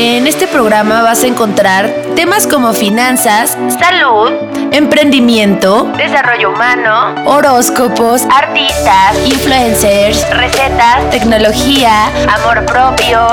En 0.00 0.28
este 0.28 0.46
programa 0.46 1.02
vas 1.02 1.24
a 1.24 1.26
encontrar 1.26 1.92
temas 2.14 2.46
como 2.46 2.72
finanzas, 2.72 3.58
salud, 3.80 4.30
emprendimiento, 4.70 5.90
desarrollo 5.96 6.52
humano, 6.52 7.16
horóscopos, 7.26 8.22
artistas, 8.30 9.18
influencers, 9.26 10.24
recetas, 10.30 11.10
tecnología, 11.10 12.12
amor 12.32 12.64
propio. 12.64 13.26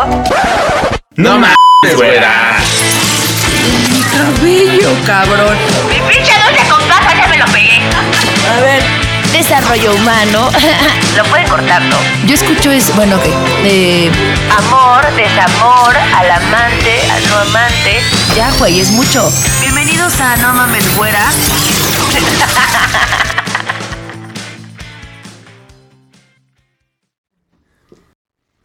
No 1.15 1.37
mames, 1.37 1.95
güera. 1.95 2.57
Mi 3.91 4.01
cabello, 4.01 4.89
cabrón. 5.05 5.55
Mi 5.87 5.99
pinche 6.11 6.33
dulce 6.33 6.67
con 6.67 6.83
caja 6.87 7.15
ya 7.15 7.27
me 7.27 7.37
lo 7.37 7.45
pegué. 7.45 7.79
A 8.51 8.61
ver, 8.61 9.04
desarrollo 9.37 9.93
humano. 9.93 10.49
Lo 11.17 11.23
pueden 11.25 11.47
cortar, 11.49 11.81
¿no? 11.83 11.97
Yo 12.25 12.35
escucho 12.35 12.71
es, 12.71 12.93
bueno, 12.95 13.19
que 13.21 13.29
de 13.67 14.11
Amor, 14.57 15.05
desamor, 15.15 15.95
al 15.97 16.31
amante, 16.31 17.01
al 17.11 17.29
no 17.29 17.37
amante. 17.39 18.01
ya, 18.35 18.49
güey, 18.59 18.79
es 18.79 18.89
mucho. 18.91 19.31
Bienvenidos 19.61 20.19
a 20.21 20.37
No 20.37 20.53
Mames 20.53 20.95
Güera. 20.95 21.31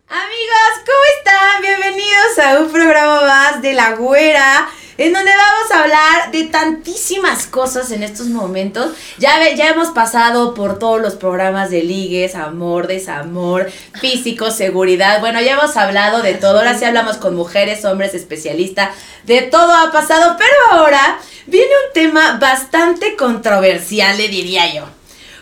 Amigos, 0.09 0.73
¿cómo 0.87 1.05
están? 1.19 1.63
Bienvenidos 1.63 2.39
a 2.39 2.59
un 2.61 2.73
programa 2.73 3.21
más 3.23 3.63
de 3.63 3.73
La 3.75 3.93
Güera, 3.93 4.69
en 5.01 5.15
donde 5.15 5.31
vamos 5.31 5.71
a 5.71 5.83
hablar 5.83 6.31
de 6.31 6.45
tantísimas 6.45 7.47
cosas 7.47 7.91
en 7.91 8.03
estos 8.03 8.27
momentos. 8.27 8.93
Ya, 9.17 9.51
ya 9.55 9.71
hemos 9.71 9.89
pasado 9.89 10.53
por 10.53 10.79
todos 10.79 11.01
los 11.01 11.15
programas 11.15 11.71
de 11.71 11.83
ligues, 11.83 12.35
amor, 12.35 12.87
desamor, 12.87 13.73
físico, 13.99 14.51
seguridad. 14.51 15.21
Bueno, 15.21 15.41
ya 15.41 15.55
hemos 15.55 15.75
hablado 15.79 16.21
de 16.21 16.35
todo. 16.35 16.59
Ahora 16.59 16.79
sí 16.79 16.85
hablamos 16.85 17.17
con 17.17 17.35
mujeres, 17.35 17.83
hombres, 17.87 18.13
especialistas. 18.13 18.91
De 19.25 19.41
todo 19.41 19.73
ha 19.73 19.91
pasado, 19.91 20.37
pero 20.37 20.79
ahora 20.79 21.19
viene 21.47 21.71
un 21.87 21.95
tema 21.95 22.37
bastante 22.39 23.17
controversial, 23.17 24.19
le 24.19 24.29
diría 24.29 24.71
yo. 24.75 24.85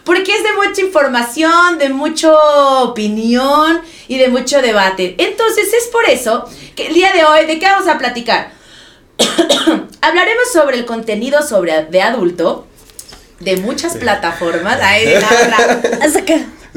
Porque 0.05 0.37
es 0.37 0.43
de 0.45 0.53
mucha 0.53 0.83
información, 0.83 1.78
de 1.78 1.89
mucha 1.89 2.33
opinión 2.84 3.81
y 4.06 4.19
de 4.19 4.28
mucho 4.28 4.62
debate. 4.62 5.17
Entonces 5.19 5.72
es 5.75 5.89
por 5.89 6.09
eso 6.09 6.48
que 6.77 6.87
el 6.87 6.95
día 6.95 7.12
de 7.12 7.25
hoy, 7.25 7.47
¿de 7.47 7.59
qué 7.59 7.67
vamos 7.67 7.89
a 7.89 7.98
platicar? 7.98 8.58
Hablaremos 10.00 10.52
sobre 10.52 10.78
el 10.78 10.86
contenido 10.86 11.42
sobre 11.42 11.84
de 11.84 12.02
adulto 12.02 12.66
de 13.41 13.56
muchas 13.56 13.97
plataformas. 13.97 14.78
Ay, 14.83 15.06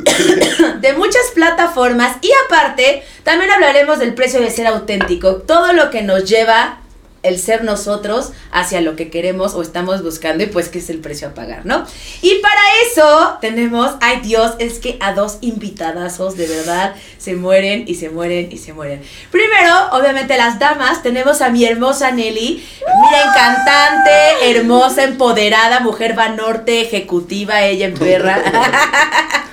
de 0.81 0.94
muchas 0.94 1.31
plataformas 1.33 2.17
y 2.22 2.31
aparte 2.45 3.03
también 3.23 3.52
hablaremos 3.52 4.00
del 4.00 4.14
precio 4.14 4.39
de 4.39 4.50
ser 4.50 4.67
auténtico, 4.67 5.38
todo 5.38 5.73
lo 5.73 5.89
que 5.89 6.02
nos 6.02 6.25
lleva 6.25 6.80
el 7.23 7.39
ser 7.39 7.64
nosotros 7.64 8.31
hacia 8.52 8.81
lo 8.81 8.95
que 8.95 9.09
queremos 9.09 9.53
o 9.53 9.61
estamos 9.61 10.03
buscando 10.03 10.44
y 10.44 10.47
pues 10.47 10.69
qué 10.69 10.80
es 10.80 10.89
el 10.89 11.00
precio 11.00 11.27
a 11.30 11.33
pagar, 11.33 11.66
¿no? 11.66 11.86
Y 12.22 12.36
para 12.39 12.61
eso 12.89 13.38
tenemos, 13.41 13.91
ay 14.02 14.22
Dios, 14.22 14.53
es 14.59 14.80
que 14.80 14.97
a 15.02 15.14
dos 15.14 15.38
invitadazos 15.42 16.36
de 16.36 16.47
verdad 16.47 16.95
se 17.17 17.36
mueren 17.36 17.86
y 17.88 17.95
se 17.95 18.09
mueren 18.09 18.52
y 18.52 18.58
se 18.58 18.73
mueren. 18.73 19.02
Primero, 19.31 19.73
obviamente 19.92 20.38
las 20.38 20.59
damas, 20.59 21.03
tenemos 21.03 21.42
a 21.42 21.49
mi 21.49 21.66
hermosa 21.66 22.11
Nelly, 22.11 22.66
miren, 23.02 23.27
cantante, 23.36 24.52
hermosa, 24.52 25.03
empoderada, 25.03 25.80
mujer 25.81 26.17
va 26.17 26.30
norte, 26.30 26.81
ejecutiva, 26.81 27.61
ella 27.64 27.86
en 27.88 27.94
perra. 27.94 28.42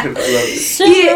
Y- 0.80 1.08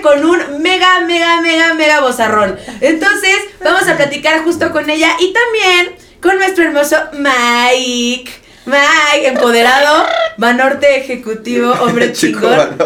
con 0.00 0.24
un 0.24 0.62
mega, 0.62 1.00
mega, 1.00 1.40
mega, 1.40 1.74
mega 1.74 2.00
bozarrón. 2.00 2.56
Entonces, 2.80 3.36
vamos 3.62 3.88
a 3.88 3.96
platicar 3.96 4.42
justo 4.44 4.70
con 4.72 4.88
ella 4.90 5.10
y 5.20 5.32
también 5.32 5.96
con 6.20 6.36
nuestro 6.38 6.64
hermoso 6.64 6.96
Mike. 7.12 8.30
Mike, 8.66 9.28
empoderado, 9.28 10.06
Banorte 10.38 10.96
ejecutivo, 10.98 11.70
hombre 11.82 12.12
Chico, 12.12 12.40
chingón. 12.40 12.78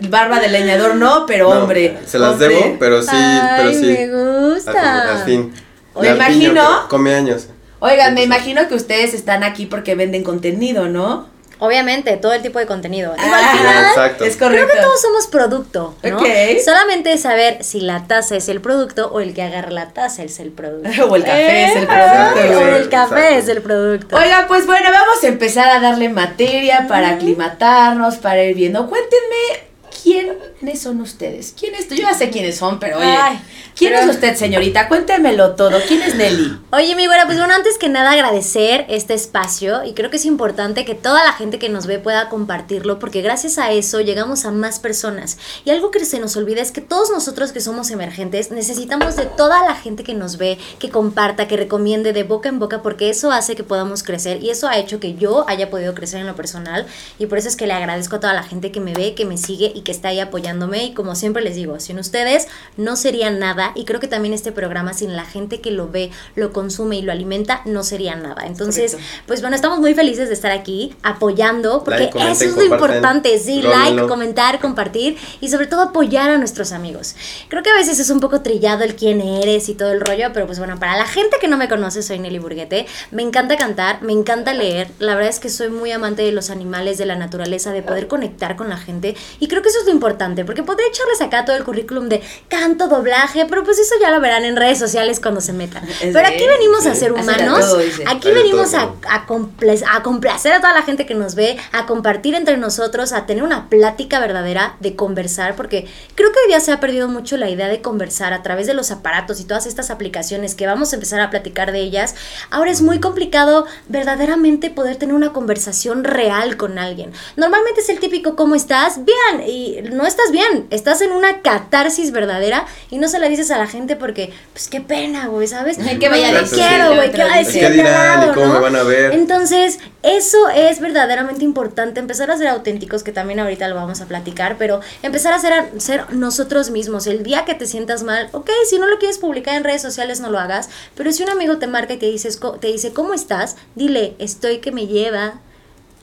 Barba 0.08 0.38
de 0.40 0.48
leñador 0.48 0.94
no, 0.94 1.26
pero 1.26 1.52
No, 1.52 1.62
hombre. 1.62 1.98
Se 2.06 2.18
las 2.18 2.32
hombre. 2.32 2.48
debo, 2.48 2.76
pero 2.78 3.02
sí, 3.02 3.16
pero 3.56 3.70
sí. 3.72 3.80
me 3.86 4.08
gusta. 4.52 5.18
Al 5.18 5.24
fin. 5.24 5.52
Al 5.94 6.02
fin, 6.04 6.14
imagino- 6.14 6.88
Come 6.88 7.14
años. 7.14 7.48
Oigan, 7.78 8.14
me 8.14 8.22
imagino 8.22 8.68
que 8.68 8.74
ustedes 8.74 9.14
están 9.14 9.42
aquí 9.44 9.66
porque 9.66 9.94
venden 9.94 10.22
contenido, 10.22 10.88
¿no? 10.88 11.28
Obviamente, 11.58 12.16
todo 12.18 12.34
el 12.34 12.42
tipo 12.42 12.58
de 12.58 12.66
contenido. 12.66 13.14
Digo, 13.14 13.26
Ah, 13.34 13.50
al 13.52 13.58
final, 13.58 13.84
Exacto. 13.86 14.24
Es 14.24 14.36
creo 14.36 14.50
correcto. 14.50 14.74
que 14.74 14.80
todos 14.82 15.00
somos 15.00 15.26
producto, 15.26 15.94
¿no? 16.02 16.20
Solamente 16.64 17.16
saber 17.18 17.64
si 17.64 17.80
la 17.80 18.06
taza 18.06 18.36
es 18.36 18.48
el 18.50 18.60
producto 18.60 19.08
o 19.12 19.20
el 19.20 19.32
que 19.32 19.42
agarra 19.42 19.70
la 19.70 19.88
taza 19.88 20.22
es 20.22 20.38
el 20.38 20.50
producto. 20.52 20.88
O 21.08 21.16
el 21.16 21.24
café 21.24 21.64
es 21.64 21.76
el 21.76 21.86
producto, 21.86 22.58
O 22.58 22.66
el 22.76 22.88
café 22.90 23.14
Exacto. 23.14 23.38
es 23.38 23.48
el 23.48 23.62
producto. 23.62 24.16
Oiga, 24.16 24.44
pues 24.48 24.66
bueno, 24.66 24.88
vamos 24.92 25.24
a 25.24 25.26
empezar 25.28 25.68
a 25.70 25.80
darle 25.80 26.08
materia 26.10 26.86
para 26.88 27.10
aclimatarnos, 27.10 28.16
para 28.16 28.42
ir 28.44 28.54
viendo. 28.54 28.86
Cuéntenme 28.88 29.66
quiénes 30.02 30.80
son 30.80 31.00
ustedes. 31.00 31.54
¿Quiénes? 31.58 31.88
Yo 31.88 31.96
ya 31.96 32.14
sé 32.14 32.30
quiénes 32.30 32.56
son, 32.58 32.78
pero 32.78 32.98
oye, 32.98 33.06
Ay, 33.06 33.40
¿quién 33.76 33.92
pero- 33.92 34.04
es 34.10 34.16
usted, 34.16 34.36
señorita? 34.36 34.88
Cuéntemelo 34.88 35.54
todo. 35.54 35.78
¿Quién 35.86 36.02
es 36.02 36.14
Nelly? 36.14 36.58
Oye, 36.72 36.94
mi 36.96 37.06
güera, 37.06 37.26
pues 37.26 37.38
bueno, 37.38 37.54
antes 37.54 37.78
que 37.78 37.88
nada 37.88 38.12
agradecer 38.12 38.86
este 38.88 39.14
espacio 39.14 39.84
y 39.84 39.92
creo 39.94 40.10
que 40.10 40.16
es 40.16 40.24
importante 40.24 40.84
que 40.84 40.94
toda 40.94 41.24
la 41.24 41.32
gente 41.32 41.58
que 41.58 41.68
nos 41.68 41.86
ve 41.86 41.98
pueda 41.98 42.28
compartirlo 42.28 42.98
porque 42.98 43.22
gracias 43.22 43.58
a 43.58 43.72
eso 43.72 44.00
llegamos 44.00 44.44
a 44.44 44.50
más 44.50 44.78
personas. 44.78 45.38
Y 45.64 45.70
algo 45.70 45.90
que 45.90 46.04
se 46.04 46.18
nos 46.18 46.36
olvida 46.36 46.60
es 46.62 46.72
que 46.72 46.80
todos 46.80 47.10
nosotros 47.10 47.52
que 47.52 47.60
somos 47.60 47.90
emergentes 47.90 48.50
necesitamos 48.50 49.16
de 49.16 49.26
toda 49.26 49.64
la 49.64 49.74
gente 49.74 50.04
que 50.04 50.14
nos 50.14 50.36
ve, 50.38 50.58
que 50.78 50.90
comparta, 50.90 51.48
que 51.48 51.56
recomiende 51.56 52.12
de 52.12 52.22
boca 52.22 52.48
en 52.48 52.58
boca 52.58 52.82
porque 52.82 53.10
eso 53.10 53.30
hace 53.30 53.56
que 53.56 53.64
podamos 53.64 54.02
crecer 54.02 54.42
y 54.42 54.50
eso 54.50 54.68
ha 54.68 54.78
hecho 54.78 55.00
que 55.00 55.14
yo 55.14 55.44
haya 55.48 55.70
podido 55.70 55.94
crecer 55.94 56.20
en 56.20 56.26
lo 56.26 56.36
personal 56.36 56.86
y 57.18 57.26
por 57.26 57.38
eso 57.38 57.48
es 57.48 57.56
que 57.56 57.66
le 57.66 57.72
agradezco 57.72 58.16
a 58.16 58.20
toda 58.20 58.32
la 58.34 58.42
gente 58.42 58.70
que 58.72 58.80
me 58.80 58.92
ve, 58.94 59.14
que 59.14 59.24
me 59.24 59.36
sigue 59.38 59.72
y 59.74 59.82
que 59.82 59.92
está 59.92 60.08
ahí 60.08 60.20
apoyándome 60.20 60.84
y 60.84 60.94
como 60.94 61.14
siempre 61.14 61.42
les 61.42 61.54
digo, 61.56 61.80
sin 61.80 61.98
ustedes 61.98 62.46
no 62.76 62.96
sería 62.96 63.30
nada 63.30 63.65
y 63.74 63.84
creo 63.84 64.00
que 64.00 64.08
también 64.08 64.34
este 64.34 64.52
programa 64.52 64.92
sin 64.94 65.16
la 65.16 65.24
gente 65.24 65.60
que 65.60 65.70
lo 65.70 65.88
ve, 65.88 66.10
lo 66.34 66.52
consume 66.52 66.96
y 66.96 67.02
lo 67.02 67.12
alimenta 67.12 67.62
no 67.64 67.84
sería 67.84 68.16
nada. 68.16 68.46
Entonces, 68.46 68.92
Correcto. 68.92 69.22
pues 69.26 69.40
bueno, 69.40 69.56
estamos 69.56 69.78
muy 69.80 69.94
felices 69.94 70.28
de 70.28 70.34
estar 70.34 70.52
aquí 70.52 70.94
apoyando 71.02 71.84
porque 71.84 72.00
Like, 72.00 72.12
comenten, 72.12 72.48
eso 72.48 72.60
es 72.60 72.68
lo 72.68 72.74
importante, 72.74 73.38
sí, 73.38 73.62
Lo, 73.62 73.70
like, 73.70 73.96
lo. 73.96 74.08
comentar, 74.08 74.60
compartir 74.60 75.16
y 75.40 75.48
sobre 75.48 75.66
todo 75.66 75.82
apoyar 75.82 76.30
a 76.30 76.38
nuestros 76.38 76.72
amigos. 76.72 77.14
Creo 77.48 77.62
que 77.62 77.70
a 77.70 77.74
veces 77.74 77.98
es 77.98 78.10
un 78.10 78.20
poco 78.20 78.42
trillado 78.42 78.84
el 78.84 78.94
quién 78.96 79.20
eres 79.20 79.68
y 79.68 79.74
todo 79.74 79.92
el 79.92 80.00
rollo, 80.00 80.28
pero 80.32 80.46
pues 80.46 80.58
bueno, 80.58 80.78
para 80.78 80.96
la 80.96 81.06
gente 81.06 81.36
que 81.40 81.48
no 81.48 81.56
me 81.56 81.68
conoce, 81.68 82.02
soy 82.02 82.18
Nelly 82.18 82.38
Burguete, 82.38 82.86
me 83.10 83.22
encanta 83.22 83.56
cantar, 83.56 84.02
me 84.02 84.12
encanta 84.12 84.54
leer, 84.54 84.88
la 84.98 85.14
verdad 85.14 85.30
es 85.30 85.40
que 85.40 85.48
soy 85.48 85.68
muy 85.68 85.92
amante 85.92 86.22
de 86.22 86.32
los 86.32 86.50
animales, 86.50 86.98
de 86.98 87.06
la 87.06 87.16
naturaleza, 87.16 87.72
de 87.72 87.82
poder 87.82 88.08
conectar 88.08 88.56
con 88.56 88.68
la 88.68 88.76
gente 88.76 89.16
y 89.40 89.48
creo 89.48 89.62
que 89.62 89.68
eso 89.68 89.80
es 89.80 89.86
lo 89.86 89.92
importante, 89.92 90.44
porque 90.44 90.62
podría 90.62 90.88
echarles 90.88 91.20
acá 91.20 91.44
todo 91.44 91.56
el 91.56 91.64
currículum 91.64 92.08
de 92.08 92.22
canto, 92.48 92.88
doblaje, 92.88 93.46
pero 93.56 93.64
pues 93.64 93.78
eso 93.78 93.94
ya 93.98 94.10
lo 94.10 94.20
verán 94.20 94.44
en 94.44 94.54
redes 94.54 94.78
sociales 94.78 95.18
cuando 95.18 95.40
se 95.40 95.54
metan. 95.54 95.82
Es 95.88 96.12
Pero 96.12 96.28
aquí 96.28 96.46
venimos 96.46 96.84
a 96.84 96.94
ser 96.94 97.14
humanos, 97.14 97.60
todo, 97.60 97.80
aquí 98.06 98.30
venimos 98.30 98.74
a 98.74 100.02
complacer 100.02 100.52
a 100.52 100.60
toda 100.60 100.74
la 100.74 100.82
gente 100.82 101.06
que 101.06 101.14
nos 101.14 101.34
ve, 101.34 101.56
a 101.72 101.86
compartir 101.86 102.34
entre 102.34 102.58
nosotros, 102.58 103.14
a 103.14 103.24
tener 103.24 103.42
una 103.42 103.70
plática 103.70 104.20
verdadera 104.20 104.76
de 104.80 104.94
conversar, 104.94 105.56
porque 105.56 105.88
creo 106.14 106.32
que 106.32 106.38
hoy 106.40 106.48
día 106.48 106.60
se 106.60 106.70
ha 106.70 106.80
perdido 106.80 107.08
mucho 107.08 107.38
la 107.38 107.48
idea 107.48 107.68
de 107.68 107.80
conversar 107.80 108.34
a 108.34 108.42
través 108.42 108.66
de 108.66 108.74
los 108.74 108.90
aparatos 108.90 109.40
y 109.40 109.44
todas 109.44 109.64
estas 109.64 109.90
aplicaciones 109.90 110.54
que 110.54 110.66
vamos 110.66 110.92
a 110.92 110.96
empezar 110.96 111.20
a 111.20 111.30
platicar 111.30 111.72
de 111.72 111.80
ellas. 111.80 112.14
Ahora 112.50 112.70
es 112.70 112.82
muy 112.82 113.00
complicado 113.00 113.64
verdaderamente 113.88 114.68
poder 114.68 114.96
tener 114.96 115.14
una 115.14 115.32
conversación 115.32 116.04
real 116.04 116.58
con 116.58 116.78
alguien. 116.78 117.10
Normalmente 117.36 117.80
es 117.80 117.88
el 117.88 118.00
típico 118.00 118.36
¿cómo 118.36 118.54
estás? 118.54 119.00
Bien, 119.02 119.48
y 119.48 119.78
no 119.94 120.04
estás 120.04 120.30
bien, 120.30 120.66
estás 120.68 121.00
en 121.00 121.12
una 121.12 121.40
catarsis 121.40 122.12
verdadera 122.12 122.66
y 122.90 122.98
no 122.98 123.08
se 123.08 123.18
la 123.18 123.30
dices 123.30 123.45
a 123.50 123.58
la 123.58 123.66
gente 123.66 123.96
porque, 123.96 124.32
pues 124.52 124.68
qué 124.68 124.80
pena, 124.80 125.26
güey, 125.26 125.46
¿sabes? 125.46 125.78
Que 125.78 126.08
vaya 126.08 126.32
no 126.32 126.46
quiero, 126.46 126.94
güey, 126.94 127.10
¿qué 127.10 127.24
va 127.24 127.34
a 127.34 127.38
decir 127.38 127.62
¿Qué 127.62 127.70
dirán? 127.70 128.30
¿Y 128.30 128.34
cómo 128.34 128.46
no? 128.46 128.54
me 128.54 128.60
van 128.60 128.76
a 128.76 128.82
ver? 128.82 129.12
Entonces, 129.12 129.78
eso 130.02 130.48
es 130.48 130.80
verdaderamente 130.80 131.44
importante, 131.44 132.00
empezar 132.00 132.30
a 132.30 132.36
ser 132.36 132.48
auténticos, 132.48 133.02
que 133.02 133.12
también 133.12 133.40
ahorita 133.40 133.68
lo 133.68 133.74
vamos 133.74 134.00
a 134.00 134.06
platicar, 134.06 134.56
pero 134.58 134.80
empezar 135.02 135.32
a 135.32 135.38
ser, 135.38 135.52
a 135.52 135.66
ser 135.78 136.12
nosotros 136.12 136.70
mismos. 136.70 137.06
El 137.06 137.22
día 137.22 137.44
que 137.44 137.54
te 137.54 137.66
sientas 137.66 138.02
mal, 138.02 138.28
ok, 138.32 138.50
si 138.68 138.78
no 138.78 138.86
lo 138.86 138.98
quieres 138.98 139.18
publicar 139.18 139.56
en 139.56 139.64
redes 139.64 139.82
sociales, 139.82 140.20
no 140.20 140.30
lo 140.30 140.38
hagas, 140.38 140.68
pero 140.94 141.12
si 141.12 141.22
un 141.22 141.30
amigo 141.30 141.58
te 141.58 141.66
marca 141.66 141.94
y 141.94 141.96
te, 141.98 142.06
dices, 142.06 142.40
te 142.60 142.68
dice, 142.68 142.92
¿cómo 142.92 143.14
estás? 143.14 143.56
Dile, 143.74 144.14
estoy 144.18 144.58
que 144.58 144.72
me 144.72 144.86
lleva. 144.86 145.40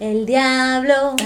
El 0.03 0.25
diablo. 0.25 1.15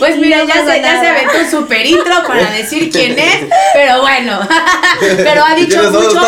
Pues 0.00 0.18
mira, 0.18 0.38
no 0.38 0.48
ya 0.48 0.66
se, 0.66 0.82
ya 0.82 1.00
se 1.00 1.06
aventó 1.06 1.38
un 1.38 1.48
super 1.48 1.86
intro 1.86 2.12
para 2.26 2.50
decir 2.50 2.90
quién 2.90 3.16
es, 3.16 3.46
pero 3.72 4.00
bueno. 4.00 4.40
Pero 5.16 5.44
ha 5.44 5.54
dicho 5.54 5.80
mucho, 5.92 6.20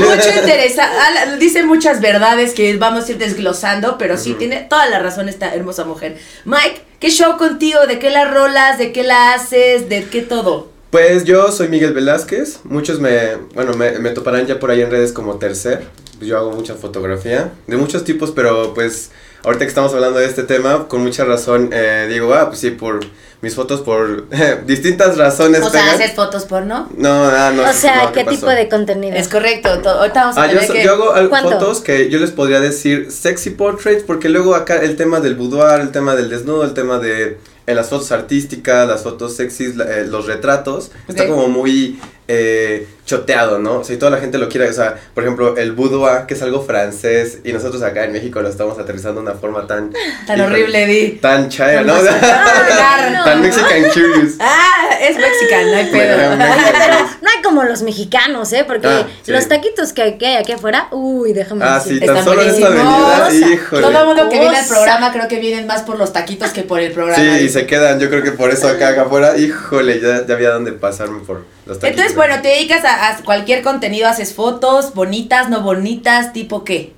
mucho 0.00 0.28
interesante. 0.36 1.36
Dice 1.38 1.62
muchas 1.62 2.00
verdades 2.00 2.52
que 2.54 2.76
vamos 2.76 3.06
a 3.06 3.12
ir 3.12 3.18
desglosando, 3.18 3.96
pero 3.98 4.16
sí 4.16 4.34
tiene 4.34 4.66
toda 4.68 4.88
la 4.88 4.98
razón 4.98 5.28
esta 5.28 5.54
hermosa 5.54 5.84
mujer. 5.84 6.18
Mike, 6.44 6.82
¿qué 6.98 7.10
show 7.10 7.36
contigo? 7.36 7.86
¿De 7.86 8.00
qué 8.00 8.10
la 8.10 8.24
rolas? 8.24 8.78
¿De 8.78 8.90
qué 8.90 9.04
la 9.04 9.34
haces? 9.34 9.88
¿De 9.88 10.04
qué 10.04 10.22
todo? 10.22 10.68
Pues 10.90 11.24
yo 11.24 11.52
soy 11.52 11.68
Miguel 11.68 11.92
Velázquez. 11.92 12.60
Muchos 12.64 12.98
me, 12.98 13.36
bueno, 13.54 13.74
me, 13.74 13.92
me 14.00 14.10
toparán 14.10 14.46
ya 14.46 14.58
por 14.58 14.72
ahí 14.72 14.80
en 14.80 14.90
redes 14.90 15.12
como 15.12 15.36
Tercer. 15.36 15.86
Yo 16.20 16.36
hago 16.36 16.50
mucha 16.50 16.74
fotografía 16.74 17.52
de 17.68 17.76
muchos 17.76 18.04
tipos, 18.04 18.32
pero 18.32 18.74
pues 18.74 19.10
ahorita 19.44 19.64
que 19.64 19.68
estamos 19.68 19.92
hablando 19.94 20.18
de 20.18 20.26
este 20.26 20.42
tema, 20.42 20.86
con 20.88 21.02
mucha 21.02 21.24
razón 21.24 21.70
eh, 21.72 22.06
digo, 22.10 22.32
ah, 22.34 22.48
pues 22.48 22.60
sí, 22.60 22.70
por 22.70 23.00
mis 23.42 23.54
fotos 23.54 23.80
por 23.80 24.28
distintas 24.66 25.16
razones. 25.16 25.62
O 25.62 25.70
sea, 25.70 25.92
haces 25.92 26.12
fotos 26.12 26.44
porno. 26.44 26.88
No, 26.96 27.24
ah, 27.24 27.50
no. 27.54 27.62
o 27.68 27.72
sea, 27.72 28.04
no, 28.04 28.12
¿qué 28.12 28.24
pasó? 28.24 28.36
tipo 28.36 28.50
de 28.50 28.68
contenido? 28.68 29.16
Es 29.16 29.28
correcto. 29.28 29.78
to- 29.80 29.88
Ahorita 29.88 30.20
vamos 30.22 30.36
a 30.36 30.42
Ah, 30.42 30.46
yo, 30.46 30.52
tener 30.58 30.66
so- 30.66 30.72
que. 30.74 30.84
yo 30.84 30.92
hago 30.92 31.30
fotos 31.50 31.80
que 31.80 32.10
yo 32.10 32.18
les 32.18 32.30
podría 32.32 32.60
decir 32.60 33.10
sexy 33.10 33.50
portraits, 33.50 34.02
porque 34.02 34.28
luego 34.28 34.54
acá 34.54 34.76
el 34.76 34.96
tema 34.96 35.20
del 35.20 35.36
boudoir, 35.36 35.80
el 35.80 35.90
tema 35.90 36.14
del 36.16 36.28
desnudo, 36.28 36.64
el 36.64 36.74
tema 36.74 36.98
de 36.98 37.38
en 37.66 37.76
las 37.76 37.88
fotos 37.88 38.10
artísticas, 38.10 38.88
las 38.88 39.02
fotos 39.04 39.36
sexys, 39.36 39.76
la- 39.76 39.84
eh, 39.84 40.04
los 40.06 40.26
retratos, 40.26 40.90
está 41.08 41.26
como 41.28 41.48
muy 41.48 41.98
eh, 42.32 42.86
choteado, 43.04 43.58
¿no? 43.58 43.78
O 43.80 43.84
sea, 43.84 43.96
y 43.96 43.98
toda 43.98 44.12
la 44.12 44.18
gente 44.18 44.38
lo 44.38 44.48
quiere, 44.48 44.68
o 44.68 44.72
sea, 44.72 44.94
por 45.14 45.24
ejemplo, 45.24 45.56
el 45.56 45.72
boudoir, 45.72 46.26
que 46.28 46.34
es 46.34 46.42
algo 46.42 46.62
francés, 46.62 47.38
y 47.42 47.52
nosotros 47.52 47.82
acá 47.82 48.04
en 48.04 48.12
México 48.12 48.40
lo 48.40 48.48
estamos 48.48 48.78
aterrizando 48.78 49.20
de 49.20 49.26
una 49.28 49.36
forma 49.36 49.66
tan... 49.66 49.90
Tan 50.28 50.40
horrible, 50.40 50.86
Di. 50.86 51.08
Tan 51.20 51.48
chaya, 51.48 51.82
¿no? 51.82 51.94
Ah, 52.02 53.10
no. 53.12 53.24
tan 53.24 53.40
Mexican 53.42 53.82
curious. 53.92 54.34
Ah, 54.38 54.90
es 55.00 55.16
mexicano, 55.16 55.70
no 55.70 55.76
hay 55.76 55.86
pedo. 55.86 56.16
Bueno, 56.16 56.36
Mexican 56.36 56.72
Pero 56.78 56.94
no 57.22 57.28
hay 57.36 57.42
como 57.42 57.64
los 57.64 57.82
mexicanos, 57.82 58.52
¿eh? 58.52 58.64
Porque 58.66 58.86
Ah, 58.86 59.06
sí. 59.22 59.32
los 59.32 59.48
taquitos 59.48 59.92
que, 59.92 60.16
que 60.18 60.26
hay 60.26 60.36
aquí 60.36 60.52
afuera, 60.52 60.88
uy, 60.92 61.32
déjame 61.32 61.64
Ah, 61.64 61.74
decirte. 61.74 62.00
sí, 62.00 62.06
tan 62.06 62.16
Están 62.16 62.24
solo 62.24 62.42
en 62.42 62.50
esta 62.50 62.66
avenida, 62.68 63.30
híjole. 63.54 63.82
Todo 63.82 64.00
el 64.00 64.06
mundo 64.06 64.28
que 64.28 64.38
viene 64.38 64.56
al 64.56 64.66
programa 64.66 65.12
creo 65.12 65.28
que 65.28 65.38
vienen 65.40 65.66
más 65.66 65.82
por 65.82 65.98
los 65.98 66.12
taquitos 66.12 66.50
que 66.50 66.62
por 66.62 66.80
el 66.80 66.92
programa. 66.92 67.22
Sí, 67.22 67.44
y 67.44 67.48
se 67.48 67.66
quedan, 67.66 67.98
yo 67.98 68.08
creo 68.08 68.22
que 68.22 68.32
por 68.32 68.50
eso 68.50 68.68
acá, 68.68 68.88
acá 68.90 69.02
afuera, 69.02 69.36
híjole, 69.36 70.00
ya, 70.00 70.24
ya 70.26 70.34
había 70.34 70.50
dónde 70.50 70.72
pasarme 70.72 71.20
por 71.20 71.44
los 71.66 71.78
taquitos. 71.78 71.88
Entonces, 71.90 72.14
bueno, 72.20 72.42
te 72.42 72.48
dedicas 72.48 72.84
a, 72.84 73.08
a 73.08 73.22
cualquier 73.22 73.62
contenido, 73.62 74.06
haces 74.06 74.34
fotos, 74.34 74.92
bonitas, 74.92 75.48
no 75.48 75.62
bonitas, 75.62 76.34
tipo 76.34 76.64
qué. 76.64 76.92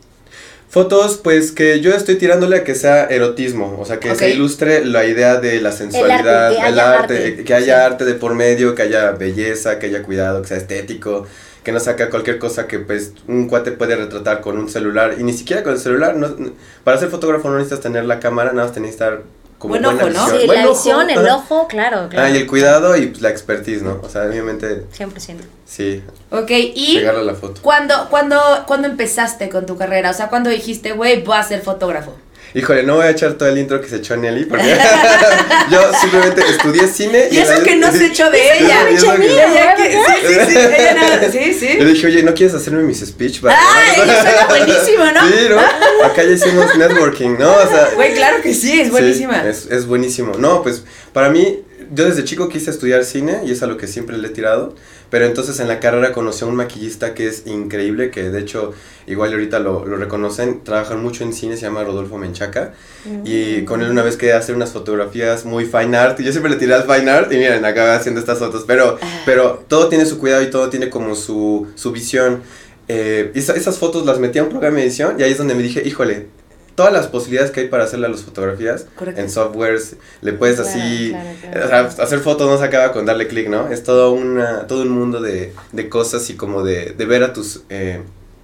Fotos, 0.69 1.21
pues 1.23 1.53
que 1.53 1.79
yo 1.81 1.95
estoy 1.95 2.17
tirándole 2.17 2.57
a 2.57 2.65
que 2.65 2.75
sea 2.75 3.05
erotismo, 3.05 3.79
o 3.79 3.85
sea, 3.85 4.01
que 4.01 4.17
se 4.17 4.31
ilustre 4.31 4.85
la 4.85 5.05
idea 5.05 5.37
de 5.37 5.61
la 5.61 5.71
sensualidad, 5.71 6.51
que 6.51 6.57
el 6.57 6.65
haya 6.65 6.99
arte, 6.99 7.15
arte, 7.15 7.45
que 7.45 7.55
haya 7.55 7.77
sí. 7.77 7.85
arte 7.93 8.05
de 8.05 8.15
por 8.15 8.35
medio, 8.35 8.75
que 8.75 8.83
haya 8.83 9.13
belleza, 9.13 9.79
que 9.79 9.87
haya 9.87 10.03
cuidado, 10.03 10.43
que 10.43 10.49
sea 10.49 10.57
estético, 10.57 11.25
que 11.63 11.71
no 11.71 11.79
saca 11.79 12.11
cualquier 12.11 12.41
cosa 12.41 12.67
que 12.67 12.81
pues 12.81 13.13
un 13.29 13.47
cuate 13.47 13.71
puede 13.71 13.95
retratar 13.95 14.41
con 14.41 14.59
un 14.59 14.69
celular, 14.69 15.15
y 15.21 15.23
ni 15.23 15.35
siquiera 15.35 15.63
con 15.63 15.75
el 15.75 15.79
celular, 15.79 16.17
no, 16.17 16.35
para 16.83 16.99
ser 16.99 17.11
fotógrafo 17.11 17.49
no 17.49 17.59
necesitas 17.59 17.81
tener 17.81 18.07
la 18.07 18.19
cámara, 18.19 18.53
nada 18.53 18.67
más 18.67 18.77
necesitas 18.77 19.13
estar 19.13 19.23
como 19.63 19.75
Buen 19.75 19.85
ojo, 19.87 20.11
¿no? 20.11 20.25
visión. 20.25 20.41
Sí, 20.41 20.47
Buen 20.47 20.59
la 20.59 20.65
ojo, 20.65 20.75
visión, 20.75 21.11
el 21.11 21.29
ojo, 21.29 21.69
claro, 21.69 22.09
claro. 22.09 22.27
Ah, 22.27 22.31
y 22.31 22.37
el 22.37 22.49
cuidado 22.49 22.97
y 22.97 23.07
pues, 23.07 23.23
la 23.23 23.31
expertise, 23.31 23.81
¿no? 23.83 24.01
O 24.03 24.09
sea, 24.09 24.23
obviamente, 24.25 24.87
100%. 24.91 25.37
sí, 25.65 26.03
Ok, 26.31 26.51
y 26.51 26.97
pegarle 26.99 27.21
a 27.21 27.25
la 27.25 27.35
foto. 27.35 27.61
¿cuándo, 27.63 28.09
cuándo, 28.11 28.41
¿cuándo 28.67 28.89
empezaste 28.89 29.49
con 29.51 29.65
tu 29.65 29.77
carrera? 29.77 30.11
O 30.11 30.15
sea, 30.15 30.29
¿cuándo 30.29 30.51
dijiste, 30.51 30.93
güey, 30.93 31.23
voy 31.23 31.37
a 31.37 31.45
ser 31.45 31.63
fotógrafo? 31.63 32.13
Híjole, 32.55 32.83
no 32.83 32.97
voy 32.97 33.07
a 33.07 33.11
echar 33.11 33.33
todo 33.35 33.49
el 33.49 33.57
intro 33.57 33.81
que 33.81 33.89
se 33.89 33.97
echó 33.97 34.15
Nelly, 34.17 34.45
porque 34.45 34.65
yo 35.71 35.81
simplemente 36.01 36.43
estudié 36.51 36.87
cine. 36.87 37.29
Y 37.31 37.39
eso 37.39 37.53
en 37.55 37.59
la- 37.61 37.65
que 37.65 37.77
no 37.77 37.93
se 37.93 38.07
echó 38.07 38.31
de 38.31 38.39
Sí, 38.59 38.65
ella. 38.65 38.91
y 38.91 38.95
eso 38.95 39.15
que- 39.17 39.33
Ella 39.33 39.75
que- 39.75 39.91
sí, 39.91 39.99
sí, 40.27 40.35
sí, 40.51 40.59
ella 40.79 40.95
nada- 40.95 41.33
sí, 41.33 41.55
sí. 41.59 41.77
Yo 41.79 41.85
dije, 41.87 42.07
oye, 42.07 42.23
¿no 42.23 42.35
quieres 42.35 42.55
hacerme 42.55 42.83
mis 42.83 43.01
speech? 43.01 43.41
Ah, 43.49 43.57
ella 43.97 44.23
suena 44.23 44.47
buenísimo, 44.49 45.05
¿no? 45.13 45.29
Sí, 45.29 45.35
¿no? 45.49 46.07
Acá 46.07 46.23
ya 46.25 46.31
hicimos 46.31 46.77
networking, 46.77 47.37
¿no? 47.39 47.53
O 47.55 47.67
sea, 47.69 47.91
Güey, 47.95 48.15
claro 48.15 48.43
que 48.43 48.53
sí, 48.53 48.81
es 48.81 48.87
sí, 48.87 48.91
buenísima. 48.91 49.49
es, 49.49 49.67
es 49.71 49.87
buenísimo. 49.87 50.35
No, 50.39 50.63
pues 50.63 50.83
para 51.15 51.31
mí, 51.31 51.61
yo 51.95 52.05
desde 52.05 52.25
chico 52.25 52.49
quise 52.49 52.71
estudiar 52.71 53.05
cine 53.05 53.41
y 53.47 53.53
es 53.53 53.63
a 53.63 53.67
lo 53.67 53.77
que 53.77 53.87
siempre 53.87 54.19
le 54.19 54.29
he 54.29 54.31
tirado. 54.31 54.75
Pero 55.13 55.27
entonces 55.27 55.61
en 55.61 55.69
la 55.69 55.79
carrera 55.79 56.11
conocí 56.13 56.43
a 56.45 56.49
un 56.49 56.57
maquillista 56.57 57.15
que 57.15 57.29
es 57.29 57.47
increíble, 57.47 58.11
que 58.11 58.31
de 58.31 58.41
hecho, 58.41 58.73
igual 59.07 59.31
ahorita 59.33 59.61
lo, 59.61 59.85
lo 59.87 59.97
reconocen, 59.97 60.65
trabajan 60.65 61.01
mucho 61.03 61.23
en 61.23 61.33
cine, 61.35 61.57
se 61.57 61.63
llama 61.67 61.85
Rodolfo 61.85 62.17
Menchaca. 62.19 62.73
Y 63.25 63.63
con 63.65 63.83
él 63.83 63.91
una 63.91 64.03
vez 64.03 64.17
quería 64.17 64.39
hacer 64.39 64.57
unas 64.57 64.73
fotografías 64.73 65.45
muy 65.45 65.67
fine 65.67 65.97
art. 65.97 66.19
Y 66.19 66.25
yo 66.25 66.33
siempre 66.33 66.51
le 66.51 66.57
tiré 66.59 66.75
al 66.75 66.85
fine 66.85 67.11
art 67.11 67.31
y 67.33 67.37
miren, 67.37 67.65
acaba 67.65 67.95
haciendo 67.95 68.21
estas 68.21 68.39
fotos. 68.41 68.65
Pero, 68.67 68.99
pero 69.27 69.63
todo 69.69 69.89
tiene 69.89 70.07
su 70.07 70.19
cuidado 70.19 70.43
y 70.43 70.51
todo 70.51 70.71
tiene 70.71 70.89
como 70.91 71.15
su, 71.15 71.69
su 71.77 71.93
visión. 71.93 72.41
Eh, 72.89 73.31
esa- 73.35 73.55
esas 73.55 73.79
fotos 73.79 74.05
las 74.07 74.19
metí 74.19 74.39
a 74.39 74.43
un 74.45 74.49
programa 74.49 74.79
de 74.79 74.85
edición 74.85 75.17
y 75.21 75.23
ahí 75.23 75.33
es 75.33 75.39
donde 75.39 75.55
me 75.55 75.63
dije, 75.63 75.83
híjole, 75.87 76.27
todas 76.75 76.93
las 76.93 77.07
posibilidades 77.07 77.51
que 77.51 77.61
hay 77.61 77.69
para 77.69 77.85
hacerle 77.85 78.07
a 78.07 78.09
las 78.11 78.23
fotografías 78.23 78.87
Correcto. 78.97 79.21
en 79.21 79.31
softwares, 79.31 79.97
le 80.21 80.33
puedes 80.33 80.57
Claro, 80.61 80.71
así, 80.71 81.11
claro, 81.11 81.29
claro. 81.69 81.89
o 81.89 81.91
sea, 81.91 82.05
hacer 82.05 82.19
fotos 82.21 82.49
no 82.51 82.59
se 82.59 82.65
acaba 82.65 82.93
con 82.93 83.07
darle 83.07 83.29
clic, 83.29 83.49
¿no? 83.49 83.69
Es 83.69 83.83
todo, 83.83 84.13
una, 84.13 84.67
todo 84.67 84.83
un 84.83 84.91
mundo 84.91 85.21
de, 85.21 85.53
de 85.73 85.89
cosas 85.89 86.29
y 86.31 86.35
como 86.37 86.63
de, 86.63 86.91
de 86.97 87.07
ver 87.07 87.23
a 87.25 87.33
tus, 87.33 87.63
eh, 87.69 88.01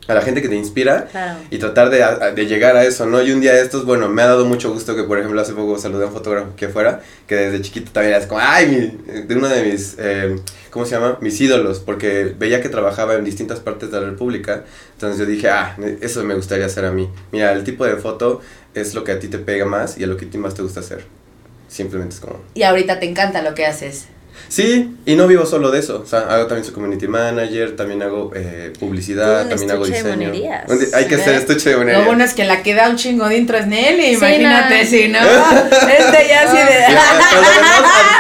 a 0.09 0.15
la 0.15 0.23
gente 0.23 0.43
que 0.43 0.49
te 0.49 0.57
inspira 0.57 1.07
Claro. 1.11 1.39
y 1.51 1.59
tratar 1.59 1.91
de, 1.91 2.33
de 2.35 2.47
llegar 2.47 2.77
a 2.77 2.85
eso, 2.85 3.07
¿no? 3.07 3.23
Y 3.23 3.31
un 3.31 3.41
día 3.41 3.53
de 3.53 3.61
estos, 3.63 3.85
bueno, 3.85 4.09
me 4.09 4.23
ha 4.23 4.27
dado 4.27 4.45
mucho 4.47 4.73
gusto 4.73 4.97
que, 4.97 5.05
por 5.05 5.19
ejemplo, 5.19 5.41
hace 5.41 5.53
poco 5.53 5.79
saludé 5.79 6.05
a 6.05 6.07
un 6.09 6.13
fotógrafo 6.15 6.57
que 6.57 6.69
fuera, 6.69 7.01
que 7.27 7.35
desde 7.37 7.61
chiquito 7.63 7.93
también 7.93 8.15
era 8.17 8.27
como, 8.27 8.41
ay, 8.43 8.67
mi- 9.07 9.23
de 9.23 9.35
uno 9.37 9.49
de 9.49 9.63
mis, 9.65 9.97
eh, 9.99 10.37
¿cómo 10.71 10.87
se 10.87 10.93
llama? 10.93 11.19
Mis 11.21 11.41
ídolos, 11.41 11.81
porque 11.81 12.35
veía 12.39 12.61
que 12.63 12.69
trabajaba 12.71 13.15
en 13.15 13.25
distintas 13.25 13.61
partes 13.61 13.91
de 13.91 14.01
la 14.01 14.07
República, 14.07 14.65
entonces 14.95 15.19
yo 15.19 15.27
dije, 15.27 15.49
ah, 15.51 15.77
eso 16.01 16.25
me 16.25 16.35
gustaría 16.35 16.67
hacer 16.67 16.85
a 16.87 16.91
mí. 16.91 17.09
Mira, 17.31 17.53
el 17.53 17.63
tipo 17.65 17.85
de 17.85 17.97
foto 17.97 18.41
es 18.75 18.95
lo 18.95 19.05
que 19.05 19.13
a 19.13 19.19
ti 19.19 19.29
te 19.29 19.39
pega 19.39 19.67
más 19.67 19.99
y 19.99 20.05
a 20.05 20.07
lo 20.07 20.17
que 20.17 20.25
a 20.25 20.31
ti 20.31 20.39
más 20.39 20.55
te 20.55 20.63
gusta 20.63 20.81
hacer. 20.81 21.05
Simplemente 21.69 22.15
es 22.15 22.21
como... 22.21 22.41
Y 22.55 22.63
ahorita 22.63 22.99
te 22.99 23.07
encanta 23.07 23.43
lo 23.43 23.55
que 23.55 23.67
haces. 23.67 24.07
Sí, 24.49 24.95
y 25.05 25.15
no 25.15 25.27
vivo 25.27 25.45
solo 25.45 25.71
de 25.71 25.81
eso. 25.81 26.01
O 26.03 26.07
sea, 26.07 26.21
hago 26.21 26.47
también 26.47 26.65
su 26.65 26.73
community 26.73 27.07
manager, 27.09 27.77
también 27.77 28.03
hago 28.03 28.31
eh, 28.35 28.73
publicidad, 28.81 29.43
un 29.43 29.49
también 29.51 29.71
hago 29.73 29.85
de 29.85 29.91
diseño. 29.93 30.31
di- 30.31 30.45
Hay 30.95 31.07
que 31.07 31.17
hacer 31.17 31.35
estuche 31.35 31.71
de 31.71 31.77
monerías. 31.77 32.01
Lo 32.01 32.07
bueno 32.07 32.25
es 32.25 32.33
que 32.35 32.45
la 32.45 32.63
que 32.63 32.75
da 32.75 32.89
un 32.89 32.97
chingo 32.97 33.29
de 33.29 33.37
intro 33.37 33.59
es 33.59 33.67
Nelly, 33.67 34.07
Sí, 34.11 34.15
imagínate, 34.15 34.85
no. 34.85 34.91
si 34.91 35.09
no. 35.09 35.19
Este 35.19 36.29
ya 36.29 36.43
así 36.43 36.57
de. 36.57 36.93
Ya, 36.93 37.03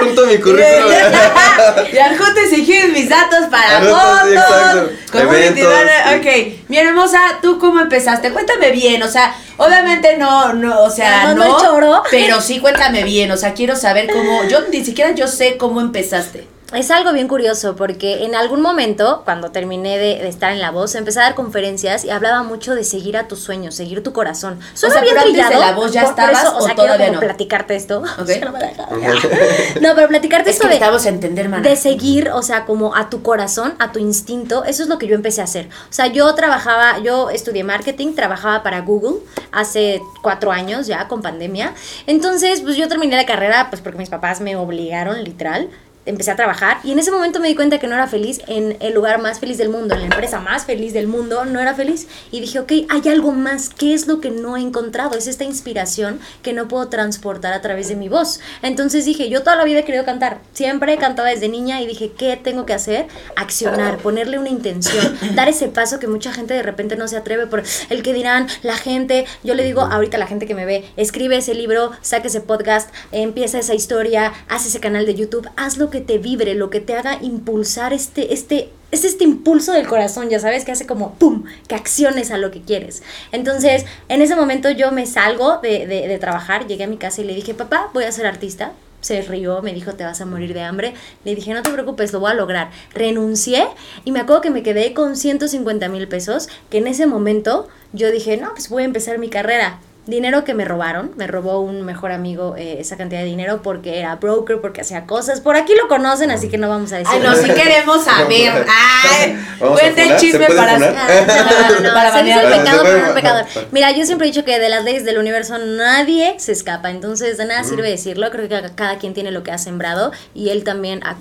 adjunto 0.01 0.27
mi 0.27 0.39
currículum. 0.39 0.93
y 1.93 1.99
adjunto 1.99 2.41
exigir 2.41 2.93
mis 2.93 3.09
datos 3.09 3.47
para 3.51 3.81
sí, 3.81 3.87
fotos. 3.87 4.33
exacto. 4.33 4.91
community 5.13 5.63
manager. 5.63 6.19
Ok, 6.19 6.59
mi 6.69 6.79
hermosa, 6.79 7.21
¿tú 7.43 7.59
cómo 7.59 7.81
empezaste? 7.81 8.31
Cuéntame 8.33 8.71
bien, 8.73 9.03
o 9.03 9.09
sea, 9.09 9.35
obviamente 9.59 10.17
no, 10.17 10.55
no, 10.55 10.83
o 10.83 10.91
sea, 10.91 11.35
no. 11.35 11.61
choro. 11.61 12.03
Pero 12.11 12.41
sí, 12.41 12.59
cuéntame 12.61 13.05
bien, 13.05 13.31
o 13.31 13.37
sea, 13.37 13.53
quiero 13.53 13.77
saber 13.77 14.09
cómo. 14.11 14.45
Yo 14.45 14.61
ni 14.73 14.85
siquiera 14.85 15.15
yo 15.15 15.29
sé 15.29 15.57
cómo 15.59 15.81
empezaste. 15.81 16.47
Es 16.75 16.91
algo 16.91 17.15
bien 17.15 17.29
curioso 17.29 17.77
porque 17.77 18.25
en 18.27 18.35
algún 18.35 18.61
momento, 18.61 19.23
cuando 19.25 19.51
terminé 19.51 19.97
de, 19.97 20.19
de 20.19 20.29
estar 20.29 20.53
en 20.53 20.61
la 20.61 20.71
voz, 20.71 20.95
empecé 20.97 21.19
a 21.21 21.23
dar 21.23 21.35
conferencias 21.35 22.05
y 22.05 22.11
hablaba 22.11 22.43
mucho 22.43 22.75
de 22.75 22.85
seguir 22.85 23.17
a 23.17 23.27
tus 23.27 23.39
sueños, 23.41 23.75
seguir 23.75 24.03
tu 24.03 24.13
corazón. 24.13 24.61
Suena 24.75 24.97
sea, 24.97 25.03
bien 25.03 25.15
pero 25.17 25.29
antes 25.29 25.49
de. 25.49 25.57
La 25.65 25.73
Voz 25.73 25.93
ya 25.95 26.03
por- 26.05 26.15
por 26.15 26.25
estabas, 26.25 26.43
eso, 26.45 26.55
o 26.55 26.59
o 26.59 26.67
sea, 26.67 26.75
todavía 26.75 26.97
quiero 26.97 27.13
como 27.13 27.21
no? 27.23 27.27
platicarte 27.27 27.75
esto. 27.75 28.03
No 29.81 29.95
pero 29.95 30.09
platicarte 30.09 30.51
Es 30.51 30.57
esto 30.57 30.69
que 30.69 30.75
de, 30.75 30.81
necesitamos 30.81 31.07
entender, 31.07 31.49
mana. 31.49 31.67
de 31.67 31.75
seguir, 31.77 32.29
o 32.31 32.43
sea, 32.43 32.67
como 32.67 32.95
a 32.95 33.09
tu 33.09 33.23
corazón, 33.23 33.75
a 33.79 33.91
tu 33.93 33.99
instinto, 33.99 34.65
eso 34.65 34.83
es 34.83 34.91
lo 34.91 34.99
que 34.99 35.07
yo 35.07 35.15
empecé 35.15 35.41
a 35.41 35.45
hacer. 35.45 35.69
O 35.89 35.93
sea, 35.93 36.09
yo 36.09 36.35
trabajaba, 36.35 36.99
yo 36.99 37.31
estudié 37.31 37.65
marketing, 37.65 38.15
trabajaba 38.15 38.63
para 38.63 38.81
Google 38.83 39.21
hace 39.53 40.03
cuatro 40.23 40.53
años 40.53 40.87
ya 40.87 41.09
con 41.09 41.23
pandemia. 41.23 41.73
Entonces, 42.07 42.61
pues 42.61 42.77
yo 42.77 42.89
terminé 42.89 43.17
la 43.17 43.25
carrera, 43.25 43.69
pues 43.71 43.81
porque 43.81 43.99
mis 43.99 44.11
papás 44.11 44.43
me 44.43 44.55
obligaron, 44.57 45.25
literal. 45.25 45.71
Empecé 46.09 46.31
a 46.31 46.37
trabajar 46.37 46.79
y 46.83 46.93
en 46.93 46.99
ese 46.99 47.11
momento 47.11 47.39
me 47.39 47.49
di 47.49 47.55
cuenta 47.55 47.79
que 47.79 47.87
no 47.87 47.95
era 47.95 48.07
feliz 48.07 48.41
en 48.47 48.77
el 48.81 48.95
lugar 48.95 49.21
más 49.21 49.41
feliz 49.41 49.59
del 49.59 49.69
mundo, 49.69 49.95
en 49.95 50.01
la 50.01 50.07
empresa 50.07 50.41
más 50.41 50.65
feliz 50.65 50.93
del 50.93 51.07
mundo, 51.07 51.45
no 51.45 51.61
era 51.61 51.75
feliz. 51.75 52.09
Y 52.31 52.41
dije, 52.41 52.59
ok, 52.61 52.73
hay 52.89 53.09
algo 53.11 53.33
más, 53.33 53.69
¿qué 53.69 53.93
es 53.93 54.07
lo 54.07 54.21
que 54.21 54.31
no 54.31 54.57
he 54.57 54.61
encontrado? 54.61 55.17
Es 55.17 55.27
esta 55.27 55.45
inspiración 55.45 56.21
que 56.43 56.53
no 56.53 56.67
puedo 56.67 56.89
transportar 56.89 57.53
a 57.53 57.61
través 57.61 57.89
de 57.89 57.97
mi 57.97 58.09
voz. 58.09 58.41
Entonces 58.63 59.05
dije, 59.05 59.29
yo 59.29 59.43
toda 59.43 59.57
la 59.57 59.65
vida 59.65 59.81
he 59.81 59.85
querido 59.85 60.05
cantar, 60.05 60.41
siempre 60.53 60.95
he 60.95 60.99
cantado 60.99 61.29
desde 61.29 61.49
niña 61.49 61.81
y 61.83 61.87
dije, 61.87 62.13
¿qué 62.17 62.37
tengo 62.37 62.65
que 62.65 62.73
hacer? 62.73 63.07
Accionar, 63.37 63.99
ponerle 63.99 64.39
una 64.39 64.49
intención, 64.49 65.19
dar 65.35 65.49
ese 65.49 65.69
paso 65.69 65.99
que 65.99 66.07
mucha 66.07 66.33
gente 66.33 66.55
de 66.55 66.63
repente 66.63 66.97
no 66.97 67.07
se 67.09 67.17
atreve 67.17 67.47
por 67.47 67.63
el 67.91 68.03
que 68.03 68.15
dirán, 68.15 68.47
la 68.63 68.77
gente, 68.77 69.27
yo 69.45 69.55
le 69.55 69.65
digo 69.65 69.83
ahorita 69.83 70.17
a 70.17 70.21
la 70.21 70.27
gente 70.27 70.47
que 70.47 70.55
me 70.55 70.65
ve, 70.65 70.85
escribe 70.97 71.37
ese 71.37 71.55
libro, 71.55 71.93
saque 72.01 72.29
ese 72.29 72.41
podcast, 72.41 72.91
empieza 73.13 73.59
esa 73.59 73.75
historia, 73.75 74.33
haz 74.49 74.67
ese 74.67 74.81
canal 74.81 75.07
de 75.07 75.15
YouTube, 75.15 75.49
haz 75.57 75.77
lo 75.77 75.91
que 75.91 75.98
te 76.01 76.19
vibre, 76.19 76.55
lo 76.55 76.71
que 76.71 76.81
te 76.81 76.95
haga 76.95 77.19
impulsar 77.23 77.93
este, 77.93 78.33
este, 78.33 78.71
es 78.91 79.05
este 79.05 79.25
impulso 79.25 79.73
del 79.73 79.87
corazón, 79.87 80.31
ya 80.31 80.41
sabes, 80.41 80.65
que 80.65 80.73
hace 80.73 80.87
como 80.87 81.15
¡pum! 81.15 81.45
que 81.67 81.75
acciones 81.75 82.31
a 82.31 82.39
lo 82.39 82.51
que 82.51 82.63
quieres. 82.63 83.03
Entonces, 83.33 83.85
en 84.09 84.23
ese 84.23 84.37
momento 84.37 84.71
yo 84.71 84.93
me 84.93 85.07
salgo 85.07 85.59
de, 85.59 85.87
de, 85.87 86.09
de 86.09 86.19
trabajar, 86.19 86.67
llegué 86.67 86.85
a 86.85 86.89
mi 86.89 86.97
casa 86.97 87.21
y 87.21 87.25
le 87.25 87.35
dije, 87.35 87.55
papá, 87.55 87.91
voy 87.93 88.05
a 88.05 88.13
ser 88.13 88.27
artista. 88.27 88.73
Se 89.01 89.23
rió, 89.23 89.63
me 89.63 89.73
dijo, 89.73 89.93
te 89.93 90.03
vas 90.03 90.21
a 90.21 90.27
morir 90.27 90.55
de 90.55 90.63
hambre. 90.63 90.93
Le 91.25 91.35
dije, 91.35 91.55
no 91.55 91.63
te 91.63 91.71
preocupes, 91.71 92.13
lo 92.13 92.19
voy 92.19 92.33
a 92.33 92.35
lograr. 92.35 92.71
Renuncié 92.95 93.69
y 94.05 94.11
me 94.11 94.19
acuerdo 94.19 94.43
que 94.43 94.51
me 94.51 94.65
quedé 94.65 94.93
con 94.93 95.17
150 95.17 95.89
mil 95.89 96.09
pesos, 96.09 96.49
que 96.69 96.79
en 96.79 96.89
ese 96.89 97.07
momento 97.07 97.69
yo 97.93 98.11
dije, 98.11 98.37
no, 98.37 98.51
pues 98.55 98.69
voy 98.69 98.83
a 98.83 98.87
empezar 98.87 99.19
mi 99.19 99.29
carrera. 99.29 99.79
Dinero 100.09 100.43
que 100.43 100.55
me 100.55 100.65
robaron, 100.65 101.13
me 101.17 101.27
robó 101.29 101.61
un 101.61 101.83
mejor 101.85 102.11
amigo 102.11 102.57
eh, 102.57 102.79
esa 102.81 102.97
cantidad 102.97 103.21
de 103.21 103.27
dinero 103.27 103.61
porque 103.63 103.99
era 104.01 104.17
broker, 104.17 104.61
porque 104.61 104.81
hacía 104.81 105.07
cosas. 105.07 105.41
Por 105.41 105.55
aquí 105.57 105.75
lo 105.81 105.87
conocen, 105.87 106.31
así 106.33 106.49
que 106.49 106.59
no 106.59 106.69
vamos 106.69 106.93
a 106.93 106.97
decir. 106.99 107.13
Ay, 107.15 107.21
no, 107.23 107.35
si 107.37 107.51
queremos 107.51 108.05
saber. 108.05 108.67
Ay, 108.69 109.39
cuenta 109.61 110.03
el 110.03 110.09
funar, 110.09 110.19
¿se 110.21 110.27
chisme 110.27 110.47
para. 110.47 110.79
no, 110.79 110.87
no, 110.89 111.93
Para 111.95 112.13
se 112.13 112.25
dice 112.25 112.37
banear. 112.37 112.45
el 112.45 112.59
pecado, 112.61 112.83
pero 112.85 113.07
no 113.07 113.15
pecador. 113.15 113.45
Mira, 113.71 113.91
yo 113.93 114.05
siempre 114.05 114.27
he 114.27 114.31
dicho 114.31 114.45
que 114.45 114.59
de 114.59 114.69
las 114.69 114.83
leyes 114.85 115.05
del 115.05 115.19
universo 115.19 115.59
nadie 115.59 116.35
se 116.39 116.53
escapa, 116.53 116.91
entonces 116.91 117.37
de 117.39 117.45
nada 117.47 117.63
sirve 117.65 117.89
decirlo. 117.91 118.31
Creo 118.31 118.49
que 118.49 118.55
cada- 118.55 118.75
cada 118.75 118.99
quien 118.99 119.15
tiene 119.15 119.31
lo 119.31 119.43
que 119.43 119.53
ha 119.53 119.59
sembrado 119.59 120.13
y 120.35 120.49
él 120.49 120.65
también 120.65 121.01
ha, 121.05 121.17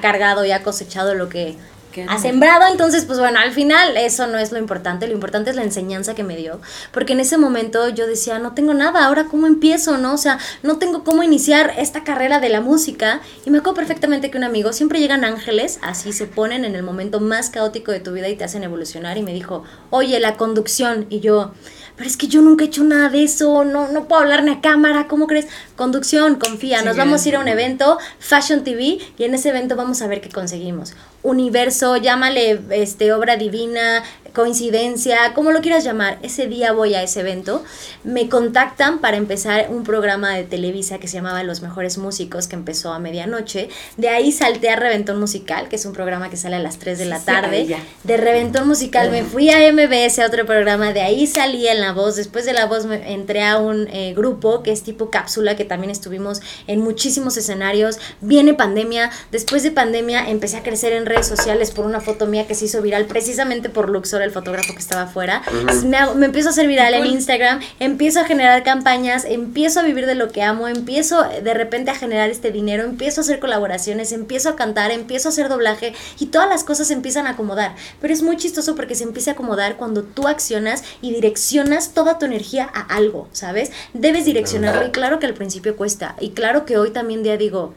cargado 0.00 0.44
y 0.44 0.52
ha 0.52 0.62
cosechado 0.62 1.14
lo 1.14 1.28
que 1.28 1.56
ha 2.02 2.18
sembrado. 2.18 2.70
Entonces, 2.70 3.04
pues 3.04 3.18
bueno, 3.18 3.38
al 3.38 3.52
final 3.52 3.96
eso 3.96 4.26
no 4.26 4.38
es 4.38 4.52
lo 4.52 4.58
importante. 4.58 5.06
Lo 5.06 5.14
importante 5.14 5.50
es 5.50 5.56
la 5.56 5.62
enseñanza 5.62 6.14
que 6.14 6.24
me 6.24 6.36
dio, 6.36 6.60
porque 6.92 7.12
en 7.12 7.20
ese 7.20 7.38
momento 7.38 7.88
yo 7.88 8.06
decía, 8.06 8.38
no 8.38 8.52
tengo 8.52 8.74
nada, 8.74 9.04
ahora 9.04 9.24
cómo 9.24 9.46
empiezo, 9.46 9.98
¿no? 9.98 10.14
O 10.14 10.18
sea, 10.18 10.38
no 10.62 10.78
tengo 10.78 11.04
cómo 11.04 11.22
iniciar 11.22 11.74
esta 11.78 12.04
carrera 12.04 12.40
de 12.40 12.48
la 12.48 12.60
música. 12.60 13.20
Y 13.44 13.50
me 13.50 13.58
acuerdo 13.58 13.76
perfectamente 13.76 14.30
que 14.30 14.38
un 14.38 14.44
amigo, 14.44 14.72
siempre 14.72 15.00
llegan 15.00 15.24
ángeles, 15.24 15.78
así 15.82 16.12
se 16.12 16.26
ponen 16.26 16.64
en 16.64 16.74
el 16.74 16.82
momento 16.82 17.20
más 17.20 17.50
caótico 17.50 17.92
de 17.92 18.00
tu 18.00 18.12
vida 18.12 18.28
y 18.28 18.36
te 18.36 18.44
hacen 18.44 18.64
evolucionar. 18.64 19.16
Y 19.18 19.22
me 19.22 19.32
dijo, 19.32 19.64
oye, 19.90 20.18
la 20.20 20.36
conducción. 20.36 21.06
Y 21.10 21.20
yo, 21.20 21.52
pero 21.96 22.08
es 22.08 22.16
que 22.16 22.26
yo 22.26 22.42
nunca 22.42 22.64
he 22.64 22.66
hecho 22.68 22.82
nada 22.82 23.08
de 23.08 23.22
eso, 23.22 23.64
no, 23.64 23.88
no 23.88 24.08
puedo 24.08 24.22
hablar 24.22 24.42
ni 24.42 24.50
a 24.50 24.60
cámara, 24.60 25.06
¿cómo 25.06 25.26
crees? 25.26 25.46
Conducción, 25.76 26.36
confía, 26.36 26.82
nos 26.82 26.96
vamos 26.96 27.24
a 27.24 27.28
ir 27.28 27.34
a 27.34 27.40
un 27.40 27.48
evento, 27.48 27.98
Fashion 28.20 28.62
TV, 28.62 28.98
y 29.18 29.24
en 29.24 29.34
ese 29.34 29.48
evento 29.48 29.74
vamos 29.74 30.02
a 30.02 30.06
ver 30.06 30.20
qué 30.20 30.28
conseguimos. 30.28 30.94
Universo, 31.24 31.96
llámale 31.96 32.60
este, 32.70 33.12
obra 33.12 33.36
divina, 33.36 34.04
coincidencia, 34.34 35.32
como 35.32 35.52
lo 35.52 35.60
quieras 35.62 35.84
llamar. 35.84 36.18
Ese 36.22 36.48
día 36.48 36.72
voy 36.72 36.94
a 36.94 37.02
ese 37.02 37.20
evento, 37.20 37.64
me 38.02 38.28
contactan 38.28 38.98
para 38.98 39.16
empezar 39.16 39.68
un 39.70 39.84
programa 39.84 40.34
de 40.34 40.42
Televisa 40.42 40.98
que 40.98 41.08
se 41.08 41.14
llamaba 41.14 41.42
Los 41.44 41.62
Mejores 41.62 41.96
Músicos, 41.98 42.48
que 42.48 42.56
empezó 42.56 42.92
a 42.92 42.98
medianoche. 42.98 43.68
De 43.96 44.08
ahí 44.08 44.32
salté 44.32 44.70
a 44.70 44.76
Reventón 44.76 45.20
Musical, 45.20 45.68
que 45.68 45.76
es 45.76 45.86
un 45.86 45.92
programa 45.92 46.30
que 46.30 46.36
sale 46.36 46.56
a 46.56 46.58
las 46.58 46.78
3 46.78 46.98
de 46.98 47.04
la 47.06 47.20
tarde. 47.20 47.76
De 48.02 48.16
Reventón 48.16 48.66
Musical 48.66 49.10
me 49.10 49.22
fui 49.22 49.50
a 49.50 49.72
MBS, 49.72 50.18
a 50.18 50.26
otro 50.26 50.44
programa, 50.44 50.92
de 50.92 51.02
ahí 51.02 51.26
salí 51.26 51.68
en 51.68 51.80
La 51.80 51.92
Voz, 51.92 52.16
después 52.16 52.44
de 52.44 52.52
La 52.52 52.66
Voz 52.66 52.86
me 52.86 53.12
entré 53.12 53.44
a 53.44 53.58
un 53.58 53.86
eh, 53.88 54.14
grupo 54.14 54.62
que 54.62 54.72
es 54.72 54.82
tipo 54.82 55.10
cápsula, 55.10 55.54
que 55.56 55.63
también 55.64 55.90
estuvimos 55.90 56.40
en 56.66 56.80
muchísimos 56.80 57.36
escenarios, 57.36 57.98
viene 58.20 58.54
pandemia, 58.54 59.10
después 59.32 59.62
de 59.62 59.70
pandemia 59.70 60.28
empecé 60.28 60.56
a 60.58 60.62
crecer 60.62 60.92
en 60.92 61.06
redes 61.06 61.26
sociales 61.26 61.70
por 61.70 61.86
una 61.86 62.00
foto 62.00 62.26
mía 62.26 62.46
que 62.46 62.54
se 62.54 62.66
hizo 62.66 62.82
viral 62.82 63.06
precisamente 63.06 63.68
por 63.68 63.88
Luxor, 63.90 64.22
el 64.22 64.30
fotógrafo 64.30 64.72
que 64.74 64.80
estaba 64.80 65.02
afuera, 65.02 65.42
me, 65.84 65.96
hago- 65.96 66.14
me 66.14 66.26
empiezo 66.26 66.48
a 66.48 66.52
hacer 66.52 66.66
viral 66.66 66.94
en 66.94 67.06
Instagram, 67.06 67.60
empiezo 67.80 68.20
a 68.20 68.24
generar 68.24 68.62
campañas, 68.62 69.24
empiezo 69.24 69.80
a 69.80 69.82
vivir 69.82 70.06
de 70.06 70.14
lo 70.14 70.30
que 70.30 70.42
amo, 70.42 70.68
empiezo 70.68 71.22
de 71.22 71.54
repente 71.54 71.90
a 71.90 71.94
generar 71.94 72.30
este 72.30 72.50
dinero, 72.50 72.84
empiezo 72.84 73.20
a 73.20 73.24
hacer 73.24 73.38
colaboraciones, 73.40 74.12
empiezo 74.12 74.48
a 74.50 74.56
cantar, 74.56 74.90
empiezo 74.90 75.28
a 75.28 75.32
hacer 75.32 75.48
doblaje 75.48 75.94
y 76.18 76.26
todas 76.26 76.48
las 76.48 76.64
cosas 76.64 76.88
se 76.88 76.94
empiezan 76.94 77.26
a 77.26 77.30
acomodar. 77.30 77.74
Pero 78.00 78.12
es 78.12 78.22
muy 78.22 78.36
chistoso 78.36 78.74
porque 78.74 78.94
se 78.94 79.04
empieza 79.04 79.30
a 79.30 79.34
acomodar 79.34 79.76
cuando 79.76 80.02
tú 80.02 80.28
accionas 80.28 80.82
y 81.00 81.12
direccionas 81.12 81.90
toda 81.94 82.18
tu 82.18 82.26
energía 82.26 82.68
a 82.72 82.80
algo, 82.94 83.28
¿sabes? 83.32 83.70
Debes 83.92 84.24
direccionarlo 84.24 84.86
y 84.86 84.90
claro 84.90 85.18
que 85.18 85.26
al 85.26 85.34
principio 85.34 85.53
cuesta. 85.72 86.16
Y 86.20 86.30
claro 86.30 86.64
que 86.64 86.78
hoy 86.78 86.90
también 86.90 87.22
día 87.22 87.36
digo, 87.36 87.74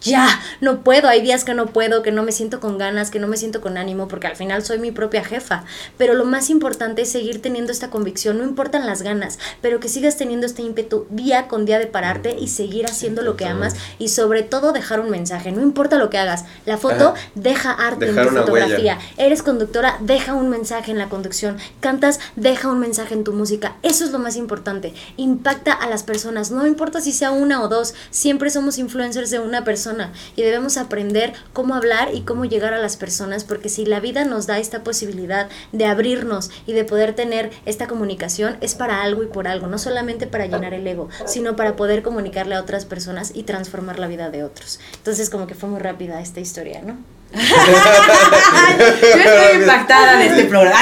ya, 0.00 0.40
no 0.60 0.82
puedo, 0.82 1.08
hay 1.08 1.20
días 1.20 1.44
que 1.44 1.54
no 1.54 1.66
puedo, 1.66 2.02
que 2.02 2.12
no 2.12 2.22
me 2.22 2.32
siento 2.32 2.60
con 2.60 2.78
ganas, 2.78 3.10
que 3.10 3.18
no 3.18 3.26
me 3.26 3.36
siento 3.36 3.60
con 3.60 3.76
ánimo, 3.76 4.08
porque 4.08 4.26
al 4.26 4.36
final 4.36 4.64
soy 4.64 4.78
mi 4.78 4.90
propia 4.90 5.24
jefa. 5.24 5.64
Pero 5.98 6.14
lo 6.14 6.24
más 6.24 6.50
importante 6.50 7.02
es 7.02 7.12
seguir 7.12 7.42
teniendo 7.42 7.72
esta 7.72 7.90
convicción, 7.90 8.38
no 8.38 8.44
importan 8.44 8.86
las 8.86 9.02
ganas, 9.02 9.38
pero 9.60 9.80
que 9.80 9.88
sigas 9.88 10.16
teniendo 10.16 10.46
este 10.46 10.62
ímpetu 10.62 11.06
día 11.10 11.48
con 11.48 11.66
día 11.66 11.78
de 11.78 11.86
pararte 11.86 12.36
y 12.38 12.48
seguir 12.48 12.86
haciendo 12.86 13.22
lo 13.22 13.36
que 13.36 13.44
amas 13.44 13.74
y 13.98 14.08
sobre 14.08 14.42
todo 14.42 14.72
dejar 14.72 15.00
un 15.00 15.10
mensaje, 15.10 15.52
no 15.52 15.62
importa 15.62 15.98
lo 15.98 16.08
que 16.10 16.18
hagas. 16.18 16.44
La 16.66 16.78
foto 16.78 17.08
Ajá. 17.10 17.20
deja 17.34 17.72
arte 17.72 18.06
Dejar 18.06 18.26
en 18.28 18.30
tu 18.34 18.40
fotografía. 18.40 18.76
huella. 18.76 18.98
Eres 19.16 19.42
conductora, 19.42 19.98
deja 20.00 20.34
un 20.34 20.48
mensaje 20.48 20.90
en 20.90 20.98
la 20.98 21.08
conducción. 21.08 21.58
Cantas, 21.80 22.20
deja 22.36 22.68
un 22.68 22.78
mensaje 22.78 23.14
en 23.14 23.24
tu 23.24 23.32
música. 23.32 23.76
Eso 23.82 24.04
es 24.04 24.12
lo 24.12 24.18
más 24.18 24.36
importante. 24.36 24.94
Impacta 25.16 25.72
a 25.72 25.88
las 25.88 26.02
personas. 26.02 26.50
No 26.50 26.66
importa 26.66 27.00
si 27.00 27.12
sea 27.12 27.30
una 27.32 27.62
o 27.62 27.68
dos. 27.68 27.94
Siempre 28.10 28.50
somos 28.50 28.78
influencers 28.78 29.30
de 29.30 29.38
una 29.40 29.64
persona 29.64 29.89
y 30.36 30.42
debemos 30.42 30.76
aprender 30.76 31.32
cómo 31.52 31.74
hablar 31.74 32.14
y 32.14 32.22
cómo 32.22 32.44
llegar 32.44 32.74
a 32.74 32.78
las 32.78 32.96
personas 32.96 33.44
porque 33.44 33.68
si 33.68 33.84
la 33.84 34.00
vida 34.00 34.24
nos 34.24 34.46
da 34.46 34.58
esta 34.58 34.82
posibilidad 34.84 35.48
de 35.72 35.86
abrirnos 35.86 36.50
y 36.66 36.72
de 36.72 36.84
poder 36.84 37.14
tener 37.14 37.50
esta 37.66 37.86
comunicación 37.86 38.56
es 38.60 38.74
para 38.74 39.02
algo 39.02 39.22
y 39.22 39.26
por 39.26 39.48
algo. 39.48 39.66
No 39.66 39.78
solamente 39.78 40.26
para 40.26 40.46
llenar 40.46 40.74
el 40.74 40.86
ego, 40.86 41.08
sino 41.26 41.56
para 41.56 41.76
poder 41.76 42.02
comunicarle 42.02 42.54
a 42.54 42.60
otras 42.60 42.84
personas 42.84 43.32
y 43.34 43.42
transformar 43.44 43.98
la 43.98 44.06
vida 44.06 44.30
de 44.30 44.44
otros. 44.44 44.80
Entonces 44.96 45.30
como 45.30 45.46
que 45.46 45.54
fue 45.54 45.68
muy 45.68 45.80
rápida 45.80 46.20
esta 46.20 46.40
historia, 46.40 46.82
¿no? 46.82 47.19
Yo 47.32 49.16
estoy 49.18 49.60
impactada 49.62 50.16
de 50.16 50.26
este 50.26 50.44
programa. 50.44 50.78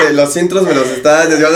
No, 0.00 0.10
los 0.12 0.36
intros 0.36 0.62
me 0.64 0.74
los 0.74 0.86
estaban. 0.88 1.30
Yo, 1.30 1.36
yo, 1.38 1.48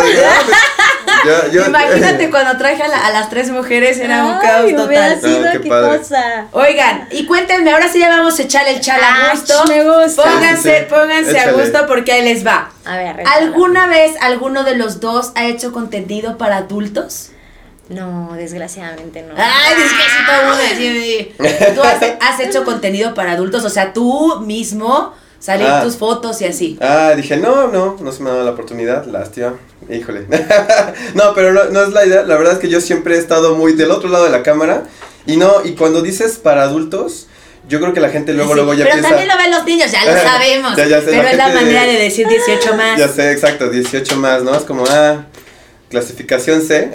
yo- 1.25 1.51
yo- 1.53 1.67
Imagínate 1.67 2.31
cuando 2.31 2.57
traje 2.59 2.83
a, 2.83 2.89
la- 2.89 3.07
a 3.07 3.11
las 3.11 3.31
tres 3.31 3.51
mujeres, 3.51 3.99
era 3.99 4.25
un 4.25 4.39
caos 4.41 4.71
total. 4.75 5.21
sido 5.21 5.43
qué 5.53 5.61
qué 5.63 5.69
padre. 5.69 5.99
cosa. 5.99 6.47
Oigan, 6.53 7.09
y 7.11 7.25
cuéntenme, 7.27 7.73
ahora 7.73 7.89
sí 7.89 7.99
ya 7.99 8.09
vamos 8.11 8.39
a 8.39 8.43
echar 8.43 8.67
el 8.69 8.81
chal 8.81 9.01
a 9.03 9.09
Ah, 9.09 9.31
gusto. 9.33 9.65
me 9.69 9.83
gusta. 9.85 10.23
Pónganse, 10.23 10.63
Sí, 10.63 10.69
sí, 10.69 10.75
sí. 10.81 10.85
pónganse 10.95 11.39
a 11.41 11.53
gusto 11.53 11.87
porque 11.87 12.13
ahí 12.13 12.23
les 12.25 12.47
va. 12.47 12.71
A 12.85 12.97
ver. 12.97 13.23
¿Alguna 13.27 13.87
vez 13.87 14.13
alguno 14.21 14.65
de 14.65 14.77
los 14.77 15.01
dos 15.01 15.33
ha 15.35 15.45
hecho 15.47 15.73
contenido 15.73 16.37
para 16.39 16.59
adultos? 16.59 17.31
No, 17.89 18.33
desgraciadamente 18.35 19.23
no. 19.23 19.35
Ay, 19.37 19.75
es 19.77 19.93
que 19.93 19.99
sí, 19.99 20.25
todo 20.27 20.41
el 20.41 20.47
mundo 20.49 21.29
decía, 21.37 21.75
Tú 21.75 21.83
has, 21.83 22.03
has 22.21 22.41
hecho 22.41 22.65
contenido 22.65 23.13
para 23.15 23.33
adultos, 23.33 23.65
o 23.65 23.71
sea, 23.71 23.93
tú 23.93 24.41
mismo 24.41 25.13
salir 25.39 25.67
Ah. 25.69 25.83
tus 25.83 25.97
fotos 25.97 26.41
y 26.41 26.47
así. 26.47 26.79
Ah, 26.81 27.13
dije, 27.15 27.37
no, 27.37 27.69
no, 27.69 27.97
no 28.01 28.13
se 28.13 28.23
me 28.23 28.31
ha 28.31 28.33
dado 28.33 28.45
la 28.47 28.53
oportunidad, 28.53 29.05
lástima, 29.05 29.55
híjole. 29.91 30.27
no, 31.15 31.35
pero 31.35 31.53
no, 31.53 31.65
no 31.67 31.83
es 31.83 31.91
la 31.91 32.07
idea, 32.07 32.23
la 32.23 32.37
verdad 32.37 32.55
es 32.55 32.59
que 32.59 32.69
yo 32.71 32.81
siempre 32.81 33.17
he 33.17 33.19
estado 33.19 33.55
muy 33.55 33.75
del 33.75 33.91
otro 33.91 34.09
lado 34.09 34.25
de 34.25 34.31
la 34.31 34.43
cámara 34.43 34.85
y 35.27 35.37
no, 35.37 35.63
y 35.65 35.73
cuando 35.75 36.01
dices 36.01 36.39
para 36.43 36.63
adultos, 36.63 37.27
yo 37.69 37.81
creo 37.81 37.93
que 37.93 38.01
la 38.01 38.09
gente 38.11 38.33
luego, 38.33 38.51
Sí, 38.53 38.57
luego 38.57 38.73
ya 38.75 38.85
pero 38.85 38.95
piensa... 38.97 39.09
también 39.11 39.29
lo 39.29 39.37
ven 39.37 39.51
los 39.51 39.65
niños, 39.65 39.91
ya 39.91 40.05
lo 40.07 40.19
sabemos. 40.23 40.75
Ya, 40.77 40.87
ya 40.87 41.01
sé, 41.01 41.07
pero 41.09 41.23
la 41.23 41.31
es 41.33 41.37
la 41.37 41.49
manera 41.49 41.83
de 41.85 41.99
decir 41.99 42.27
18 42.27 42.75
más. 42.77 42.99
Ya 42.99 43.09
sé, 43.09 43.31
exacto, 43.33 43.69
18 43.69 44.17
más, 44.17 44.43
¿no? 44.43 44.55
Es 44.55 44.65
como, 44.65 44.85
ah, 44.89 45.27
clasificación 45.89 46.63
C. 46.63 46.91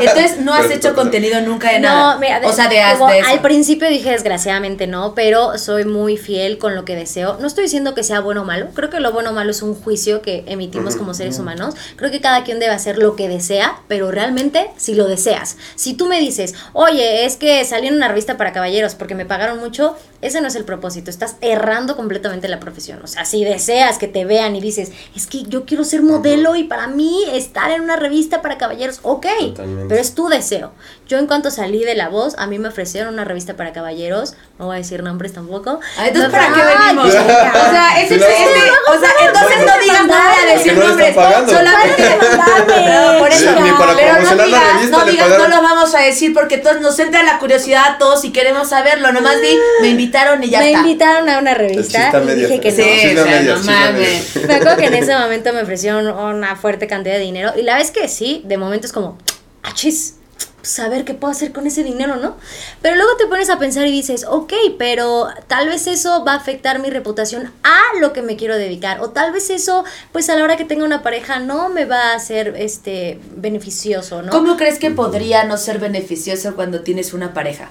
Entonces, 0.00 0.38
no 0.40 0.52
has 0.54 0.70
hecho 0.70 0.94
contenido 0.94 1.40
nunca 1.40 1.72
de 1.72 1.80
nada. 1.80 2.14
No, 2.14 2.20
mira, 2.20 2.40
de- 2.40 2.46
o 2.46 2.52
sea, 2.52 2.68
de, 2.68 2.78
eso. 2.78 3.06
al 3.06 3.40
principio 3.40 3.88
dije 3.88 4.10
desgraciadamente 4.10 4.86
no, 4.86 5.14
pero 5.14 5.58
soy 5.58 5.84
muy 5.84 6.16
fiel 6.16 6.58
con 6.58 6.74
lo 6.74 6.84
que 6.84 6.96
deseo. 6.96 7.36
No 7.40 7.46
estoy 7.46 7.64
diciendo 7.64 7.94
que 7.94 8.02
sea 8.02 8.20
bueno 8.20 8.42
o 8.42 8.44
malo, 8.44 8.68
creo 8.74 8.90
que 8.90 9.00
lo 9.00 9.12
bueno 9.12 9.30
o 9.30 9.32
malo 9.32 9.50
es 9.50 9.62
un 9.62 9.74
juicio 9.74 10.22
que 10.22 10.44
emitimos 10.46 10.96
como 10.96 11.14
seres 11.14 11.38
humanos. 11.38 11.74
Creo 11.96 12.10
que 12.10 12.20
cada 12.20 12.44
quien 12.44 12.58
debe 12.58 12.72
hacer 12.72 12.98
lo 12.98 13.16
que 13.16 13.28
desea, 13.28 13.76
pero 13.88 14.10
realmente 14.10 14.70
si 14.76 14.94
lo 14.94 15.06
deseas. 15.06 15.56
Si 15.76 15.94
tú 15.94 16.06
me 16.06 16.18
dices, 16.20 16.54
oye, 16.72 17.24
es 17.24 17.36
que 17.36 17.64
salí 17.64 17.88
en 17.88 17.94
una 17.94 18.08
revista 18.08 18.36
para 18.36 18.52
caballeros 18.52 18.94
porque 18.94 19.14
me 19.14 19.26
pagaron 19.26 19.58
mucho, 19.60 19.96
ese 20.20 20.40
no 20.40 20.48
es 20.48 20.54
el 20.54 20.64
propósito, 20.64 21.10
estás 21.10 21.36
errando 21.40 21.96
completamente 21.96 22.48
la 22.48 22.60
profesión. 22.60 23.00
O 23.02 23.06
sea, 23.06 23.24
si 23.24 23.44
deseas 23.44 23.98
que 23.98 24.08
te 24.08 24.24
vean 24.24 24.54
y 24.56 24.60
dices, 24.60 24.92
es 25.16 25.26
que 25.26 25.42
yo 25.44 25.64
quiero 25.64 25.84
ser 25.84 26.02
modelo 26.02 26.54
y 26.56 26.64
para 26.64 26.86
mí 26.86 27.24
estar 27.32 27.70
en 27.70 27.82
una 27.82 27.96
revista 27.96 28.21
para 28.30 28.58
caballeros, 28.58 29.00
ok, 29.02 29.26
Totalmente. 29.54 29.86
pero 29.88 30.00
es 30.00 30.14
tu 30.14 30.28
deseo. 30.28 30.72
Yo 31.08 31.18
en 31.18 31.26
cuanto 31.26 31.50
salí 31.50 31.84
de 31.84 31.94
La 31.94 32.08
Voz, 32.08 32.34
a 32.38 32.46
mí 32.46 32.58
me 32.58 32.68
ofrecieron 32.68 33.12
una 33.14 33.24
revista 33.24 33.54
para 33.54 33.72
caballeros, 33.72 34.34
no 34.58 34.66
voy 34.66 34.76
a 34.76 34.78
decir 34.78 35.02
nombres 35.02 35.32
tampoco. 35.34 35.80
Ah, 35.98 36.06
entonces, 36.08 36.32
Me- 36.32 36.38
¿para 36.38 36.54
qué 36.54 36.60
venimos? 36.62 37.06
O 37.08 37.10
sea, 37.10 38.00
ese, 38.02 38.16
no, 38.16 38.24
ese- 38.26 38.44
no, 38.44 38.96
o 38.96 39.00
sea, 39.00 39.10
entonces 39.26 39.56
no 39.58 39.82
digas 39.82 40.06
nada 40.06 40.32
de 40.46 40.52
decir 40.56 40.74
no 40.76 40.86
nombres. 40.88 41.14
Solamente 41.14 42.02
demandarme. 42.02 42.92
No, 43.12 43.18
por 43.18 43.28
eso, 43.30 43.44
para 43.78 43.94
pero 43.94 44.12
no 44.36 44.44
digas, 44.44 44.74
revista 44.74 44.96
no 44.96 45.04
digas, 45.04 45.28
no 45.28 45.48
lo 45.48 45.62
vamos 45.62 45.94
a 45.94 46.00
decir 46.00 46.32
porque 46.34 46.58
todos 46.58 46.80
nos 46.80 46.98
entra 46.98 47.22
la 47.22 47.38
curiosidad 47.38 47.82
a 47.94 47.98
todos 47.98 48.24
y 48.24 48.32
queremos 48.32 48.68
saberlo. 48.68 49.12
Nomás 49.12 49.40
di, 49.40 49.58
me 49.80 49.88
invitaron 49.88 50.42
y 50.42 50.50
ya 50.50 50.60
me 50.60 50.68
está. 50.72 50.80
invitaron 50.80 51.28
a 51.28 51.38
una 51.38 51.54
revista 51.54 52.10
y 52.14 52.34
dije 52.34 52.60
que 52.60 52.70
¿no? 52.70 52.76
Sí, 52.84 53.14
no. 53.14 53.56
No 53.56 53.62
mames. 53.64 54.36
Me 54.46 54.54
acuerdo 54.54 54.76
que 54.76 54.86
en 54.86 54.94
ese 54.94 55.14
momento 55.16 55.52
me 55.52 55.62
ofrecieron 55.62 56.06
una 56.08 56.56
fuerte 56.56 56.86
cantidad 56.86 57.14
de 57.14 57.20
dinero 57.20 57.52
y 57.56 57.62
la 57.62 57.76
vez 57.76 57.90
que 57.90 58.08
sí, 58.12 58.42
de 58.44 58.56
momento 58.56 58.86
es 58.86 58.92
como, 58.92 59.18
achis, 59.62 60.16
saber 60.62 61.04
qué 61.04 61.14
puedo 61.14 61.32
hacer 61.32 61.52
con 61.52 61.66
ese 61.66 61.82
dinero, 61.82 62.16
¿no? 62.16 62.36
Pero 62.80 62.96
luego 62.96 63.16
te 63.16 63.26
pones 63.26 63.50
a 63.50 63.58
pensar 63.58 63.86
y 63.86 63.90
dices, 63.90 64.24
ok, 64.28 64.52
pero 64.78 65.28
tal 65.48 65.68
vez 65.68 65.86
eso 65.86 66.24
va 66.24 66.32
a 66.32 66.36
afectar 66.36 66.78
mi 66.78 66.88
reputación 66.90 67.52
a 67.62 67.98
lo 68.00 68.12
que 68.12 68.22
me 68.22 68.36
quiero 68.36 68.56
dedicar 68.56 69.00
o 69.00 69.10
tal 69.10 69.32
vez 69.32 69.50
eso, 69.50 69.84
pues 70.12 70.30
a 70.30 70.36
la 70.36 70.44
hora 70.44 70.56
que 70.56 70.64
tenga 70.64 70.84
una 70.84 71.02
pareja 71.02 71.40
no 71.40 71.68
me 71.68 71.84
va 71.84 72.14
a 72.14 72.18
ser, 72.18 72.54
este, 72.56 73.20
beneficioso, 73.36 74.22
¿no? 74.22 74.30
¿Cómo 74.30 74.56
crees 74.56 74.78
que 74.78 74.90
podría 74.90 75.44
no 75.44 75.56
ser 75.56 75.78
beneficioso 75.78 76.54
cuando 76.54 76.82
tienes 76.82 77.12
una 77.12 77.34
pareja? 77.34 77.70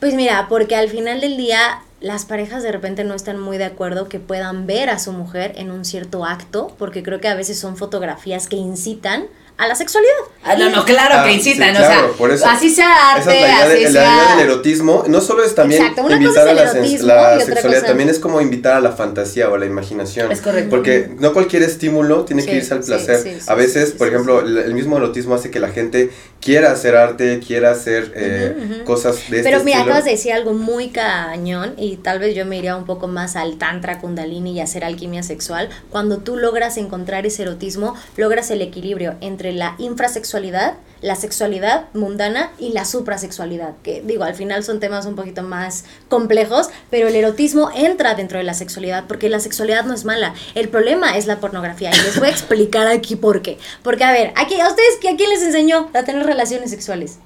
Pues 0.00 0.14
mira, 0.14 0.46
porque 0.48 0.76
al 0.76 0.88
final 0.90 1.20
del 1.20 1.36
día 1.36 1.82
las 2.00 2.26
parejas 2.26 2.62
de 2.62 2.70
repente 2.70 3.04
no 3.04 3.14
están 3.14 3.40
muy 3.40 3.56
de 3.56 3.64
acuerdo 3.64 4.08
que 4.08 4.20
puedan 4.20 4.66
ver 4.66 4.90
a 4.90 4.98
su 4.98 5.12
mujer 5.12 5.54
en 5.56 5.70
un 5.70 5.84
cierto 5.86 6.24
acto, 6.26 6.74
porque 6.78 7.02
creo 7.02 7.20
que 7.20 7.28
a 7.28 7.34
veces 7.34 7.58
son 7.58 7.76
fotografías 7.76 8.48
que 8.48 8.56
incitan 8.56 9.26
a 9.58 9.66
la 9.66 9.74
sexualidad. 9.74 10.12
Ah, 10.44 10.54
no, 10.56 10.68
no, 10.70 10.84
claro 10.84 11.14
Ah, 11.18 11.24
que 11.24 11.30
sí, 11.30 11.36
incitan, 11.50 11.74
claro, 11.74 12.10
o 12.10 12.12
por 12.16 12.28
sea, 12.28 12.36
eso. 12.36 12.46
así 12.48 12.70
sea 12.70 12.90
Esa 12.90 13.12
arte, 13.16 13.20
es 13.20 13.26
la 13.26 13.34
idea, 13.40 13.68
de- 13.68 13.74
así 13.74 13.82
la 13.84 13.90
idea 13.90 14.24
sea... 14.26 14.36
del 14.36 14.46
erotismo. 14.50 15.04
No 15.08 15.20
solo 15.20 15.44
es 15.44 15.54
también 15.54 15.80
Exacto, 15.82 16.10
invitar 16.12 16.46
a 16.46 16.50
es 16.50 16.56
la, 16.56 16.62
erotismo 16.62 17.54
sexualidad, 17.54 17.86
también 17.86 18.08
es 18.10 18.18
como 18.18 18.40
invitar 18.40 18.74
a 18.74 18.80
la 18.80 18.92
fantasía 18.92 19.48
o 19.48 19.54
a 19.54 19.58
la 19.58 19.66
imaginación. 19.66 20.30
Es 20.30 20.40
correcto. 20.42 20.70
Porque 20.70 21.08
no 21.18 21.32
cualquier 21.32 21.62
estímulo 21.62 22.24
tiene 22.26 22.42
Sí, 22.42 22.48
que 22.50 22.56
irse 22.56 22.74
al 22.74 22.84
sí, 22.84 22.90
placer. 22.90 23.18
sí, 23.22 23.30
sí, 23.40 23.46
a 23.46 23.54
veces, 23.54 23.90
sí, 23.90 23.94
por 23.96 24.06
sí, 24.08 24.12
ejemplo, 24.14 24.40
sí. 24.42 24.46
el 24.66 24.74
mismo 24.74 24.98
erotismo 24.98 25.34
hace 25.34 25.50
que 25.50 25.58
la 25.58 25.68
gente 25.68 26.10
quiera 26.40 26.72
hacer 26.72 26.94
arte, 26.96 27.40
quiera 27.44 27.70
hacer 27.72 28.12
eh, 28.14 28.82
cosas 28.84 29.16
de 29.30 29.38
este 29.38 29.42
Pero 29.42 29.64
mira, 29.64 29.78
estilo. 29.78 29.92
acabas 29.92 30.04
de 30.04 30.10
decir 30.12 30.32
algo 30.32 30.52
muy 30.52 30.88
cañón 30.90 31.74
y 31.76 31.96
tal 31.96 32.18
vez 32.18 32.34
yo 32.34 32.46
me 32.46 32.56
iría 32.56 32.76
un 32.76 32.84
poco 32.84 33.08
más 33.08 33.36
al 33.36 33.58
tantra 33.58 33.98
kundalini 33.98 34.52
y 34.52 34.60
hacer 34.60 34.84
alquimia 34.84 35.22
sexual. 35.22 35.68
Cuando 35.90 36.18
tú 36.18 36.36
logras 36.36 36.76
encontrar 36.76 37.26
ese 37.26 37.42
erotismo, 37.42 37.94
logras 38.16 38.50
el 38.50 38.62
equilibrio 38.62 39.16
entre 39.20 39.52
la 39.52 39.74
infrasexualidad, 39.78 40.74
la 41.00 41.16
sexualidad 41.16 41.86
mundana 41.94 42.52
y 42.58 42.72
la 42.72 42.84
suprasexualidad, 42.84 43.74
que 43.82 44.02
digo, 44.04 44.24
al 44.24 44.34
final 44.34 44.64
son 44.64 44.80
temas 44.80 45.06
un 45.06 45.14
poquito 45.14 45.42
más 45.42 45.84
complejos, 46.08 46.70
pero 46.90 47.08
el 47.08 47.16
erotismo 47.16 47.70
entra 47.74 48.14
dentro 48.14 48.38
de 48.38 48.44
la 48.44 48.54
sexualidad 48.54 49.04
porque 49.06 49.28
la 49.28 49.40
sexualidad 49.40 49.84
no 49.84 49.94
es 49.94 50.04
mala. 50.04 50.34
El 50.54 50.68
problema 50.68 51.16
es 51.16 51.26
la 51.26 51.40
pornografía 51.40 51.90
y 51.90 52.02
les 52.02 52.18
voy 52.18 52.28
a 52.28 52.30
explicar 52.32 52.86
aquí 52.88 53.16
por 53.16 53.42
qué. 53.42 53.58
Porque 53.82 54.04
a 54.04 54.12
ver, 54.12 54.32
aquí 54.36 54.60
a 54.60 54.68
ustedes 54.68 54.96
¿a 54.96 55.16
quién 55.16 55.30
les 55.30 55.42
enseñó 55.42 55.90
a 55.94 56.02
tener 56.02 56.24
relaciones 56.24 56.70
sexuales? 56.70 57.18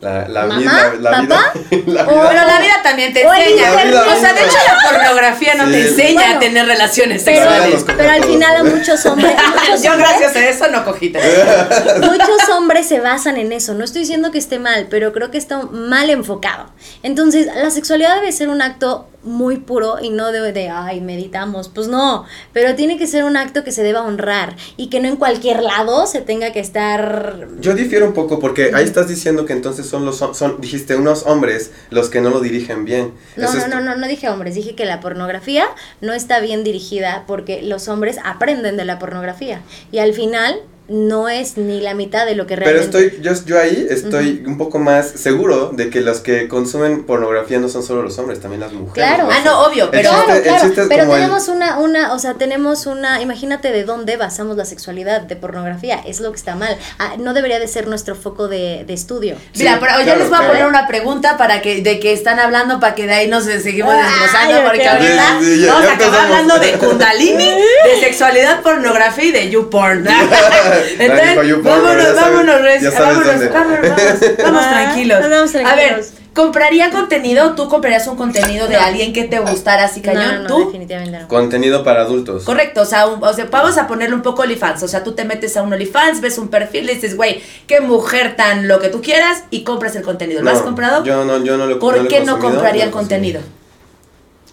La, 0.00 0.28
la 0.28 0.44
¿Mamá? 0.46 0.58
vida, 0.58 0.92
la 1.00 1.10
¿Papá? 1.10 1.52
vida, 1.70 1.82
la 1.86 2.02
Oh, 2.02 2.10
vida. 2.10 2.28
pero 2.28 2.46
la 2.46 2.60
vida 2.60 2.74
también 2.82 3.12
te 3.12 3.22
enseña. 3.22 3.70
o 3.72 4.20
sea, 4.20 4.32
de 4.34 4.40
hecho 4.44 4.56
la 4.66 4.90
pornografía 4.90 5.54
no 5.54 5.64
Sí. 5.66 5.72
te 5.72 5.88
enseña 5.88 6.12
Bueno, 6.22 6.36
a 6.36 6.38
tener 6.38 6.66
relaciones 6.66 7.22
sexuales. 7.22 7.84
pero 7.96 8.10
al 8.10 8.24
final 8.24 8.56
a 8.56 8.64
muchos 8.64 9.06
hombres, 9.06 9.34
muchos 9.68 9.82
Yo 9.82 9.92
hombres- 9.92 10.08
gracias 10.20 10.36
a 10.36 10.48
eso 10.48 10.68
no 10.68 10.84
cogí 10.84 11.12
muchos 12.02 12.48
hombres 12.54 12.86
se 12.86 13.00
basan 13.00 13.36
en 13.36 13.52
eso. 13.52 13.74
No 13.74 13.84
estoy 13.84 14.02
diciendo 14.02 14.30
que 14.30 14.38
esté 14.38 14.58
mal, 14.58 14.86
pero 14.90 15.12
creo 15.12 15.30
que 15.30 15.38
está 15.38 15.60
mal 15.62 16.10
enfocado. 16.10 16.66
Entonces, 17.02 17.46
la 17.54 17.70
sexualidad 17.70 18.16
debe 18.16 18.32
ser 18.32 18.48
un 18.48 18.62
acto 18.62 19.08
muy 19.26 19.58
puro 19.58 19.96
y 20.00 20.10
no 20.10 20.32
de, 20.32 20.52
de 20.52 20.68
ay, 20.70 21.00
meditamos. 21.00 21.68
Pues 21.68 21.88
no, 21.88 22.24
pero 22.52 22.74
tiene 22.74 22.96
que 22.96 23.06
ser 23.06 23.24
un 23.24 23.36
acto 23.36 23.64
que 23.64 23.72
se 23.72 23.82
deba 23.82 24.02
honrar 24.02 24.56
y 24.76 24.88
que 24.88 25.00
no 25.00 25.08
en 25.08 25.16
cualquier 25.16 25.62
lado 25.62 26.06
se 26.06 26.20
tenga 26.20 26.52
que 26.52 26.60
estar... 26.60 27.48
Yo 27.60 27.74
difiero 27.74 28.06
un 28.06 28.12
poco 28.14 28.38
porque 28.38 28.70
ahí 28.74 28.84
estás 28.84 29.08
diciendo 29.08 29.44
que 29.44 29.52
entonces 29.52 29.86
son 29.86 30.04
los 30.04 30.16
son 30.16 30.60
dijiste 30.60 30.96
unos 30.96 31.24
hombres 31.24 31.72
los 31.90 32.08
que 32.08 32.20
no 32.20 32.30
lo 32.30 32.40
dirigen 32.40 32.84
bien. 32.84 33.12
No, 33.36 33.48
Eso 33.48 33.68
no, 33.68 33.76
no, 33.76 33.80
no, 33.80 33.96
no 33.96 34.06
dije 34.06 34.28
hombres, 34.28 34.54
dije 34.54 34.74
que 34.74 34.84
la 34.84 35.00
pornografía 35.00 35.66
no 36.00 36.12
está 36.12 36.40
bien 36.40 36.64
dirigida 36.64 37.24
porque 37.26 37.62
los 37.62 37.88
hombres 37.88 38.18
aprenden 38.24 38.76
de 38.76 38.84
la 38.84 38.98
pornografía 38.98 39.60
y 39.92 39.98
al 39.98 40.14
final 40.14 40.60
no 40.88 41.28
es 41.28 41.56
ni 41.56 41.80
la 41.80 41.94
mitad 41.94 42.26
de 42.26 42.34
lo 42.36 42.46
que 42.46 42.56
Pero 42.56 42.70
realmente... 42.70 43.06
estoy, 43.06 43.20
yo, 43.22 43.32
yo 43.44 43.58
ahí 43.60 43.86
estoy 43.90 44.44
un 44.46 44.56
poco 44.56 44.78
más 44.78 45.08
seguro 45.08 45.70
de 45.74 45.90
que 45.90 46.00
los 46.00 46.20
que 46.20 46.48
consumen 46.48 47.04
pornografía 47.04 47.58
no 47.58 47.68
son 47.68 47.82
solo 47.82 48.02
los 48.02 48.18
hombres, 48.18 48.40
también 48.40 48.60
las 48.60 48.72
mujeres. 48.72 48.94
Claro. 49.08 49.24
¿no? 49.24 49.30
Ah, 49.32 49.40
no, 49.44 49.60
obvio, 49.66 49.90
pero... 49.90 50.10
chiste- 50.10 50.42
Claro, 50.42 50.60
claro, 50.72 50.88
pero 50.88 51.02
el- 51.04 51.10
tenemos 51.10 51.48
una, 51.48 51.78
una, 51.78 52.12
o 52.12 52.18
sea, 52.18 52.34
tenemos 52.34 52.86
una, 52.86 53.20
imagínate 53.20 53.72
de 53.72 53.84
dónde 53.84 54.16
basamos 54.16 54.56
la 54.56 54.64
sexualidad, 54.64 55.22
de 55.22 55.36
pornografía, 55.36 56.00
es 56.06 56.20
lo 56.20 56.30
que 56.30 56.36
está 56.38 56.54
mal. 56.54 56.76
Ah, 56.98 57.14
no 57.18 57.34
debería 57.34 57.58
de 57.58 57.68
ser 57.68 57.86
nuestro 57.88 58.14
foco 58.14 58.48
de, 58.48 58.84
de 58.86 58.92
estudio. 58.94 59.36
Mira, 59.56 59.78
pero 59.80 59.92
yo 59.98 60.04
claro, 60.04 60.20
les 60.20 60.28
voy 60.30 60.38
a 60.38 60.46
poner 60.48 60.66
una 60.66 60.86
pregunta 60.86 61.36
para 61.36 61.62
que 61.62 61.82
de 61.82 61.98
que 62.00 62.12
están 62.12 62.38
hablando 62.38 62.78
para 62.80 62.94
que 62.94 63.06
de 63.06 63.12
ahí 63.14 63.28
nos 63.28 63.44
seguimos 63.44 63.92
Ay, 63.94 64.02
desglosando 64.04 64.62
porque 64.68 64.86
ahorita 64.88 65.38
Sí, 65.40 65.56
sí, 65.60 65.66
vamos 65.66 65.86
a 65.88 65.92
acabar 65.94 66.20
hablando 66.26 66.58
de 66.58 66.72
kundalini, 66.78 67.44
de 67.50 68.00
sexualidad, 68.00 68.62
pornografía 68.62 69.24
y 69.24 69.32
de 69.32 69.50
YouPorn. 69.50 70.06
Entonces, 70.98 71.62
vámonos, 71.62 72.14
vámonos, 72.14 72.14
vámonos, 72.14 72.92
vámonos, 72.98 73.50
vamos, 73.52 74.36
vamos 74.42 74.66
tranquilos. 74.66 75.24
A 75.64 75.74
ver. 75.74 76.04
¿compraría 76.36 76.90
contenido? 76.90 77.54
¿Tú 77.54 77.66
comprarías 77.70 78.06
un 78.08 78.16
contenido 78.16 78.68
de 78.68 78.76
alguien 78.76 79.14
que 79.14 79.24
te 79.24 79.38
gustara 79.38 79.84
así 79.84 80.02
cañón? 80.02 80.34
no, 80.34 80.40
no, 80.42 80.46
¿Tú? 80.48 80.66
definitivamente 80.66 81.18
no. 81.18 81.28
Contenido 81.28 81.82
para 81.82 82.02
adultos. 82.02 82.44
Correcto, 82.44 82.82
o 82.82 82.84
sea, 82.84 83.06
un- 83.06 83.24
o 83.24 83.32
sea, 83.32 83.46
vamos 83.50 83.78
a 83.78 83.86
ponerle 83.86 84.14
un 84.14 84.20
poco 84.20 84.42
OnlyFans. 84.42 84.82
O 84.82 84.88
sea, 84.88 85.02
tú 85.02 85.12
te 85.12 85.24
metes 85.24 85.56
a 85.56 85.62
un 85.62 85.72
OnlyFans, 85.72 86.20
ves 86.20 86.36
un 86.36 86.48
perfil, 86.48 86.86
dices, 86.86 87.16
güey, 87.16 87.42
qué 87.66 87.80
mujer 87.80 88.36
tan 88.36 88.68
lo 88.68 88.80
que 88.80 88.88
tú 88.88 89.00
quieras 89.00 89.44
y 89.50 89.64
compras 89.64 89.96
el 89.96 90.02
contenido. 90.02 90.42
¿Lo 90.42 90.50
No, 90.50 90.56
has 90.58 90.62
comprado? 90.62 91.02
Yo 91.04 91.24
no, 91.24 91.42
yo 91.42 91.56
no 91.56 91.66
lo 91.66 91.78
¿Por 91.78 92.06
qué 92.06 92.20
no 92.20 92.38
compraría 92.38 92.82
no 92.84 92.88
el 92.88 92.92
contenido? 92.92 93.40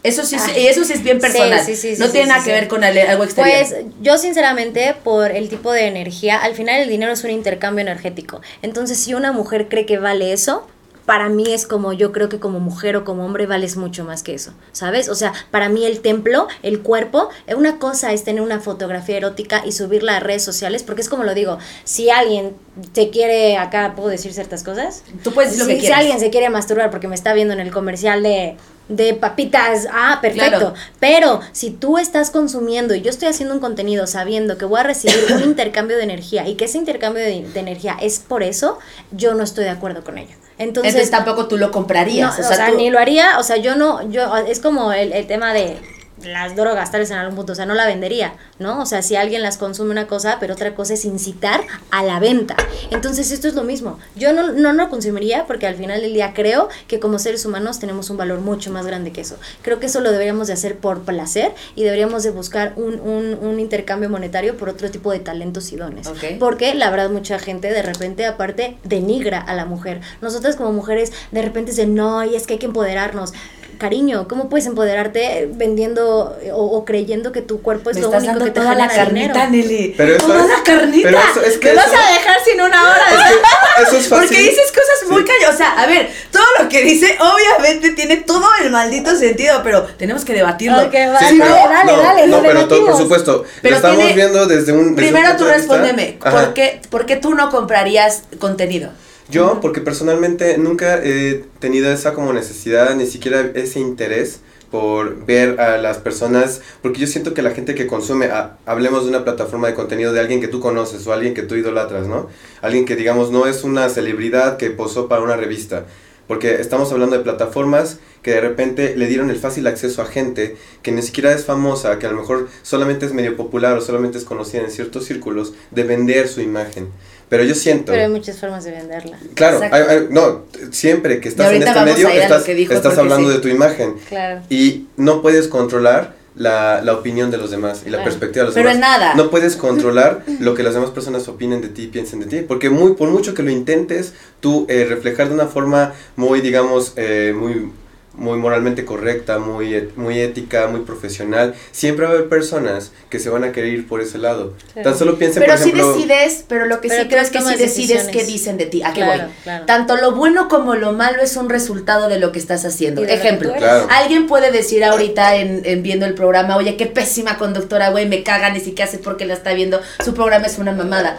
Eso 0.04 0.26
sí, 0.26 0.36
Ay. 0.38 0.64
y 0.64 0.68
eso 0.68 0.84
sí 0.84 0.94
es 0.94 1.04
bien 1.04 1.20
personal. 1.20 1.64
sí, 1.66 1.76
sí, 1.76 1.96
sí, 1.96 2.02
no 2.02 2.10
tiene 2.10 2.28
nada 2.28 2.44
que 2.44 2.52
ver 2.52 2.68
con 2.68 2.84
algo 2.84 3.24
exterior. 3.24 3.58
Pues 3.60 3.76
yo 4.02 4.18
sinceramente, 4.18 4.96
por 5.04 5.32
el 5.32 5.48
tipo 5.50 5.72
de 5.72 5.88
energía, 5.88 6.38
al 6.38 6.56
final 6.56 6.82
el 6.82 6.90
dinero 6.90 7.14
es 7.14 7.24
un 7.24 7.32
intercambio 7.32 7.82
energético. 7.82 8.42
Entonces, 8.62 8.98
si 9.00 9.14
una 9.14 9.32
mujer 9.32 9.70
cree 9.70 9.86
que 9.86 9.98
vale 10.00 10.34
eso, 10.34 10.68
para 11.06 11.30
mí 11.30 11.52
es 11.52 11.68
como 11.68 11.94
yo 11.94 12.12
creo 12.12 12.30
que 12.30 12.40
como 12.40 12.60
mujer 12.60 12.96
o 12.96 13.04
como 13.04 13.26
hombre 13.26 13.46
vales 13.46 13.78
mucho 13.78 14.06
más 14.06 14.24
que 14.24 14.34
eso, 14.34 14.54
¿sabes? 14.72 15.10
O 15.10 15.16
sea, 15.16 15.34
para 15.52 15.70
mí 15.70 15.86
el 15.86 16.00
templo, 16.00 16.48
el 16.62 16.82
cuerpo, 16.82 17.30
eh, 17.48 17.56
una 17.56 17.80
cosa 17.80 18.14
es 18.14 18.24
tener 18.24 18.42
una 18.42 18.60
fotografía 18.60 19.18
erótica 19.18 19.64
y 19.66 19.72
subirla 19.72 20.18
a 20.18 20.20
redes 20.20 20.44
sociales, 20.44 20.84
porque 20.84 21.02
es 21.02 21.10
como 21.10 21.24
lo 21.24 21.34
digo, 21.34 21.58
si 21.84 22.10
alguien 22.10 22.56
te 22.94 23.10
quiere, 23.10 23.58
acá 23.58 23.94
puedo 23.96 24.10
decir 24.10 24.34
ciertas 24.34 24.64
cosas, 24.64 25.04
Tú 25.24 25.32
puedes 25.34 25.52
decir 25.52 25.66
lo 25.68 25.74
si, 25.74 25.82
que 25.82 25.88
si 25.88 25.94
alguien 25.94 26.20
se 26.20 26.30
quiere 26.30 26.50
masturbar 26.50 26.90
porque 26.90 27.08
me 27.08 27.16
está 27.16 27.34
viendo 27.34 27.54
en 27.54 27.60
el 27.60 27.72
comercial 27.72 28.24
de, 28.24 28.58
de 28.88 29.14
papitas, 29.14 29.88
ah, 29.92 30.20
perfecto. 30.22 30.50
Claro. 30.50 30.74
Pero 31.00 31.42
si 31.52 31.72
tú 31.72 31.98
estás 31.98 32.32
consumiendo 32.32 32.96
y 32.96 33.02
yo 33.02 33.10
estoy 33.10 33.28
haciendo 33.28 33.54
un 33.54 33.62
contenido 33.62 34.08
sabiendo 34.08 34.58
que 34.58 34.66
voy 34.66 34.80
a 34.80 34.84
recibir 34.84 35.34
un 35.34 35.44
intercambio 35.50 35.98
de 35.98 36.04
energía 36.04 36.48
y 36.48 36.56
que 36.56 36.66
ese 36.66 36.78
intercambio 36.78 37.24
de, 37.24 37.48
de 37.48 37.60
energía 37.60 37.98
es 38.02 38.20
por 38.20 38.44
eso, 38.44 38.80
yo 39.12 39.34
no 39.34 39.44
estoy 39.44 39.66
de 39.66 39.72
acuerdo 39.72 40.04
con 40.04 40.18
ello. 40.18 40.36
Entonces, 40.60 40.94
Entonces 40.94 41.12
tampoco 41.12 41.48
tú 41.48 41.58
lo 41.58 41.68
no, 41.68 41.72
comprarías. 41.72 42.38
o 42.40 42.44
sea, 42.44 42.70
tú- 42.70 42.78
ni 42.78 42.90
lo 42.90 43.00
haría, 43.00 43.40
o 43.40 43.44
sea, 43.44 43.58
yo 43.58 43.76
no, 43.76 44.08
yo, 44.12 44.36
es 44.38 44.60
como 44.60 44.94
el, 44.94 45.12
el 45.12 45.26
tema 45.28 45.54
de 45.54 45.78
las 46.26 46.56
drogas, 46.56 46.92
tal 46.92 47.02
vez 47.02 47.12
en 47.12 47.18
algún 47.18 47.36
punto, 47.36 47.54
o 47.54 47.56
sea, 47.56 47.66
no 47.66 47.74
la 47.74 47.86
vendería, 47.86 48.34
¿no? 48.60 48.82
O 48.82 48.86
sea, 48.86 49.02
si 49.02 49.16
alguien 49.16 49.42
las 49.42 49.58
consume 49.58 49.92
una 49.92 50.08
cosa, 50.08 50.38
pero 50.40 50.54
otra 50.54 50.76
cosa 50.76 50.94
es 50.94 51.06
incitar 51.06 51.62
a 51.92 52.04
la 52.04 52.20
venta. 52.20 52.56
Entonces, 52.92 53.32
esto 53.32 53.48
es 53.48 53.54
lo 53.54 53.64
mismo. 53.64 54.00
Yo 54.16 54.34
no, 54.34 54.52
no 54.52 54.74
lo 54.74 54.90
consumiría 54.90 55.46
porque 55.46 55.68
al 55.68 55.76
final 55.76 56.02
del 56.02 56.14
día 56.14 56.34
creo 56.34 56.70
que 56.88 57.00
como 57.00 57.20
seres 57.20 57.46
humanos 57.46 57.80
tenemos 57.80 58.10
un 58.10 58.18
valor 58.18 58.40
mucho 58.40 58.72
más 58.72 58.86
grande 58.86 59.12
que 59.12 59.22
eso. 59.22 59.38
Creo 59.62 59.80
que 59.80 59.88
eso 59.88 60.00
lo 60.00 60.12
deberíamos 60.12 60.48
de 60.48 60.54
hacer 60.54 60.78
por 60.78 61.02
placer 61.02 61.54
y 61.76 61.84
deberíamos 61.84 62.24
de 62.24 62.32
buscar 62.32 62.74
un, 62.76 63.00
un, 63.00 63.38
un 63.42 63.60
intercambio 63.60 64.10
monetario 64.10 64.58
por 64.58 64.70
otro 64.70 64.90
tipo 64.92 65.12
de 65.12 65.20
talentos 65.20 65.72
y 65.72 65.76
dones. 65.76 66.10
Porque 66.40 66.74
la 66.74 66.90
verdad 66.90 67.10
mucha 67.10 67.40
gente 67.40 67.72
de 67.72 67.82
repente 67.82 68.26
aparte 68.26 68.78
denigra 68.84 69.40
a 69.40 69.54
la 69.56 69.66
mujer. 69.66 70.02
Nosotras 70.22 70.56
como 70.56 70.72
mujeres 70.72 71.12
de 71.32 71.42
repente 71.42 71.72
dicen, 71.72 71.96
no, 71.96 72.24
y 72.24 72.36
es 72.36 72.48
que 72.48 72.54
hay 72.54 72.60
que 72.60 72.66
empoderarnos. 72.66 73.34
Cariño, 73.78 74.28
¿cómo 74.28 74.50
puedes 74.50 74.66
empoderarte 74.68 75.50
vendiendo 75.54 76.38
eh, 76.42 76.52
o, 76.52 76.58
o 76.64 76.86
creyendo 76.86 77.32
que 77.32 77.42
tu 77.42 77.62
cuerpo 77.62 77.90
es 77.90 77.96
Me 77.98 78.02
lo 78.04 78.08
estás 78.08 78.24
único 78.24 78.32
dando 78.40 78.46
que 78.46 78.52
te 78.52 78.60
toda 78.62 78.76
la 78.76 78.88
carnita? 78.88 79.48
Nelly. 79.48 79.94
Pero 79.98 80.16
eso 80.16 80.28
toda 80.28 80.42
es- 80.44 80.50
la 80.50 80.64
carnita. 80.64 81.08
pero 81.10 81.20
eso- 81.20 81.42
es 81.42 81.58
que 81.58 81.70
Me 81.70 81.76
vas 81.76 81.88
a 81.88 82.14
dejar 82.14 82.38
sin 82.46 82.62
una 82.62 82.82
hora. 82.84 83.04
Es 83.12 83.18
que 83.18 83.84
eso 83.84 83.98
es 83.98 84.08
fácil. 84.10 84.28
Porque 84.28 84.40
dices 84.42 84.72
cosas 84.72 85.10
muy 85.10 85.22
Sí. 85.22 85.28
cañosas. 85.28 85.54
O 85.54 85.58
sea, 85.58 85.72
a 85.82 85.86
ver, 85.88 86.10
todo 86.32 86.44
lo 86.60 86.70
que 86.70 86.82
dice 86.84 87.18
obviamente 87.20 87.92
tiene 87.92 88.18
todo 88.18 88.48
el 88.62 88.70
maldito 88.72 89.16
sentido, 89.16 89.62
pero 89.64 89.84
tenemos 89.84 90.24
que 90.26 90.34
debatirlo. 90.34 90.78
Ok, 90.84 90.94
va, 90.94 91.20
Sí, 91.20 91.38
dale, 91.38 91.44
pero- 91.44 91.70
dale, 91.70 91.92
no, 91.92 92.02
dale, 92.04 92.28
no, 92.28 92.42
pero 92.42 92.68
to- 92.68 92.86
por 92.86 92.98
supuesto, 92.98 93.44
Pero 93.62 93.72
lo 93.72 93.76
estamos 93.78 93.98
tiene- 93.98 94.14
viendo 94.14 94.46
desde 94.46 94.72
un 94.72 94.96
desde 94.96 95.10
Primero 95.10 95.30
punto 95.30 95.44
tú 95.44 95.50
de 95.50 95.58
vista- 95.58 95.74
respóndeme. 95.76 96.18
¿por 96.22 96.54
qué, 96.54 96.82
¿por 96.90 97.06
qué 97.06 97.16
tú 97.18 97.34
no 97.34 97.50
comprarías 97.50 98.24
contenido? 98.40 98.90
Yo, 99.30 99.60
porque 99.62 99.82
personalmente 99.82 100.58
nunca 100.58 101.00
he 101.04 101.46
tenido 101.60 101.92
esa 101.92 102.14
como 102.14 102.34
necesidad, 102.34 102.94
ni 102.96 103.06
siquiera 103.08 103.52
ese 103.56 103.80
interés 103.80 104.42
por 104.70 105.26
ver 105.26 105.62
a 105.62 105.78
las 105.78 106.00
personas, 106.00 106.62
porque 106.82 107.00
yo 107.00 107.08
siento 107.08 107.34
que 107.34 107.42
la 107.44 107.52
gente 107.52 107.76
que 107.76 107.86
consume, 107.88 108.26
a- 108.26 108.58
hablemos 108.66 109.04
de 109.04 109.10
una 109.10 109.24
plataforma 109.24 109.68
de 109.68 109.76
contenido 109.76 110.12
de 110.14 110.20
alguien 110.20 110.42
que 110.42 110.48
tú 110.48 110.60
conoces 110.60 111.06
o 111.08 111.14
alguien 111.14 111.34
que 111.36 111.44
tú 111.44 111.56
idolatras, 111.56 112.08
¿no? 112.08 112.28
Alguien 112.62 112.86
que 112.86 112.96
digamos 112.96 113.32
no 113.32 113.46
es 113.46 113.64
una 113.64 113.88
celebridad 113.90 114.58
que 114.58 114.72
posó 114.72 115.08
para 115.08 115.22
una 115.22 115.36
revista, 115.38 115.86
porque 116.28 116.56
estamos 116.56 116.92
hablando 116.92 117.18
de 117.18 117.24
plataformas 117.24 117.98
que 118.22 118.32
de 118.32 118.42
repente 118.42 118.96
le 118.96 119.08
dieron 119.08 119.30
el 119.30 119.38
fácil 119.38 119.68
acceso 119.68 120.02
a 120.02 120.06
gente 120.06 120.56
que 120.82 120.92
ni 120.92 121.02
siquiera 121.02 121.34
es 121.34 121.44
famosa, 121.46 122.00
que 122.00 122.08
a 122.08 122.12
lo 122.12 122.18
mejor 122.22 122.48
solamente 122.62 123.06
es 123.06 123.14
medio 123.14 123.36
popular 123.36 123.78
o 123.78 123.82
solamente 123.82 124.18
es 124.18 124.24
conocida 124.24 124.62
en 124.62 124.72
ciertos 124.72 125.06
círculos, 125.06 125.54
de 125.72 125.84
vender 125.84 126.28
su 126.30 126.40
imagen. 126.42 126.88
Pero 127.30 127.44
yo 127.44 127.56
siento... 127.56 127.92
Pero 127.92 128.04
hay 128.04 128.10
muchas 128.10 128.40
formas 128.40 128.64
de 128.64 128.72
venderla. 128.72 129.18
Claro, 129.34 129.60
hay- 129.62 129.82
hay- 129.82 130.08
no, 130.10 130.44
siempre 130.72 131.20
que 131.20 131.30
estás 131.30 131.52
en 131.52 131.64
este 131.64 131.82
medio 131.82 132.08
estás, 132.08 132.48
estás 132.48 132.98
hablando 132.98 133.30
sí. 133.30 133.36
de 133.36 133.42
tu 133.42 133.48
imagen 133.50 133.96
Claro. 134.08 134.42
y 134.50 134.86
no 134.98 135.22
puedes 135.22 135.48
controlar 135.48 136.14
la, 136.36 136.82
la 136.82 136.94
opinión 136.94 137.30
de 137.32 137.38
los 137.38 137.52
demás 137.52 137.84
y 137.86 137.90
la 137.90 138.04
perspectiva 138.04 138.42
de 138.44 138.46
los 138.48 138.56
Pero 138.56 138.70
demás. 138.70 138.76
en 138.76 138.82
nada. 138.82 139.14
No 139.16 139.30
puedes 139.30 139.56
controlar 139.56 140.24
lo 140.40 140.54
que 140.56 140.64
las 140.64 140.74
demás 140.74 140.90
personas 140.90 141.28
opinen 141.28 141.62
de 141.62 141.70
ti 141.70 141.84
y 141.84 141.88
piensen 141.88 142.20
de 142.20 142.26
ti, 142.26 142.40
porque 142.48 142.70
muy 142.70 142.94
por 142.94 143.10
mucho 143.10 143.34
que 143.34 143.44
lo 143.44 143.52
intentes, 143.52 144.14
tú 144.40 144.66
eh, 144.70 144.86
reflejar 144.90 145.28
de 145.30 145.36
una 145.36 145.48
forma 145.48 145.94
muy, 146.16 146.42
digamos, 146.42 146.94
eh, 146.96 147.34
muy 147.38 147.72
muy 148.16 148.38
moralmente 148.38 148.86
correcta, 148.86 149.40
muy, 149.40 149.90
muy 149.96 150.20
ética, 150.20 150.68
muy 150.68 150.82
profesional, 150.82 151.56
siempre 151.72 152.06
va 152.06 152.12
a 152.12 152.16
haber 152.16 152.30
personas 152.30 152.92
que 153.10 153.20
se 153.20 153.30
van 153.30 153.44
a 153.44 153.52
querer 153.52 153.74
ir 153.74 153.88
por 153.88 154.02
ese 154.02 154.18
lado. 154.20 154.54
Tan 154.84 154.98
solo 154.98 155.18
piensen, 155.18 155.42
Pero 155.42 155.54
por 155.54 155.64
sí 155.64 155.70
ejemplo... 155.70 155.94
decides, 155.94 156.46
pero 156.48 156.66
lo 156.66 156.80
que 156.80 156.90
Pero 156.90 157.04
sí 157.04 157.10
creo 157.10 157.22
es 157.22 157.30
que 157.32 157.42
sí 157.42 157.56
decides 157.56 158.08
qué 158.10 158.24
dicen 158.24 158.58
de 158.58 158.68
ti. 158.68 158.84
¿A 158.84 158.94
qué 158.94 159.02
Claro, 159.02 159.24
voy? 159.24 159.32
claro. 159.44 159.66
Tanto 159.66 159.98
lo 159.98 160.12
bueno 160.14 160.48
como 160.48 160.76
lo 160.76 160.94
malo 160.94 161.22
es 161.22 161.36
un 161.38 161.50
resultado 161.50 162.08
de 162.08 162.20
lo 162.20 162.32
que 162.32 162.40
estás 162.40 162.66
haciendo. 162.66 163.04
Ejemplo, 163.04 163.54
alguien 163.90 164.28
puede 164.28 164.52
decir 164.52 164.84
ahorita 164.84 165.36
en, 165.36 165.62
en 165.66 165.82
viendo 165.84 166.06
el 166.06 166.14
programa, 166.14 166.56
oye, 166.56 166.78
qué 166.78 166.86
pésima 166.86 167.38
conductora, 167.38 167.90
güey, 167.90 168.08
me 168.08 168.24
cagan 168.24 168.56
y 168.56 168.60
si 168.60 168.74
qué 168.74 168.84
hace 168.84 169.00
porque 169.00 169.26
la 169.26 169.34
está 169.34 169.54
viendo, 169.54 169.82
su 170.04 170.14
programa 170.14 170.46
es 170.48 170.58
una 170.60 170.72
mamada. 170.72 171.18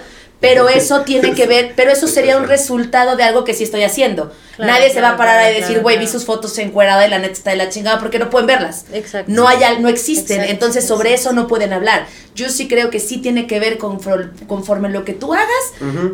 Pero 0.48 0.68
eso 0.68 1.00
tiene 1.02 1.32
que 1.34 1.46
ver, 1.46 1.72
pero 1.76 1.90
eso 1.90 2.06
sería 2.06 2.36
un 2.36 2.46
resultado 2.48 3.16
de 3.16 3.22
algo 3.24 3.44
que 3.44 3.54
sí 3.54 3.64
estoy 3.64 3.82
haciendo. 3.82 4.32
Claro, 4.56 4.72
Nadie 4.72 4.88
se 4.92 5.00
va 5.00 5.08
a 5.08 5.16
claro, 5.16 5.18
parar 5.18 5.38
a 5.38 5.42
claro, 5.48 5.60
decir, 5.60 5.80
güey, 5.80 5.96
claro. 5.96 6.06
vi 6.06 6.12
sus 6.12 6.24
fotos 6.24 6.56
encuerada 6.58 7.04
y 7.06 7.10
la 7.10 7.18
neta 7.18 7.32
está 7.32 7.50
de 7.50 7.56
la 7.56 7.68
chingada 7.70 7.98
porque 7.98 8.20
no 8.20 8.30
pueden 8.30 8.46
verlas. 8.46 8.84
Exacto. 8.92 9.32
No 9.32 9.48
hay, 9.48 9.62
al- 9.64 9.82
no 9.82 9.88
existen, 9.88 10.36
Exacto, 10.36 10.52
entonces 10.52 10.86
sobre 10.86 11.10
exacto. 11.10 11.30
eso 11.30 11.40
no 11.42 11.48
pueden 11.48 11.72
hablar. 11.72 12.06
Yo 12.36 12.48
sí 12.48 12.68
creo 12.68 12.88
que 12.90 13.00
sí 13.00 13.18
tiene 13.18 13.46
que 13.48 13.58
ver 13.58 13.78
confor- 13.78 14.30
conforme 14.46 14.90
lo 14.90 15.04
que 15.04 15.12
tú 15.12 15.34
hagas, 15.34 15.48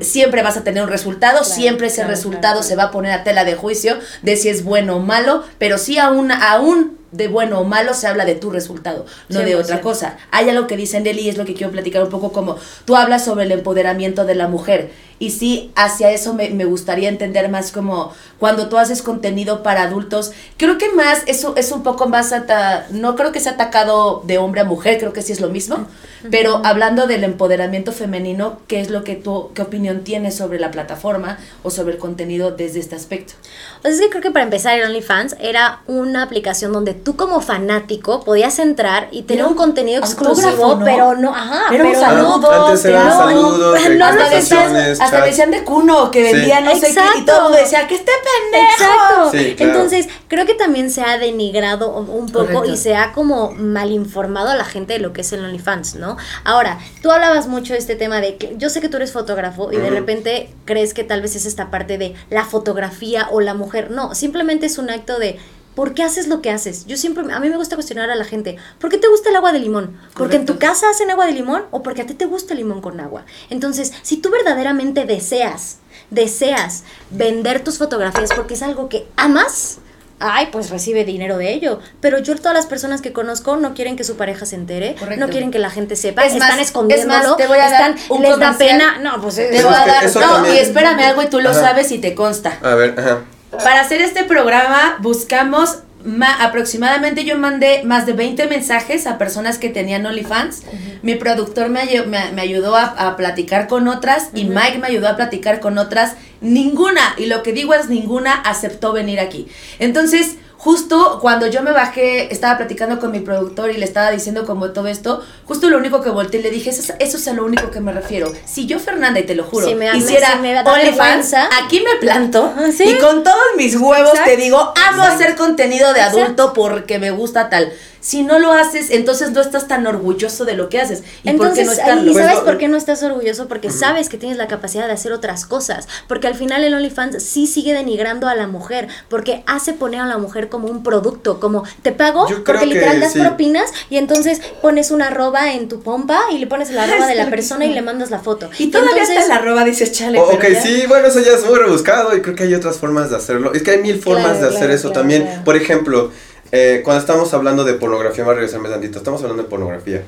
siempre 0.00 0.42
vas 0.42 0.56
a 0.56 0.64
tener 0.64 0.82
un 0.82 0.88
resultado, 0.88 1.44
siempre 1.44 1.88
ese 1.88 1.96
claro, 1.96 2.10
resultado 2.10 2.54
claro, 2.54 2.62
se 2.68 2.76
va 2.76 2.84
a 2.84 2.90
poner 2.90 3.12
a 3.12 3.24
tela 3.24 3.44
de 3.44 3.54
juicio 3.54 3.98
de 4.22 4.36
si 4.36 4.48
es 4.48 4.64
bueno 4.64 4.96
o 4.96 5.00
malo, 5.00 5.44
pero 5.58 5.76
sí 5.76 5.98
aún, 5.98 6.30
aún 6.32 6.98
de 7.12 7.28
bueno 7.28 7.60
o 7.60 7.64
malo 7.64 7.94
se 7.94 8.06
habla 8.06 8.24
de 8.24 8.34
tu 8.36 8.50
resultado, 8.50 9.04
no 9.28 9.40
de 9.40 9.56
otra 9.56 9.78
100%. 9.78 9.82
cosa. 9.82 10.16
Hay 10.30 10.48
algo 10.48 10.66
que 10.66 10.76
dice 10.76 11.00
Nelly 11.00 11.22
y 11.22 11.28
es 11.28 11.36
lo 11.38 11.44
que 11.44 11.54
quiero 11.54 11.72
platicar 11.72 12.02
un 12.04 12.10
poco 12.10 12.32
como 12.32 12.56
tú 12.84 12.96
hablas 12.96 13.24
sobre 13.24 13.44
el 13.44 13.52
empoderamiento 13.52 14.24
de 14.24 14.34
la 14.34 14.46
mujer 14.48 14.90
y 15.18 15.32
sí, 15.32 15.70
hacia 15.76 16.10
eso 16.12 16.32
me, 16.32 16.48
me 16.50 16.64
gustaría 16.64 17.10
entender 17.10 17.50
más 17.50 17.72
como 17.72 18.12
cuando 18.38 18.70
tú 18.70 18.78
haces 18.78 19.02
contenido 19.02 19.62
para 19.62 19.82
adultos, 19.82 20.32
creo 20.56 20.78
que 20.78 20.88
más 20.92 21.24
eso 21.26 21.52
es 21.56 21.72
un 21.72 21.82
poco 21.82 22.08
más, 22.08 22.32
ata- 22.32 22.86
no 22.90 23.16
creo 23.16 23.30
que 23.30 23.38
sea 23.40 23.52
atacado 23.52 24.22
de 24.24 24.38
hombre 24.38 24.62
a 24.62 24.64
mujer, 24.64 24.98
creo 24.98 25.12
que 25.12 25.20
sí 25.20 25.32
es 25.32 25.40
lo 25.40 25.50
mismo, 25.50 25.86
pero 26.30 26.62
hablando 26.64 27.06
del 27.06 27.22
empoderamiento 27.24 27.92
femenino, 27.92 28.60
¿qué 28.66 28.80
es 28.80 28.88
lo 28.88 29.04
que 29.04 29.14
tú, 29.14 29.50
qué 29.54 29.60
opinión 29.60 30.04
tienes 30.04 30.36
sobre 30.36 30.58
la 30.58 30.70
plataforma 30.70 31.38
o 31.64 31.70
sobre 31.70 31.92
el 31.94 31.98
contenido 31.98 32.52
desde 32.52 32.78
este 32.80 32.96
aspecto? 32.96 33.34
O 33.80 33.82
sea, 33.82 33.90
es 33.90 34.00
que 34.00 34.08
creo 34.08 34.22
que 34.22 34.30
para 34.30 34.44
empezar 34.44 34.78
el 34.78 34.86
OnlyFans 34.86 35.36
era 35.38 35.80
una 35.86 36.22
aplicación 36.22 36.72
donde 36.72 36.94
tú 37.04 37.16
como 37.16 37.40
fanático 37.40 38.22
podías 38.24 38.58
entrar 38.58 39.08
y 39.10 39.22
tener 39.22 39.44
un 39.44 39.54
contenido 39.54 40.00
exclusivo, 40.00 40.76
¿no? 40.76 40.84
pero 40.84 41.14
no, 41.16 41.34
ajá, 41.34 41.62
pero 41.70 41.94
saludo. 41.94 42.38
no. 42.40 42.66
Antes 42.66 42.84
eran 42.84 43.08
no, 43.08 43.16
saludos, 43.16 43.80
no, 43.88 43.94
no, 43.96 44.04
hasta, 44.06 44.28
decían, 44.30 44.76
hasta 44.76 45.24
decían 45.24 45.50
de 45.50 45.64
cuno 45.64 46.10
que 46.10 46.26
Sí. 46.30 46.32
vendía 46.36 46.60
no 46.60 46.74
sé 46.76 46.94
qué 46.94 47.18
y 47.20 47.24
todo 47.24 47.50
decía 47.50 47.86
que 47.88 47.94
este 47.94 48.12
pendejo. 48.50 48.72
Exacto. 48.72 49.30
Sí, 49.32 49.54
claro. 49.56 49.72
Entonces, 49.72 50.08
creo 50.28 50.46
que 50.46 50.54
también 50.54 50.90
se 50.90 51.02
ha 51.02 51.18
denigrado 51.18 51.90
un 51.90 52.26
poco 52.30 52.46
Correcto. 52.46 52.72
y 52.72 52.76
se 52.76 52.94
ha 52.96 53.12
como 53.12 53.52
mal 53.52 53.90
informado 53.90 54.48
a 54.50 54.54
la 54.54 54.64
gente 54.64 54.92
de 54.94 54.98
lo 54.98 55.12
que 55.12 55.22
es 55.22 55.32
el 55.32 55.44
OnlyFans, 55.44 55.96
¿no? 55.96 56.16
Ahora, 56.44 56.78
tú 57.02 57.10
hablabas 57.10 57.46
mucho 57.48 57.72
de 57.72 57.78
este 57.78 57.96
tema 57.96 58.20
de 58.20 58.36
que 58.36 58.54
yo 58.58 58.70
sé 58.70 58.80
que 58.80 58.88
tú 58.88 58.96
eres 58.98 59.12
fotógrafo 59.12 59.72
y 59.72 59.76
de 59.76 59.90
repente 59.90 60.50
crees 60.64 60.94
que 60.94 61.04
tal 61.04 61.22
vez 61.22 61.36
es 61.36 61.46
esta 61.46 61.70
parte 61.70 61.98
de 61.98 62.14
la 62.30 62.44
fotografía 62.44 63.28
o 63.30 63.40
la 63.40 63.54
mujer. 63.54 63.90
No, 63.90 64.14
simplemente 64.14 64.66
es 64.66 64.78
un 64.78 64.90
acto 64.90 65.18
de 65.18 65.38
¿Por 65.80 65.94
qué 65.94 66.02
haces 66.02 66.28
lo 66.28 66.42
que 66.42 66.50
haces? 66.50 66.84
Yo 66.84 66.98
siempre, 66.98 67.24
a 67.32 67.40
mí 67.40 67.48
me 67.48 67.56
gusta 67.56 67.74
cuestionar 67.74 68.10
a 68.10 68.14
la 68.14 68.26
gente, 68.26 68.58
¿por 68.78 68.90
qué 68.90 68.98
te 68.98 69.08
gusta 69.08 69.30
el 69.30 69.36
agua 69.36 69.50
de 69.50 69.60
limón? 69.60 69.98
¿Porque 70.14 70.36
en 70.36 70.44
tu 70.44 70.52
Correcto. 70.52 70.66
casa 70.74 70.90
hacen 70.90 71.10
agua 71.10 71.24
de 71.24 71.32
limón 71.32 71.62
o 71.70 71.82
porque 71.82 72.02
a 72.02 72.06
ti 72.06 72.12
te 72.12 72.26
gusta 72.26 72.52
el 72.52 72.58
limón 72.58 72.82
con 72.82 73.00
agua? 73.00 73.24
Entonces, 73.48 73.90
si 74.02 74.18
tú 74.18 74.28
verdaderamente 74.30 75.06
deseas, 75.06 75.78
deseas 76.10 76.84
vender 77.08 77.64
tus 77.64 77.78
fotografías 77.78 78.28
porque 78.36 78.52
es 78.52 78.62
algo 78.62 78.90
que 78.90 79.08
amas, 79.16 79.78
ay, 80.18 80.48
pues 80.52 80.68
recibe 80.68 81.06
dinero 81.06 81.38
de 81.38 81.50
ello. 81.54 81.78
Pero 82.02 82.18
yo 82.18 82.36
todas 82.36 82.52
las 82.52 82.66
personas 82.66 83.00
que 83.00 83.14
conozco 83.14 83.56
no 83.56 83.72
quieren 83.72 83.96
que 83.96 84.04
su 84.04 84.16
pareja 84.18 84.44
se 84.44 84.56
entere, 84.56 84.96
Correcto. 84.98 85.24
no 85.24 85.32
quieren 85.32 85.50
que 85.50 85.60
la 85.60 85.70
gente 85.70 85.96
sepa, 85.96 86.26
Es 86.26 86.34
más, 86.34 86.42
están 86.50 86.60
escondiéndolo, 86.60 87.14
es 87.22 87.26
más, 87.26 87.36
te 87.38 87.46
voy 87.46 87.56
a 87.58 87.70
dar 87.70 87.92
están, 87.92 88.14
un 88.18 88.20
les 88.20 88.38
da 88.38 88.52
pena, 88.58 88.98
no, 88.98 89.18
pues 89.22 89.36
Te 89.36 89.46
voy 89.48 89.56
es 89.56 89.64
a 89.64 89.86
dar, 89.86 90.04
no, 90.04 90.20
también- 90.20 90.56
y 90.56 90.58
espérame 90.58 91.00
algo 91.04 91.22
y 91.22 91.28
tú 91.30 91.40
lo 91.40 91.48
Ajá. 91.48 91.58
sabes 91.62 91.90
y 91.90 91.98
te 92.00 92.14
consta. 92.14 92.58
A 92.62 92.74
ver, 92.74 93.00
ajá. 93.00 93.20
Para 93.50 93.80
hacer 93.80 94.00
este 94.00 94.24
programa 94.24 94.96
buscamos 95.00 95.78
ma- 96.04 96.42
aproximadamente 96.42 97.24
yo 97.24 97.36
mandé 97.36 97.82
más 97.84 98.06
de 98.06 98.12
20 98.12 98.46
mensajes 98.46 99.06
a 99.06 99.18
personas 99.18 99.58
que 99.58 99.68
tenían 99.68 100.06
OnlyFans. 100.06 100.62
Mi 101.02 101.14
productor 101.16 101.68
me, 101.68 101.84
me, 102.06 102.32
me 102.32 102.40
ayudó 102.42 102.76
a, 102.76 102.84
a 102.84 103.16
platicar 103.16 103.66
con 103.68 103.88
otras 103.88 104.28
y 104.34 104.44
Mike 104.44 104.78
me 104.78 104.86
ayudó 104.86 105.08
a 105.08 105.16
platicar 105.16 105.60
con 105.60 105.78
otras. 105.78 106.14
Ninguna, 106.40 107.14
y 107.18 107.26
lo 107.26 107.42
que 107.42 107.52
digo 107.52 107.74
es 107.74 107.88
ninguna, 107.88 108.32
aceptó 108.34 108.92
venir 108.92 109.20
aquí. 109.20 109.48
Entonces, 109.78 110.36
justo 110.62 111.18
cuando 111.22 111.46
yo 111.46 111.62
me 111.62 111.72
bajé, 111.72 112.30
estaba 112.34 112.58
platicando 112.58 113.00
con 113.00 113.10
mi 113.12 113.20
productor 113.20 113.70
y 113.70 113.78
le 113.78 113.84
estaba 113.86 114.10
diciendo 114.10 114.44
como 114.44 114.72
todo 114.72 114.88
esto, 114.88 115.24
justo 115.46 115.70
lo 115.70 115.78
único 115.78 116.02
que 116.02 116.10
volteé 116.10 116.40
y 116.40 116.42
le 116.42 116.50
dije, 116.50 116.68
eso, 116.68 116.82
es- 116.82 116.94
eso 116.98 117.16
es 117.16 117.26
a 117.28 117.32
lo 117.32 117.46
único 117.46 117.70
que 117.70 117.80
me 117.80 117.92
refiero. 117.92 118.30
Si 118.44 118.66
yo, 118.66 118.78
Fernanda, 118.78 119.20
y 119.20 119.22
te 119.24 119.34
lo 119.34 119.44
juro, 119.44 119.66
Si 119.66 119.74
me 119.74 119.90
hiciera 119.96 120.32
si 120.34 120.38
me 120.40 120.60
OnlyFans, 120.60 121.32
aquí 121.64 121.80
me 121.80 121.96
planto 121.98 122.52
¿sí? 122.76 122.84
y 122.84 122.98
con 122.98 123.24
todos 123.24 123.38
mis 123.56 123.74
huevos 123.74 124.10
Exacto. 124.10 124.30
te 124.32 124.36
digo, 124.36 124.58
amo 124.58 125.02
Exacto. 125.02 125.02
hacer 125.14 125.36
contenido 125.36 125.94
de 125.94 126.00
Exacto. 126.00 126.20
adulto 126.24 126.52
porque 126.52 126.98
me 126.98 127.10
gusta 127.10 127.48
tal. 127.48 127.72
Si 128.00 128.22
no 128.22 128.38
lo 128.38 128.52
haces, 128.52 128.90
entonces 128.90 129.32
no 129.32 129.40
estás 129.40 129.68
tan 129.68 129.86
orgulloso 129.86 130.44
de 130.44 130.54
lo 130.54 130.68
que 130.68 130.80
haces. 130.80 131.00
¿Y 131.22 131.32
por 131.32 131.52
qué 131.52 131.60
Entonces, 131.60 131.66
no 131.66 131.72
¿y 132.10 132.14
sabes 132.14 132.38
por 132.40 132.56
qué 132.58 132.68
no 132.68 132.76
estás 132.76 133.02
orgulloso? 133.02 133.46
Porque 133.48 133.70
sabes 133.70 134.08
que 134.08 134.16
tienes 134.16 134.38
la 134.38 134.48
capacidad 134.48 134.86
de 134.86 134.92
hacer 134.92 135.12
otras 135.12 135.44
cosas. 135.46 135.86
Porque 136.08 136.26
al 136.26 136.34
final 136.34 136.64
el 136.64 136.72
OnlyFans 136.74 137.22
sí 137.22 137.46
sigue 137.46 137.74
denigrando 137.74 138.26
a 138.28 138.34
la 138.34 138.46
mujer. 138.46 138.88
Porque 139.08 139.42
hace 139.46 139.72
poner 139.74 140.00
a 140.00 140.06
la 140.06 140.18
mujer 140.18 140.48
como 140.48 140.68
un 140.68 140.82
producto. 140.82 141.40
Como 141.40 141.64
te 141.82 141.92
pago 141.92 142.26
porque 142.46 142.66
literal 142.66 142.94
que 142.94 143.00
das 143.00 143.12
sí. 143.12 143.20
propinas 143.20 143.70
y 143.90 143.96
entonces 143.98 144.40
pones 144.62 144.90
una 144.90 145.08
arroba 145.08 145.52
en 145.52 145.68
tu 145.68 145.80
pompa 145.80 146.20
y 146.32 146.38
le 146.38 146.46
pones 146.46 146.70
la 146.70 146.84
arroba 146.84 147.06
de 147.06 147.14
la 147.14 147.28
persona 147.30 147.64
y 147.66 147.74
le 147.74 147.82
mandas 147.82 148.10
la 148.10 148.18
foto. 148.20 148.48
Y 148.58 148.68
todavía 148.70 148.92
Entonces, 148.92 149.18
hasta 149.18 149.28
la 149.28 149.40
arroba 149.40 149.64
dices, 149.64 149.92
chale, 149.92 150.18
O- 150.18 150.26
pero 150.26 150.38
ok, 150.38 150.48
ya". 150.54 150.62
sí, 150.62 150.84
bueno, 150.88 151.08
eso 151.08 151.20
ya 151.20 151.32
es 151.32 151.44
muy 151.44 151.58
rebuscado 151.58 152.16
y 152.16 152.22
creo 152.22 152.34
que 152.34 152.44
hay 152.44 152.54
otras 152.54 152.78
formas 152.78 153.10
de 153.10 153.16
hacerlo. 153.16 153.52
Es 153.52 153.62
que 153.62 153.72
hay 153.72 153.78
mil 153.82 154.00
formas 154.00 154.24
Claro, 154.38 154.40
de 154.40 154.46
hacer 154.48 154.58
claro, 154.60 154.74
eso 154.74 154.88
claro, 154.88 155.00
también. 155.00 155.22
claro. 155.24 155.44
Por 155.44 155.56
ejemplo, 155.56 156.12
eh, 156.52 156.80
cuando 156.84 157.00
estamos 157.00 157.32
hablando 157.34 157.64
de 157.64 157.74
pornografía, 157.74 158.24
voy 158.24 158.32
a 158.32 158.34
regresarme 158.36 158.68
tantito, 158.68 158.98
estamos 158.98 159.22
hablando 159.22 159.42
de 159.44 159.48
pornografía. 159.48 160.02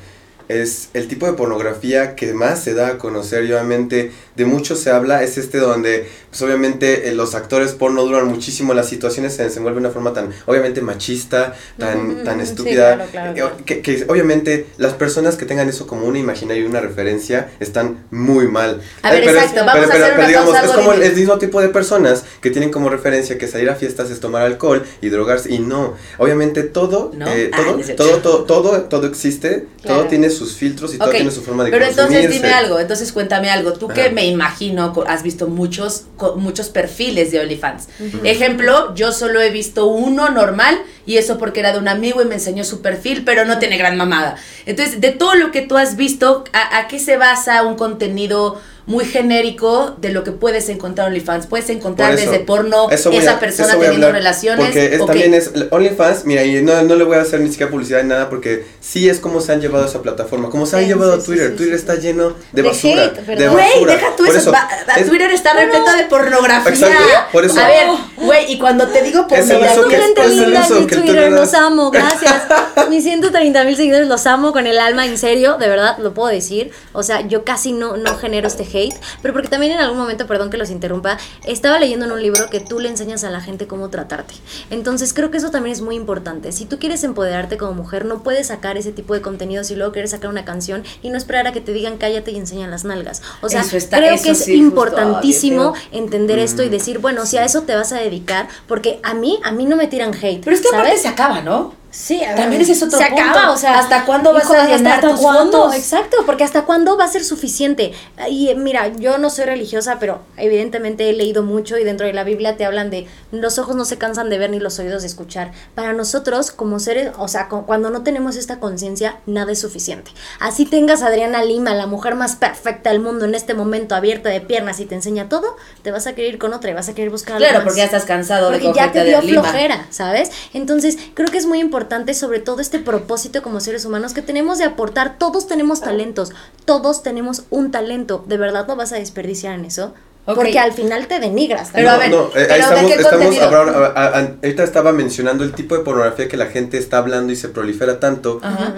Es 0.48 0.88
el 0.94 1.08
tipo 1.08 1.26
de 1.26 1.32
pornografía 1.34 2.14
que 2.16 2.32
más 2.34 2.62
se 2.62 2.74
da 2.74 2.88
a 2.88 2.98
conocer 2.98 3.44
y 3.44 3.52
obviamente 3.52 4.12
de 4.36 4.44
mucho 4.44 4.76
se 4.76 4.90
habla, 4.90 5.22
es 5.22 5.38
este 5.38 5.58
donde 5.58 6.08
pues 6.30 6.40
obviamente 6.42 7.08
eh, 7.08 7.14
los 7.14 7.34
actores 7.34 7.72
porno 7.72 8.02
duran 8.04 8.26
muchísimo, 8.26 8.72
las 8.72 8.88
situaciones 8.88 9.34
se 9.34 9.42
desenvuelven 9.44 9.82
de 9.82 9.88
una 9.88 9.92
forma 9.94 10.12
tan 10.14 10.30
obviamente 10.46 10.80
machista, 10.80 11.54
tan, 11.78 12.10
Ujú, 12.12 12.24
tan 12.24 12.38
sí, 12.38 12.44
estúpida, 12.50 12.94
claro, 12.94 13.10
claro, 13.10 13.30
eh, 13.30 13.34
claro. 13.34 13.56
Que, 13.66 13.80
que 13.82 14.04
obviamente 14.08 14.66
las 14.78 14.94
personas 14.94 15.36
que 15.36 15.44
tengan 15.44 15.68
eso 15.68 15.86
como 15.86 16.06
un 16.06 16.16
imaginario 16.16 16.62
y 16.64 16.66
una 16.66 16.80
referencia 16.80 17.50
están 17.60 17.98
muy 18.10 18.48
mal. 18.48 18.80
A 19.02 19.10
ver, 19.10 19.22
Eh, 19.22 19.26
pero 19.26 19.38
es- 19.38 19.44
exacto, 19.44 19.66
vamos 19.66 19.86
pero- 19.90 19.92
a 19.92 19.94
hacer 19.94 20.02
pero 20.08 20.18
una 20.18 20.28
digamos, 20.28 20.50
pausa, 20.52 20.64
es 20.66 20.72
como 20.72 20.92
el, 20.94 21.14
mismo 21.14 21.38
tipo 21.38 21.60
de 21.60 21.68
personas 21.68 22.24
que 22.40 22.50
tienen 22.50 22.70
como 22.70 22.88
referencia 22.88 23.36
que 23.38 23.46
salir 23.48 23.68
a 23.68 23.74
fiestas 23.74 24.10
es 24.10 24.20
tomar 24.20 24.42
alcohol 24.42 24.82
y 25.02 25.08
drogarse 25.10 25.52
y 25.52 25.58
no. 25.58 25.94
Obviamente 26.18 26.62
todo, 26.62 27.12
¿No? 27.14 27.26
eh, 27.28 27.50
Ah, 27.52 27.62
todo, 27.66 27.78
es 27.78 27.94
todo, 27.96 28.16
todo, 28.18 28.44
todo, 28.44 28.80
todo 28.84 29.06
existe, 29.06 29.66
Claro. 29.82 29.98
todo 30.00 30.08
tiene 30.08 30.30
sus 30.38 30.54
filtros 30.54 30.94
y 30.94 30.98
todo 30.98 31.08
tiene 31.18 31.30
su 31.30 31.42
forma 31.42 31.64
de 31.64 31.70
Pero 31.70 31.84
entonces 32.02 32.30
dime 32.42 32.48
algo, 32.54 32.78
entonces 32.80 33.12
cuéntame 33.12 33.50
algo. 33.50 33.72
Tú 33.74 33.88
que 33.88 34.10
me 34.10 34.26
imagino 34.26 34.92
has 35.06 35.22
visto 35.22 35.48
muchos 35.48 36.04
co- 36.16 36.36
muchos 36.36 36.68
perfiles 36.68 37.30
de 37.30 37.40
OnlyFans. 37.40 37.88
Ejemplo, 38.24 38.94
yo 38.94 39.12
solo 39.12 39.40
he 39.40 39.50
visto 39.50 39.86
uno 39.86 40.30
normal 40.30 40.78
y 41.06 41.16
eso 41.16 41.38
porque 41.38 41.60
era 41.60 41.72
de 41.72 41.78
un 41.78 41.88
amigo 41.88 42.22
y 42.22 42.24
me 42.24 42.34
enseñó 42.34 42.64
su 42.64 42.80
perfil, 42.80 43.22
pero 43.24 43.44
no 43.44 43.58
tiene 43.58 43.76
gran 43.76 43.96
mamada. 43.96 44.36
Entonces, 44.66 45.00
de 45.00 45.10
todo 45.10 45.34
lo 45.34 45.50
que 45.50 45.62
tú 45.62 45.76
has 45.76 45.96
visto, 45.96 46.44
¿a, 46.52 46.78
a 46.78 46.88
qué 46.88 46.98
se 46.98 47.16
basa 47.16 47.62
un 47.62 47.74
contenido 47.76 48.60
muy 48.86 49.04
genérico 49.04 49.94
de 49.98 50.10
lo 50.10 50.24
que 50.24 50.32
puedes 50.32 50.68
encontrar 50.68 51.06
en 51.08 51.12
OnlyFans? 51.14 51.46
Puedes 51.46 51.70
encontrar 51.70 52.10
Por 52.10 52.18
eso, 52.20 52.30
desde 52.30 52.44
porno, 52.44 52.90
eso 52.90 53.10
esa 53.12 53.34
a- 53.34 53.40
persona 53.40 53.68
a 53.68 53.76
teniendo 53.78 54.06
hablar, 54.08 54.12
relaciones. 54.12 54.64
Porque 54.64 54.94
es, 54.94 55.00
¿o 55.00 55.06
qué? 55.06 55.12
también 55.12 55.34
es 55.34 55.50
OnlyFans, 55.70 56.24
mira, 56.24 56.44
y 56.44 56.62
no, 56.62 56.82
no 56.82 56.94
le 56.96 57.04
voy 57.04 57.16
a 57.16 57.22
hacer 57.22 57.40
ni 57.40 57.48
siquiera 57.50 57.70
publicidad 57.70 58.02
ni 58.02 58.08
nada 58.08 58.28
porque 58.28 58.64
sí 58.80 59.08
es 59.08 59.18
como 59.20 59.40
se 59.40 59.52
han 59.52 59.60
llevado 59.60 59.86
esa 59.86 60.02
plataforma, 60.02 60.50
como 60.50 60.66
se 60.66 60.76
han 60.76 60.82
Sí, 60.82 60.88
llevado 60.88 61.14
sí, 61.16 61.20
a 61.20 61.24
Twitter. 61.24 61.50
sí, 61.50 61.56
Twitter 61.56 61.74
sí. 61.74 61.80
está 61.80 61.94
lleno 61.96 62.28
de, 62.30 62.34
De 62.52 62.62
basura. 62.62 63.04
hate, 63.04 63.14
de 63.16 63.22
¿verdad? 63.22 63.46
basura. 63.52 63.68
Güey, 63.80 63.84
deja 63.96 64.16
tú 64.16 64.24
Por 64.24 64.36
eso. 64.36 64.52
va- 64.52 64.68
es- 64.96 65.08
Twitter 65.08 65.30
está 65.30 65.52
repleto 65.54 65.92
de 65.96 66.04
pornografía. 66.04 66.72
Exacto, 66.72 67.04
por 67.32 67.44
eso. 67.44 67.60
A 67.60 67.66
ver, 67.68 67.86
güey, 68.16 68.52
y 68.52 68.58
cuando 68.58 68.88
te 68.88 69.02
digo 69.02 69.26
pornografía. 69.28 69.82
que- 69.88 69.96
gente 69.96 70.28
linda 70.28 70.66
tú 70.66 70.86
Twitter, 70.86 71.30
los 71.32 71.54
amo, 71.54 71.90
gracias. 71.90 72.34
Mis 72.90 73.04
130 73.04 73.64
mil 73.64 73.76
seguidores 73.76 74.08
los 74.08 74.26
amo 74.26 74.52
con 74.52 74.66
el 74.66 74.78
alma, 74.78 75.06
en 75.06 75.16
serio, 75.18 75.56
de 75.58 75.68
verdad, 75.68 75.98
lo 75.98 76.12
puedo 76.14 76.28
decir. 76.28 76.70
O 76.92 77.02
sea, 77.02 77.20
yo 77.22 77.44
casi 77.44 77.72
no, 77.72 77.96
no 77.96 78.16
genero 78.18 78.48
este 78.48 78.64
hate, 78.72 78.94
pero 79.22 79.34
porque 79.34 79.48
también 79.48 79.72
en 79.72 79.78
algún 79.80 79.98
momento, 79.98 80.26
perdón 80.26 80.50
que 80.50 80.56
los 80.56 80.70
interrumpa, 80.70 81.18
estaba 81.46 81.78
leyendo 81.78 82.06
en 82.06 82.12
un 82.12 82.22
libro 82.22 82.48
que 82.50 82.60
tú 82.60 82.80
le 82.80 82.88
enseñas 82.88 83.24
a 83.24 83.30
la 83.30 83.40
gente 83.40 83.66
cómo 83.66 83.88
tratarte. 83.90 84.34
Entonces 84.70 85.12
creo 85.14 85.30
que 85.30 85.38
eso 85.38 85.50
también 85.50 85.72
es 85.74 85.80
muy 85.82 85.94
importante. 85.96 86.52
Si 86.52 86.64
tú 86.64 86.78
quieres 86.78 87.04
empoderarte 87.04 87.56
como 87.56 87.74
mujer, 87.74 88.04
no 88.04 88.22
puedes 88.22 88.48
sacar 88.48 88.76
ese 88.76 88.92
tipo 88.92 89.14
de 89.14 89.22
contenidos 89.22 89.70
y 89.70 89.76
luego 89.76 89.92
quieres 89.92 90.10
sacar 90.12 90.30
una 90.30 90.44
canción 90.44 90.84
y 91.02 91.10
no 91.10 91.16
esperar 91.18 91.46
a 91.46 91.52
que 91.52 91.60
te 91.60 91.72
digan 91.72 91.98
cállate 91.98 92.30
y 92.32 92.36
enseñan 92.36 92.70
las 92.70 92.84
nalgas. 92.84 93.22
O 93.40 93.48
sea, 93.48 93.62
está- 93.62 93.98
creo 93.98 94.20
que 94.22 94.30
es 94.30 94.38
sí, 94.38 94.52
justo, 94.52 94.52
importantísimo 94.52 95.74
ay, 95.74 95.98
entender 95.98 96.38
esto 96.38 96.62
y 96.62 96.68
decir, 96.68 96.98
bueno, 96.98 97.26
si 97.26 97.36
a 97.38 97.44
eso 97.44 97.62
te 97.62 97.74
vas 97.74 97.92
a 97.92 97.96
dedicar, 97.98 98.48
porque 98.66 99.00
a 99.02 99.14
mí, 99.14 99.38
a 99.44 99.52
mí 99.52 99.64
no 99.64 99.76
me 99.76 99.86
tiran 99.86 100.12
hate. 100.14 100.42
Pero 100.44 100.56
es 100.56 100.62
que 100.62 100.68
aparte 100.68 100.88
¿sabes? 100.90 101.02
se 101.02 101.08
acaba, 101.08 101.40
¿no? 101.40 101.74
Sí, 101.94 102.24
a 102.24 102.34
También 102.34 102.62
ese 102.62 102.72
es 102.72 102.82
otro 102.82 102.98
se 102.98 103.04
punto. 103.04 103.22
acaba, 103.22 103.52
o 103.52 103.56
sea, 103.58 103.78
¿Hasta 103.78 104.06
cuándo 104.06 104.32
vas 104.32 104.44
hijo, 104.44 104.54
a 104.54 104.66
llenar 104.66 104.94
hasta 104.94 105.10
tus 105.10 105.20
cuándo? 105.20 105.64
fotos? 105.64 105.76
Exacto, 105.76 106.16
porque 106.24 106.42
hasta 106.42 106.62
cuándo 106.62 106.96
va 106.96 107.04
a 107.04 107.08
ser 107.08 107.22
suficiente. 107.22 107.92
Y 108.30 108.48
eh, 108.48 108.54
mira, 108.54 108.88
yo 108.88 109.18
no 109.18 109.28
soy 109.28 109.44
religiosa, 109.44 109.98
pero 110.00 110.20
evidentemente 110.38 111.10
he 111.10 111.12
leído 111.12 111.42
mucho 111.42 111.76
y 111.76 111.84
dentro 111.84 112.06
de 112.06 112.14
la 112.14 112.24
Biblia 112.24 112.56
te 112.56 112.64
hablan 112.64 112.88
de 112.88 113.06
los 113.30 113.58
ojos 113.58 113.76
no 113.76 113.84
se 113.84 113.98
cansan 113.98 114.30
de 114.30 114.38
ver 114.38 114.48
ni 114.48 114.58
los 114.58 114.78
oídos 114.78 115.02
de 115.02 115.08
escuchar. 115.08 115.52
Para 115.74 115.92
nosotros 115.92 116.50
como 116.50 116.78
seres, 116.80 117.10
o 117.18 117.28
sea, 117.28 117.48
cu- 117.50 117.66
cuando 117.66 117.90
no 117.90 118.02
tenemos 118.02 118.36
esta 118.36 118.58
conciencia, 118.58 119.18
nada 119.26 119.52
es 119.52 119.60
suficiente. 119.60 120.12
Así 120.40 120.64
tengas 120.64 121.02
a 121.02 121.08
Adriana 121.08 121.44
Lima, 121.44 121.74
la 121.74 121.86
mujer 121.86 122.14
más 122.14 122.36
perfecta 122.36 122.88
del 122.88 123.00
mundo 123.00 123.26
en 123.26 123.34
este 123.34 123.52
momento, 123.52 123.94
abierta 123.94 124.30
de 124.30 124.40
piernas 124.40 124.80
y 124.80 124.86
te 124.86 124.94
enseña 124.94 125.28
todo, 125.28 125.58
te 125.82 125.90
vas 125.90 126.06
a 126.06 126.14
querer 126.14 126.32
ir 126.32 126.38
con 126.38 126.54
otra 126.54 126.70
y 126.70 126.74
vas 126.74 126.88
a 126.88 126.94
querer 126.94 127.10
buscar 127.10 127.36
algo 127.36 127.44
Claro, 127.46 127.58
más. 127.58 127.64
porque 127.64 127.78
ya 127.80 127.84
estás 127.84 128.04
cansado 128.04 128.46
de 128.50 128.52
Porque 128.58 128.68
ya 128.68 128.72
cogerte 128.86 128.98
te 129.00 129.04
de 129.04 129.10
dio 129.10 129.20
Lima. 129.20 129.42
flojera, 129.42 129.86
¿sabes? 129.90 130.30
Entonces, 130.54 130.96
creo 131.12 131.28
que 131.28 131.36
es 131.36 131.44
muy 131.44 131.58
importante, 131.58 131.81
sobre 132.14 132.40
todo 132.40 132.60
este 132.60 132.78
propósito 132.78 133.42
como 133.42 133.60
seres 133.60 133.84
humanos 133.84 134.14
que 134.14 134.22
tenemos 134.22 134.58
de 134.58 134.64
aportar. 134.64 135.18
Todos 135.18 135.46
tenemos 135.46 135.80
talentos, 135.80 136.32
todos 136.64 137.02
tenemos 137.02 137.44
un 137.50 137.70
talento. 137.70 138.24
¿De 138.26 138.36
verdad 138.36 138.66
no 138.66 138.76
vas 138.76 138.92
a 138.92 138.96
desperdiciar 138.96 139.58
en 139.58 139.64
eso? 139.64 139.94
Porque 140.24 140.56
al 140.58 140.72
final 140.72 141.08
te 141.08 141.18
denigras. 141.18 141.70
Pero 141.72 141.88
a 141.90 141.98
también. 141.98 142.12
ver, 142.12 142.20
no, 142.20 142.26
eh, 142.28 142.30
pero 142.34 142.52
ahí 142.54 142.60
¿de 142.60 142.64
estamos, 142.66 142.92
qué 142.92 143.00
estamos 143.00 143.38
ahora- 143.40 143.92
a- 143.96 144.02
a- 144.18 144.18
ahorita 144.40 144.62
estaba 144.62 144.92
mencionando 144.92 145.42
el 145.42 145.52
tipo 145.52 145.76
de 145.76 145.82
pornografía 145.82 146.28
que 146.28 146.36
la 146.36 146.46
gente 146.46 146.78
está 146.78 146.98
hablando 146.98 147.32
y 147.32 147.36
se 147.36 147.48
prolifera 147.48 147.98
tanto. 147.98 148.38
Ajá. 148.40 148.74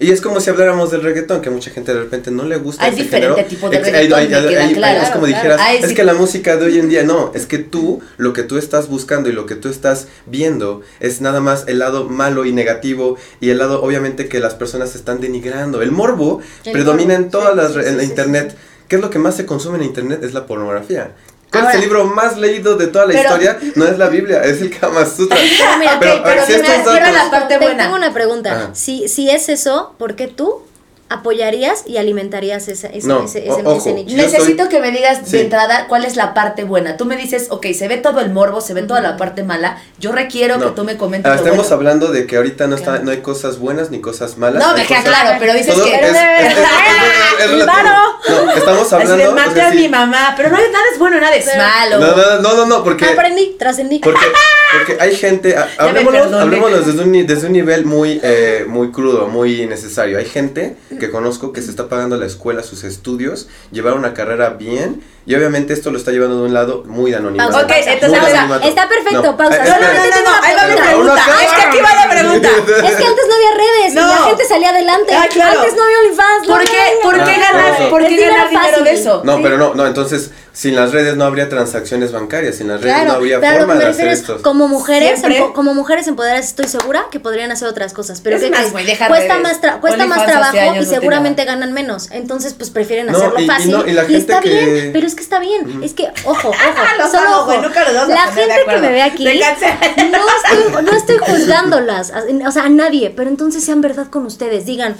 Y 0.00 0.10
es 0.12 0.20
como 0.20 0.40
si 0.40 0.50
habláramos 0.50 0.90
del 0.90 1.02
reggaetón, 1.02 1.40
que 1.40 1.48
a 1.48 1.52
mucha 1.52 1.70
gente 1.70 1.92
de 1.94 2.00
repente 2.00 2.30
no 2.32 2.44
le 2.44 2.56
gusta. 2.56 2.84
Hay 2.84 2.92
ese 2.94 3.02
diferente 3.04 3.34
género. 3.34 3.48
tipo 3.48 3.68
de 3.70 3.76
Ex- 3.76 3.86
reggaetón, 3.86 4.18
hay- 4.18 4.34
hay- 4.34 4.54
hay- 4.56 4.74
claro, 4.74 5.02
Es 5.02 5.10
como 5.10 5.26
claro. 5.26 5.42
dijeras, 5.42 5.60
Ay, 5.62 5.78
es 5.82 5.88
sí. 5.88 5.94
que 5.94 6.04
la 6.04 6.14
música 6.14 6.56
de 6.56 6.66
hoy 6.66 6.78
en 6.80 6.88
día, 6.88 7.02
no, 7.04 7.30
es 7.34 7.46
que 7.46 7.58
tú, 7.58 8.00
lo 8.16 8.32
que 8.32 8.42
tú 8.42 8.58
estás 8.58 8.88
buscando 8.88 9.28
y 9.28 9.32
lo 9.32 9.46
que 9.46 9.54
tú 9.54 9.68
estás 9.68 10.08
viendo 10.26 10.82
es 11.00 11.20
nada 11.20 11.40
más 11.40 11.64
el 11.68 11.78
lado 11.80 12.08
malo 12.08 12.44
y 12.44 12.52
negativo 12.52 13.16
y 13.40 13.50
el 13.50 13.58
lado 13.58 13.82
obviamente 13.82 14.28
que 14.28 14.38
las 14.40 14.54
personas 14.54 14.94
están 14.96 15.20
denigrando. 15.20 15.80
El 15.82 15.90
morbo 15.92 16.40
El 16.64 16.72
predomina 16.72 17.14
morbo, 17.14 17.24
en 17.24 17.30
todas 17.30 17.50
sí, 17.52 17.56
las, 17.56 17.68
sí, 17.72 17.78
re- 17.78 17.82
en 17.84 17.90
sí, 17.90 17.96
la 17.96 18.02
sí, 18.02 18.08
internet. 18.08 18.56
¿Qué 18.88 18.96
es 18.96 19.02
lo 19.02 19.10
que 19.10 19.18
más 19.18 19.36
se 19.36 19.46
consume 19.46 19.78
en 19.78 19.84
internet? 19.84 20.22
Es 20.24 20.32
la 20.34 20.46
pornografía. 20.46 21.12
¿Cuál 21.50 21.64
Ahora- 21.64 21.70
es 21.70 21.74
el 21.76 21.80
libro 21.88 22.04
más 22.06 22.36
leído 22.36 22.76
de 22.76 22.88
toda 22.88 23.06
la 23.06 23.12
Pero- 23.12 23.22
historia? 23.22 23.58
No 23.74 23.86
es 23.86 23.96
la 23.98 24.08
Biblia, 24.08 24.42
es 24.44 24.60
el 24.60 24.76
Kama 24.78 25.06
Sutra. 25.06 25.36
Pero 25.58 25.78
mira, 25.78 25.96
Pero, 26.00 26.14
ok, 26.16 26.26
a 26.26 26.28
ver, 26.28 26.44
pero 26.46 26.56
si 26.56 26.90
mira, 26.92 27.12
la 27.12 27.30
parte 27.30 27.54
Te- 27.58 27.64
buena. 27.64 27.84
Tengo 27.84 27.96
una 27.96 28.12
pregunta. 28.12 28.70
Si, 28.74 29.08
si 29.08 29.30
es 29.30 29.48
eso, 29.48 29.94
¿por 29.98 30.14
qué 30.14 30.26
tú 30.28 30.62
apoyarías 31.10 31.84
y 31.86 31.96
alimentarías 31.96 32.68
ese, 32.68 32.90
ese, 32.96 33.06
No, 33.08 33.24
ese, 33.24 33.48
o- 33.50 33.54
ese, 33.58 33.66
ojo, 33.66 33.78
ese 33.78 33.92
nicho? 33.94 34.16
Necesito 34.16 34.64
soy- 34.64 34.68
que 34.68 34.80
me 34.80 34.90
digas 34.90 35.20
Sí. 35.24 35.32
de 35.36 35.42
entrada 35.42 35.86
cuál 35.88 36.04
es 36.04 36.16
la 36.16 36.34
parte 36.34 36.64
buena. 36.64 36.96
Tú 36.96 37.04
me 37.06 37.16
dices, 37.16 37.46
ok, 37.50 37.66
se 37.72 37.88
ve 37.88 37.96
todo 37.96 38.20
el 38.20 38.30
morbo, 38.30 38.60
se 38.60 38.74
ve 38.74 38.82
toda 38.82 39.00
la 39.00 39.16
parte 39.16 39.42
mala. 39.42 39.78
Yo 39.98 40.12
requiero 40.12 40.58
No. 40.58 40.66
que 40.66 40.70
tú 40.72 40.84
me 40.84 40.96
comentes 40.96 41.30
Ah, 41.30 41.34
lo 41.34 41.40
estamos 41.40 41.58
bueno. 41.68 41.74
hablando 41.76 42.08
de 42.12 42.26
que 42.26 42.36
ahorita 42.36 42.66
no 42.66 42.76
está, 42.76 42.98
no 42.98 43.10
hay 43.10 43.18
cosas 43.18 43.58
buenas 43.58 43.90
ni 43.90 44.00
cosas 44.00 44.36
malas. 44.38 44.62
No, 44.66 44.74
me 44.74 44.84
queda 44.86 45.02
cosas- 45.02 45.20
claro, 45.20 45.36
pero 45.40 45.54
dices 45.54 45.74
todo 45.74 45.84
que... 45.84 45.94
es- 45.94 46.00
es- 46.02 46.08
es- 46.10 46.48
es- 46.48 46.58
es 46.58 47.44
¡El 47.44 47.50
relativo. 47.60 47.66
varo! 47.66 48.44
No, 48.46 48.50
estamos 48.52 48.82
Así 48.86 48.94
hablando. 48.94 49.16
de 49.16 49.28
o 49.28 49.34
sea, 49.34 49.46
maté 49.46 49.62
a 49.62 49.70
sí. 49.72 49.76
mi 49.78 49.88
mamá, 49.88 50.34
pero 50.36 50.50
no 50.50 50.56
hay- 50.56 50.70
nada 50.72 50.84
es 50.92 50.98
bueno, 50.98 51.20
nada 51.20 51.34
es 51.36 51.44
Pero- 51.46 51.62
malo. 51.62 51.98
No, 52.00 52.16
no, 52.16 52.40
no, 52.42 52.54
no, 52.56 52.66
no, 52.66 52.84
porque. 52.84 53.04
Aprendí, 53.06 53.56
trascendí. 53.58 53.98
Porque, 54.00 54.20
porque 54.78 55.02
hay 55.02 55.14
gente, 55.14 55.56
a- 55.56 55.68
Ya 55.76 55.82
me 55.84 55.88
hablemoslo, 55.90 56.20
perdoné. 56.20 56.42
hablemoslo 56.42 56.80
desde 56.82 57.02
un, 57.02 57.12
ni- 57.12 57.22
desde 57.22 57.46
un 57.46 57.52
nivel 57.52 57.86
muy, 57.86 58.20
eh, 58.22 58.64
muy 58.68 58.90
crudo, 58.90 59.28
muy 59.28 59.66
necesario. 59.66 60.18
Hay 60.18 60.26
gente 60.26 60.76
que 60.98 61.10
conozco 61.10 61.52
que 61.52 61.62
se 61.62 61.70
está 61.70 61.88
pagando 61.88 62.16
la 62.16 62.26
escuela, 62.26 62.62
sus 62.62 62.84
estudios, 62.84 63.48
llevar 63.70 63.94
una 63.94 64.14
carrera 64.14 64.50
bien, 64.50 65.02
y 65.28 65.34
obviamente 65.34 65.74
esto 65.74 65.90
lo 65.90 65.98
está 65.98 66.10
llevando 66.10 66.36
de 66.40 66.42
un 66.46 66.54
lado 66.54 66.82
muy 66.86 67.10
de 67.10 67.18
anonimato. 67.18 67.52
Pausa, 67.52 67.66
Ok, 67.66 67.72
entonces, 67.86 68.18
anonimato. 68.34 68.66
está 68.68 68.88
perfecto, 68.88 69.36
pausa. 69.36 69.58
No, 69.58 69.64
no, 69.64 69.70
No, 69.70 69.80
no, 69.80 69.92
espera. 69.92 70.16
no, 70.16 70.22
no, 70.24 70.42
ahí 70.42 70.54
va 70.56 70.66
mi 70.66 70.80
pregunta. 70.80 71.22
Es 71.44 71.52
que 71.52 71.62
aquí 71.68 71.78
va 71.84 71.94
la 71.94 72.10
pregunta. 72.10 72.48
Es 72.88 72.94
que 72.96 73.04
antes 73.04 73.24
no 73.28 73.34
había 73.34 73.52
redes 73.56 73.94
No. 73.94 74.00
y 74.00 74.04
la 74.08 74.26
gente 74.28 74.44
salía 74.46 74.70
adelante. 74.70 75.14
Ah, 75.14 75.26
claro. 75.30 75.60
Antes 75.60 75.74
no 75.76 75.82
había 75.84 75.98
OnlyFans. 75.98 76.46
¿Por 76.48 76.60
qué, 76.64 76.76
nada. 76.76 77.02
¿por 77.02 77.14
qué 77.14 77.30
Ah, 77.30 77.52
ganar, 77.52 77.90
por 77.90 78.06
qué 78.06 78.16
ganar 78.16 78.48
dinero 78.48 78.66
fácil. 78.68 78.84
de 78.84 78.92
eso? 78.94 79.20
No, 79.24 79.42
pero 79.42 79.58
no, 79.58 79.74
no, 79.74 79.86
entonces, 79.86 80.30
sin 80.52 80.74
las 80.74 80.92
redes 80.92 81.14
no 81.16 81.24
habría 81.24 81.48
transacciones 81.48 82.10
bancarias, 82.10 82.56
sin 82.56 82.68
las 82.68 82.80
redes 82.80 82.94
Claro, 82.94 83.10
no 83.10 83.16
habría 83.16 83.38
pero 83.38 83.50
a 83.50 83.54
lo 83.54 83.58
forma 83.60 83.74
que 83.74 83.78
me 83.78 83.84
de 83.84 83.90
hacer 83.90 84.06
refiero 84.06 84.12
es, 84.14 84.20
esto. 84.36 84.42
como 84.42 84.66
mujeres, 84.66 85.22
empo- 85.22 85.52
como 85.52 85.74
mujeres 85.74 86.08
empoderadas 86.08 86.46
estoy 86.46 86.66
segura 86.68 87.06
que 87.12 87.20
podrían 87.20 87.52
hacer 87.52 87.68
otras 87.68 87.92
cosas, 87.92 88.20
pero 88.22 88.36
Es 88.36 88.42
deja 88.42 89.08
cuesta 89.08 89.34
redes. 89.34 89.42
más 89.42 89.60
tra- 89.62 89.80
cuesta 89.80 90.06
más 90.06 90.24
trabajo 90.26 90.56
y 90.80 90.84
seguramente 90.86 91.44
ganan 91.44 91.72
menos, 91.74 92.10
entonces 92.10 92.54
pues 92.54 92.70
prefieren 92.70 93.06
No, 93.06 93.16
hacerlo 93.18 93.38
y- 93.40 93.44
y 93.44 93.46
fácil 93.46 93.70
no, 93.70 93.86
y 93.86 93.92
la 93.92 94.02
gente 94.02 94.16
está 94.18 94.40
que- 94.40 94.48
bien, 94.48 94.90
pero 94.92 95.06
es 95.06 95.14
que 95.18 95.22
está 95.24 95.38
bien, 95.38 95.82
es 95.84 95.92
que 95.94 96.08
ojo, 96.24 96.48
ojo, 96.48 97.08
solo 97.10 97.26
amo, 97.26 97.36
ojo. 97.36 97.44
güey, 97.46 97.58
nunca 97.60 97.84
los 97.84 97.94
vamos 97.94 98.10
a 98.10 98.26
la 98.26 98.32
gente 98.32 98.54
que 98.66 98.76
me 98.78 98.88
ve 98.92 99.02
aquí 99.02 99.24
no 99.24 99.30
estoy, 99.30 100.82
no 100.84 100.92
estoy 100.92 101.18
juzgándolas, 101.26 102.12
o 102.46 102.50
sea, 102.52 102.64
a 102.64 102.68
nadie, 102.68 103.10
pero 103.14 103.28
entonces 103.28 103.64
sean 103.64 103.80
verdad 103.80 104.08
con 104.08 104.24
ustedes, 104.26 104.64
digan 104.66 104.96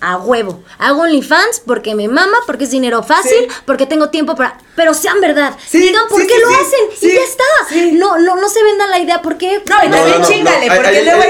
a 0.00 0.18
huevo. 0.18 0.62
Hago 0.78 1.02
OnlyFans 1.02 1.60
porque 1.66 1.96
me 1.96 2.06
mama, 2.06 2.36
porque 2.46 2.62
es 2.62 2.70
dinero 2.70 3.02
fácil, 3.02 3.32
Sí. 3.32 3.48
porque 3.66 3.86
tengo 3.86 4.08
tiempo 4.08 4.36
para. 4.36 4.56
Pero 4.76 4.94
sean 4.94 5.20
verdad. 5.20 5.52
Sí, 5.68 5.78
Digan 5.78 6.06
por 6.08 6.20
sí, 6.20 6.28
qué 6.28 6.34
sí, 6.34 6.40
lo 6.42 6.48
sí, 6.48 6.54
hacen 6.54 7.00
sí, 7.00 7.06
y 7.08 7.14
ya 7.14 7.20
está. 7.24 7.44
sí. 7.70 7.92
No, 7.92 8.16
no, 8.18 8.36
no 8.36 8.48
se 8.48 8.62
vendan 8.62 8.88
la 8.90 9.00
idea 9.00 9.20
porque. 9.20 9.62
No, 9.68 9.76
y 9.84 9.88
No, 9.88 9.96
también 9.96 10.20
no, 10.20 10.28
no, 10.28 10.32
chingale, 10.32 10.68
no, 10.68 10.74
porque 10.76 11.02
luego 11.02 11.22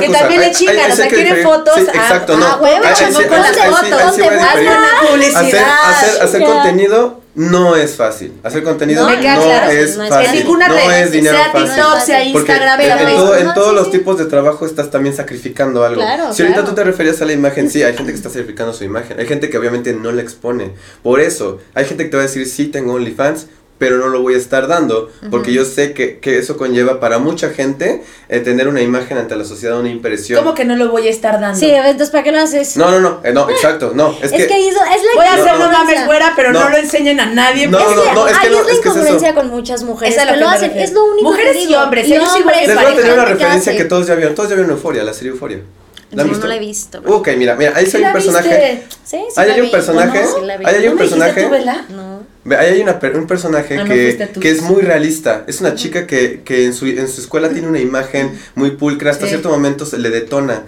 que 0.00 0.08
también 0.08 0.40
le 0.40 0.50
chingan, 0.50 0.90
o 0.90 0.96
sea, 0.96 1.08
quieren 1.08 1.42
fotos 1.44 1.74
sí, 1.76 1.86
a, 1.86 1.90
exacto, 1.92 2.32
a 2.34 2.36
no. 2.36 2.56
huevo, 2.56 2.84
sí- 2.84 3.04
chamo, 3.04 3.18
ahí 3.20 3.26
con 3.28 3.40
las 3.42 3.56
fotos, 3.58 4.02
a 4.02 5.06
publicidad. 5.08 5.38
Hacer, 5.44 5.64
hacer, 6.08 6.22
hacer 6.22 6.44
contenido 6.44 7.20
no 7.34 7.74
es 7.74 7.96
fácil. 7.96 8.32
Hacer 8.42 8.62
contenido 8.62 9.02
No, 9.08 9.12
no, 9.14 9.20
claro. 9.20 9.70
es 9.70 9.96
No 9.96 10.04
es 10.04 10.08
fácil. 10.08 10.28
En 10.30 10.34
ninguna 10.44 10.68
no 10.68 10.74
red, 10.74 11.02
es 11.02 11.10
dinero 11.10 11.36
sea 11.36 11.50
fácil. 11.52 11.68
TikTok, 11.74 11.98
sea 12.00 12.18
Porque 12.18 12.28
Instagram, 12.52 12.80
en, 12.80 12.86
sea 12.86 12.94
en 12.94 12.98
todo- 13.16 13.26
Facebook. 13.32 13.48
en 13.48 13.54
todos 13.54 13.68
sí, 13.70 13.74
los 13.74 13.84
sí. 13.86 13.90
tipos 13.92 14.18
de 14.18 14.24
trabajo 14.26 14.66
estás 14.66 14.90
también 14.90 15.16
sacrificando 15.16 15.84
algo. 15.84 16.00
Claro, 16.00 16.32
si 16.32 16.42
ahorita 16.42 16.60
claro. 16.60 16.68
tú 16.70 16.74
te 16.76 16.84
referías 16.84 17.20
a 17.22 17.24
la 17.24 17.32
imagen, 17.32 17.68
sí, 17.70 17.82
hay 17.82 17.94
gente 17.96 18.12
que 18.12 18.16
está 18.16 18.28
sacrificando 18.30 18.72
su 18.72 18.84
imagen. 18.84 19.18
Hay 19.18 19.26
gente 19.26 19.50
que 19.50 19.58
obviamente 19.58 19.92
no 19.94 20.12
la 20.12 20.22
expone. 20.22 20.72
Por 21.02 21.20
eso, 21.20 21.58
hay 21.74 21.84
gente 21.86 22.04
que 22.04 22.10
te 22.10 22.16
va 22.16 22.22
a 22.22 22.26
decir, 22.26 22.46
sí, 22.46 22.66
tengo 22.66 22.92
OnlyFans, 22.94 23.46
pero 23.76 23.98
no 23.98 24.08
lo 24.08 24.22
voy 24.22 24.34
a 24.34 24.38
estar 24.38 24.68
dando, 24.68 25.10
porque 25.30 25.52
yo 25.52 25.64
sé 25.64 25.92
que, 25.94 26.18
que 26.20 26.38
eso 26.38 26.56
conlleva 26.56 27.00
para 27.00 27.18
mucha 27.18 27.50
gente 27.50 28.02
eh, 28.28 28.38
tener 28.40 28.68
una 28.68 28.80
imagen 28.80 29.18
ante 29.18 29.34
la 29.36 29.44
sociedad, 29.44 29.78
una 29.78 29.88
impresión. 29.90 30.38
¿Cómo 30.42 30.54
que 30.54 30.64
no 30.64 30.76
lo 30.76 30.90
voy 30.90 31.08
a 31.08 31.10
estar 31.10 31.40
dando? 31.40 31.58
Sí, 31.58 31.70
entonces 31.70 32.10
¿para 32.10 32.22
qué 32.22 32.30
lo 32.32 32.38
haces? 32.38 32.76
No, 32.76 32.90
no, 32.90 33.00
no, 33.00 33.20
eh, 33.24 33.32
no, 33.32 33.50
exacto, 33.50 33.92
no, 33.94 34.16
es, 34.22 34.32
es, 34.32 34.42
que... 34.42 34.46
que, 34.46 34.68
eso- 34.68 34.78
es 34.80 35.02
la 35.02 35.10
Voy 35.16 35.26
a 35.26 35.32
hacer 35.34 35.58
No, 35.58 35.70
no, 35.70 35.84
no. 35.84 36.06
fuera, 36.06 36.32
pero 36.36 36.52
no. 36.52 36.60
No. 36.60 36.70
lo 36.70 36.76
enseñen 36.76 37.18
a 37.20 37.26
nadie. 37.26 37.66
No, 37.66 37.78
que, 37.78 37.84
no, 37.84 37.90
es 38.28 38.38
que 38.38 38.50
no, 38.50 38.60
es 38.60 38.66
la 38.66 38.72
es 38.72 38.78
incongruencia 38.78 39.34
con 39.34 39.48
muchas 39.50 39.82
mujeres 39.82 40.16
Es 40.16 40.22
lo 40.22 40.28
que 40.28 40.34
que 40.34 40.40
lo 40.40 40.48
me 40.48 40.54
hacen. 40.54 40.68
refiero. 40.68 40.84
Es 40.88 40.92
lo 40.94 41.04
único 41.04 41.28
Mujeres 41.30 41.52
que 41.52 41.62
y 41.62 41.66
digo. 41.66 41.80
hombres, 41.80 42.06
ellos 42.06 42.28
sí 42.32 42.40
hombres, 42.40 42.66
Les 42.68 42.76
voy 42.76 42.84
a 42.84 42.94
tener 42.96 43.12
una 43.12 43.24
¿qué 43.24 43.32
referencia 43.34 43.76
que 43.76 43.84
todos 43.84 44.06
ya 44.06 44.14
vieron. 44.14 44.34
Todos 44.34 44.48
ya 44.50 44.54
vieron 44.54 44.70
Euforia, 44.72 45.02
la 45.04 45.12
serie 45.12 45.30
Euforia. 45.32 45.60
¿La 46.12 46.22
han 46.22 46.30
No, 46.30 46.38
no 46.38 46.46
la 46.46 46.56
he 46.56 46.60
visto. 46.60 47.02
pero- 47.02 47.16
Ok, 47.16 47.28
mira, 47.36 47.56
mira, 47.56 47.72
ahí 47.74 47.86
sí 47.86 47.92
¿Sí 47.92 47.96
hay 47.98 48.04
un 48.04 48.12
personaje. 48.12 48.82
Sí, 49.04 49.16
sí 49.34 49.40
Ahí 49.40 49.50
hay 49.50 49.60
un 49.62 49.70
personaje. 49.70 50.18
¿O 50.24 50.40
no? 50.40 50.46
Sí. 50.46 50.52
Ahí 50.64 50.74
hay 50.76 50.86
un 50.86 50.92
¿No 50.94 50.98
personaje. 50.98 51.42
tú? 51.42 51.94
No. 51.94 52.33
Ahí 52.50 52.74
hay 52.74 52.80
una, 52.82 53.00
un 53.14 53.26
personaje 53.26 53.78
Ah, 53.78 53.84
que, 53.84 54.28
que 54.38 54.50
es 54.50 54.60
muy 54.62 54.82
realista. 54.82 55.44
Es 55.46 55.60
una 55.62 55.74
chica 55.74 56.06
que, 56.06 56.42
que 56.44 56.66
en, 56.66 56.74
su, 56.74 56.86
en 56.86 57.08
su 57.08 57.20
escuela 57.22 57.48
tiene 57.48 57.68
una 57.68 57.80
imagen 57.80 58.32
muy 58.54 58.72
pulcra. 58.72 59.10
Hasta 59.12 59.24
Sí. 59.24 59.30
cierto 59.30 59.48
momento 59.48 59.86
se 59.86 59.98
le 59.98 60.10
detona. 60.10 60.64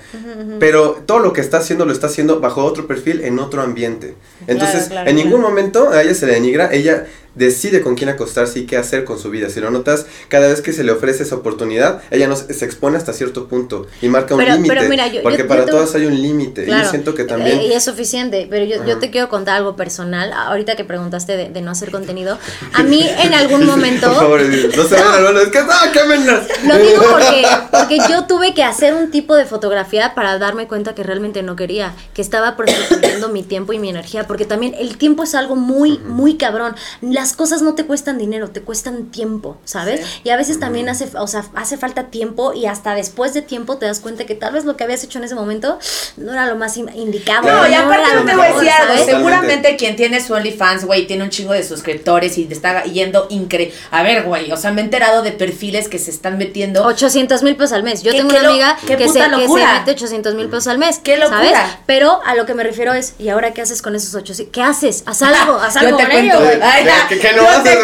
Pero 0.58 1.02
todo 1.04 1.18
lo 1.18 1.32
que 1.34 1.40
está 1.42 1.58
haciendo 1.58 1.84
lo 1.84 1.92
está 1.92 2.06
haciendo 2.06 2.40
bajo 2.40 2.64
otro 2.64 2.86
perfil 2.86 3.20
en 3.22 3.38
otro 3.38 3.60
ambiente. 3.62 4.14
Entonces, 4.46 4.88
claro, 4.88 5.10
en 5.10 5.16
ningún 5.16 5.40
claro. 5.40 5.48
momento 5.50 5.90
a 5.90 6.02
ella 6.02 6.14
se 6.14 6.26
le 6.26 6.32
denigra. 6.32 6.72
Ella 6.72 7.06
decide 7.36 7.80
con 7.82 7.94
quién 7.94 8.08
acostarse 8.08 8.58
y 8.58 8.66
qué 8.66 8.76
hacer 8.76 9.04
con 9.04 9.18
su 9.18 9.30
vida. 9.30 9.48
Si 9.50 9.60
lo 9.60 9.70
notas, 9.70 10.06
cada 10.28 10.48
vez 10.48 10.60
que 10.62 10.72
se 10.72 10.82
le 10.82 10.90
ofrece 10.92 11.22
esa 11.22 11.36
oportunidad, 11.36 12.02
ella 12.10 12.26
no 12.26 12.34
se, 12.36 12.64
expone 12.64 12.96
hasta 12.96 13.12
cierto 13.12 13.46
punto 13.46 13.86
y 14.02 14.08
marca 14.08 14.34
un 14.34 14.44
límite. 14.44 14.74
porque 15.22 15.38
yo- 15.42 15.46
para 15.48 15.60
yo 15.60 15.66
te- 15.66 15.70
todas 15.70 15.94
hay 15.94 16.06
un 16.06 16.20
límite. 16.20 16.62
Y 16.62 16.66
Claro. 16.66 16.84
yo 16.84 16.90
siento 16.90 17.14
que 17.14 17.24
también... 17.24 17.58
Eh, 17.60 17.66
Y 17.66 17.72
es 17.72 17.84
suficiente, 17.84 18.46
pero 18.50 18.64
yo, 18.64 18.84
yo 18.84 18.98
te 18.98 19.10
quiero 19.10 19.28
contar 19.28 19.56
algo 19.58 19.76
personal. 19.76 20.32
Ahorita 20.32 20.74
que 20.76 20.84
preguntaste 20.84 21.36
de, 21.36 21.48
de 21.50 21.60
no 21.60 21.70
hacer 21.70 21.90
contenido, 21.90 22.38
a 22.72 22.82
mí 22.82 23.08
en 23.22 23.34
algún 23.34 23.64
momento... 23.66 24.06
Por 24.08 24.16
favor, 24.16 24.40
no 24.42 24.84
se 24.84 24.96
al 24.96 25.24
baño, 25.24 25.38
es 25.40 25.48
que 25.48 25.60
no, 25.60 25.92
quémenlas. 25.92 26.48
Lo 26.66 26.78
digo 26.78 27.02
porque, 27.10 27.46
porque 27.70 27.98
yo 28.08 28.24
tuve 28.26 28.54
que 28.54 28.62
hacer 28.64 28.94
un 28.94 29.10
tipo 29.10 29.34
de 29.36 29.44
fotografía 29.44 30.14
para 30.14 30.38
darme 30.38 30.66
cuenta 30.66 30.94
que 30.94 31.02
realmente 31.02 31.42
no 31.42 31.54
quería, 31.56 31.94
que 32.14 32.22
estaba 32.22 32.56
prostituyendo 32.56 33.28
mi 33.28 33.42
tiempo 33.42 33.72
y 33.72 33.78
mi 33.78 33.88
energía, 33.90 34.26
porque 34.26 34.44
también 34.46 34.74
el 34.78 34.96
tiempo 34.96 35.22
es 35.22 35.34
algo 35.34 35.56
muy, 35.56 35.98
muy 35.98 36.36
cabrón. 36.36 36.74
Las 37.02 37.25
las 37.26 37.34
cosas 37.36 37.60
no 37.60 37.74
te 37.74 37.84
cuestan 37.84 38.18
dinero, 38.18 38.50
te 38.50 38.60
cuestan 38.62 39.06
tiempo, 39.10 39.56
¿sabes? 39.64 40.00
Y 40.22 40.30
a 40.30 40.36
veces 40.36 40.60
también 40.60 40.88
hace, 40.88 41.08
o 41.18 41.26
sea, 41.26 41.44
hace 41.56 41.76
falta 41.76 42.04
tiempo 42.04 42.52
y 42.54 42.66
hasta 42.66 42.94
después 42.94 43.34
de 43.34 43.42
tiempo 43.42 43.78
te 43.78 43.86
das 43.86 43.98
cuenta 43.98 44.26
que 44.26 44.36
tal 44.36 44.52
vez 44.52 44.64
lo 44.64 44.76
que 44.76 44.84
habías 44.84 45.02
hecho 45.02 45.18
en 45.18 45.24
ese 45.24 45.34
momento 45.34 45.78
no 46.18 46.32
era 46.32 46.46
lo 46.46 46.54
más 46.54 46.76
in- 46.76 46.88
indicado. 46.94 47.42
No, 47.50 47.66
y 47.68 47.72
era 47.72 47.84
aparte 47.84 48.14
no 48.14 48.24
te 48.24 48.36
voy 48.36 48.46
a 48.46 48.52
decir 48.54 48.70
algo. 48.70 49.04
Seguramente 49.04 49.76
quien 49.76 49.96
tiene 49.96 50.20
su 50.20 50.34
OnlyFans, 50.34 50.84
güey, 50.84 51.08
tiene 51.08 51.24
un 51.24 51.30
chingo 51.30 51.52
de 51.52 51.64
suscriptores 51.64 52.38
y 52.38 52.44
te 52.44 52.54
está 52.54 52.84
yendo 52.84 53.26
increíble. 53.30 53.74
A 53.90 54.04
ver, 54.04 54.22
güey, 54.22 54.52
o 54.52 54.56
sea, 54.56 54.70
me 54.70 54.82
he 54.82 54.84
enterado 54.84 55.22
de 55.22 55.32
perfiles 55.32 55.88
que 55.88 55.98
se 55.98 56.12
están 56.12 56.38
metiendo. 56.38 56.84
800 56.86 57.42
mil 57.42 57.56
pesos 57.56 57.72
al 57.72 57.82
mes. 57.82 58.02
Yo 58.04 58.12
¿Qué- 58.12 58.18
tengo 58.18 58.30
qué 58.30 58.36
una 58.36 58.44
lo- 58.44 58.50
amiga 58.50 58.76
qué 58.86 58.96
que 58.96 59.08
se, 59.08 59.18
que 59.18 59.48
se 59.48 59.66
mete 59.66 59.90
800 59.90 60.34
mil 60.36 60.46
pesos 60.48 60.68
al 60.68 60.78
mes. 60.78 61.00
¡Qué 61.02 61.16
locura! 61.16 61.38
¿Sabes? 61.38 61.58
Pero 61.86 62.20
a 62.24 62.36
lo 62.36 62.46
que 62.46 62.54
me 62.54 62.62
refiero 62.62 62.92
es, 62.94 63.14
¿y 63.18 63.30
ahora 63.30 63.52
qué 63.52 63.62
haces 63.62 63.82
con 63.82 63.96
esos 63.96 64.14
800? 64.14 64.52
¿Qué 64.52 64.62
haces? 64.62 65.02
Haz 65.06 65.22
algo, 65.22 65.56
haz 65.56 65.74
Yo 65.74 65.80
algo 65.80 65.96
te 65.96 66.04
con 66.04 66.12
cuento. 66.12 66.36
ello. 66.50 66.60
Ay, 66.62 66.84
¿Qué- 67.08 67.15
ya, 67.15 67.15
qué- 67.20 67.28
qué 67.28 67.32
no 67.36 67.48
haces? 67.48 67.78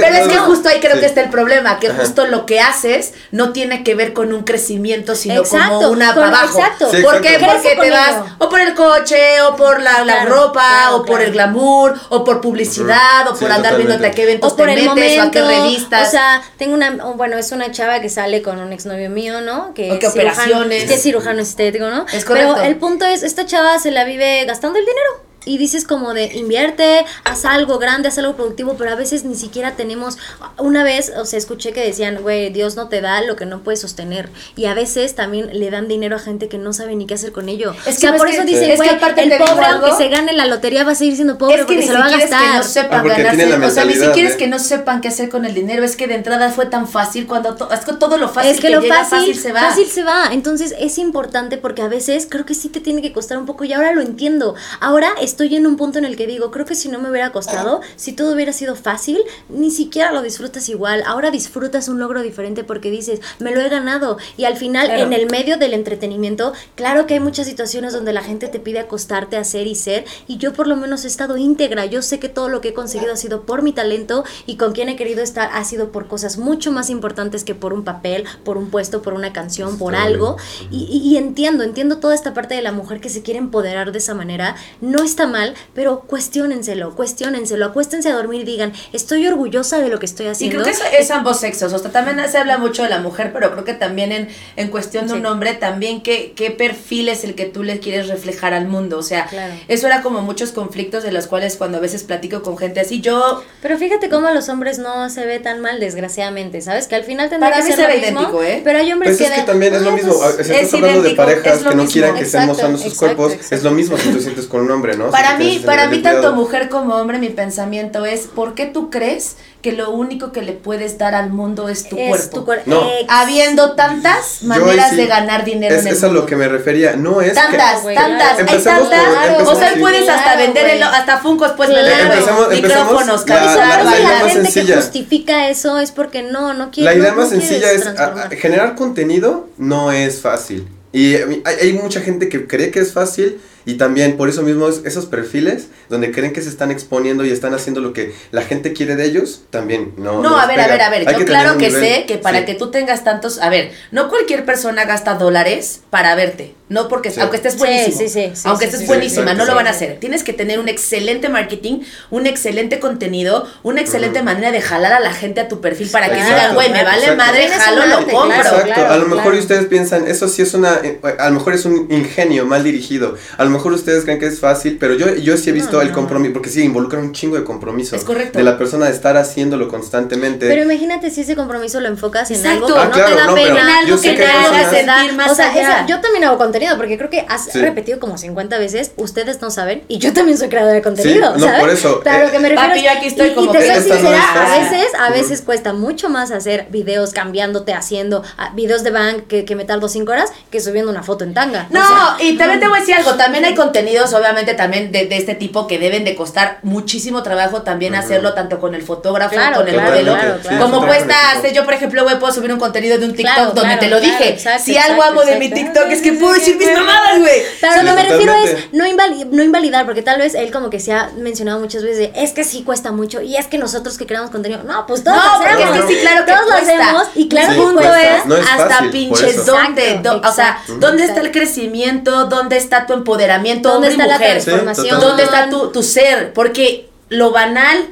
Pero 0.00 0.16
es 0.16 0.28
que 0.28 0.38
justo 0.38 0.68
ahí 0.68 0.80
creo 0.80 0.94
Sí. 0.94 1.00
que 1.00 1.06
está 1.06 1.20
el 1.22 1.30
problema, 1.30 1.78
que 1.80 1.90
justo 1.90 2.26
lo 2.26 2.46
que 2.46 2.60
haces 2.60 3.14
no 3.30 3.52
tiene 3.52 3.82
que 3.84 3.94
ver 3.94 4.12
con 4.12 4.32
un 4.32 4.42
crecimiento, 4.44 5.14
sino 5.14 5.40
Exacto, 5.40 5.74
como 5.76 5.88
una 5.90 6.14
con- 6.14 6.24
para 6.24 6.38
abajo. 6.38 6.58
exacto. 6.58 6.90
Sí, 6.90 7.02
¿Por 7.02 7.20
qué? 7.20 7.38
Porque 7.44 7.76
te 7.80 7.90
vas 7.90 8.16
o 8.38 8.48
por 8.48 8.60
el 8.60 8.74
coche, 8.74 9.40
o 9.42 9.56
por 9.56 9.80
la, 9.80 10.04
la 10.04 10.22
Claro, 10.24 10.34
ropa, 10.34 10.60
claro, 10.68 10.96
o 10.96 10.98
por 10.98 11.06
claro. 11.16 11.24
el 11.24 11.32
glamour, 11.32 11.94
o 12.10 12.24
por 12.24 12.40
publicidad, 12.40 13.28
o 13.28 13.34
Sí, 13.36 13.44
por 13.44 13.52
andar 13.52 13.76
viéndote 13.76 14.06
a 14.06 14.10
totalmente. 14.10 14.16
qué 14.16 14.22
eventos 14.22 14.52
o 14.52 14.56
por 14.56 14.66
te 14.66 14.72
el 14.72 14.78
metes, 14.80 14.88
momento, 14.94 15.22
o 15.22 15.26
a 15.26 15.30
qué 15.30 15.42
revistas. 15.42 16.08
O 16.08 16.10
sea, 16.10 16.42
tengo 16.58 16.74
una, 16.74 16.90
bueno, 17.14 17.36
es 17.38 17.52
una 17.52 17.70
chava 17.70 18.00
que 18.00 18.08
sale 18.08 18.42
con 18.42 18.58
un 18.58 18.72
exnovio 18.72 19.10
mío, 19.10 19.40
¿no? 19.40 19.74
Que 19.74 19.90
O 19.92 19.94
cirujano- 19.94 20.10
operaciones. 20.10 20.84
Que 20.84 20.94
es 20.94 21.02
cirujano 21.02 21.40
estético, 21.40 21.86
¿no? 21.86 22.06
Es 22.12 22.24
correcto. 22.24 22.54
Pero 22.54 22.66
el 22.66 22.76
punto 22.76 23.04
es, 23.04 23.22
esta 23.22 23.46
chava 23.46 23.78
se 23.78 23.90
la 23.90 24.04
vive 24.04 24.44
gastando 24.44 24.78
el 24.78 24.84
dinero. 24.84 25.24
Y 25.46 25.58
dices 25.58 25.84
como 25.84 26.14
de 26.14 26.26
invierte, 26.34 27.04
haz 27.24 27.44
algo 27.44 27.78
grande, 27.78 28.08
haz 28.08 28.18
algo 28.18 28.34
productivo, 28.34 28.74
pero 28.78 28.90
a 28.90 28.94
veces 28.94 29.24
ni 29.24 29.34
siquiera 29.34 29.72
tenemos. 29.76 30.16
Una 30.58 30.84
vez, 30.84 31.12
o 31.16 31.24
sea, 31.24 31.38
escuché 31.38 31.72
que 31.72 31.84
decían, 31.84 32.18
güey, 32.22 32.50
Dios 32.50 32.76
no 32.76 32.88
te 32.88 33.00
da 33.00 33.20
lo 33.22 33.36
que 33.36 33.46
no 33.46 33.60
puedes 33.60 33.80
sostener. 33.80 34.28
Y 34.56 34.66
a 34.66 34.74
veces 34.74 35.14
también 35.14 35.50
le 35.58 35.70
dan 35.70 35.88
dinero 35.88 36.16
a 36.16 36.18
gente 36.18 36.48
que 36.48 36.58
no 36.58 36.72
sabe 36.72 36.94
ni 36.96 37.06
qué 37.06 37.14
hacer 37.14 37.32
con 37.32 37.48
ello. 37.48 37.74
Es 37.86 37.96
o 37.96 38.00
sea, 38.00 38.12
que 38.12 38.18
por 38.18 38.28
eso 38.28 38.40
que- 38.42 38.46
dicen, 38.46 38.64
es 38.70 38.80
que 38.80 38.86
güey, 38.86 38.88
aparte 38.90 39.22
el 39.22 39.30
pobre, 39.38 39.64
algo. 39.64 39.86
aunque 39.86 40.02
se 40.02 40.08
gane 40.10 40.32
la 40.32 40.46
lotería, 40.46 40.84
va 40.84 40.92
a 40.92 40.94
seguir 40.94 41.14
siendo 41.16 41.36
pobre 41.38 41.54
es 41.56 41.60
que 41.60 41.64
porque 41.66 41.80
ni 41.80 41.86
se 41.86 41.92
lo 41.92 41.98
va 42.00 42.06
a 42.06 42.10
es 42.10 42.18
gastar. 42.18 42.40
que 42.50 42.56
no 42.56 42.62
sepan 42.62 43.00
Ah, 43.00 43.02
ganarse, 43.16 43.46
la 43.46 43.66
o 43.66 43.70
sea, 43.70 43.84
ni 43.84 43.92
siquiera 43.94 44.28
es 44.28 44.34
¿eh? 44.34 44.38
que 44.38 44.46
no 44.46 44.58
sepan 44.58 45.00
qué 45.00 45.08
hacer 45.08 45.28
con 45.28 45.44
el 45.44 45.54
dinero, 45.54 45.84
es 45.84 45.96
que 45.96 46.06
de 46.06 46.14
entrada 46.14 46.50
fue 46.50 46.66
tan 46.66 46.88
fácil 46.88 47.26
cuando 47.26 47.54
to- 47.54 47.70
es 47.72 47.80
que 47.80 47.92
todo 47.94 48.16
lo 48.18 48.28
fácil 48.28 48.50
es 48.52 48.60
que, 48.60 48.70
lo 48.70 48.80
llega, 48.80 49.04
fácil, 49.04 49.36
se 49.38 49.52
va. 49.52 49.60
fácil 49.60 49.86
se 49.86 50.02
va. 50.04 50.28
Entonces 50.32 50.74
es 50.78 50.98
importante 50.98 51.58
porque 51.58 51.82
a 51.82 51.88
veces 51.88 52.26
creo 52.30 52.46
que 52.46 52.54
sí 52.54 52.68
te 52.68 52.80
tiene 52.80 53.02
que 53.02 53.12
costar 53.12 53.38
un 53.38 53.46
poco 53.46 53.64
y 53.64 53.72
ahora 53.72 53.92
lo 53.92 54.00
entiendo. 54.00 54.54
Ahora 54.80 55.08
estoy 55.34 55.56
en 55.56 55.66
un 55.66 55.76
punto 55.76 55.98
en 55.98 56.04
el 56.04 56.14
que 56.16 56.28
digo, 56.28 56.52
creo 56.52 56.64
que 56.64 56.76
si 56.76 56.88
no 56.88 57.00
me 57.00 57.10
hubiera 57.10 57.32
costado, 57.32 57.80
si 57.96 58.12
todo 58.12 58.32
hubiera 58.34 58.52
sido 58.52 58.76
fácil, 58.76 59.18
ni 59.48 59.72
siquiera 59.72 60.12
lo 60.12 60.22
disfrutas 60.22 60.68
igual. 60.68 61.02
Ahora 61.06 61.32
disfrutas 61.32 61.88
un 61.88 61.98
logro 61.98 62.22
diferente 62.22 62.62
porque 62.62 62.88
dices, 62.90 63.20
me 63.40 63.50
lo 63.52 63.60
he 63.60 63.68
ganado. 63.68 64.16
Y 64.36 64.44
al 64.44 64.56
final, 64.56 64.86
Claro. 64.86 65.02
en 65.02 65.12
el 65.12 65.26
medio 65.28 65.56
del 65.58 65.74
entretenimiento, 65.74 66.52
claro 66.76 67.06
que 67.06 67.14
hay 67.14 67.20
muchas 67.20 67.46
situaciones 67.48 67.92
donde 67.92 68.12
la 68.12 68.22
gente 68.22 68.46
te 68.46 68.60
pide 68.60 68.78
acostarte, 68.78 69.36
hacer 69.36 69.66
y 69.66 69.74
ser. 69.74 70.04
Y 70.28 70.36
yo 70.38 70.52
por 70.52 70.68
lo 70.68 70.76
menos 70.76 71.04
he 71.04 71.08
estado 71.08 71.36
íntegra. 71.36 71.84
Yo 71.86 72.00
sé 72.02 72.20
que 72.20 72.28
todo 72.28 72.48
lo 72.48 72.60
que 72.60 72.68
he 72.68 72.74
conseguido 72.74 73.12
ha 73.12 73.16
sido 73.16 73.42
por 73.42 73.62
mi 73.62 73.72
talento 73.72 74.22
y 74.46 74.56
con 74.56 74.72
quien 74.72 74.88
he 74.88 74.94
querido 74.96 75.22
estar 75.22 75.50
ha 75.52 75.64
sido 75.64 75.90
por 75.90 76.06
cosas 76.06 76.38
mucho 76.38 76.70
más 76.70 76.90
importantes 76.90 77.42
que 77.42 77.56
por 77.56 77.72
un 77.72 77.82
papel, 77.82 78.24
por 78.44 78.56
un 78.56 78.70
puesto, 78.70 79.02
por 79.02 79.14
una 79.14 79.32
canción, 79.32 79.78
por 79.78 79.96
algo. 79.96 80.36
Y, 80.70 80.84
y- 80.84 81.08
y 81.14 81.16
entiendo, 81.16 81.64
entiendo 81.64 81.98
toda 81.98 82.14
esta 82.14 82.34
parte 82.34 82.54
de 82.54 82.62
la 82.62 82.70
mujer 82.72 83.00
que 83.00 83.08
se 83.08 83.22
quiere 83.22 83.38
empoderar 83.40 83.90
de 83.90 83.98
esa 83.98 84.14
manera. 84.14 84.54
No 84.80 85.02
está 85.02 85.23
mal, 85.26 85.54
pero 85.74 86.00
cuestiónenselo, 86.00 86.94
cuestiónenselo, 86.94 87.66
acuéstense 87.66 88.08
a 88.08 88.14
dormir 88.14 88.42
y 88.42 88.44
digan, 88.44 88.72
estoy 88.92 89.26
orgullosa 89.26 89.78
de 89.78 89.88
lo 89.88 89.98
que 89.98 90.06
estoy 90.06 90.26
Y 90.26 90.28
haciendo. 90.30 90.62
creo 90.62 90.64
que 90.66 90.70
eso 90.80 90.84
es 90.98 91.10
ambos 91.10 91.40
sexos, 91.40 91.72
o 91.72 91.78
sea, 91.78 91.90
también 91.90 92.18
se 92.30 92.38
habla 92.38 92.58
mucho 92.58 92.82
de 92.82 92.88
la 92.88 92.98
mujer, 93.00 93.32
pero 93.32 93.52
creo 93.52 93.64
que 93.64 93.74
también 93.74 94.12
en, 94.12 94.28
en 94.56 94.68
cuestión 94.68 95.06
de 95.06 95.12
Sí. 95.14 95.18
un 95.18 95.26
hombre, 95.26 95.54
también 95.54 96.02
qué, 96.02 96.32
qué 96.34 96.50
perfil 96.50 97.08
es 97.08 97.24
el 97.24 97.34
que 97.34 97.44
tú 97.46 97.62
le 97.62 97.78
quieres 97.78 98.08
reflejar 98.08 98.52
al 98.54 98.66
mundo, 98.66 98.98
o 98.98 99.02
sea, 99.02 99.26
Claro. 99.26 99.54
eso 99.68 99.86
era 99.86 100.02
como 100.02 100.20
muchos 100.22 100.52
conflictos 100.52 101.02
de 101.02 101.12
los 101.12 101.26
cuales 101.26 101.56
cuando 101.56 101.78
a 101.78 101.80
veces 101.80 102.02
platico 102.02 102.42
con 102.42 102.56
gente 102.58 102.80
así, 102.80 103.00
yo, 103.00 103.42
Pero 103.62 103.78
fíjate 103.78 104.08
cómo 104.08 104.26
a 104.28 104.32
los 104.32 104.48
hombres 104.48 104.78
no 104.78 105.08
se 105.10 105.24
ve 105.26 105.38
tan 105.40 105.60
mal, 105.60 105.78
desgraciadamente, 105.80 106.60
¿sabes? 106.60 106.88
Que 106.88 106.94
al 106.96 107.04
final 107.04 107.28
tendría 107.30 107.50
Para 107.52 107.62
que 107.62 107.70
mí 107.70 107.76
ser 107.76 107.76
se 107.76 107.82
lo 107.82 107.88
ve 107.88 108.00
mismo, 108.06 108.20
idéntico, 108.20 108.42
¿eh? 108.42 108.60
Pero 108.64 108.78
hay 108.78 108.92
hombres 108.92 109.16
Pues 109.16 109.20
es 109.28 109.34
que 109.34 109.40
de- 109.40 109.46
también 109.46 109.74
es 109.74 109.82
lo 109.82 109.90
"Ah, 109.90 109.94
mismo. 109.94 110.12
Si 110.14 110.40
es 110.42 110.50
estás 110.50 110.74
hablando 110.74 111.02
de 111.02 111.10
parejas 111.14 111.56
es 111.58 111.62
lo 111.62 111.70
que 111.70 111.76
no 111.76 111.82
mismo. 111.82 111.92
quieran 111.92 112.14
que 112.14 112.22
estén 112.22 112.40
Exacto, 112.42 112.46
mostrando 112.48 112.78
sus 112.78 112.92
exacto, 112.92 113.16
cuerpos, 113.16 113.32
exacto. 113.34 113.54
es 113.56 113.62
lo 113.62 113.70
mismo 113.70 113.96
si 113.98 114.08
tú 114.10 114.20
sientes 114.20 114.46
con 114.46 114.60
un 114.62 114.70
hombre, 114.70 114.96
¿no? 114.96 115.10
Para 115.14 115.38
mí, 115.38 115.62
para 115.64 115.88
mí 115.88 115.98
tanto 116.02 116.32
mujer 116.34 116.68
como 116.68 116.94
hombre, 116.96 117.18
mi 117.18 117.28
pensamiento 117.30 118.04
es, 118.04 118.22
¿por 118.22 118.54
qué 118.54 118.66
tú 118.66 118.90
crees 118.90 119.36
que 119.62 119.72
lo 119.72 119.90
único 119.90 120.32
que 120.32 120.42
le 120.42 120.52
puedes 120.52 120.98
dar 120.98 121.14
al 121.14 121.30
mundo 121.30 121.68
es 121.68 121.88
tu 121.88 121.96
es 121.96 122.08
cuerpo? 122.08 122.40
tu 122.40 122.46
cuer- 122.46 122.62
No. 122.66 122.82
Habiendo 123.08 123.72
tantas 123.76 124.42
maneras 124.42 124.90
sí- 124.90 124.96
de 124.96 125.06
ganar 125.06 125.44
dinero 125.44 125.74
Es, 125.74 125.82
en 125.82 125.88
el 125.88 125.94
es 125.94 126.02
a 126.02 126.06
mundo. 126.06 126.20
lo 126.22 126.26
que 126.26 126.36
me 126.36 126.48
refería. 126.48 126.96
No 126.96 127.20
es 127.20 127.28
que- 127.28 127.34
Tantas, 127.34 127.82
güey, 127.82 127.94
tantas, 127.94 128.38
hay 128.38 128.44
por- 128.44 128.62
tantas. 128.62 128.62
empecemos 128.62 129.48
o 129.48 129.56
sea, 129.56 129.70
así. 129.70 129.80
puedes 129.80 130.08
hasta 130.08 130.22
Claro, 130.22 130.38
vender 130.40 130.62
güey. 130.64 130.76
el- 130.76 130.82
hasta 130.82 131.18
Funkos 131.18 131.52
puedes 131.52 131.72
Claro. 131.72 131.88
vender 131.88 132.12
empecemos 132.18 132.48
micrófonos, 132.50 133.20
la- 133.20 133.34
cabezas, 133.36 133.56
la 133.56 133.66
la, 133.66 133.74
idea 133.82 133.84
bailar. 133.92 134.22
más 134.24 134.32
gente 134.32 134.46
que 134.48 134.52
sencilla. 134.52 134.76
justifica 134.76 135.48
eso 135.48 135.78
es 135.78 135.92
porque 135.92 136.22
no, 136.22 136.54
no 136.54 136.70
quiere. 136.70 136.90
La 136.90 136.96
idea 136.98 137.10
no- 137.12 137.18
más 137.22 137.30
no 137.32 137.38
sencilla 137.40 137.70
es 137.70 137.86
a- 137.86 137.90
a- 138.24 138.30
generar 138.30 138.74
contenido 138.74 139.48
no 139.58 139.92
es 139.92 140.20
fácil. 140.20 140.66
Y 140.92 141.14
eh, 141.14 141.42
hay, 141.44 141.54
hay 141.62 141.72
mucha 141.72 142.00
gente 142.00 142.28
que 142.28 142.46
cree 142.46 142.70
que 142.70 142.80
es 142.80 142.92
fácil 142.92 143.40
y 143.66 143.74
también 143.74 144.16
por 144.16 144.28
eso 144.28 144.42
mismo 144.42 144.68
es- 144.68 144.82
esos 144.84 145.06
perfiles 145.06 145.68
donde 145.88 146.10
creen 146.12 146.32
que 146.32 146.42
se 146.42 146.48
están 146.48 146.70
exponiendo 146.70 147.24
y 147.24 147.30
están 147.30 147.54
haciendo 147.54 147.80
lo 147.80 147.92
que 147.92 148.12
la 148.30 148.42
gente 148.42 148.72
quiere 148.72 148.96
de 148.96 149.04
ellos, 149.06 149.42
también 149.50 149.92
no. 149.96 150.22
No, 150.22 150.38
a 150.38 150.46
ver, 150.46 150.60
a 150.60 150.66
ver, 150.68 150.82
a 150.82 150.90
ver, 150.90 151.08
Hay 151.08 151.14
yo 151.14 151.18
que 151.20 151.24
claro 151.24 151.58
que 151.58 151.68
nivel- 151.68 151.80
sé 151.84 152.04
que 152.06 152.18
para 152.18 152.40
sí. 152.40 152.44
que 152.46 152.54
tú 152.54 152.70
tengas 152.70 153.04
tantos, 153.04 153.38
a 153.38 153.48
ver, 153.50 153.72
no 153.90 154.08
cualquier 154.08 154.44
persona 154.44 154.84
gasta 154.84 155.14
dólares 155.14 155.80
para 155.90 156.14
verte, 156.14 156.54
no 156.68 156.88
porque, 156.88 157.10
Sí. 157.10 157.20
aunque 157.20 157.36
estés 157.36 157.52
Sí, 157.54 157.58
buenísimo, 157.58 157.98
sí, 157.98 158.08
sí, 158.08 158.30
sí, 158.34 158.42
aunque 158.48 158.64
estés 158.64 158.80
sí, 158.80 158.86
buenísima, 158.86 159.34
no 159.34 159.44
lo 159.44 159.54
van 159.54 159.66
a 159.66 159.70
hacer, 159.70 159.98
tienes 160.00 160.22
que 160.24 160.32
tener 160.32 160.58
un 160.58 160.68
excelente 160.68 161.28
marketing, 161.28 161.80
una 162.10 162.30
excelente 162.30 162.80
contenido, 162.80 163.46
una 163.62 163.80
excelente 163.82 164.22
manera 164.22 164.50
de 164.50 164.60
jalar 164.62 164.92
a 164.94 165.00
la 165.00 165.12
gente 165.12 165.40
a 165.40 165.48
tu 165.48 165.60
perfil 165.60 165.88
para 165.90 166.08
que 166.08 166.14
digan, 166.16 166.54
güey, 166.54 166.72
me 166.72 166.82
vale 166.82 167.02
exacto. 167.06 167.22
madre, 167.24 167.48
jalo, 167.48 167.82
un 167.82 167.90
lo 167.90 167.96
compro. 168.08 168.22
claro. 168.40 168.58
Exacto, 168.60 168.92
a 168.92 168.96
lo 168.96 169.06
mejor 169.06 169.22
claro. 169.24 169.38
ustedes 169.38 169.66
piensan, 169.66 170.06
eso 170.08 170.26
sí 170.28 170.40
es 170.42 170.54
una, 170.54 170.76
eh, 170.82 171.00
a 171.18 171.28
lo 171.28 171.34
mejor 171.34 171.52
es 171.52 171.64
un 171.66 171.86
ingenio 171.90 172.46
mal 172.46 172.64
dirigido, 172.64 173.14
a 173.36 173.44
lo 173.44 173.50
mejor 173.50 173.72
ustedes 173.74 174.04
creen 174.04 174.18
que 174.18 174.26
es 174.26 174.40
fácil, 174.40 174.78
pero 174.80 174.94
yo, 174.94 175.14
yo 175.16 175.36
sí 175.36 175.50
he 175.50 175.52
visto 175.52 175.72
No, 175.76 175.82
el 175.82 175.88
no. 175.88 175.94
compromiso, 175.94 176.32
porque 176.32 176.48
sí, 176.48 176.62
involucra 176.64 176.98
un 176.98 177.12
chingo 177.12 177.36
de 177.36 177.44
compromiso. 177.44 177.94
Es 177.94 178.04
correcto. 178.04 178.38
De 178.38 178.44
la 178.44 178.56
persona 178.56 178.86
de 178.86 178.92
estar 178.92 179.16
haciéndolo 179.18 179.68
constantemente. 179.68 180.48
Pero 180.48 180.62
imagínate 180.62 181.10
si 181.10 181.20
ese 181.20 181.36
compromiso 181.36 181.80
lo 181.80 181.88
enfocas 181.88 182.30
en 182.30 182.36
Exacto. 182.38 182.66
algo 182.66 182.74
que 182.74 182.80
Ah, 182.80 182.84
no 182.86 182.92
claro, 182.92 183.08
te 183.10 183.16
da 183.16 183.26
no, 183.26 183.34
pena, 183.34 183.60
En 183.60 183.68
algo 183.88 184.00
que 184.00 184.12
te 184.14 184.24
haga 184.26 184.70
sentir 184.70 185.12
más 185.14 185.38
allá. 185.38 185.86
yo 185.86 186.00
también 186.00 186.24
hago 186.24 186.38
contenido 186.54 186.76
porque 186.76 186.96
creo 186.96 187.10
que 187.10 187.26
has 187.28 187.46
Sí. 187.46 187.60
repetido 187.60 187.98
como 187.98 188.16
50 188.16 188.58
veces, 188.58 188.92
ustedes 188.96 189.40
no 189.42 189.50
saben, 189.50 189.82
y 189.88 189.98
yo 189.98 190.12
también 190.12 190.38
soy 190.38 190.48
creadora 190.48 190.74
de 190.74 190.82
contenido, 190.82 191.34
Sí, 191.34 191.40
no, 191.40 191.46
¿sabes? 191.46 191.60
por 191.60 191.70
eso, 191.70 192.00
Pero 192.04 192.16
a 192.16 192.20
eh, 192.20 192.24
lo 192.26 192.30
que 192.30 192.38
me 192.38 192.48
refiero 192.48 192.68
Papi, 192.68 192.78
es- 192.78 192.84
yo 192.84 192.90
aquí 192.98 193.06
estoy 193.08 193.28
y, 193.28 193.34
como 193.34 193.50
y 193.50 193.52
te 193.52 193.58
que 193.58 193.66
soy 193.66 193.74
no 193.74 193.96
sincera, 193.96 194.22
a 194.34 194.58
veces, 194.58 194.86
a 194.98 195.10
veces 195.10 195.42
cuesta 195.42 195.72
mucho 195.72 196.08
más 196.08 196.30
hacer 196.30 196.66
videos 196.70 197.12
cambiándote, 197.12 197.74
haciendo 197.74 198.22
ah, 198.38 198.52
videos 198.54 198.84
de 198.84 198.90
bank 198.92 199.26
que, 199.26 199.44
que 199.44 199.56
me 199.56 199.64
tardo 199.64 199.88
5 199.88 200.12
horas 200.12 200.30
que 200.50 200.60
subiendo 200.60 200.90
una 200.92 201.02
foto 201.02 201.24
en 201.24 201.34
tanga. 201.34 201.66
No, 201.70 201.80
O 201.80 201.86
sea, 201.86 202.16
y 202.20 202.36
también 202.36 202.60
te 202.60 202.68
voy 202.68 202.76
a 202.78 202.80
decir 202.80 202.94
algo, 202.94 203.14
también 203.14 203.44
hay 203.44 203.54
contenidos 203.56 204.12
obviamente 204.14 204.54
también 204.54 204.92
de, 204.92 205.06
de 205.06 205.16
este 205.16 205.34
tipo 205.34 205.66
que 205.66 205.78
deben 205.80 206.04
de 206.04 206.14
costar 206.14 206.58
muchísimo 206.62 207.22
trabajo 207.24 207.62
también 207.62 207.94
hacerlo 207.96 208.32
tanto 208.34 208.60
con 208.60 208.74
el 208.76 208.82
fotógrafo, 208.82 209.34
Claro, 209.34 209.56
con 209.56 209.66
el 209.68 209.74
claro, 209.74 209.90
modelo, 209.90 210.12
claro, 210.14 210.38
claro. 210.40 210.58
como 210.64 210.86
cuesta 210.86 211.14
hacer, 211.32 211.52
yo 211.52 211.64
por 211.64 211.74
ejemplo 211.74 212.04
güey, 212.04 212.18
puedo 212.20 212.32
subir 212.32 212.52
un 212.52 212.58
contenido 212.60 212.96
de 212.98 213.06
un 213.06 213.14
TikTok 213.14 213.34
Claro, 213.34 213.50
donde 213.52 213.62
claro, 213.62 213.80
te 213.80 213.88
lo 213.88 213.98
claro, 213.98 214.12
dije, 214.18 214.28
exacto, 214.34 214.62
si 214.64 214.76
algo 214.76 214.96
exacto, 215.02 215.20
amo 215.20 215.24
de 215.24 215.38
mi. 215.38 215.50
TikTok 215.50 215.86
es 215.90 216.02
que 216.02 216.12
puedo 216.12 216.34
decir 216.44 216.56
mis 216.56 216.72
mamadas, 216.78 217.18
güey. 217.18 217.42
Pero 217.60 217.72
Sí, 217.72 217.78
lo 217.80 217.84
que 217.86 217.92
me 218.02 218.08
refiero 218.08 218.32
es 218.34 218.56
no, 218.72 218.84
invali- 218.86 219.26
no 219.30 219.42
invalidar, 219.42 219.84
porque 219.86 220.02
tal 220.02 220.18
vez 220.18 220.34
él 220.34 220.50
como 220.50 220.70
que 220.70 220.80
se 220.80 220.92
ha 220.92 221.10
mencionado 221.16 221.60
muchas 221.60 221.82
veces 221.82 221.98
de, 221.98 222.12
es 222.22 222.32
que 222.32 222.44
sí 222.44 222.62
cuesta 222.62 222.92
mucho 222.92 223.20
y 223.20 223.36
es 223.36 223.46
que 223.46 223.58
nosotros 223.58 223.96
que 223.98 224.06
creamos 224.06 224.30
contenido, 224.30 224.62
no, 224.64 224.86
pues 224.86 225.02
todos 225.04 225.16
No, 225.16 225.24
lo 225.24 225.38
porque 225.38 225.62
es 225.62 225.68
hacemos. 225.70 225.86
que 225.86 225.94
sí, 225.94 226.00
claro 226.00 226.24
que 226.26 226.32
todos 226.32 226.44
lo 226.46 226.52
cuesta. 226.52 226.84
hacemos 226.84 227.04
y 227.14 227.28
claro 227.28 227.52
Sí, 227.52 227.58
punto 227.60 227.74
cuesta. 227.80 228.16
es, 228.18 228.26
No 228.26 228.36
es 228.36 228.46
hasta 228.50 228.68
fácil, 228.68 228.90
pinches 228.90 229.46
dónde, 229.46 230.00
do- 230.02 230.20
o 230.24 230.32
sea, 230.32 230.58
dónde 230.78 231.04
está 231.04 231.20
el 231.20 231.30
crecimiento, 231.30 232.24
dónde 232.26 232.56
está 232.56 232.86
tu 232.86 232.92
empoderamiento, 232.92 233.70
¿Dónde 233.70 233.88
hombre 233.88 234.02
está 234.04 234.06
la 234.06 234.18
mujer, 234.18 234.42
transformación? 234.42 235.00
dónde 235.00 235.22
está 235.24 235.48
tu, 235.48 235.70
tu 235.72 235.82
ser, 235.82 236.32
porque 236.32 236.88
lo 237.08 237.30
banal, 237.30 237.86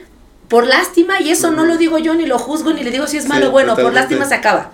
por 0.49 0.67
lástima, 0.67 1.21
y 1.21 1.31
eso 1.31 1.51
no 1.51 1.65
lo 1.65 1.77
digo 1.77 1.99
yo, 1.99 2.15
ni 2.15 2.27
lo 2.27 2.39
juzgo, 2.39 2.73
ni 2.73 2.83
le 2.83 2.91
digo 2.91 3.07
si 3.07 3.17
es 3.17 3.27
malo 3.27 3.49
o 3.49 3.51
bueno, 3.51 3.75
por 3.77 3.93
lástima 3.95 4.25
se 4.27 4.35
acaba. 4.35 4.73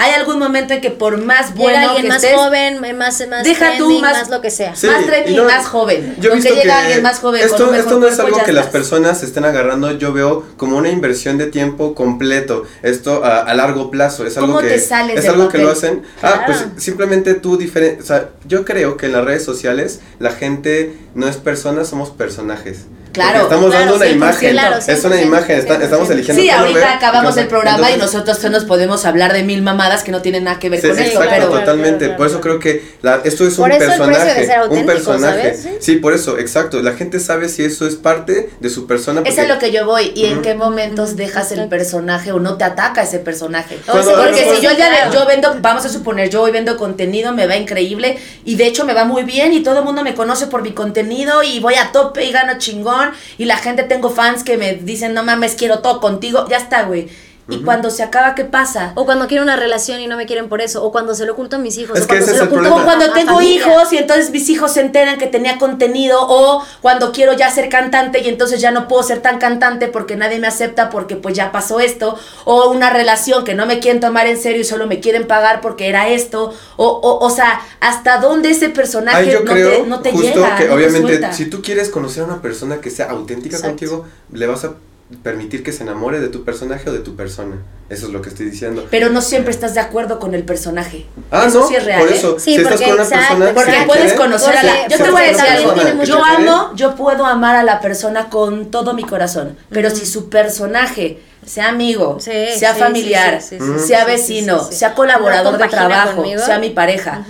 Hay 0.00 0.12
algún 0.12 0.38
momento 0.38 0.74
en 0.74 0.80
que 0.80 0.90
por 0.92 1.18
más 1.18 1.48
Llega 1.48 1.60
bueno 1.60 1.78
alguien 1.88 2.02
que 2.02 2.08
más 2.08 2.22
estés, 2.22 2.36
joven, 2.38 2.80
más, 2.96 3.20
más 3.28 3.42
Deja 3.42 3.66
tú, 3.72 3.86
trending, 3.88 4.00
más- 4.00 4.12
más, 4.20 4.30
lo 4.30 4.40
que 4.40 4.50
sea. 4.52 4.76
Sí, 4.76 4.86
más 4.86 5.04
no- 5.34 5.44
más 5.44 5.66
joven. 5.66 6.14
Yo 6.20 6.28
he 6.28 6.32
Con 6.34 6.40
que 6.40 6.48
visto 6.50 6.62
llega 6.62 6.78
alguien 6.82 7.02
más 7.02 7.18
joven 7.18 7.42
esto, 7.44 7.66
no 7.98 8.06
es 8.06 8.18
algo 8.20 8.42
que 8.44 8.52
las 8.52 8.68
personas 8.68 9.24
estén 9.24 9.44
agarrando, 9.44 9.90
yo 9.98 10.12
veo 10.12 10.44
como 10.56 10.76
una 10.76 10.88
inversión 10.88 11.36
de 11.36 11.46
tiempo 11.48 11.96
completo, 11.96 12.62
esto 12.82 13.24
a, 13.24 13.38
a 13.40 13.54
largo 13.54 13.90
plazo, 13.90 14.24
es 14.24 14.36
algo 14.36 14.48
¿Cómo 14.54 14.60
que 14.60 14.68
te 14.74 14.78
sales 14.80 15.18
es 15.18 15.28
algo 15.28 15.48
que 15.48 15.58
lo 15.58 15.70
hacen. 15.72 16.04
Ah, 16.22 16.44
Claro. 16.44 16.44
pues 16.46 16.82
simplemente 16.82 17.34
tú 17.34 17.56
diferente, 17.58 18.00
o 18.00 18.06
sea, 18.06 18.30
yo 18.46 18.64
creo 18.64 18.96
que 18.96 19.06
en 19.06 19.12
las 19.12 19.24
redes 19.24 19.44
sociales 19.44 19.98
la 20.20 20.30
gente 20.30 20.96
no 21.16 21.26
es 21.26 21.36
persona, 21.38 21.84
somos 21.84 22.10
personajes. 22.10 22.86
Claro, 23.12 23.42
estamos 23.42 23.70
claro, 23.70 23.84
dando 23.84 23.96
una 23.96 24.06
100%, 24.06 24.12
imagen. 24.14 24.50
claro, 24.52 24.76
es 24.76 25.04
una 25.04 25.16
100%, 25.16 25.22
imagen. 25.26 25.58
está- 25.58 25.74
estamos 25.82 26.08
100%. 26.08 26.12
eligiendo. 26.12 26.42
Sí, 26.42 26.50
ahorita 26.50 26.78
ver, 26.78 26.88
acabamos 26.88 27.36
el 27.36 27.46
programa 27.48 27.90
y 27.90 27.96
nosotros 27.96 28.42
nos 28.50 28.64
podemos 28.64 29.04
hablar 29.04 29.32
de 29.32 29.42
mil 29.42 29.62
mamadas 29.62 30.02
que 30.04 30.12
no 30.12 30.22
tienen 30.22 30.44
nada 30.44 30.58
que 30.58 30.68
ver 30.70 30.80
Sí, 30.80 30.88
con 30.88 30.98
exacto, 30.98 31.18
pero 31.30 31.46
Claro, 31.48 31.60
totalmente. 31.60 32.04
claro, 32.06 32.16
Por 32.18 32.26
eso 32.26 32.40
creo 32.40 32.58
que 32.58 32.82
la- 33.02 33.20
esto 33.24 33.46
es 33.46 33.54
Por 33.54 33.66
un 33.70 33.72
eso 33.76 33.86
personaje. 33.86 34.66
un 34.70 34.86
personaje. 34.86 35.56
Sí. 35.80 35.96
Por 35.96 36.12
eso, 36.12 36.38
exacto. 36.38 36.80
La 36.82 36.92
gente 36.92 37.18
sabe 37.20 37.48
si 37.48 37.64
eso 37.64 37.86
es 37.86 37.96
parte 37.96 38.50
de 38.60 38.70
su 38.70 38.86
persona. 38.86 39.22
Eso 39.24 39.42
es 39.42 39.48
lo 39.48 39.58
que 39.58 39.72
yo 39.72 39.84
voy. 39.86 40.12
¿Y 40.14 40.26
en 40.26 40.42
qué 40.42 40.54
momentos 40.54 41.16
dejas 41.16 41.50
el 41.52 41.68
personaje 41.68 42.32
o 42.32 42.38
no 42.40 42.56
te 42.56 42.64
ataca 42.64 43.02
ese 43.02 43.18
personaje? 43.18 43.78
Cuando- 43.86 44.10
Porque 44.14 44.42
cuando- 44.42 44.56
si 44.56 44.62
yo 44.62 44.70
ya 44.72 45.10
yo 45.10 45.26
vendo, 45.26 45.56
vamos 45.60 45.84
a 45.84 45.88
suponer, 45.88 46.30
yo 46.30 46.42
hoy 46.42 46.50
vendo 46.50 46.76
contenido, 46.76 47.32
me 47.32 47.46
va 47.46 47.56
increíble 47.56 48.18
y 48.44 48.56
de 48.56 48.66
hecho 48.66 48.84
me 48.84 48.94
va 48.94 49.04
muy 49.04 49.22
bien 49.22 49.52
y 49.52 49.62
todo 49.62 49.78
el 49.78 49.84
mundo 49.84 50.02
me 50.02 50.14
conoce 50.14 50.46
por 50.46 50.62
mi 50.62 50.72
contenido 50.72 51.42
y 51.42 51.60
voy 51.60 51.74
a 51.74 51.90
tope 51.92 52.24
y 52.24 52.32
gano 52.32 52.58
chingón 52.58 52.97
y 53.36 53.44
la 53.44 53.56
gente 53.56 53.82
tengo 53.82 54.10
fans 54.10 54.44
que 54.44 54.56
me 54.56 54.74
dicen, 54.74 55.14
no 55.14 55.22
mames, 55.22 55.54
quiero 55.54 55.80
todo 55.80 56.00
contigo, 56.00 56.46
ya 56.48 56.56
está, 56.56 56.82
güey. 56.84 57.08
Y 57.50 57.62
cuando 57.62 57.90
se 57.90 58.02
acaba, 58.02 58.34
¿qué 58.34 58.44
pasa? 58.44 58.92
O 58.94 59.06
cuando 59.06 59.26
quiero 59.26 59.42
una 59.42 59.56
relación 59.56 60.00
y 60.00 60.06
no 60.06 60.16
me 60.16 60.26
quieren 60.26 60.48
por 60.50 60.60
eso. 60.60 60.84
O 60.84 60.92
cuando 60.92 61.14
se 61.14 61.24
lo 61.24 61.32
oculto 61.32 61.56
a 61.56 61.58
mis 61.58 61.78
hijos. 61.78 61.96
Es 61.98 62.04
o 62.04 62.06
que 62.06 62.16
cuando 62.18 62.24
ese 62.26 62.34
se 62.34 62.36
es 62.36 62.38
lo 62.38 62.44
el 62.44 62.48
oculto 62.50 62.74
problema. 62.74 62.82
O 62.82 62.84
cuando 62.84 63.12
a 63.12 63.14
tengo 63.14 63.34
familia. 63.36 63.54
hijos 63.54 63.92
y 63.92 63.96
entonces 63.96 64.30
mis 64.30 64.48
hijos 64.50 64.72
se 64.72 64.80
enteran 64.82 65.18
que 65.18 65.26
tenía 65.28 65.58
contenido 65.58 66.18
o 66.20 66.62
cuando 66.82 67.10
quiero 67.12 67.32
ya 67.32 67.50
ser 67.50 67.68
cantante 67.70 68.20
y 68.20 68.28
entonces 68.28 68.60
ya 68.60 68.70
no 68.70 68.86
puedo 68.86 69.02
ser 69.02 69.20
tan 69.22 69.38
cantante 69.38 69.88
porque 69.88 70.16
nadie 70.16 70.38
me 70.38 70.46
acepta 70.46 70.90
porque 70.90 71.16
pues 71.16 71.34
ya 71.34 71.50
pasó 71.50 71.80
esto 71.80 72.18
o 72.44 72.70
una 72.70 72.90
relación 72.90 73.44
que 73.44 73.54
no 73.54 73.64
me 73.66 73.80
quieren 73.80 74.00
tomar 74.00 74.26
en 74.26 74.38
serio 74.38 74.60
y 74.60 74.64
solo 74.64 74.86
me 74.86 75.00
quieren 75.00 75.26
pagar 75.26 75.60
porque 75.60 75.88
era 75.88 76.08
esto 76.08 76.52
o 76.76 76.86
o, 76.86 77.24
o 77.24 77.30
sea, 77.30 77.60
hasta 77.80 78.18
dónde 78.18 78.50
ese 78.50 78.68
personaje 78.68 79.18
Ay, 79.18 79.30
yo 79.32 79.40
no, 79.40 79.52
creo 79.52 79.70
te, 79.70 79.86
no 79.86 80.00
te 80.00 80.12
justo 80.12 80.34
llega, 80.34 80.56
que 80.56 80.64
no 80.64 80.70
te 80.70 80.74
obviamente 80.74 81.32
si 81.32 81.46
tú 81.46 81.62
quieres 81.62 81.88
conocer 81.88 82.24
a 82.24 82.26
una 82.26 82.42
persona 82.42 82.80
que 82.80 82.90
sea 82.90 83.06
auténtica 83.10 83.56
Exacto. 83.56 83.70
contigo, 83.76 84.06
le 84.32 84.46
vas 84.46 84.64
a 84.64 84.74
permitir 85.22 85.62
que 85.62 85.72
se 85.72 85.82
enamore 85.84 86.20
de 86.20 86.28
tu 86.28 86.44
personaje 86.44 86.90
o 86.90 86.92
de 86.92 86.98
tu 86.98 87.16
persona. 87.16 87.56
Eso 87.88 88.06
es 88.08 88.12
lo 88.12 88.20
que 88.20 88.28
estoy 88.28 88.44
diciendo. 88.50 88.86
Pero 88.90 89.08
no 89.08 89.22
siempre 89.22 89.50
estás 89.52 89.72
de 89.74 89.80
acuerdo 89.80 90.18
con 90.18 90.34
el 90.34 90.44
personaje. 90.44 91.06
Ah, 91.30 91.46
eso 91.46 91.60
no, 91.60 91.66
sí 91.68 91.76
es 91.76 91.84
real. 91.84 92.00
por 92.02 92.12
¿eh? 92.12 92.16
eso, 92.16 92.38
Sí, 92.38 92.52
si 92.52 92.56
estás 92.56 92.72
porque 92.74 92.84
con 92.84 92.94
una 92.94 93.02
exacto, 93.04 93.28
persona 93.38 93.54
Porque 93.54 93.72
que 93.72 93.86
puedes 93.86 94.02
quiere, 94.02 94.16
conocer 94.18 94.56
a 94.56 94.62
la. 94.62 94.88
Yo 94.88 94.96
te 94.98 95.10
voy 95.10 95.22
a 95.22 95.26
decir 95.26 95.44
algo. 95.48 96.02
Yo 96.04 96.22
amo, 96.24 96.72
yo 96.74 96.94
puedo 96.94 97.24
amar 97.24 97.56
a 97.56 97.62
la 97.62 97.80
persona 97.80 98.28
con 98.28 98.70
todo 98.70 98.92
mi 98.92 99.04
corazón. 99.04 99.56
Pero 99.70 99.88
si 99.90 100.04
su 100.04 100.28
personaje 100.28 101.20
sea 101.46 101.68
amigo, 101.70 102.18
Sí, 102.20 102.30
sea 102.58 102.74
sí, 102.74 102.80
familiar, 102.80 103.40
sí, 103.40 103.56
sí, 103.58 103.64
sí, 103.64 103.72
sí, 103.80 103.86
sea 103.86 104.04
vecino, 104.04 104.58
sí, 104.60 104.66
sí. 104.72 104.78
sea 104.80 104.94
colaborador 104.94 105.52
No 105.52 105.58
de 105.58 105.64
compagina 105.64 105.88
trabajo, 105.88 106.16
conmigo. 106.16 106.42
sea 106.44 106.58
mi 106.58 106.68
pareja. 106.70 107.24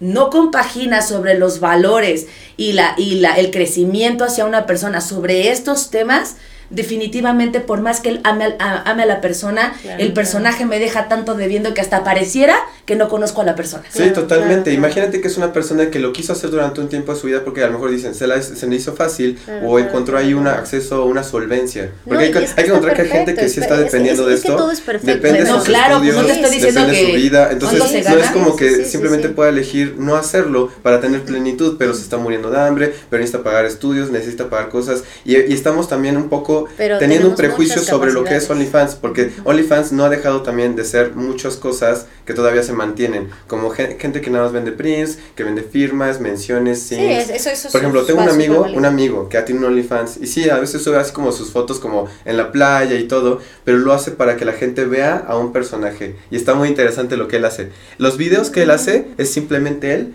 No 0.00 0.28
compagina 0.30 1.00
sobre 1.02 1.38
los 1.38 1.58
valores 1.58 2.26
y 2.58 2.72
la 2.74 2.94
y 2.98 3.16
la 3.20 3.36
el 3.38 3.50
crecimiento 3.50 4.24
hacia 4.24 4.44
una 4.44 4.66
persona 4.66 5.00
sobre 5.00 5.50
estos 5.50 5.90
temas. 5.90 6.36
Definitivamente, 6.70 7.60
por 7.60 7.80
más 7.80 8.00
que 8.00 8.10
él 8.10 8.20
ame, 8.24 8.44
al- 8.44 8.56
a, 8.58 8.90
ame 8.90 9.02
a 9.02 9.06
la 9.06 9.20
persona, 9.20 9.74
Claro, 9.82 10.02
el 10.02 10.12
personaje 10.12 10.64
me 10.64 10.78
deja 10.78 11.08
tanto 11.08 11.34
debiendo 11.34 11.74
que 11.74 11.80
hasta 11.80 12.04
pareciera 12.04 12.56
que 12.86 12.94
no 12.96 13.08
conozco 13.08 13.42
a 13.42 13.44
la 13.44 13.54
persona. 13.54 13.82
Sí, 13.90 13.98
Claro, 13.98 14.12
totalmente. 14.14 14.70
claro, 14.70 14.78
Imagínate 14.78 15.20
que 15.20 15.28
es 15.28 15.36
una 15.36 15.52
persona 15.52 15.90
que 15.90 15.98
lo 15.98 16.12
quiso 16.12 16.32
hacer 16.32 16.50
durante 16.50 16.80
un 16.80 16.88
tiempo 16.88 17.12
de 17.14 17.20
su 17.20 17.26
vida 17.26 17.42
porque 17.44 17.62
a 17.62 17.66
lo 17.66 17.74
mejor 17.74 17.90
dicen, 17.90 18.14
se, 18.14 18.26
la, 18.26 18.40
se 18.40 18.66
le 18.66 18.76
hizo 18.76 18.94
fácil 18.94 19.38
Claro, 19.44 19.66
o 19.66 19.74
claro, 19.74 19.88
encontró 19.88 20.18
ahí 20.18 20.34
un 20.34 20.46
acceso 20.46 21.02
o 21.04 21.06
una 21.06 21.22
solvencia. 21.22 21.90
Porque 22.06 22.24
hay, 22.24 22.30
es 22.30 22.32
que 22.32 22.38
hay 22.38 22.44
que 22.44 22.50
está 22.50 22.62
encontrar 22.62 22.94
que 22.96 23.02
hay 23.02 23.08
gente 23.08 23.34
que 23.34 23.48
sí 23.48 23.58
es- 23.60 23.64
está 23.64 23.74
es- 23.74 23.80
dependiendo 23.84 24.22
es- 24.22 24.28
de 24.28 24.34
es 24.34 24.40
que 24.42 24.48
esto. 24.48 24.58
todo 24.58 24.70
es 24.70 24.80
perfecto. 24.80 25.14
Depende 25.14 25.44
de 25.44 25.50
No, 25.50 25.56
sus 25.58 25.64
claro, 25.64 25.98
pues 25.98 26.08
estudios, 26.10 26.16
no 26.16 26.26
te 26.26 26.32
estoy 26.40 26.50
diciendo 26.56 26.80
depende 26.80 26.98
de 27.00 27.06
que 27.06 27.12
su 27.18 27.22
vida. 27.22 27.48
Entonces, 27.52 28.08
no 28.10 28.18
es 28.18 28.30
como 28.30 28.56
que 28.56 28.68
Sí, 28.70 28.84
sí, 28.84 28.90
simplemente 28.90 29.28
sí. 29.28 29.34
pueda 29.34 29.50
elegir 29.50 29.94
no 29.98 30.16
hacerlo 30.16 30.70
para 30.82 31.00
tener 31.00 31.22
plenitud, 31.22 31.76
pero 31.78 31.94
se 31.94 32.02
está 32.02 32.16
muriendo 32.18 32.50
de 32.50 32.60
hambre, 32.60 32.94
pero 33.10 33.20
necesita 33.20 33.42
pagar 33.42 33.64
estudios, 33.64 34.10
necesita 34.10 34.48
pagar 34.50 34.68
cosas. 34.68 35.02
Y, 35.24 35.36
y 35.36 35.52
estamos 35.52 35.88
también 35.88 36.16
un 36.16 36.28
poco 36.28 36.57
Pero 36.76 36.98
teniendo 36.98 37.28
un 37.28 37.34
prejuicio 37.36 37.80
sobre 37.82 38.12
lo 38.12 38.24
que 38.24 38.36
es. 38.36 38.48
OnlyFans, 38.50 38.94
porque 38.96 39.30
OnlyFans 39.44 39.92
no 39.92 40.04
ha 40.04 40.08
dejado 40.08 40.42
también 40.42 40.74
de 40.76 40.84
ser 40.84 41.14
muchas 41.14 41.56
cosas 41.56 42.06
que 42.24 42.34
todavía 42.34 42.62
se 42.62 42.72
mantienen, 42.72 43.28
como 43.46 43.70
gen- 43.70 43.98
gente 43.98 44.20
que 44.20 44.30
nada 44.30 44.44
más 44.44 44.52
vende 44.52 44.72
prints, 44.72 45.18
que 45.34 45.44
vende 45.44 45.62
firmas, 45.62 46.20
menciones, 46.20 46.80
Sí, 46.80 46.96
eso, 46.96 47.50
eso 47.50 47.68
Por 47.70 47.80
ejemplo, 47.80 48.04
tengo 48.04 48.22
un 48.22 48.28
amigo, 48.28 48.66
un 48.74 48.84
amigo 48.84 49.28
que 49.28 49.40
tiene 49.42 49.60
un 49.60 49.66
OnlyFans 49.72 50.18
y 50.18 50.26
sí, 50.26 50.48
a 50.50 50.58
veces 50.58 50.82
sube 50.82 50.96
así 50.96 51.12
como 51.12 51.32
sus 51.32 51.50
fotos 51.50 51.78
como 51.78 52.08
en 52.24 52.36
la 52.36 52.52
playa 52.52 52.96
y 52.96 53.04
todo, 53.08 53.40
pero 53.64 53.78
lo 53.78 53.92
hace 53.92 54.10
para 54.10 54.36
que 54.36 54.44
la 54.44 54.52
gente 54.52 54.84
vea 54.84 55.16
a 55.26 55.36
un 55.38 55.52
personaje 55.52 56.16
y 56.30 56.36
está 56.36 56.54
muy 56.54 56.68
interesante 56.68 57.16
lo 57.16 57.28
que 57.28 57.36
él 57.36 57.44
hace. 57.44 57.70
Los 57.98 58.16
videos 58.16 58.50
que 58.50 58.62
él 58.62 58.70
hace 58.70 59.08
es 59.18 59.30
simplemente 59.30 59.94
él 59.94 60.14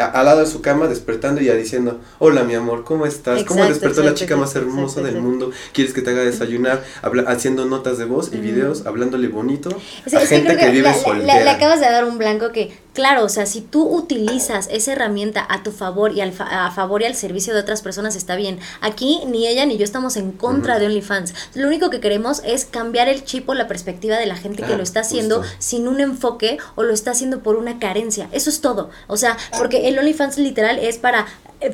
a- 0.00 0.06
al 0.06 0.24
lado 0.26 0.40
de 0.40 0.46
su 0.46 0.60
cama 0.62 0.88
despertando 0.88 1.40
y 1.40 1.44
ya 1.44 1.54
diciendo, 1.54 2.00
hola 2.18 2.42
mi 2.44 2.54
amor, 2.54 2.84
¿cómo 2.84 3.06
estás? 3.06 3.44
¿Cómo 3.44 3.60
Exacto, 3.60 3.68
despertó 3.86 4.02
la 4.02 4.14
chica 4.14 4.36
más 4.36 4.54
hermosa 4.56 5.00
del 5.02 5.20
mundo? 5.20 5.50
¿Quieres 5.72 5.92
que 5.94 6.02
te 6.02 6.10
haga 6.10 6.22
desayunar? 6.22 6.82
Habla- 7.02 7.24
haciendo 7.28 7.66
notas 7.66 7.98
de 7.98 8.04
voz 8.06 8.30
y 8.32 8.38
videos, 8.38 8.86
hablándole 8.86 9.28
bonito 9.28 9.70
a 9.70 10.10
que 10.10 10.26
gente 10.26 10.56
que, 10.56 10.70
vive 10.70 10.88
la- 10.88 10.94
soltera. 10.94 11.44
le 11.44 11.50
acabas 11.50 11.80
de 11.80 11.86
dar 11.86 12.04
un 12.04 12.18
blanco 12.18 12.50
que, 12.52 12.72
claro, 12.92 13.24
o 13.24 13.28
sea, 13.28 13.46
si 13.46 13.60
tú 13.60 13.82
utilizas 13.86 14.68
esa 14.70 14.92
herramienta 14.92 15.46
a 15.48 15.62
tu 15.62 15.72
favor 15.72 16.12
y 16.12 16.20
al 16.20 16.32
fa- 16.32 16.66
a 16.66 16.70
favor 16.70 17.02
y 17.02 17.06
al 17.06 17.14
servicio 17.14 17.54
de 17.54 17.60
otras 17.60 17.82
personas 17.82 18.16
está 18.16 18.36
bien. 18.36 18.58
Aquí 18.80 19.20
ni 19.26 19.46
ella 19.46 19.64
ni 19.66 19.76
yo 19.78 19.84
estamos 19.84 20.16
en 20.16 20.32
contra 20.32 20.78
de 20.78 20.86
OnlyFans. 20.86 21.34
Lo 21.54 21.68
único 21.68 21.90
que 21.90 22.00
queremos 22.00 22.42
es 22.44 22.64
cambiar 22.64 23.08
el 23.08 23.24
chip 23.24 23.48
o 23.48 23.54
la 23.54 23.68
perspectiva 23.68 24.16
de 24.16 24.26
la 24.26 24.36
gente 24.36 24.62
que 24.62 24.74
Ah, 24.74 24.76
lo 24.76 24.82
está 24.82 25.00
haciendo 25.00 25.38
justo. 25.42 25.54
sin 25.58 25.88
un 25.88 26.00
enfoque 26.00 26.58
o 26.74 26.82
lo 26.82 26.92
está 26.92 27.12
haciendo 27.12 27.40
por 27.40 27.56
una 27.56 27.78
carencia. 27.78 28.28
Eso 28.32 28.50
es 28.50 28.60
todo. 28.60 28.90
O 29.06 29.16
sea, 29.16 29.36
porque 29.58 29.88
el 29.88 29.98
OnlyFans 29.98 30.38
literal 30.38 30.78
es 30.78 30.98
para 30.98 31.26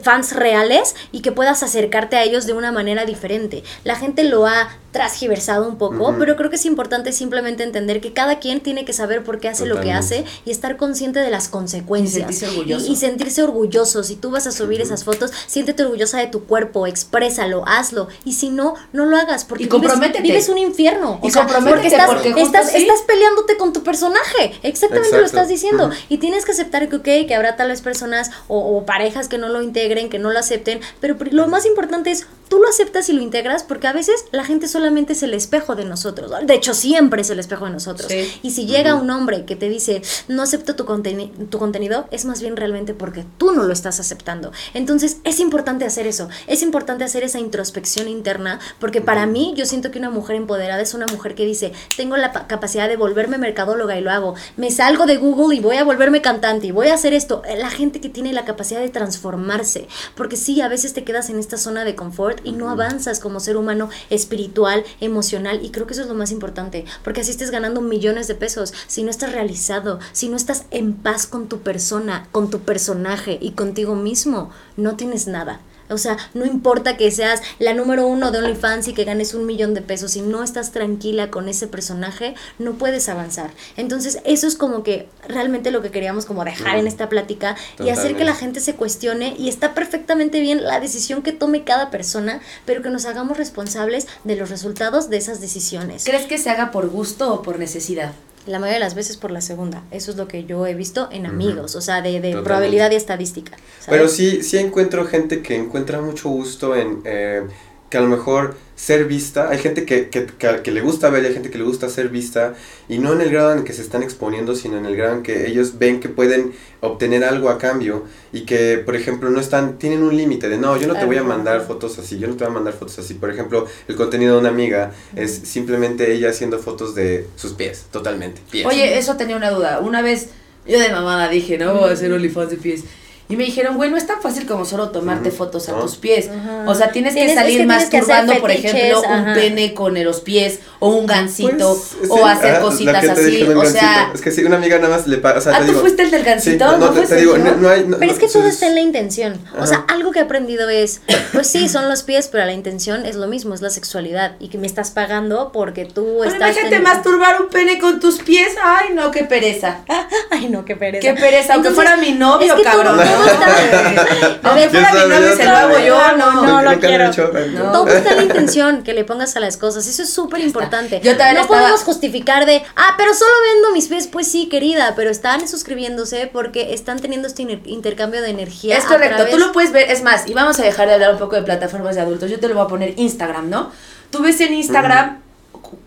fans 0.03 0.32
reales 0.34 0.95
y 1.12 1.20
que 1.20 1.32
puedas 1.32 1.62
acercarte 1.62 2.16
a 2.16 2.22
ellos 2.24 2.47
de 2.47 2.53
una 2.53 2.72
manera 2.72 3.05
diferente. 3.05 3.62
La 3.84 3.97
gente 3.97 4.24
lo 4.24 4.47
ha 4.47 4.68
transgiversado 4.93 5.68
un 5.68 5.76
poco, 5.76 6.09
Ujú. 6.09 6.18
pero 6.18 6.37
creo 6.37 6.49
que 6.49 6.57
es 6.57 6.64
importante 6.64 7.12
simplemente 7.12 7.62
entender 7.62 8.01
que 8.01 8.14
cada 8.14 8.39
quien 8.39 8.61
tiene 8.61 8.87
que 8.87 8.95
saber 8.95 9.22
por 9.24 9.41
qué 9.41 9.49
hace 9.49 9.66
lo 9.66 9.78
que 9.82 9.93
hace 9.93 10.16
Totalmente. 10.20 10.41
y 10.47 10.51
estar 10.51 10.76
consciente 10.78 11.20
de 11.20 11.30
las 11.30 11.49
consecuencias. 11.49 12.30
Y 12.30 12.32
sentirse 12.32 12.47
orgulloso. 12.49 12.87
Y, 12.87 12.93
y 12.93 12.97
sentirse 12.97 13.43
orgulloso. 13.43 14.03
Si 14.03 14.16
tú 14.16 14.30
vas 14.30 14.47
a 14.47 14.53
subir 14.53 14.80
esas 14.80 15.05
fotos, 15.05 15.32
siéntete 15.47 15.82
orgullosa 15.84 16.18
de 16.18 16.28
tu 16.28 16.45
cuerpo, 16.47 16.87
exprésalo, 16.87 17.62
hazlo. 17.66 18.09
Y 18.24 18.32
si 18.32 18.49
no, 18.49 18.74
no 18.95 19.05
lo 19.05 19.16
hagas 19.18 19.45
porque 19.45 19.64
Y 19.64 19.66
vives- 19.66 19.80
comprométete. 19.82 20.22
Vives, 20.22 20.49
un 20.49 20.59
infierno. 20.59 21.20
Y 21.22 21.28
O 21.28 21.30
sea, 21.30 21.43
comprométete, 21.43 21.74
porque 21.76 21.89
estás, 21.89 22.07
porque 22.09 22.41
estás, 22.43 22.70
sí. 22.72 22.78
estás 22.78 23.03
peleándote 23.03 23.57
con 23.59 23.72
tu 23.74 23.82
personaje. 23.82 24.55
Exactamente 24.62 25.11
lo 25.11 25.16
Exacto. 25.22 25.26
estás 25.26 25.49
diciendo. 25.49 25.87
Ujú. 25.89 25.95
Y 26.09 26.18
tienes 26.18 26.47
que 26.47 26.53
aceptar 26.53 26.89
que, 26.89 26.97
ok, 26.97 27.26
que 27.28 27.34
habrá 27.34 27.57
tal 27.57 27.68
vez 27.68 27.82
personas 27.82 28.30
o, 28.49 28.59
o 28.59 28.87
parejas 28.87 29.28
que 29.28 29.37
no 29.37 29.49
lo 29.49 29.61
integren, 29.76 30.08
que 30.08 30.18
no 30.18 30.30
lo 30.32 30.38
acepten. 30.38 30.80
Pero 31.00 31.16
lo 31.30 31.48
más 31.48 31.66
importante 31.66 32.10
es, 32.10 32.26
tú 32.49 32.59
lo 32.59 32.68
aceptas 32.68 33.09
y 33.09 33.12
lo 33.12 33.22
integras 33.22 33.64
porque 33.64 33.86
a 33.86 33.92
veces 33.92 34.24
la 34.32 34.44
gente 34.44 34.68
solamente 34.68 35.12
es 35.14 35.22
el 35.22 35.34
espejo 35.34 35.74
de 35.74 35.84
nosotros. 35.84 36.30
De 36.47 36.55
hecho, 36.55 36.74
siempre 36.74 37.22
es 37.22 37.30
el 37.30 37.38
espejo 37.38 37.64
de 37.66 37.72
nosotros. 37.72 38.09
Sí. 38.11 38.30
Y 38.42 38.51
si 38.53 38.66
llega 38.66 38.94
un 38.94 39.11
hombre 39.11 39.44
que 39.44 39.57
te 39.57 39.68
dice, 39.68 40.03
no 40.28 40.42
acepto 40.42 40.76
tu, 40.76 40.84
conteni- 40.84 41.30
tu 41.49 41.59
contenido, 41.59 42.07
es 42.11 42.24
más 42.24 42.40
bien 42.40 42.57
realmente 42.57 42.94
porque 42.94 43.24
tú 43.38 43.53
no 43.53 43.62
lo 43.64 43.72
estás 43.72 44.01
aceptando. 44.01 44.53
Entonces, 44.74 45.18
es 45.24 45.40
importante 45.40 45.84
hacer 45.84 46.07
eso. 46.07 46.28
Es 46.47 46.62
importante 46.62 47.05
hacer 47.05 47.22
esa 47.24 47.38
introspección 47.38 48.09
interna 48.09 48.61
porque 48.78 49.01
para 49.01 49.26
mí, 49.26 49.55
yo 49.57 49.66
siento 49.66 49.90
que 49.90 49.99
una 49.99 50.11
mujer 50.11 50.36
empoderada 50.36 50.80
es 50.82 50.94
una 50.94 51.07
mujer 51.07 51.34
que 51.34 51.44
dice, 51.44 51.72
tengo 51.97 52.16
la 52.16 52.32
pa- 52.32 52.47
capacidad 52.47 52.88
de 52.88 52.97
volverme 52.97 53.38
mercadóloga 53.38 53.97
y 53.99 54.01
lo 54.01 54.11
hago. 54.11 54.34
Me 54.57 54.70
salgo 54.70 55.07
de 55.07 55.16
Google 55.16 55.57
y 55.57 55.61
voy 55.61 55.76
a 55.76 55.84
volverme 55.84 56.22
cantante 56.22 56.66
y 56.68 56.70
voy 56.72 56.88
a 56.88 56.94
hacer 56.94 57.12
esto. 57.14 57.42
La 57.59 57.70
gente 57.70 58.01
que 58.01 58.09
tiene 58.09 58.32
la 58.32 58.44
capacidad 58.44 58.80
de 58.80 58.88
transformarse. 58.88 59.88
Porque 60.14 60.36
sí, 60.36 60.61
a 60.61 60.68
veces 60.68 60.92
te 60.94 61.05
quedas 61.05 61.30
en 61.30 61.38
esta 61.38 61.57
zona 61.57 61.84
de 61.84 61.94
confort 61.94 62.36
y 62.45 62.53
no 62.53 62.70
avanzas 62.70 63.20
como 63.20 63.41
ser 63.41 63.57
humano 63.57 63.91
espiritual, 64.11 64.84
emocional. 65.01 65.61
Y 65.62 65.70
creo 65.70 65.87
que 65.87 65.93
eso 65.93 66.03
es 66.03 66.09
lo 66.09 66.14
más 66.14 66.30
importante. 66.30 66.84
Porque 67.05 67.20
así 67.20 67.30
estés 67.30 67.51
ganando 67.51 67.80
millones 67.80 68.28
de 68.28 68.34
pesos. 68.34 68.72
Si 68.87 69.03
no 69.03 69.11
estás 69.11 69.32
realizado, 69.32 69.99
si 70.12 70.28
no 70.28 70.37
estás 70.37 70.64
en 70.70 70.95
paz 70.95 71.26
con 71.26 71.49
tu 71.49 71.61
persona, 71.61 72.28
con 72.32 72.51
tu 72.51 72.61
personaje 72.61 73.39
y 73.41 73.53
contigo 73.53 73.95
mismo, 73.95 74.51
no 74.76 74.97
tienes 74.97 75.26
nada. 75.26 75.61
O 75.89 75.99
sea, 75.99 76.16
no 76.34 76.45
importa 76.45 76.97
que 76.97 77.11
seas 77.11 77.43
la 77.59 77.74
número 77.74 78.07
uno 78.07 78.30
de 78.30 78.39
OnlyFans 78.39 78.89
y 78.89 78.95
que 78.95 79.05
ganes 79.05 79.34
un 79.34 79.47
millón 79.47 79.74
de 79.74 79.82
pesos, 79.82 80.12
si 80.12 80.22
no 80.22 80.43
estás 80.43 80.72
tranquila 80.72 81.30
con 81.30 81.49
ese 81.49 81.66
personaje, 81.66 82.34
no 82.59 82.74
puedes 82.74 83.09
avanzar. 83.09 83.51
Entonces, 83.76 84.18
eso 84.24 84.47
es 84.47 84.57
como 84.57 84.82
que 84.82 85.09
realmente 85.28 85.70
lo 85.70 85.82
que 85.82 85.91
queríamos 85.91 86.26
como 86.26 86.45
dejar 86.45 86.76
en 86.76 86.87
esta 86.87 87.09
plática 87.09 87.57
y 87.84 87.91
hacer 87.91 88.16
que 88.16 88.24
la 88.24 88.34
gente 88.34 88.61
se 88.61 88.74
cuestione 88.74 89.34
y 89.39 89.49
está 89.49 89.74
perfectamente 89.74 90.41
bien 90.41 90.64
la 90.64 90.80
decisión 90.80 91.22
que 91.22 91.32
tome 91.32 91.64
cada 91.64 91.91
persona, 91.91 92.41
pero 92.64 92.82
que 92.82 92.91
nos 92.91 93.07
hagamos 93.07 93.37
responsables 93.37 94.07
de 94.24 94.37
los 94.37 94.51
resultados 94.51 95.11
de 95.11 95.16
esas 95.18 95.41
decisiones. 95.41 96.05
¿Crees 96.05 96.26
que 96.26 96.39
se 96.39 96.51
haga 96.51 96.70
por 96.70 96.89
gusto 96.89 97.32
o 97.32 97.43
por 97.43 97.59
necesidad? 97.59 98.12
La 98.47 98.59
mayoría 98.59 98.74
de 98.74 98.84
las 98.84 98.94
veces 98.94 99.16
por 99.16 99.30
la 99.30 99.40
segunda. 99.40 99.82
Eso 99.90 100.11
es 100.11 100.16
lo 100.16 100.28
que 100.28 100.44
yo 100.44 100.66
he 100.66 100.74
visto 100.74 101.09
en 101.11 101.26
amigos, 101.26 101.74
o 101.74 101.80
sea, 101.80 102.01
de, 102.01 102.40
probabilidad 102.44 102.90
y 102.92 102.94
estadística. 102.94 103.57
¿sabes? 103.80 103.86
Pero 103.88 104.09
sí, 104.09 104.42
sí 104.42 104.59
encuentro 104.59 105.05
gente 105.05 105.42
que 105.42 105.57
encuentra 105.57 106.01
mucho 106.01 106.28
gusto 106.28 106.76
en, 106.76 107.03
eh, 107.05 107.42
que 107.91 107.99
a 107.99 108.01
lo 108.01 108.09
mejor 108.09 108.57
ser 108.74 109.07
vista, 109.07 109.49
hay 109.49 109.59
gente 109.59 109.87
que, 109.87 110.11
que, 110.11 110.26
que, 110.26 110.61
que 110.62 110.70
le 110.70 110.82
gusta 110.82 111.09
ver 111.09 111.24
y 111.24 111.28
hay 111.28 111.32
gente 111.32 111.51
que 111.51 111.57
le 111.57 111.64
gusta 111.64 111.89
ser 111.89 112.11
vista, 112.11 112.55
y 112.89 112.99
no 112.99 113.14
en 113.14 113.22
el 113.22 113.30
grado 113.30 113.53
en 113.53 113.64
que 113.64 113.72
se 113.72 113.80
están 113.80 114.03
exponiendo, 114.03 114.55
sino 114.55 114.76
en 114.76 114.84
el 114.84 114.97
grado 114.97 115.16
en 115.16 115.22
que 115.22 115.47
ellos 115.47 115.78
ven 115.78 115.99
que 115.99 116.11
pueden 116.11 116.53
obtener 116.80 117.24
algo 117.24 117.49
a 117.49 117.59
cambio 117.59 118.05
y 118.32 118.43
que, 118.43 118.76
por 118.84 118.95
ejemplo, 118.95 119.30
no 119.30 119.41
están, 119.41 119.78
tienen 119.78 120.03
un 120.03 120.16
límite 120.16 120.49
de, 120.49 120.59
no, 120.59 120.76
yo 120.76 120.87
no 120.89 120.95
te 120.95 121.07
voy 121.07 121.16
a 121.16 121.22
mandar 121.22 121.66
fotos 121.66 121.99
así, 121.99 122.18
yo 122.18 122.28
no 122.28 122.34
te 122.34 122.45
voy 122.45 122.51
a 122.51 122.55
mandar 122.55 122.74
fotos 122.74 122.99
así. 122.99 123.14
Por 123.14 123.30
ejemplo, 123.30 123.66
el 123.89 123.97
contenido 123.97 124.34
de 124.34 124.41
una 124.41 124.51
amiga 124.51 124.93
es 125.14 125.32
simplemente 125.45 126.12
ella 126.12 126.30
haciendo 126.30 126.59
fotos 126.59 126.95
de 126.95 127.28
sus 127.37 127.55
pies, 127.55 127.87
totalmente, 127.91 128.43
pies. 128.51 128.66
Oye, 128.66 128.99
eso 128.99 129.16
tenía 129.16 129.37
una 129.37 129.51
duda. 129.51 129.80
Una 129.80 130.03
vez 130.03 130.28
yo 130.66 130.78
de 130.78 130.91
mamada 130.91 131.28
dije, 131.28 131.57
no 131.59 131.74
voy 131.74 131.91
a 131.91 131.93
hacer 131.93 132.12
OnlyFans 132.12 132.51
de 132.51 132.57
pies. 132.57 132.84
Y 133.28 133.36
me 133.36 133.44
dijeron, 133.44 133.76
güey, 133.76 133.90
no 133.90 133.96
es 133.96 134.06
tan 134.06 134.22
fácil 134.22 134.46
como 134.46 134.64
solo 134.64 134.90
tomarte 134.90 135.30
fotos 135.32 135.68
a 135.68 135.80
tus 135.80 135.96
pies. 135.96 136.30
O 136.66 136.74
sea, 136.74 136.92
tienes, 136.92 137.14
Tienes- 137.14 137.26
que 137.28 137.32
es 137.32 137.38
salir 137.38 137.56
que 137.56 137.62
que 137.62 137.66
masturbando, 137.66 138.34
por 138.40 138.50
ejemplo, 138.50 139.02
un 139.02 139.34
pene 139.34 139.74
con 139.74 139.94
los 140.04 140.20
pies 140.20 140.60
o 140.78 140.90
un 140.90 141.06
gancito 141.06 141.82
Pues, 141.98 142.10
o 142.10 142.16
sí, 142.18 142.22
hacer 142.24 142.54
ah, 142.56 142.60
cositas 142.60 143.00
que 143.00 143.06
te 143.08 143.12
así. 143.12 143.42
O 143.42 143.48
gancito. 143.58 143.78
sea, 143.80 144.10
es 144.14 144.20
que 144.20 144.30
sí, 144.30 144.44
una 144.44 144.56
amiga 144.56 144.78
nada 144.78 144.96
más 144.96 145.06
le 145.06 145.16
pasa, 145.18 145.38
o 145.38 145.40
sea, 145.40 145.56
ah, 145.56 145.60
tú 145.60 145.66
digo, 145.66 145.80
fuiste 145.80 146.02
el 146.02 146.10
del 146.10 146.20
sí, 146.20 146.26
gancito, 146.26 146.78
no, 146.78 146.78
¿no, 146.78 146.90
te, 146.92 147.16
digo, 147.16 147.36
no, 147.38 147.56
no 147.56 147.68
hay, 147.68 147.84
no- 147.86 147.98
Pero 147.98 148.12
es 148.12 148.18
que 148.18 148.28
todo 148.28 148.46
está 148.46 148.66
en 148.68 148.74
la 148.74 148.80
intención. 148.80 149.40
O 149.58 149.66
sea, 149.66 149.84
algo 149.88 150.12
que 150.12 150.20
he 150.20 150.22
aprendido 150.22 150.68
es, 150.68 151.00
pues 151.32 151.46
sí, 151.48 151.68
son 151.68 151.88
los 151.88 152.02
pies, 152.04 152.28
pero 152.30 152.44
la 152.44 152.52
intención 152.52 153.06
es 153.06 153.16
lo 153.16 153.26
mismo, 153.26 153.54
es 153.54 153.60
la 153.62 153.70
sexualidad. 153.70 154.36
Y 154.38 154.48
que 154.48 154.58
me 154.58 154.66
estás 154.66 154.90
pagando 154.90 155.50
porque 155.52 155.84
tú 155.84 156.18
Pero 156.20 156.32
estás... 156.32 156.50
imagínate 156.56 156.80
masturbar 156.80 157.40
un 157.42 157.48
pene 157.48 157.78
con 157.80 157.98
tus 157.98 158.18
pies. 158.18 158.54
Ay, 158.62 158.90
no, 158.94 159.10
qué 159.10 159.24
pereza. 159.24 159.78
Ay, 160.30 160.48
no, 160.48 160.64
qué 160.64 160.76
pereza. 160.76 161.00
Qué 161.00 161.14
pereza, 161.20 161.54
aunque 161.54 161.70
fuera 161.70 161.96
mi 161.96 162.12
novio, 162.12 162.54
cabrón. 162.62 163.00
Todo 163.16 163.26
está- 163.30 164.38
Aunque 164.42 164.68
fuera 164.70 164.92
mi 164.92 165.36
se 165.36 165.44
lo 165.44 165.56
hago 165.56 165.78
yo, 165.78 166.16
no. 166.16 166.62
No, 166.62 166.72
he 166.72 166.78
quiero. 166.78 167.10
No. 167.52 167.72
Todo 167.72 167.88
está 167.88 168.14
la 168.14 168.22
intención 168.22 168.82
que 168.82 168.94
le 168.94 169.04
pongas 169.04 169.36
a 169.36 169.40
las 169.40 169.56
cosas. 169.56 169.86
Eso 169.86 170.02
es 170.02 170.12
súper 170.12 170.40
importante. 170.40 171.00
Yo 171.02 171.16
también 171.16 171.36
no 171.36 171.40
estaba- 171.42 171.60
podemos 171.60 171.82
justificar 171.82 172.46
de, 172.46 172.62
ah, 172.76 172.94
pero 172.96 173.14
solo 173.14 173.30
vendo 173.54 173.72
mis 173.72 173.88
pies. 173.88 174.06
Pues 174.06 174.28
sí, 174.30 174.48
querida, 174.48 174.94
pero 174.96 175.10
están 175.10 175.46
suscribiéndose 175.48 176.28
porque 176.32 176.72
están 176.74 176.98
teniendo 176.98 177.28
este 177.28 177.42
inter- 177.42 177.60
intercambio 177.66 178.22
de 178.22 178.30
energía. 178.30 178.76
Es 178.76 178.84
a 178.84 178.88
correcto, 178.88 179.16
través- 179.16 179.32
tú 179.34 179.38
lo 179.38 179.52
puedes 179.52 179.72
ver, 179.72 179.90
es 179.90 180.02
más, 180.02 180.26
y 180.28 180.34
vamos 180.34 180.58
a 180.58 180.62
dejar 180.62 180.88
de 180.88 180.94
hablar 180.94 181.12
un 181.12 181.18
poco 181.18 181.36
de 181.36 181.42
plataformas 181.42 181.94
de 181.96 182.02
adultos, 182.02 182.30
yo 182.30 182.38
te 182.40 182.48
lo 182.48 182.54
voy 182.54 182.64
a 182.64 182.68
poner 182.68 182.94
Instagram, 182.96 183.50
¿no? 183.50 183.70
Tú 184.10 184.22
ves 184.22 184.40
en 184.40 184.54
Instagram 184.54 185.20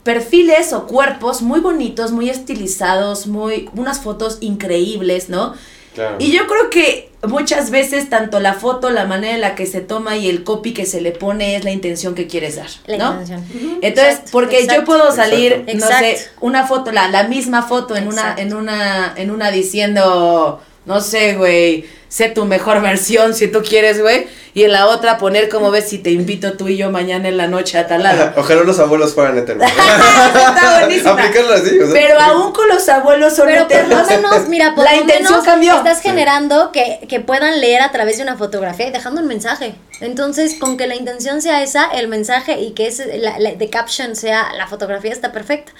perfiles 0.04 0.74
o 0.74 0.88
cuerpos 0.88 1.42
muy 1.42 1.60
bonitos, 1.60 2.12
muy 2.12 2.30
estilizados, 2.30 3.28
muy 3.28 3.70
unas 3.76 4.00
fotos 4.00 4.38
increíbles, 4.42 5.30
¿no? 5.30 5.54
Claro. 5.94 6.16
Y 6.20 6.32
yo 6.32 6.46
creo 6.48 6.70
que 6.70 7.10
muchas 7.28 7.72
veces 7.72 8.10
tanto 8.10 8.40
la 8.40 8.54
foto, 8.54 8.90
la 8.92 9.06
manera 9.06 9.34
en 9.36 9.42
la 9.42 9.56
que 9.56 9.66
se 9.66 9.82
toma 9.82 10.16
y 10.18 10.30
el 10.30 10.44
copy 10.44 10.74
que 10.74 10.86
se 10.86 11.02
le 11.02 11.12
pone 11.12 11.56
es 11.56 11.64
la 11.64 11.72
intención 11.72 12.16
que 12.16 12.28
quieres 12.28 12.56
dar, 12.56 12.70
La 12.86 12.98
¿no? 12.98 13.12
intención. 13.22 13.44
Entonces, 13.82 14.14
Exacto, 14.14 14.32
porque 14.32 14.68
yo 14.68 14.86
puedo 14.86 15.12
salir, 15.12 15.66
Exacto. 15.68 15.78
no 15.78 16.00
sé, 16.00 16.28
una 16.42 16.68
foto, 16.68 16.92
la, 16.92 17.10
la 17.10 17.24
misma 17.24 17.64
foto 17.64 17.96
en 17.96 18.08
una, 18.08 18.36
en 18.38 18.54
una, 18.54 19.14
en 19.18 19.32
una 19.32 19.52
diciendo, 19.52 20.62
no 20.86 21.02
sé, 21.02 21.36
güey, 21.36 21.86
sé 22.10 22.28
tu 22.30 22.44
mejor 22.46 22.82
versión 22.82 23.34
si 23.34 23.48
tú 23.48 23.62
quieres, 23.64 24.02
güey, 24.02 24.28
y 24.54 24.64
en 24.64 24.74
la 24.74 24.88
otra 24.88 25.18
poner 25.18 25.48
como 25.48 25.72
ves 25.72 25.88
si 25.88 26.00
te 26.00 26.10
invito 26.12 26.54
tú 26.58 26.68
y 26.68 26.76
yo 26.76 26.90
mañana 26.92 27.30
en 27.30 27.38
la 27.38 27.48
noche 27.48 27.78
a 27.78 27.88
tal 27.88 28.04
lado. 28.04 28.34
Ojalá 28.38 28.64
los 28.64 28.80
abuelos 28.80 29.14
fueran 29.14 29.38
eternos. 29.38 29.70
Está 29.72 30.80
buenísima. 30.80 31.12
Aplicarlo 31.12 31.54
así. 31.54 31.80
o 31.80 31.86
sea. 31.86 31.94
Pero 31.94 32.20
aún 32.20 32.52
con 32.52 32.68
los 32.68 32.90
abuelos 32.90 33.36
son 33.36 33.46
Pero 33.48 33.68
por 33.68 33.72
lo 33.76 33.80
eternos. 33.80 34.08
menos, 34.10 34.48
mira, 34.50 34.74
por 34.76 34.84
la 34.84 34.94
lo 34.96 35.02
intención 35.02 35.32
menos 35.34 35.46
cambió. 35.46 35.78
estás 35.78 36.02
generando 36.02 36.72
que, 36.72 37.00
que 37.08 37.20
puedan 37.20 37.62
leer 37.62 37.82
a 37.82 37.92
través 37.92 38.18
de 38.18 38.24
una 38.24 38.36
fotografía 38.38 38.88
y 38.88 38.92
dejando 38.92 39.22
un 39.22 39.28
mensaje. 39.28 39.76
Entonces, 40.02 40.56
con 40.60 40.78
que 40.78 40.88
la 40.88 40.96
intención 40.96 41.42
sea 41.42 41.62
esa, 41.62 41.88
el 41.88 42.08
mensaje 42.08 42.60
y 42.60 42.72
que 42.72 42.88
ese, 42.88 43.18
la, 43.18 43.38
la- 43.40 43.56
de 43.56 43.70
caption 43.70 44.16
sea 44.16 44.54
la 44.58 44.68
fotografía 44.68 45.12
está 45.12 45.32
perfecta. 45.32 45.72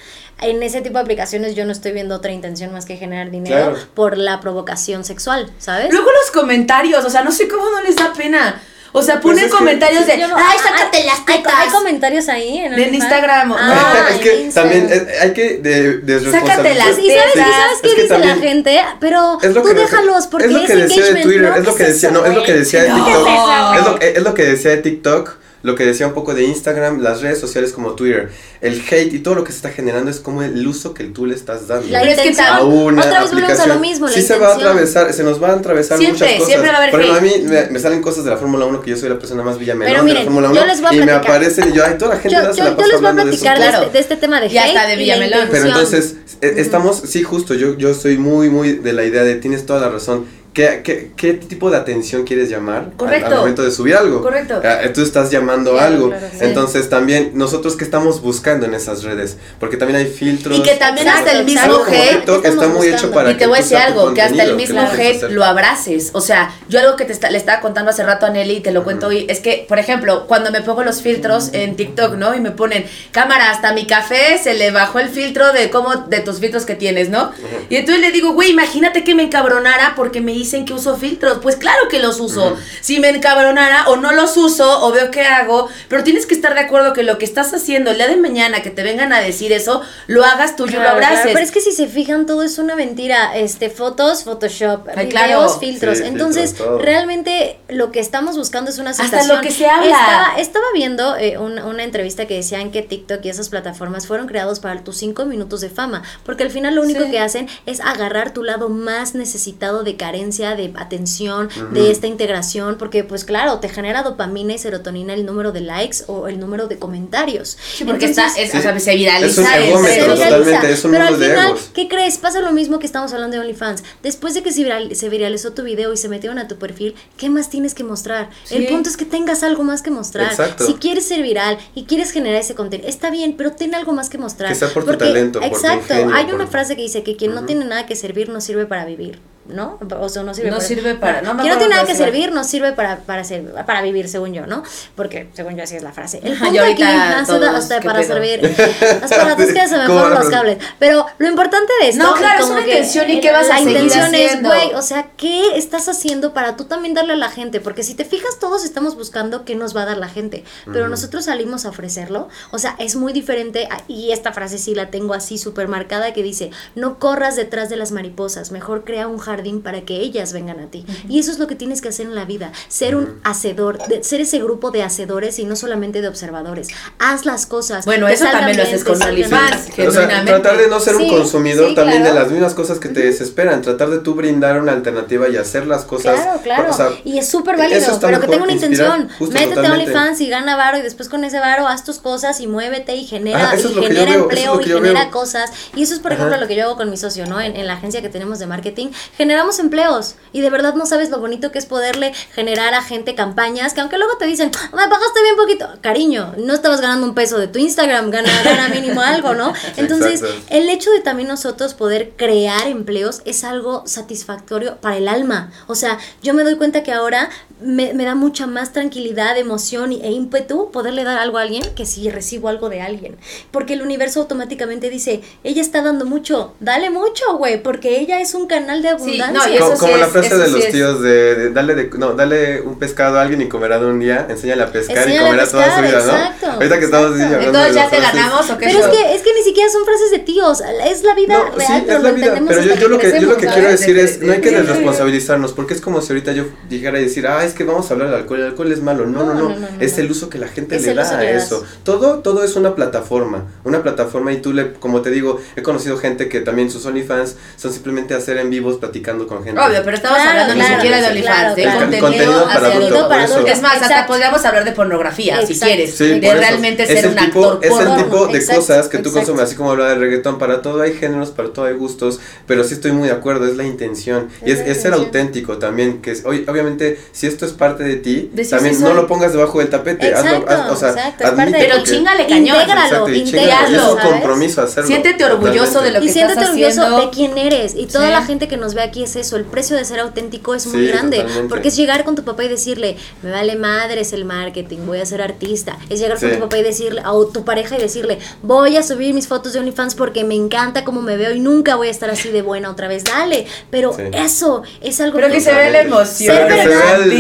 En 0.42 0.62
ese 0.64 0.82
tipo 0.82 0.96
de 0.96 1.02
aplicaciones 1.02 1.56
yo 1.56 1.66
no 1.66 1.72
estoy 1.72 1.92
viendo 1.92 2.16
otra 2.16 2.32
intención 2.32 2.72
más 2.74 2.86
que 2.86 2.96
generar 2.98 3.30
dinero 3.32 3.72
Claro. 3.72 3.88
por 3.94 4.18
la 4.18 4.40
provocación 4.40 5.04
sexual, 5.04 5.52
¿sabes? 5.60 5.92
Luego 5.92 6.10
los 6.12 6.32
comentarios, 6.32 7.04
o 7.06 7.10
sea, 7.10 7.24
no 7.24 7.32
sé 7.32 7.48
cómo 7.48 7.70
no 7.70 7.82
les 7.82 7.96
da 7.96 8.14
pena. 8.14 8.62
O 8.92 9.02
sea, 9.04 9.20
Pues 9.22 9.34
ponen 9.34 9.46
es 9.46 9.52
que- 9.52 9.58
comentarios 9.58 10.08
de, 10.08 10.20
Yo 10.20 10.28
no- 10.28 10.36
ay, 10.36 10.58
ah, 10.60 10.64
sácate 10.64 11.04
las 11.04 11.20
hay, 11.20 11.38
tetas. 11.38 11.54
hay 11.58 11.70
comentarios 11.70 12.28
ahí 12.30 12.58
en, 12.58 12.74
En? 12.74 12.96
Instagram, 12.96 13.54
Ah, 13.54 14.06
es 14.10 14.16
en 14.16 14.22
que 14.22 14.42
Instagram. 14.42 14.72
también 14.80 15.00
eh, 15.08 15.14
hay 15.22 15.34
que 15.34 15.58
de, 15.58 15.98
desresponsabilizar. 16.00 16.56
Sácate 16.58 16.76
las 16.76 16.88
Y 16.88 16.92
sabes, 16.92 17.26
y 17.30 17.34
tetas. 17.34 17.48
sabes 17.56 17.78
qué 17.84 17.88
Es 17.90 17.96
que 17.96 18.02
dice 18.04 18.18
la 18.20 18.36
gente, 18.36 18.82
pero 19.00 19.38
Es 19.42 19.54
lo 19.54 19.62
tú 19.62 19.68
que 19.70 19.74
déjalos 19.76 20.28
porque 20.28 20.48
es 20.48 20.52
lo 20.54 20.66
que 20.66 20.76
decía 20.76 21.04
de 21.04 21.10
engagement, 21.10 21.24
Twitter, 21.24 21.50
¿no? 21.50 21.56
es 21.56 21.66
lo 21.66 21.72
¿Qué 21.76 21.78
que 21.84 21.90
decía, 21.92 22.12
no, 22.12 22.26
es 22.26 22.34
lo 22.36 22.44
que 22.44 22.54
decía 22.54 22.84
de 22.84 22.90
No. 22.90 22.96
TikTok. 23.06 23.26
¿Qué 23.28 23.80
es? 23.80 24.10
Es 24.10 24.18
es 24.18 24.24
lo 24.24 24.34
que 24.34 24.44
decía 24.46 24.72
de 24.72 24.78
TikTok, 24.78 25.36
lo 25.62 25.76
que 25.76 25.86
decía 25.86 26.08
un 26.08 26.14
poco 26.14 26.34
de 26.34 26.44
Instagram, 26.46 27.02
las 27.02 27.22
redes 27.22 27.40
sociales 27.40 27.74
como 27.74 27.92
Twitter. 27.94 28.30
El 28.62 28.82
hate 28.90 29.14
y 29.14 29.20
todo 29.20 29.36
lo 29.36 29.44
que 29.44 29.52
se 29.52 29.58
está 29.58 29.70
generando 29.70 30.10
es 30.10 30.20
como 30.20 30.42
el 30.44 30.66
uso 30.66 30.94
que 30.94 31.04
tú 31.06 31.26
le 31.26 31.36
estás 31.36 31.68
dando. 31.68 31.88
La 31.90 32.02
es 32.04 32.20
que 32.20 32.42
a 32.42 32.64
una 32.64 33.02
otra 33.02 33.22
vez 33.22 33.32
volvemos 33.32 33.50
a 33.50 33.54
aplicación. 33.54 33.70
lo 33.70 33.80
mismo, 33.80 34.08
la 34.08 34.14
sí 34.14 34.22
se 34.22 34.38
va 34.38 34.54
a 34.54 34.56
atravesar, 34.56 35.14
se 35.14 35.24
nos 35.24 35.42
va 35.42 35.50
a 35.50 35.54
atravesar 35.56 35.98
Siempre, 35.98 36.20
muchas 36.20 36.34
cosas. 36.34 36.48
siempre 36.48 36.70
va 36.72 36.76
a 36.78 36.82
haber 36.82 36.92
Por 36.92 37.02
ejemplo, 37.02 37.20
a 37.20 37.22
mí 37.22 37.44
me, 37.46 37.66
me 37.72 37.80
salen 37.80 38.02
cosas 38.02 38.24
de 38.24 38.30
la 38.32 38.38
Fórmula 38.38 38.66
1 38.66 38.82
que 38.82 38.92
yo 38.92 38.98
soy 38.98 39.10
la 39.10 39.20
persona 39.20 39.44
más 39.44 39.58
villamelón 39.60 39.92
Pero 39.94 40.04
de 40.04 40.08
la 40.08 40.14
miren, 40.14 40.24
Fórmula 40.26 40.50
1 40.50 40.60
yo 40.60 40.66
les 40.66 40.82
voy 40.82 40.90
a 40.90 40.96
y 41.02 41.06
me 41.06 41.12
aparecen 41.12 41.70
y 41.70 41.74
yo, 41.74 41.86
ay, 41.86 41.98
toda 41.98 42.16
la 42.16 42.22
gente 42.22 42.36
Yo, 42.38 42.44
yo, 42.48 42.54
se 42.54 42.64
la 42.64 42.78
yo 42.78 42.88
les 42.88 43.02
voy 43.02 43.10
a 43.10 43.14
de 43.14 43.22
platicar 43.24 43.58
de, 43.60 43.64
Claro. 43.66 43.84
este, 43.86 43.94
de 43.94 44.00
este 44.00 44.16
tema 44.18 44.42
de 44.42 44.50
Ya 44.50 44.64
hate 44.64 44.70
está, 44.76 44.88
de 44.88 44.94
y 44.94 44.96
la 44.96 45.02
Villamelón. 45.16 45.48
pero 45.52 45.66
entonces, 45.66 46.16
eh, 46.42 46.54
estamos, 46.58 47.02
sí, 47.06 47.24
justo, 47.24 47.54
yo, 47.54 47.78
yo 47.78 47.94
soy 47.94 48.18
muy, 48.18 48.50
muy 48.50 48.74
de 48.74 48.94
la 48.94 49.04
idea 49.04 49.24
de, 49.24 49.36
tienes 49.36 49.66
toda 49.66 49.82
la 49.82 49.90
razón. 49.90 50.26
¿Qué, 50.54 50.82
qué, 50.84 51.12
qué 51.16 51.34
tipo 51.36 51.70
de 51.70 51.78
atención 51.78 52.24
quieres 52.26 52.50
llamar 52.50 52.78
al- 52.86 52.92
Correcto. 52.98 53.28
al, 53.28 53.38
momento 53.38 53.62
de 53.64 53.72
subir 53.72 53.96
algo? 53.96 54.22
Correcto. 54.22 54.60
Ah, 54.64 54.80
tú 54.94 55.02
estás 55.02 55.30
llamando 55.30 55.74
Claro, 55.74 55.86
algo. 55.94 56.10
claro, 56.10 56.28
sí. 56.32 56.38
Entonces, 56.42 56.90
también, 56.90 57.32
nosotros 57.36 57.76
que 57.76 57.84
estamos 57.84 58.22
buscando 58.22 58.66
en 58.66 58.74
esas 58.74 59.04
redes, 59.04 59.38
porque 59.60 59.78
también 59.78 60.00
hay 60.00 60.08
filtros. 60.08 60.58
Y 60.58 60.64
que 60.64 60.74
también 60.76 61.08
hasta 61.08 61.32
el 61.34 61.46
mismo 61.46 61.84
hate 61.88 62.28
está 62.46 62.68
muy 62.68 62.88
hecho 62.88 63.12
para 63.12 63.32
y 63.32 63.36
te 63.36 63.46
voy 63.46 63.60
a 63.60 63.62
decir 63.62 63.78
algo, 63.78 64.14
que 64.14 64.22
hasta 64.24 64.44
el 64.44 64.56
mismo 64.56 64.82
hate 64.82 65.30
lo 65.30 65.46
abraces. 65.46 66.10
O 66.14 66.22
sea, 66.22 66.52
yo 66.68 66.80
algo 66.80 66.96
que 66.96 67.06
te 67.06 67.14
está- 67.14 67.30
le 67.30 67.38
estaba 67.38 67.62
contando 67.62 67.92
hace 67.92 68.04
rato 68.04 68.26
a 68.26 68.30
Nelly 68.32 68.58
y 68.58 68.62
te 68.62 68.72
lo 68.72 68.84
cuento 68.84 69.08
hoy, 69.08 69.26
es 69.30 69.40
que, 69.42 69.66
por 69.70 69.78
ejemplo, 69.78 70.26
cuando 70.28 70.52
me 70.52 70.62
pongo 70.62 70.84
los 70.84 71.02
filtros 71.02 71.50
en 71.54 71.76
TikTok, 71.76 72.16
¿no? 72.16 72.34
Y 72.34 72.40
me 72.42 72.52
ponen, 72.52 72.86
cámara, 73.12 73.52
hasta 73.52 73.72
mi 73.74 73.86
café 73.86 74.40
se 74.42 74.56
le 74.56 74.72
bajó 74.72 74.98
el 75.00 75.10
filtro 75.10 75.54
de 75.54 75.70
cómo, 75.70 75.96
de 75.96 76.22
tus 76.22 76.40
filtros 76.40 76.66
que 76.66 76.74
tienes, 76.76 77.10
¿no? 77.10 77.32
Y 77.70 77.76
entonces 77.76 78.02
le 78.02 78.12
digo, 78.12 78.34
güey, 78.34 78.50
imagínate 78.50 79.04
que 79.04 79.14
me 79.14 79.24
encabronara 79.24 79.94
porque 79.96 80.22
me 80.22 80.39
dicen 80.40 80.66
que 80.66 80.74
uso 80.74 80.96
filtros. 80.98 81.40
Pues 81.42 81.56
claro 81.56 81.88
que 81.90 82.00
los 82.00 82.20
uso. 82.20 82.58
Si 82.82 83.00
me 83.00 83.10
encabronara 83.10 83.88
o 83.88 83.96
no 83.98 84.12
los 84.12 84.36
uso 84.38 84.86
o 84.86 84.92
veo 84.92 85.12
qué 85.12 85.22
hago, 85.22 85.70
pero 85.88 86.04
tienes 86.04 86.26
que 86.26 86.34
estar 86.36 86.54
de 86.54 86.62
acuerdo 86.62 86.94
que 86.94 87.04
lo 87.04 87.18
que 87.18 87.26
estás 87.26 87.54
haciendo 87.54 87.92
el 87.92 87.98
día 87.98 88.08
de 88.08 88.18
mañana 88.18 88.62
que 88.62 88.70
te 88.72 88.84
vengan 88.84 89.14
a 89.14 89.20
decir 89.20 89.52
eso, 89.52 89.82
lo 90.08 90.24
hagas 90.26 90.56
tú 90.56 90.66
y 90.66 90.72
lo 90.72 90.80
claro, 90.80 90.92
abraces. 90.96 91.32
pero 91.34 91.40
es 91.40 91.52
que 91.52 91.62
si 91.62 91.72
se 91.72 91.88
fijan, 91.88 92.26
todo 92.26 92.44
es 92.44 92.58
una 92.58 92.76
mentira. 92.76 93.38
Este, 93.38 93.70
fotos, 93.70 94.24
Photoshop, 94.24 94.88
Ay, 94.96 95.08
videos, 95.08 95.10
claro. 95.12 95.50
filtros. 95.60 95.98
Sí, 96.00 96.04
Entonces, 96.06 96.54
filtros, 96.54 96.82
realmente 96.82 97.60
lo 97.70 97.92
que 97.92 98.00
estamos 98.00 98.38
buscando 98.38 98.70
es 98.72 98.78
una 98.78 98.92
Hasta 98.92 99.04
sensación. 99.04 99.36
lo 99.38 99.42
que 99.42 99.52
se 99.52 99.68
habla. 99.68 99.86
Estaba, 99.90 100.40
estaba 100.40 100.66
viendo 100.74 101.16
eh, 101.18 101.38
una, 101.38 101.66
una 101.66 101.84
entrevista 101.84 102.26
que 102.28 102.36
decían 102.36 102.72
que 102.72 102.82
TikTok 102.82 103.24
y 103.26 103.30
esas 103.30 103.50
plataformas 103.50 104.08
fueron 104.08 104.28
creados 104.28 104.60
para 104.60 104.84
tus 104.84 104.98
cinco 104.98 105.26
minutos 105.26 105.62
de 105.62 105.70
fama. 105.70 106.04
Porque 106.24 106.44
al 106.44 106.52
final 106.52 106.76
lo 106.76 106.82
único 106.82 107.00
Sí. 107.04 107.12
que 107.12 107.20
hacen 107.20 107.48
es 107.66 107.80
agarrar 107.80 108.34
tu 108.34 108.44
lado 108.44 108.70
más 108.70 109.16
necesitado 109.16 109.84
de 109.84 109.96
carencia, 109.96 110.20
de 110.38 110.72
atención, 110.76 111.50
de 111.72 111.92
esta 111.92 112.08
integración. 112.08 112.78
Porque, 112.78 113.04
pues 113.04 113.26
claro, 113.26 113.60
te 113.60 113.70
genera 113.70 114.04
dopamina 114.04 114.54
y 114.54 114.58
serotonina 114.58 115.14
el 115.14 115.26
número 115.26 115.52
de 115.52 115.62
likes 115.62 115.98
o 116.08 116.28
el 116.28 116.40
número 116.40 116.68
de 116.68 116.78
comentarios. 116.80 117.58
Sí, 117.76 117.84
porque 117.84 118.06
Entonces, 118.06 118.32
está, 118.38 118.42
es, 118.42 118.52
Sí. 118.52 118.58
o 118.58 118.62
sea, 118.62 118.80
se 118.80 118.96
viraliza. 118.96 119.28
Es 119.28 119.38
un 119.38 119.46
el- 119.54 119.64
egómetro, 119.70 119.94
se 119.94 120.00
viraliza. 120.02 120.30
totalmente, 120.30 120.72
es 120.72 120.86
un 120.86 120.92
Pero 120.92 121.04
mundo 121.06 121.16
al 121.16 121.20
de 121.22 121.30
final, 121.30 121.48
egos. 121.50 121.70
¿qué 121.74 121.88
crees? 121.88 122.18
Pasa 122.18 122.42
lo 122.42 122.52
mismo 122.52 122.80
que 122.80 122.86
estamos 122.86 123.14
hablando 123.14 123.36
de 123.36 123.42
OnlyFans. 123.42 123.84
Después 124.04 124.34
de 124.34 124.44
que 124.44 124.52
se, 124.52 124.62
viral- 124.62 124.94
se 124.94 125.10
viralizó 125.10 125.54
tu 125.54 125.64
video 125.64 125.92
y 125.94 125.98
se 125.98 126.10
metieron 126.10 126.40
a 126.40 126.48
tu 126.48 126.58
perfil, 126.58 126.96
¿qué 127.18 127.30
más 127.30 127.50
tienes 127.50 127.74
que 127.74 127.84
mostrar? 127.84 128.30
Sí. 128.44 128.56
El 128.56 128.68
punto 128.68 128.90
es 128.90 128.98
que 128.98 129.06
tengas 129.06 129.44
algo 129.44 129.64
más 129.64 129.82
que 129.82 129.92
mostrar. 129.92 130.28
Exacto. 130.32 130.66
Si 130.66 130.74
quieres 130.76 131.08
ser 131.08 131.22
viral 131.22 131.58
y 131.76 131.84
quieres 131.86 132.12
generar 132.12 132.40
ese 132.42 132.56
contenido, 132.56 132.88
está 132.90 133.10
bien, 133.10 133.36
pero 133.38 133.52
ten 133.52 133.74
algo 133.76 133.92
más 133.94 134.10
que 134.10 134.18
mostrar. 134.18 134.50
Que 134.52 134.56
sea 134.56 134.70
por 134.70 134.86
tu 134.86 134.98
talento, 134.98 135.40
por 135.40 135.50
tu 135.50 135.56
Exacto. 135.56 135.94
ingenio, 135.94 136.16
Hay 136.16 136.26
por- 136.26 136.36
una 136.36 136.48
frase 136.48 136.76
que 136.76 136.82
dice 136.84 137.04
que 137.04 137.16
quien 137.16 137.34
no 137.36 137.46
tiene 137.46 137.66
nada 137.66 137.86
que 137.86 137.96
servir 137.96 138.30
no 138.30 138.42
sirve 138.42 138.66
para 138.66 138.86
vivir. 138.86 139.20
¿No? 139.50 139.80
O 140.00 140.10
sea, 140.10 140.24
no 140.24 140.34
sirve 140.34 140.50
No 140.52 140.58
para. 140.58 140.68
sirve 140.68 140.96
para- 140.96 141.22
no 141.22 141.34
me 141.34 141.42
quien 141.42 141.54
no 141.54 141.60
tiene 141.60 141.74
nada 141.74 141.86
que 141.86 141.94
es 141.94 142.00
la- 142.00 142.06
servir 142.06 142.32
no 142.32 142.44
sirve 142.44 142.72
para, 142.74 142.98
para, 143.00 143.24
ser, 143.24 143.52
para 143.66 143.82
vivir, 143.82 144.08
según 144.08 144.34
yo, 144.34 144.46
¿no? 144.46 144.64
Porque, 144.96 145.30
según 145.34 145.56
yo, 145.58 145.64
así 145.64 145.76
es 145.76 145.84
la 145.84 145.92
frase. 145.92 146.20
El 146.24 146.34
punto 146.40 146.46
aquí, 146.48 146.58
ahorita 146.60 147.20
hasta, 147.20 147.34
todos, 147.40 147.50
hasta 147.56 147.80
¿qué 147.80 147.88
para 147.88 148.00
pedo? 148.02 148.14
servir. 148.14 148.40
Hasta 149.04 149.34
es 149.34 149.54
que 149.54 149.68
se 149.68 149.78
me 149.78 149.86
¿Cómo 149.88 150.00
fueron 150.00 150.14
los 150.20 150.26
no? 150.26 150.32
cables. 150.32 150.58
Pero 150.78 151.06
lo 151.18 151.28
importante 151.28 151.72
de 151.82 151.90
esto 151.90 152.04
No, 152.04 152.14
claro, 152.14 152.36
es 152.40 152.42
como 152.46 152.54
una 152.58 152.64
que 152.66 152.72
intención 152.72 153.10
y 153.10 153.22
qué 153.22 153.32
vas 153.32 153.46
a 153.46 153.50
la 153.50 153.58
seguir 153.60 153.72
intención 153.78 154.14
es, 154.16 154.42
güey, 154.44 154.74
o 154.76 154.82
sea, 154.82 155.08
¿qué 155.18 155.58
estás 155.58 155.90
haciendo 155.90 156.34
para 156.34 156.56
tú 156.56 156.66
también 156.66 156.94
darle 156.94 157.14
a 157.14 157.18
la 157.18 157.30
gente? 157.30 157.60
Porque 157.60 157.84
si 157.84 157.96
te 157.96 158.06
fijas, 158.06 158.38
todos 158.40 158.64
estamos 158.64 158.96
buscando 158.96 159.46
qué 159.46 159.56
nos 159.56 159.76
va 159.76 159.82
a 159.84 159.86
dar 159.86 159.98
la 159.98 160.10
gente, 160.10 160.44
pero 160.72 160.88
nosotros 160.90 161.26
salimos 161.26 161.66
a 161.66 161.70
ofrecerlo. 161.70 162.28
O 162.52 162.60
sea, 162.60 162.76
es 162.80 162.96
muy 162.96 163.14
diferente. 163.14 163.68
a- 163.72 163.82
Y 163.88 164.12
esta 164.12 164.32
frase 164.32 164.58
sí 164.60 164.76
la 164.76 164.92
tengo 164.92 165.14
así 165.14 165.38
súper 165.40 165.68
marcada 165.68 166.14
que 166.14 166.22
dice, 166.22 166.52
no 166.76 167.00
corras 167.00 167.36
detrás 167.36 167.70
de 167.70 167.76
las 167.78 167.92
mariposas, 167.92 168.52
mejor 168.52 168.84
crea 168.84 169.08
un 169.08 169.18
jardín 169.18 169.39
jardín 169.40 169.62
para 169.62 169.82
que 169.82 169.96
ellas 170.02 170.34
vengan 170.34 170.60
a 170.60 170.68
ti. 170.68 170.86
Y 171.08 171.20
eso 171.20 171.32
es 171.32 171.40
lo 171.40 171.48
que 171.48 171.56
tienes 171.56 171.82
que 171.82 171.90
hacer 171.90 172.06
en 172.08 172.16
la 172.16 172.26
vida, 172.26 172.52
ser 172.68 172.96
un 172.96 173.20
hacedor, 173.24 173.78
de- 173.88 174.04
ser 174.04 174.22
ese 174.22 174.40
grupo 174.40 174.72
de 174.72 174.84
hacedores 174.84 175.40
y 175.40 175.46
no 175.46 175.56
solamente 175.56 176.02
de 176.02 176.08
observadores. 176.08 176.68
Haz 177.00 177.26
las 177.26 177.46
cosas. 177.46 177.86
Bueno, 177.86 178.08
eso 178.08 178.26
también 178.32 178.58
lo 178.58 178.64
haces 178.64 178.84
con 178.84 179.02
OnlyFans, 179.02 179.68
que- 179.74 179.88
O 179.88 179.92
sea, 179.92 180.26
tratar 180.26 180.58
de 180.58 180.68
no 180.68 180.80
ser 180.80 180.96
un 180.96 181.04
Sí, 181.04 181.10
consumidor 181.10 181.70
sí, 181.70 181.76
también 181.76 182.04
de 182.04 182.10
claro. 182.10 182.24
las 182.26 182.32
mismas 182.32 182.54
cosas 182.54 182.80
que 182.80 182.90
te 182.90 183.02
desesperan, 183.02 183.62
tratar 183.62 183.90
de 183.90 184.00
tú 184.00 184.16
brindar 184.16 184.60
una 184.62 184.72
alternativa 184.74 185.30
y 185.30 185.38
hacer 185.38 185.66
las 185.68 185.86
cosas. 185.86 186.20
Claro, 186.20 186.42
claro. 186.42 186.70
o 186.72 186.74
sea, 186.74 186.90
y 187.06 187.18
es 187.18 187.30
súper 187.30 187.56
válido, 187.58 187.98
pero 188.02 188.20
que 188.20 188.28
tenga 188.28 188.44
una 188.44 188.54
intención. 188.54 189.10
justo, 189.18 189.34
Métete 189.34 189.66
a. 189.66 189.72
OnlyFans 189.74 190.22
y 190.22 190.30
gana 190.30 190.56
varo 190.56 190.78
y 190.78 190.82
después 190.82 191.08
con 191.10 191.24
ese 191.24 191.40
varo 191.40 191.68
haz 191.68 191.84
tus 191.84 192.00
cosas 192.00 192.40
y 192.42 192.48
muévete 192.48 192.96
y 192.96 193.06
genera, 193.06 193.52
Ah, 193.52 193.56
y 193.56 193.62
genera 193.62 194.14
empleo 194.14 194.60
y 194.60 194.64
genera 194.66 195.02
veo. 195.04 195.12
cosas. 195.12 195.52
Y 195.76 195.84
eso 195.84 195.94
es, 195.94 196.00
por 196.00 196.12
Ajá. 196.12 196.22
ejemplo, 196.24 196.42
lo 196.42 196.48
que 196.48 196.56
yo 196.56 196.64
hago 196.66 196.76
con 196.78 196.90
mi 196.90 196.98
socio, 196.98 197.26
¿no? 197.26 197.40
En, 197.40 197.56
en 197.56 197.68
la 197.68 197.74
agencia 197.74 198.02
que 198.02 198.10
tenemos 198.10 198.40
de 198.40 198.48
marketing. 198.48 198.88
Generamos 199.30 199.60
empleos 199.60 200.16
y 200.34 200.42
de 200.42 200.50
verdad 200.50 200.74
no 200.74 200.88
sabes 200.88 201.12
lo 201.12 201.20
bonito 201.20 201.52
que 201.52 201.60
es 201.60 201.68
poderle 201.68 202.16
generar 202.34 202.74
a 202.74 202.82
gente 202.82 203.14
campañas 203.14 203.76
que 203.76 203.82
aunque 203.82 204.00
luego 204.00 204.18
te 204.18 204.26
dicen, 204.26 204.50
me 204.72 204.88
pagaste 204.88 205.22
bien 205.22 205.36
poquito. 205.36 205.70
Cariño, 205.82 206.34
no 206.40 206.52
estabas 206.52 206.82
ganando 206.82 207.06
un 207.06 207.14
peso 207.14 207.38
de 207.38 207.48
tu 207.48 207.60
Instagram, 207.60 208.10
gana, 208.10 208.32
gana 208.44 208.70
mínimo 208.70 209.02
algo, 209.02 209.36
¿no? 209.36 209.54
Entonces, 209.78 210.24
Exacto. 210.24 210.46
el 210.50 210.68
hecho 210.70 210.90
de 210.90 211.02
también 211.02 211.28
nosotros 211.28 211.76
poder 211.76 212.14
crear 212.18 212.66
empleos 212.66 213.22
es 213.24 213.44
algo 213.44 213.84
satisfactorio 213.86 214.78
para 214.78 214.98
el 214.98 215.08
alma. 215.08 215.52
O 215.68 215.76
sea, 215.76 216.00
yo 216.24 216.34
me 216.34 216.44
doy 216.44 216.56
cuenta 216.56 216.82
que 216.82 216.92
ahora 216.92 217.30
me, 217.62 217.94
me 217.94 218.06
da 218.06 218.16
mucha 218.16 218.48
más 218.48 218.74
tranquilidad, 218.74 219.38
emoción 219.38 219.92
y- 219.92 220.02
e 220.02 220.12
ímpetu 220.12 220.72
poderle 220.72 221.04
dar 221.04 221.18
algo 221.18 221.38
a 221.38 221.42
alguien 221.42 221.64
que 221.76 221.86
si 221.86 222.10
recibo 222.10 222.48
algo 222.50 222.70
de 222.70 222.82
alguien. 222.82 223.18
Porque 223.52 223.74
el 223.74 223.82
universo 223.82 224.22
automáticamente 224.22 224.90
dice, 224.90 225.22
ella 225.44 225.62
está 225.62 225.82
dando 225.82 226.06
mucho, 226.06 226.54
dale 226.60 226.90
mucho, 226.90 227.24
güey, 227.38 227.62
porque 227.62 228.00
ella 228.00 228.20
es 228.22 228.34
un 228.34 228.48
canal 228.48 228.82
de 228.82 228.90
Sí, 228.90 228.94
abundancia. 228.96 229.48
no, 229.48 229.50
y 229.50 229.56
eso 229.58 229.64
como, 229.66 229.76
sí 229.76 229.80
como 229.82 229.98
la 229.98 230.06
es- 230.06 230.12
frase 230.12 230.28
eso 230.28 230.38
de 230.40 230.46
sí 230.48 230.52
los 230.54 230.64
es. 230.66 230.72
tíos 230.72 231.02
de, 231.02 231.36
de 231.36 231.50
dale 231.52 231.76
de, 231.76 231.90
no, 231.98 232.14
dale 232.14 232.62
un 232.62 232.80
pescado 232.80 233.18
a 233.20 233.22
alguien 233.22 233.42
y 233.42 233.48
comerá 233.50 233.80
de 233.80 233.86
un 233.88 234.00
día, 234.00 234.26
enséñale 234.30 234.64
a 234.64 234.72
pescar 234.72 234.98
Enséñale 234.98 235.16
y 235.16 235.26
comerá 235.26 235.50
toda 235.50 235.64
su 235.76 235.82
pescar, 235.82 235.86
vida, 235.86 235.98
¿no? 236.14 236.18
exacto, 236.18 236.46
Ahorita 236.52 236.80
que 236.80 236.86
estamos 236.86 237.12
hablando 237.12 237.40
Entonces 237.46 237.76
ya 237.76 237.90
te 237.90 237.98
frases- 237.98 238.14
ganamos 238.16 238.50
o 238.50 238.58
qué 238.58 238.66
Pero 238.68 238.80
es 238.80 238.88
que, 238.88 239.16
es 239.16 239.22
que 239.22 239.34
ni 239.34 239.44
siquiera 239.44 239.70
son 239.70 239.86
frases 239.86 240.12
de 240.12 240.20
tíos, 240.20 240.62
es 240.90 241.04
la 241.04 241.14
vida 241.16 241.38
No, 241.38 241.56
real, 241.56 241.60
sí, 241.80 241.84
pero 241.86 241.98
es 241.98 242.04
lo 242.04 242.10
la 242.10 242.16
vida, 242.16 242.26
entendemos 242.28 242.50
pero 242.56 242.62
yo, 242.66 242.74
hasta 242.74 242.82
yo 242.82 242.90
lo 242.90 242.98
que, 243.00 243.20
yo 243.22 243.28
lo 243.30 243.38
que 243.38 243.48
quiero 243.48 243.70
decir 243.70 243.98
es, 243.98 244.20
no 244.22 244.32
hay 244.32 244.42
que 244.42 244.50
Sí. 244.50 244.56
desresponsabilizarnos, 244.56 245.54
porque 245.54 245.74
es 245.74 245.82
como 245.82 246.02
si 246.02 246.14
ahorita 246.14 246.32
yo 246.32 246.46
dijera 246.70 247.00
y 247.00 247.04
decir, 247.04 247.28
ah, 247.28 247.44
es 247.50 247.56
que 247.56 247.64
vamos 247.64 247.90
a 247.90 247.94
hablar 247.94 248.10
del 248.10 248.20
alcohol, 248.22 248.40
el 248.40 248.46
alcohol 248.48 248.72
es 248.72 248.82
malo, 248.82 249.06
no, 249.06 249.26
no, 249.26 249.34
no, 249.34 249.50
No, 249.50 249.60
no, 249.60 249.68
es 249.80 249.98
no. 249.98 250.04
el 250.04 250.12
uso 250.12 250.30
que 250.30 250.38
la 250.38 250.48
gente 250.48 250.76
Es 250.78 250.84
le 250.86 250.94
da 250.94 251.10
a 251.10 251.22
le 251.22 251.34
das. 251.34 251.44
eso. 251.46 251.64
Todo, 251.84 252.20
todo 252.20 252.44
es 252.44 252.56
una 252.56 252.76
plataforma, 252.76 253.46
una 253.64 253.84
plataforma 253.84 254.32
y 254.32 254.38
tú 254.42 254.54
le, 254.54 254.74
como 254.74 255.02
te 255.02 255.10
digo, 255.12 255.40
he 255.56 255.62
conocido 255.62 255.98
gente 255.98 256.30
que 256.30 256.40
también 256.42 256.72
sus 256.72 256.86
OnlyFans 256.86 257.36
son 257.58 257.74
simplemente 257.74 258.14
hacer 258.14 258.38
en 258.38 258.50
vivos 258.50 258.78
platicando 258.78 259.28
con 259.28 259.44
gente. 259.44 259.60
Obvio, 259.60 259.82
pero 259.84 259.98
estamos 259.98 260.18
Claro, 260.20 260.32
hablando 260.32 260.54
ni 260.56 260.60
claro, 260.62 260.76
siquiera 260.76 260.98
de 260.98 261.02
claro, 261.02 261.14
OnlyFans, 261.20 261.56
de 261.56 261.62
claro. 261.64 261.80
contenido, 261.80 262.02
Contenido 262.08 262.48
para 262.48 262.68
adultos. 262.74 263.04
por 263.08 263.20
eso. 263.20 263.48
Es 263.48 263.62
más, 263.62 263.74
hasta 263.74 263.86
Exacto. 263.88 264.08
podríamos 264.14 264.46
hablar 264.46 264.66
de 264.66 264.72
pornografía, 264.72 265.46
si 265.46 265.54
Exacto. 265.54 265.66
quieres. 265.76 265.96
Sí, 265.96 266.20
de 266.20 266.28
eso. 266.28 266.38
realmente 266.38 266.84
Es 266.84 266.90
ser 266.90 267.08
un 267.10 267.16
tipo, 267.16 267.46
actor 267.52 267.60
Es 267.66 267.80
el 267.88 267.96
tipo 268.04 268.28
de 268.28 268.38
Exacto, 268.38 268.62
cosas 268.62 268.88
que 268.88 268.98
tú 269.00 269.12
consumes, 269.12 269.44
así 269.44 269.56
como 269.56 269.72
hablaba 269.72 269.90
del 269.92 270.00
reggaetón, 270.00 270.38
para 270.38 270.62
todo 270.62 270.82
hay 270.82 270.94
géneros, 270.94 271.30
para 271.32 271.50
todo 271.54 271.66
hay 271.66 271.74
gustos, 271.74 272.20
pero 272.48 272.64
sí 272.64 272.74
estoy 272.76 272.92
muy 272.92 273.08
de 273.08 273.14
acuerdo, 273.14 273.46
es 273.48 273.58
la 273.58 273.64
intención. 273.64 274.28
y 274.46 274.52
Es 274.52 274.60
es, 274.60 274.68
es 274.78 274.82
ser 274.84 274.94
auténtico 274.94 275.58
también, 275.58 276.02
que 276.02 276.12
es, 276.12 276.24
obviamente, 276.26 277.00
si 277.12 277.28
esto 277.40 277.46
es 277.46 277.54
parte 277.54 277.86
de 277.86 277.96
ti, 277.96 278.30
De 278.34 278.44
sí, 278.44 278.50
también 278.50 278.76
sí 278.76 278.82
no 278.82 278.88
soy. 278.90 278.98
lo 278.98 279.08
pongas 279.08 279.32
debajo 279.32 279.60
del 279.60 279.70
tapete, 279.70 280.14
hazlo, 280.14 280.30
Exacto, 280.40 280.52
haz- 280.52 280.72
o 280.72 280.76
sea, 280.76 280.90
exacto, 280.90 281.24
es 281.24 281.30
parte 281.30 281.42
admite 281.44 281.58
de- 281.58 281.70
Pero 281.70 281.84
chingale 281.86 282.28
cañón. 282.28 282.58
Intégralo, 282.60 283.08
Exacto, 283.08 283.76
es 283.76 284.04
un 284.04 284.12
compromiso 284.12 284.62
hacerlo. 284.62 284.88
Siéntete 284.88 285.24
orgulloso 285.24 285.66
totalmente. 285.80 285.86
de 285.86 285.92
lo 285.94 286.00
que 286.02 286.06
y 286.06 286.10
siéntete 286.10 286.34
estás 286.40 286.50
orgulloso 286.50 286.82
haciendo. 286.82 287.02
de 287.06 287.10
quién 287.12 287.38
eres. 287.38 287.76
Y 287.76 287.86
toda 287.86 288.08
Sí. 288.08 288.12
la 288.12 288.24
gente 288.26 288.48
que 288.50 288.58
nos 288.58 288.74
ve 288.74 288.82
aquí 288.82 289.04
es 289.04 289.16
eso. 289.16 289.38
El 289.38 289.46
precio 289.46 289.78
de 289.78 289.86
ser 289.86 290.00
auténtico 290.02 290.54
es 290.54 290.68
muy 290.68 290.82
Sí, 290.86 290.92
grande. 290.92 291.18
totalmente. 291.18 291.48
Porque 291.50 291.68
es 291.70 291.78
llegar 291.78 292.04
con 292.04 292.16
tu 292.16 292.24
papá 292.24 292.44
y 292.44 292.50
decirle, 292.50 292.98
me 293.24 293.32
vale 293.32 293.56
madres 293.56 294.12
el 294.12 294.26
marketing, 294.26 294.80
voy 294.86 295.00
a 295.00 295.06
ser 295.06 295.22
artista. 295.22 295.78
Es 295.90 296.00
llegar 296.02 296.20
con 296.20 296.30
tu 296.32 296.40
papá 296.40 296.58
y 296.58 296.64
decirle, 296.64 297.02
o 297.06 297.26
tu 297.28 297.46
pareja 297.46 297.78
y 297.78 297.80
decirle, 297.82 298.20
voy 298.44 298.76
a 298.76 298.84
subir 298.84 299.14
mis 299.14 299.28
fotos 299.30 299.54
de 299.54 299.60
OnlyFans 299.60 299.96
porque 299.96 300.26
me 300.26 300.36
encanta 300.36 300.84
cómo 300.84 301.02
me 301.02 301.16
veo 301.16 301.32
y 301.32 301.40
nunca 301.40 301.76
voy 301.76 301.88
a 301.88 301.92
estar 301.92 302.10
así 302.10 302.30
de 302.30 302.42
buena 302.42 302.70
otra 302.70 302.90
vez. 302.90 303.06
Dale. 303.06 303.46
Pero 303.72 303.94
Sí. 303.94 304.02
eso 304.12 304.64
es 304.82 305.00
algo 305.00 305.16
Pero 305.20 305.30
que 305.32 305.40
se 305.40 305.54
vea 305.54 305.70
la 305.70 305.82
emoción. 305.82 306.36
Ser 306.36 306.48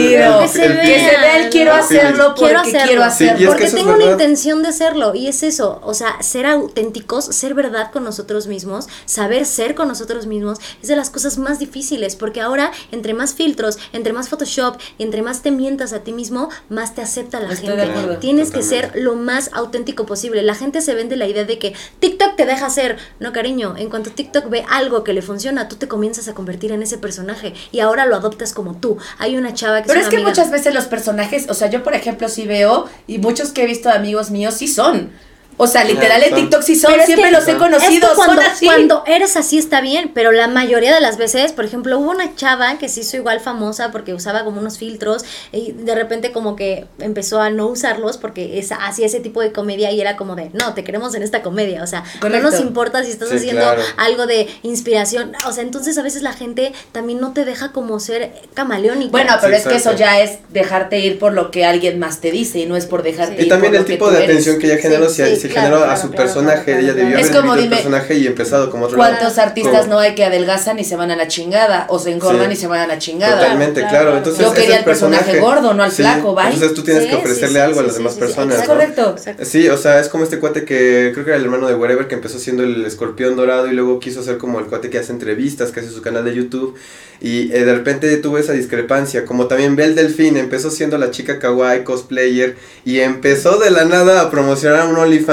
Que 0.10 0.18
se 0.18 0.26
el- 0.26 0.32
el- 0.34 0.40
que 0.42 0.48
se 0.50 0.66
el 0.66 0.74
vea, 0.74 0.82
Que 0.84 1.00
se 1.00 1.18
vea 1.18 1.38
el 1.44 1.50
quiero 1.50 1.74
hacerlo 1.74 2.26
porque 2.36 2.46
quiero 2.46 2.60
hacerlo. 2.62 2.86
quiero 2.88 3.02
Sí, 3.04 3.08
hacerlo. 3.08 3.40
es 3.40 3.48
Porque 3.48 3.66
que 3.66 3.72
tengo 3.72 3.94
una 3.94 4.06
intención 4.06 4.62
de 4.64 4.70
hacerlo 4.70 5.16
y 5.16 5.28
es 5.28 5.44
eso, 5.44 5.80
o 5.84 5.94
sea, 5.94 6.22
ser 6.22 6.46
auténticos, 6.46 7.26
ser 7.26 7.54
verdad 7.54 7.92
con 7.92 8.04
nosotros 8.04 8.48
mismos, 8.48 8.88
saber 9.06 9.46
ser 9.46 9.76
con 9.76 9.88
nosotros 9.88 10.26
mismos 10.26 10.60
es 10.82 10.88
de 10.88 10.96
las 10.96 11.10
cosas 11.10 11.38
más 11.38 11.60
difíciles 11.60 12.16
porque 12.16 12.42
ahora 12.42 12.72
entre 12.92 13.14
más 13.14 13.34
filtros, 13.34 13.78
entre 13.94 14.14
más 14.14 14.30
Photoshop 14.30 14.78
y 14.98 15.04
entre 15.04 15.22
más 15.22 15.42
te 15.42 15.52
mientas 15.52 15.94
a 15.94 16.00
ti 16.00 16.12
mismo, 16.12 16.50
más 16.70 16.96
te 16.96 17.02
acepta 17.02 17.40
la 17.40 17.52
Estoy 17.54 17.70
gente. 17.78 18.18
Tienes 18.20 18.52
que 18.52 18.62
ser 18.64 18.92
lo 18.96 19.16
más 19.16 19.50
auténtico 19.54 20.06
posible. 20.06 20.44
La 20.44 20.56
gente 20.56 20.82
se 20.82 20.94
vende 20.94 21.16
la 21.16 21.28
idea 21.28 21.44
de 21.46 21.58
que 21.60 21.74
TikTok 22.00 22.36
te 22.36 22.46
deja 22.46 22.70
ser, 22.70 22.98
no 23.20 23.32
cariño, 23.34 23.76
en 23.78 23.90
cuanto 23.90 24.10
TikTok 24.12 24.50
ve 24.50 24.66
algo 24.70 25.04
que 25.04 25.14
le 25.14 25.22
funciona, 25.22 25.68
tú 25.68 25.76
te 25.76 25.88
comienzas 25.88 26.28
a 26.28 26.34
convertir 26.34 26.72
en 26.72 26.82
ese 26.84 26.98
personaje 26.98 27.54
y 27.72 27.80
ahora 27.80 28.06
lo 28.06 28.16
adoptas 28.16 28.54
como 28.54 28.76
tú. 28.76 28.98
Hay 29.18 29.38
una 29.38 29.54
chava 29.54 29.82
que 29.82 29.90
Pero 30.00 30.10
es 30.10 30.16
que 30.16 30.28
muchas 30.28 30.52
veces 30.52 30.74
los 30.74 30.86
personajes, 30.86 31.48
o 31.50 31.54
sea, 31.54 31.70
yo 31.70 31.84
por 31.84 31.94
ejemplo 31.94 32.30
sí 32.30 32.46
veo, 32.48 32.88
y 33.08 33.18
muchos 33.18 33.52
que 33.52 33.64
he 33.64 33.66
visto 33.66 33.90
de 33.90 33.96
amigos 33.96 34.32
míos 34.32 34.56
sí 34.56 34.68
son. 34.68 35.12
O 35.62 35.68
sea, 35.68 35.84
literal 35.84 36.24
en. 36.24 36.34
TikTok 36.36 36.62
sí 36.62 36.76
son, 36.78 36.92
Pero 36.92 37.02
es 37.02 37.06
siempre 37.08 37.30
que- 37.30 37.36
los 37.36 37.48
he 37.48 37.52
Es 37.52 37.58
conocido, 37.58 38.10
que 38.10 38.16
cuando, 38.16 38.42
son 38.42 38.52
así. 38.52 38.66
cuando 38.66 39.04
eres 39.06 39.36
así 39.36 39.58
está 39.58 39.82
bien, 39.82 40.12
pero 40.14 40.32
la 40.32 40.48
mayoría 40.48 40.96
de 40.96 41.02
las 41.02 41.18
veces, 41.18 41.52
por 41.52 41.66
ejemplo, 41.66 42.00
hubo 42.00 42.12
una 42.12 42.34
chava 42.36 42.78
que 42.78 42.88
se 42.88 43.02
hizo 43.02 43.18
igual 43.18 43.42
famosa 43.42 43.92
porque 43.92 44.14
usaba 44.14 44.46
como 44.46 44.62
unos 44.62 44.78
filtros 44.78 45.26
y 45.52 45.74
de 45.74 45.96
repente 45.96 46.32
como 46.32 46.56
que 46.56 46.86
empezó 47.00 47.42
a 47.42 47.50
no 47.50 47.68
usarlos 47.68 48.18
porque 48.18 48.58
es, 48.58 48.72
hacía 48.72 49.06
ese 49.06 49.20
tipo 49.20 49.42
de 49.42 49.52
comedia 49.52 49.92
y 49.92 50.00
era 50.00 50.16
como 50.16 50.36
de, 50.36 50.50
no, 50.54 50.74
te 50.74 50.84
queremos 50.86 51.14
en 51.16 51.24
esta 51.24 51.42
comedia, 51.42 51.84
o 51.84 51.88
sea, 51.88 52.04
Correcto. 52.22 52.44
no 52.44 52.52
nos 52.52 52.62
importa 52.62 53.04
si 53.04 53.12
estás 53.12 53.28
Sí, 53.30 53.36
haciendo 53.36 53.62
claro. 53.64 53.82
algo 53.98 54.28
de 54.28 54.48
inspiración, 54.64 55.34
o 55.46 55.52
sea, 55.52 55.64
entonces 55.64 55.98
a 55.98 56.02
veces 56.04 56.22
la 56.22 56.32
gente 56.32 56.72
también 56.94 57.20
no 57.20 57.34
te 57.34 57.44
deja 57.44 57.74
como 57.74 58.00
ser 58.00 58.32
camaleónico. 58.54 59.12
Bueno, 59.12 59.34
pero 59.42 59.56
Sí, 59.56 59.62
es 59.64 59.68
que 59.68 59.76
eso 59.76 59.94
ya 59.96 60.22
es 60.22 60.40
dejarte 60.50 61.00
ir 61.00 61.20
por 61.20 61.34
lo 61.34 61.52
que 61.52 61.66
alguien 61.66 62.00
más 62.00 62.22
te 62.22 62.32
dice 62.32 62.60
y 62.60 62.66
no 62.66 62.78
es 62.78 62.86
por 62.86 63.04
dejarte 63.04 63.36
Sí. 63.36 63.42
ir 63.42 63.46
Y 63.48 63.50
también 63.50 63.72
por 63.74 63.76
el 63.76 63.82
lo 63.82 63.86
que 63.88 63.94
tipo 63.94 64.06
tú 64.08 64.12
de 64.12 64.18
eres. 64.24 64.30
atención 64.30 64.60
que 64.60 64.68
ella 64.68 64.78
generó, 64.82 65.10
Sí, 65.10 65.36
si, 65.36 65.49
sí, 65.50 65.54
si 65.54 65.60
claro, 65.60 65.76
generó 65.78 65.92
a 65.92 65.98
su 65.98 66.10
claro, 66.10 66.24
personaje, 66.24 66.64
claro, 66.66 66.80
ella 66.80 66.94
debió 66.94 67.18
haber 67.18 67.28
como, 67.32 67.42
vivido 67.42 67.56
el 67.56 67.62
dime, 67.64 67.76
personaje 67.76 68.16
y 68.16 68.28
empezado 68.28 68.70
como 68.72 68.86
otro 68.86 68.98
¿Cuántos 68.98 69.36
lado. 69.38 69.50
artistas 69.50 69.82
Como- 69.82 69.94
no 69.94 70.00
hay 70.00 70.16
que 70.16 70.24
adelgazan 70.26 70.80
y 70.80 70.84
se 70.84 70.96
van 70.96 71.12
a 71.12 71.16
la 71.16 71.28
chingada? 71.28 71.86
O 71.90 72.00
se 72.00 72.12
engordan 72.12 72.48
Sí. 72.48 72.54
y 72.54 72.56
se 72.56 72.68
van 72.68 72.80
a 72.82 72.88
la 72.88 72.98
chingada. 72.98 73.40
Totalmente, 73.40 73.82
Claro, 73.82 73.90
claro. 73.90 74.04
claro. 74.06 74.18
Entonces, 74.18 74.42
Yo 74.42 74.48
es 74.48 74.54
quería 74.54 74.74
el 74.76 74.80
el 74.80 74.86
personaje 74.86 75.40
gordo, 75.40 75.74
no 75.74 75.84
al 75.84 75.92
flaco, 75.92 76.34
bye. 76.36 76.46
Entonces 76.46 76.74
tú 76.74 76.84
tienes 76.84 77.04
Sí, 77.04 77.10
que 77.10 77.16
ofrecerle 77.16 77.56
sí, 77.56 77.60
algo 77.60 77.80
a 77.80 77.84
las 77.84 77.92
sí, 77.94 77.98
demás 77.98 78.14
sí, 78.14 78.20
sí, 78.20 78.26
personas. 78.26 78.68
Correcto. 78.68 79.16
Sí, 79.44 79.68
o 79.70 79.78
sea, 79.78 80.00
es 80.00 80.08
como 80.10 80.24
este 80.24 80.40
cuate 80.40 80.66
que 80.66 81.12
creo 81.14 81.26
que 81.26 81.32
era 81.32 81.38
el 81.38 81.44
hermano 81.44 81.68
de 81.68 81.76
Wherever 81.76 82.08
que 82.08 82.16
empezó 82.16 82.40
siendo 82.40 82.64
el 82.64 82.86
escorpión 82.86 83.36
dorado 83.36 83.68
y 83.68 83.74
luego 83.74 84.00
quiso 84.00 84.24
ser 84.24 84.38
como 84.38 84.60
el 84.60 84.66
cuate 84.66 84.90
que 84.90 85.00
hace 85.00 85.12
entrevistas, 85.12 85.72
que 85.72 85.80
hace 85.82 85.90
su 85.90 86.02
canal 86.02 86.24
de 86.26 86.34
YouTube 86.36 86.76
y 87.22 87.52
eh, 87.52 87.66
de 87.66 87.74
repente 87.76 88.16
tuvo 88.18 88.38
esa 88.38 88.54
discrepancia, 88.54 89.26
como 89.26 89.48
también 89.48 89.76
Bel 89.76 89.94
Delfín 89.94 90.38
empezó 90.38 90.72
siendo 90.72 90.98
la 90.98 91.12
chica 91.12 91.38
kawaii 91.38 91.84
cosplayer 91.84 92.56
y 92.86 93.00
empezó 93.02 93.58
de 93.60 93.72
la 93.72 93.84
nada 93.84 94.22
a 94.22 94.32
promocionar 94.32 94.88
un 94.88 94.96
OnlyFans 94.96 95.29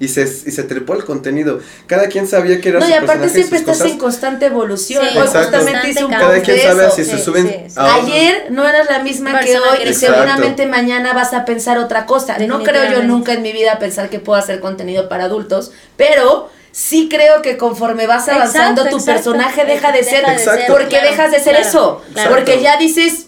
y 0.00 0.08
se, 0.08 0.22
y 0.22 0.50
se 0.52 0.62
trepó 0.64 0.94
el 0.94 1.04
contenido. 1.04 1.60
Cada 1.86 2.08
quien 2.08 2.26
sabía 2.26 2.60
que 2.60 2.68
era 2.70 2.80
No, 2.80 2.86
su 2.86 2.90
y 2.90 2.94
aparte 2.94 3.12
personaje 3.12 3.34
siempre 3.34 3.58
estás 3.58 3.78
cosas. 3.78 3.92
en 3.92 3.98
constante 3.98 4.46
evolución. 4.46 5.04
Sí, 5.08 5.18
Hoy 5.18 5.24
Exacto. 5.26 5.58
justamente 5.58 5.88
hice 5.90 6.04
un 6.04 6.10
Cada 6.10 6.40
quien 6.42 6.60
sabe 6.60 6.90
si 6.90 7.04
se 7.04 7.18
suben 7.18 7.48
sí, 7.48 7.54
sí. 7.68 7.74
a- 7.76 7.94
Ayer 7.94 8.46
no 8.50 8.66
eras 8.66 8.88
la 8.90 9.00
misma 9.00 9.40
que 9.40 9.58
hoy 9.58 9.78
que 9.82 9.90
y 9.90 9.94
seguramente 9.94 10.66
mañana 10.66 11.12
vas 11.14 11.32
a 11.34 11.44
pensar 11.44 11.78
otra 11.78 12.06
cosa. 12.06 12.38
No 12.38 12.62
creo 12.62 12.90
yo 12.92 13.02
nunca 13.02 13.32
en 13.32 13.42
mi 13.42 13.52
vida 13.52 13.78
pensar 13.78 14.08
que 14.10 14.18
puedo 14.20 14.38
hacer 14.38 14.60
contenido 14.60 15.08
para 15.08 15.24
adultos, 15.24 15.72
pero 15.96 16.50
sí 16.70 17.08
creo 17.10 17.42
que 17.42 17.56
conforme 17.56 18.06
vas 18.06 18.28
avanzando 18.28 18.82
Exacto, 18.82 18.90
tu 18.90 18.96
exacto. 19.10 19.32
personaje 19.32 19.64
deja 19.64 19.90
de 19.90 20.04
ser, 20.04 20.20
Deja 20.20 20.32
de 20.32 20.38
ser, 20.38 20.66
porque 20.68 20.88
claro, 20.88 21.10
dejas 21.10 21.30
de 21.32 21.38
ser 21.40 21.54
claro, 21.56 21.68
eso, 21.68 22.02
claro. 22.12 22.30
porque 22.30 22.62
ya 22.62 22.76
dices, 22.76 23.26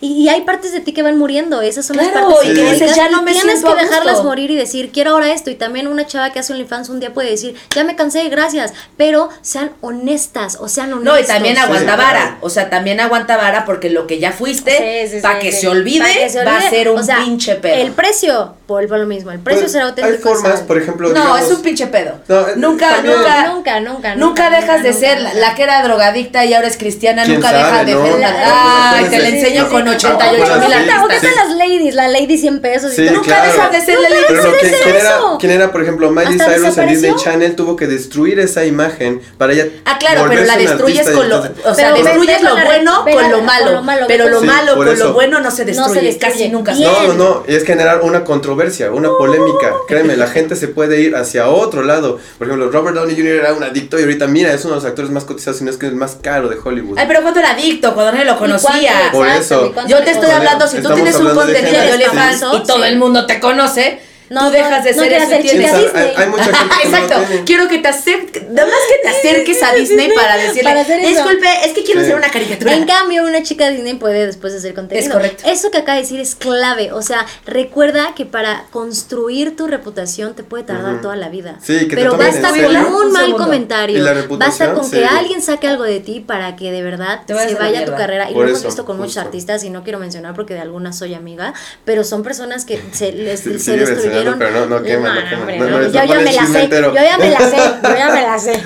Y, 0.00 0.24
y 0.24 0.28
hay 0.28 0.40
partes 0.42 0.72
de 0.72 0.80
ti 0.80 0.92
que 0.92 1.02
van 1.02 1.16
muriendo, 1.18 1.62
esas 1.62 1.86
son 1.86 1.96
Claro, 1.96 2.12
las 2.28 2.34
partes 2.34 2.50
y 2.50 2.54
que 2.54 2.72
dices, 2.72 2.96
ya 2.96 3.08
no 3.10 3.22
me 3.22 3.32
tienes 3.32 3.52
siento 3.60 3.76
que 3.76 3.82
dejarlas 3.84 4.14
gusto. 4.14 4.28
morir 4.28 4.50
y 4.50 4.56
decir, 4.56 4.90
quiero 4.92 5.12
ahora 5.12 5.32
esto. 5.32 5.50
Y 5.50 5.54
también 5.54 5.86
una 5.86 6.06
chava 6.06 6.30
que 6.32 6.38
hace 6.40 6.52
OnlyFans 6.52 6.88
un 6.88 6.98
día 7.00 7.12
puede 7.12 7.30
decir, 7.30 7.54
ya 7.74 7.84
me 7.84 7.94
cansé, 7.94 8.28
gracias. 8.28 8.72
Pero 8.96 9.28
sean 9.42 9.72
honestas, 9.80 10.56
o 10.60 10.68
sean 10.68 10.92
honestos. 10.92 11.14
no, 11.14 11.20
y 11.20 11.24
también 11.24 11.58
aguanta 11.58 11.92
Sí, 11.92 11.98
vara, 11.98 12.38
o 12.40 12.50
sea, 12.50 12.70
también 12.70 12.98
aguanta 13.00 13.36
vara 13.36 13.64
porque 13.64 13.90
lo 13.90 14.06
que 14.06 14.18
ya 14.18 14.32
fuiste, 14.32 15.06
Sí, 15.06 15.16
sí, 15.16 15.22
para 15.22 15.40
sí, 15.40 15.46
que, 15.46 15.52
se 15.52 15.68
olvide, 15.68 16.30
va 16.46 16.56
a 16.56 16.60
ser 16.70 16.88
un 16.90 16.98
O 16.98 17.02
sea, 17.02 17.18
pinche 17.18 17.54
pedo. 17.56 17.74
El 17.76 17.92
precio, 17.92 18.54
vuelvo 18.66 18.94
a 18.94 18.98
lo 18.98 19.06
mismo, 19.06 19.30
el 19.30 19.38
precio 19.38 19.60
Pues, 19.62 19.66
es 19.66 19.72
ser 19.72 19.82
auténtico. 19.82 20.28
Hay 20.30 20.34
formas, 20.34 20.60
por 20.62 20.78
ejemplo, 20.78 21.08
no, 21.10 21.14
digamos- 21.14 21.40
es 21.42 21.50
un 21.50 21.62
pinche 21.62 21.86
pedo. 21.86 22.14
No, 22.28 22.40
eh, 22.48 22.52
nunca, 22.56 22.88
también- 22.96 23.16
nunca, 23.18 23.46
Nunca, 23.52 23.80
nunca, 23.80 24.14
Nunca 24.16 24.16
nunca, 24.16 24.50
dejas 24.50 24.82
de 24.82 24.88
nunca, 24.90 25.00
ser 25.06 25.18
nunca. 25.22 25.34
la, 25.34 25.40
la 25.48 25.54
que 25.54 25.62
era 25.62 25.82
drogadicta 25.82 26.44
y 26.44 26.54
ahora 26.54 26.66
es 26.68 26.76
cristiana, 26.76 27.22
¿Quién 27.24 27.36
nunca 27.36 27.50
sabe, 27.50 27.62
deja 27.62 27.84
de 27.84 27.94
no? 27.94 28.04
ser 28.06 28.14
una. 28.14 28.92
Ay, 28.96 29.04
te 29.06 29.18
sí, 29.50 29.56
con 29.70 29.82
claro, 29.82 29.90
88 29.92 30.52
Ah, 30.52 30.58
mil 30.58 30.72
artistas. 30.72 31.04
¿O 31.04 31.08
qué 31.08 31.20
tal 31.20 31.34
las 31.36 31.56
ladies? 31.56 31.94
La 31.94 32.08
lady 32.08 32.38
100 32.38 32.60
pesos 32.60 32.98
y. 32.98 33.02
Nunca 33.02 33.22
claro. 33.22 33.52
deja 33.52 33.68
de 33.70 33.80
ser 33.84 33.98
la 34.00 34.08
ley. 34.08 34.18
Pero 34.28 34.42
no, 34.42 34.52
¿Qué 34.52 34.70
¿quién, 34.82 34.96
era, 34.96 35.20
quién 35.38 35.52
era, 35.52 35.72
por 35.72 35.82
ejemplo, 35.82 36.10
Miley 36.10 36.38
¿Hasta 36.40 36.54
Cyrus 36.54 36.78
en 36.78 36.88
Disney? 36.88 37.14
Channel 37.16 37.56
tuvo 37.56 37.76
que 37.76 37.86
destruir 37.86 38.40
esa 38.40 38.64
imagen 38.64 39.20
para 39.38 39.52
ella 39.52 39.66
Ah, 39.84 39.98
claro, 39.98 40.26
pero 40.28 40.44
la 40.44 40.56
destruyes 40.56 41.08
con 41.10 41.28
lo, 41.28 41.38
o 41.38 41.74
sea, 41.74 41.92
Pero 41.92 42.04
destruyes 42.04 42.42
lo 42.42 42.54
bueno 42.54 43.04
con 43.04 43.30
lo 43.30 43.42
malo, 43.42 43.72
lo 43.72 43.82
malo, 43.82 44.04
pero 44.08 44.28
lo 44.28 44.40
malo 44.42 44.76
con 44.76 44.98
lo 44.98 45.12
bueno 45.12 45.40
no 45.40 45.50
se 45.50 45.64
No 45.64 45.88
se 45.88 46.00
destruye, 46.00 46.18
casi 46.18 46.48
nunca 46.48 46.74
se. 46.74 46.82
No, 46.82 47.08
no, 47.08 47.14
no, 47.14 47.44
y 47.48 47.54
es 47.54 47.64
generar 47.64 48.00
una 48.02 48.24
controversia, 48.24 48.90
una 48.90 49.08
polémica. 49.10 49.72
Créeme, 49.88 50.16
la 50.16 50.26
gente 50.26 50.56
se 50.56 50.68
puede 50.68 51.00
ir 51.00 51.16
hacia 51.16 51.48
otro 51.48 51.82
lado. 51.82 52.18
Por 52.38 52.46
ejemplo, 52.46 52.70
Robert 52.70 52.96
Downey 52.96 53.14
Jr. 53.16 53.32
era 53.34 53.54
un 53.54 53.62
adicto 53.62 53.98
y 53.98 54.02
ahorita, 54.02 54.26
mira, 54.26 54.52
es 54.52 54.64
uno 54.64 54.74
de 54.74 54.80
los 54.80 54.84
actores 54.84 55.10
más 55.10 55.24
cotizados, 55.24 55.58
si 55.58 55.64
no 55.64 55.70
es 55.70 55.76
que 55.76 55.86
es 55.86 55.92
el 55.92 55.98
más 55.98 56.16
caro 56.20 56.48
de 56.48 56.56
Hollywood. 56.62 56.98
Ay, 56.98 57.06
pero 57.08 57.22
cuando 57.22 57.40
era 57.40 57.50
adicto, 57.52 57.94
cuando 57.94 58.12
nadie 58.12 58.24
lo 58.24 58.32
¿Y 58.32 58.36
cuánto? 58.36 58.56
conocía. 58.58 58.92
Por 59.12 59.26
eso. 59.36 59.66
¿y 59.66 59.70
cuánto 59.70 59.90
Yo 59.90 60.04
te 60.04 60.10
estoy 60.12 60.30
hablando, 60.30 60.66
si 60.66 60.82
tú 60.82 60.92
tienes 60.94 61.16
un 61.16 61.34
contenido 61.34 61.82
de 61.82 61.92
OnlyFans 61.92 62.44
y 62.54 62.62
todo 62.66 62.84
el 62.84 62.96
mundo 62.98 63.26
te 63.26 63.40
conoce, 63.40 64.00
No, 64.32 64.46
tú 64.46 64.50
dejas 64.52 64.84
de 64.84 64.92
no 64.94 64.98
ser 65.02 65.08
quieras 65.08 65.28
ese 65.30 65.42
ser 65.42 65.42
tipo. 65.42 65.54
chica 65.54 65.68
Sí, 65.78 65.84
o 65.84 65.90
sea, 65.92 66.02
Disney. 66.02 66.14
hay, 66.16 66.22
hay 66.24 66.28
mucha 66.30 66.44
gente 66.56 66.74
que 66.82 66.88
no 66.88 66.90
lo 66.90 67.04
Exacto, 67.04 67.26
tiene. 67.28 67.44
quiero 67.44 67.68
que 67.68 67.78
te 67.78 67.88
acerques, 67.88 68.48
nada 68.50 68.66
más 68.68 68.78
que 68.88 69.02
te 69.02 69.08
acerques 69.16 69.62
a 69.62 69.72
Disney 69.74 70.10
para 70.14 70.36
decirle, 70.36 70.62
Para 70.64 70.80
hacer 70.80 71.00
eso. 71.00 71.08
disculpe, 71.08 71.48
es 71.64 71.72
que 71.72 71.82
quiero 71.84 72.00
Sí. 72.00 72.06
hacer 72.06 72.16
una 72.16 72.30
caricatura. 72.30 72.74
En 72.74 72.86
cambio, 72.86 73.24
una 73.24 73.42
chica 73.42 73.68
Disney 73.70 73.94
puede 73.94 74.26
después 74.26 74.54
hacer 74.54 74.74
contenido. 74.74 75.06
Es 75.06 75.12
correcto. 75.12 75.44
Eso 75.46 75.70
que 75.70 75.78
acaba 75.78 75.96
de 75.96 76.02
decir 76.02 76.20
es 76.20 76.34
clave. 76.34 76.92
O 76.92 77.02
sea, 77.02 77.26
recuerda 77.46 78.14
que 78.16 78.24
para 78.26 78.64
construir 78.70 79.56
tu 79.56 79.66
reputación 79.66 80.34
te 80.34 80.42
puede 80.42 80.64
tardar 80.64 81.00
toda 81.00 81.16
la 81.16 81.28
vida. 81.28 81.58
Sí, 81.62 81.80
que 81.80 81.86
te 81.90 81.96
Pero 81.96 82.16
basta 82.16 82.48
con 82.50 82.64
un 82.76 82.94
Un 83.06 83.12
mal 83.12 83.24
segundo. 83.26 83.44
comentario. 83.44 83.98
Y 83.98 84.00
la 84.00 84.14
Basta 84.30 84.72
con 84.74 84.90
que 84.90 85.04
alguien 85.04 85.42
saque 85.42 85.66
algo 85.68 85.84
de 85.84 86.00
ti 86.00 86.20
para 86.20 86.56
que 86.56 86.70
de 86.70 86.82
verdad 86.82 87.22
Te 87.26 87.34
se 87.34 87.54
vaya 87.54 87.84
tu 87.84 87.92
carrera. 87.92 88.30
Y 88.30 88.34
lo 88.34 88.42
hemos 88.44 88.58
eso, 88.58 88.68
visto 88.68 88.84
con 88.84 88.96
muchos 88.98 89.16
artistas 89.18 89.64
y 89.64 89.70
no 89.70 89.82
quiero 89.82 89.98
mencionar 89.98 90.34
porque 90.34 90.54
de 90.54 90.60
algunas 90.60 90.96
soy 90.96 91.14
amiga, 91.14 91.54
pero 91.84 92.04
son 92.04 92.22
personas 92.22 92.64
que 92.64 92.80
se 92.92 93.12
les 93.12 93.40
se 93.40 93.50
destruyeron. 93.76 94.21
Pero 94.38 94.50
no- 94.50 94.66
no 94.66 94.82
quema, 94.82 95.14
no 95.14 95.20
quema. 95.28 95.40
hombre, 95.40 95.58
No, 95.58 95.66
no 95.70 95.78
eres- 95.78 95.92
yo 95.92 96.00
no 96.00 96.06
ya 96.06 96.18
me 96.20 96.32
la 96.32 96.46
sé. 96.46 96.68
Yo 96.70 96.92
ya 96.94 97.18
me 97.18 97.30
la 97.30 97.38
sé. 97.38 97.56
Yo 97.82 97.96
ya 97.96 98.10
me 98.12 98.22
la 98.22 98.38
sé. 98.38 98.62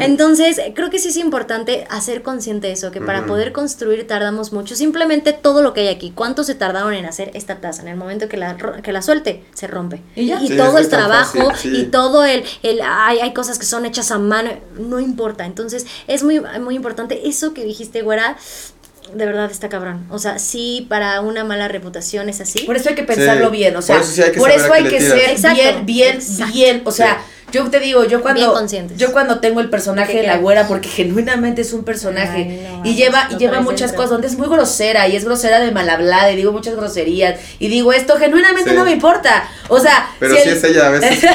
Entonces, 0.00 0.60
creo 0.74 0.90
que 0.90 0.98
sí 0.98 1.08
es 1.08 1.16
importante 1.16 1.86
hacer 1.90 2.22
consciente 2.22 2.66
de 2.68 2.72
eso, 2.74 2.90
que 2.90 3.00
para 3.00 3.20
Ujú. 3.20 3.28
poder 3.28 3.52
construir 3.52 4.06
tardamos 4.06 4.52
mucho. 4.52 4.74
Simplemente 4.76 5.32
todo 5.32 5.62
lo 5.62 5.72
que 5.74 5.80
hay 5.82 5.88
aquí, 5.88 6.12
¿cuánto 6.14 6.44
se 6.44 6.54
tardaron 6.54 6.94
en 6.94 7.06
hacer 7.06 7.30
esta 7.34 7.56
taza? 7.60 7.82
En 7.82 7.88
el 7.88 7.96
momento 7.96 8.28
que 8.28 8.36
la, 8.36 8.56
que 8.82 8.92
la 8.92 9.02
suelte, 9.02 9.44
se 9.54 9.66
rompe. 9.66 10.02
Y 10.16 10.26
ya. 10.26 10.38
Sí, 10.40 10.56
todo 10.56 10.74
tan 10.74 10.88
trabajo 10.88 11.38
fácil, 11.50 11.72
sí. 11.74 11.80
y 11.80 11.84
todo 11.86 12.24
el, 12.24 12.44
el 12.62 12.80
hay, 12.82 13.18
hay 13.20 13.32
cosas 13.32 13.58
que 13.58 13.66
son 13.66 13.84
hechas 13.86 14.10
a 14.10 14.18
mano, 14.18 14.50
no 14.78 15.00
importa. 15.00 15.44
Entonces, 15.46 15.86
es 16.06 16.22
muy, 16.22 16.40
muy 16.60 16.74
importante. 16.76 17.28
Eso 17.28 17.54
que 17.54 17.64
dijiste, 17.64 18.02
güera, 18.02 18.36
de 19.14 19.26
verdad 19.26 19.50
está 19.50 19.68
cabrón. 19.68 20.06
O 20.10 20.18
sea, 20.18 20.38
sí, 20.38 20.86
para 20.88 21.20
una 21.20 21.44
mala 21.44 21.68
reputación 21.68 22.28
es 22.28 22.40
así. 22.40 22.60
Por 22.60 22.76
eso 22.76 22.88
hay 22.90 22.94
que 22.94 23.02
pensarlo 23.02 23.50
Sí. 23.50 23.56
bien, 23.56 23.76
o 23.76 23.82
sea, 23.82 23.96
Por 23.96 24.04
eso 24.04 24.12
sí 24.14 24.22
hay 24.22 24.32
que 24.32 24.38
por 24.38 24.50
eso 24.50 24.72
hay 24.72 24.84
que 24.84 25.00
ser 25.00 25.30
Exacto. 25.30 25.56
bien, 25.62 25.86
bien, 25.86 26.16
Exacto. 26.16 26.52
bien, 26.52 26.82
o 26.84 26.90
sea, 26.92 27.20
yo 27.52 27.68
te 27.70 27.80
digo, 27.80 28.04
yo 28.04 28.20
cuando 28.22 28.54
yo 28.96 29.12
cuando 29.12 29.40
tengo 29.40 29.60
el 29.60 29.68
personaje 29.70 30.18
¿De 30.18 30.26
la 30.26 30.36
güera 30.38 30.66
porque 30.68 30.88
genuinamente 30.88 31.62
es 31.62 31.72
un 31.72 31.84
personaje 31.84 32.36
Ay, 32.36 32.68
no, 32.78 32.84
y 32.84 32.94
lleva 32.94 33.28
y 33.30 33.36
lleva 33.36 33.60
muchas 33.60 33.92
cosas 33.92 34.10
donde 34.10 34.26
es 34.26 34.36
muy 34.36 34.48
grosera 34.48 35.08
y 35.08 35.16
es 35.16 35.24
grosera 35.24 35.60
de 35.60 35.70
mal 35.70 35.88
hablada 35.88 36.30
y 36.32 36.36
digo 36.36 36.52
muchas 36.52 36.74
groserías 36.76 37.38
y 37.58 37.68
digo 37.68 37.92
esto 37.92 38.16
genuinamente 38.16 38.70
Sí. 38.70 38.76
no 38.76 38.84
me 38.84 38.92
importa. 38.92 39.48
O 39.68 39.78
sea, 39.80 40.10
Pero 40.18 40.34
si 40.36 40.48
el- 40.48 40.56
es 40.56 40.64
ella 40.64 40.86
a 40.86 40.90
veces. 40.90 41.18
Pero 41.20 41.32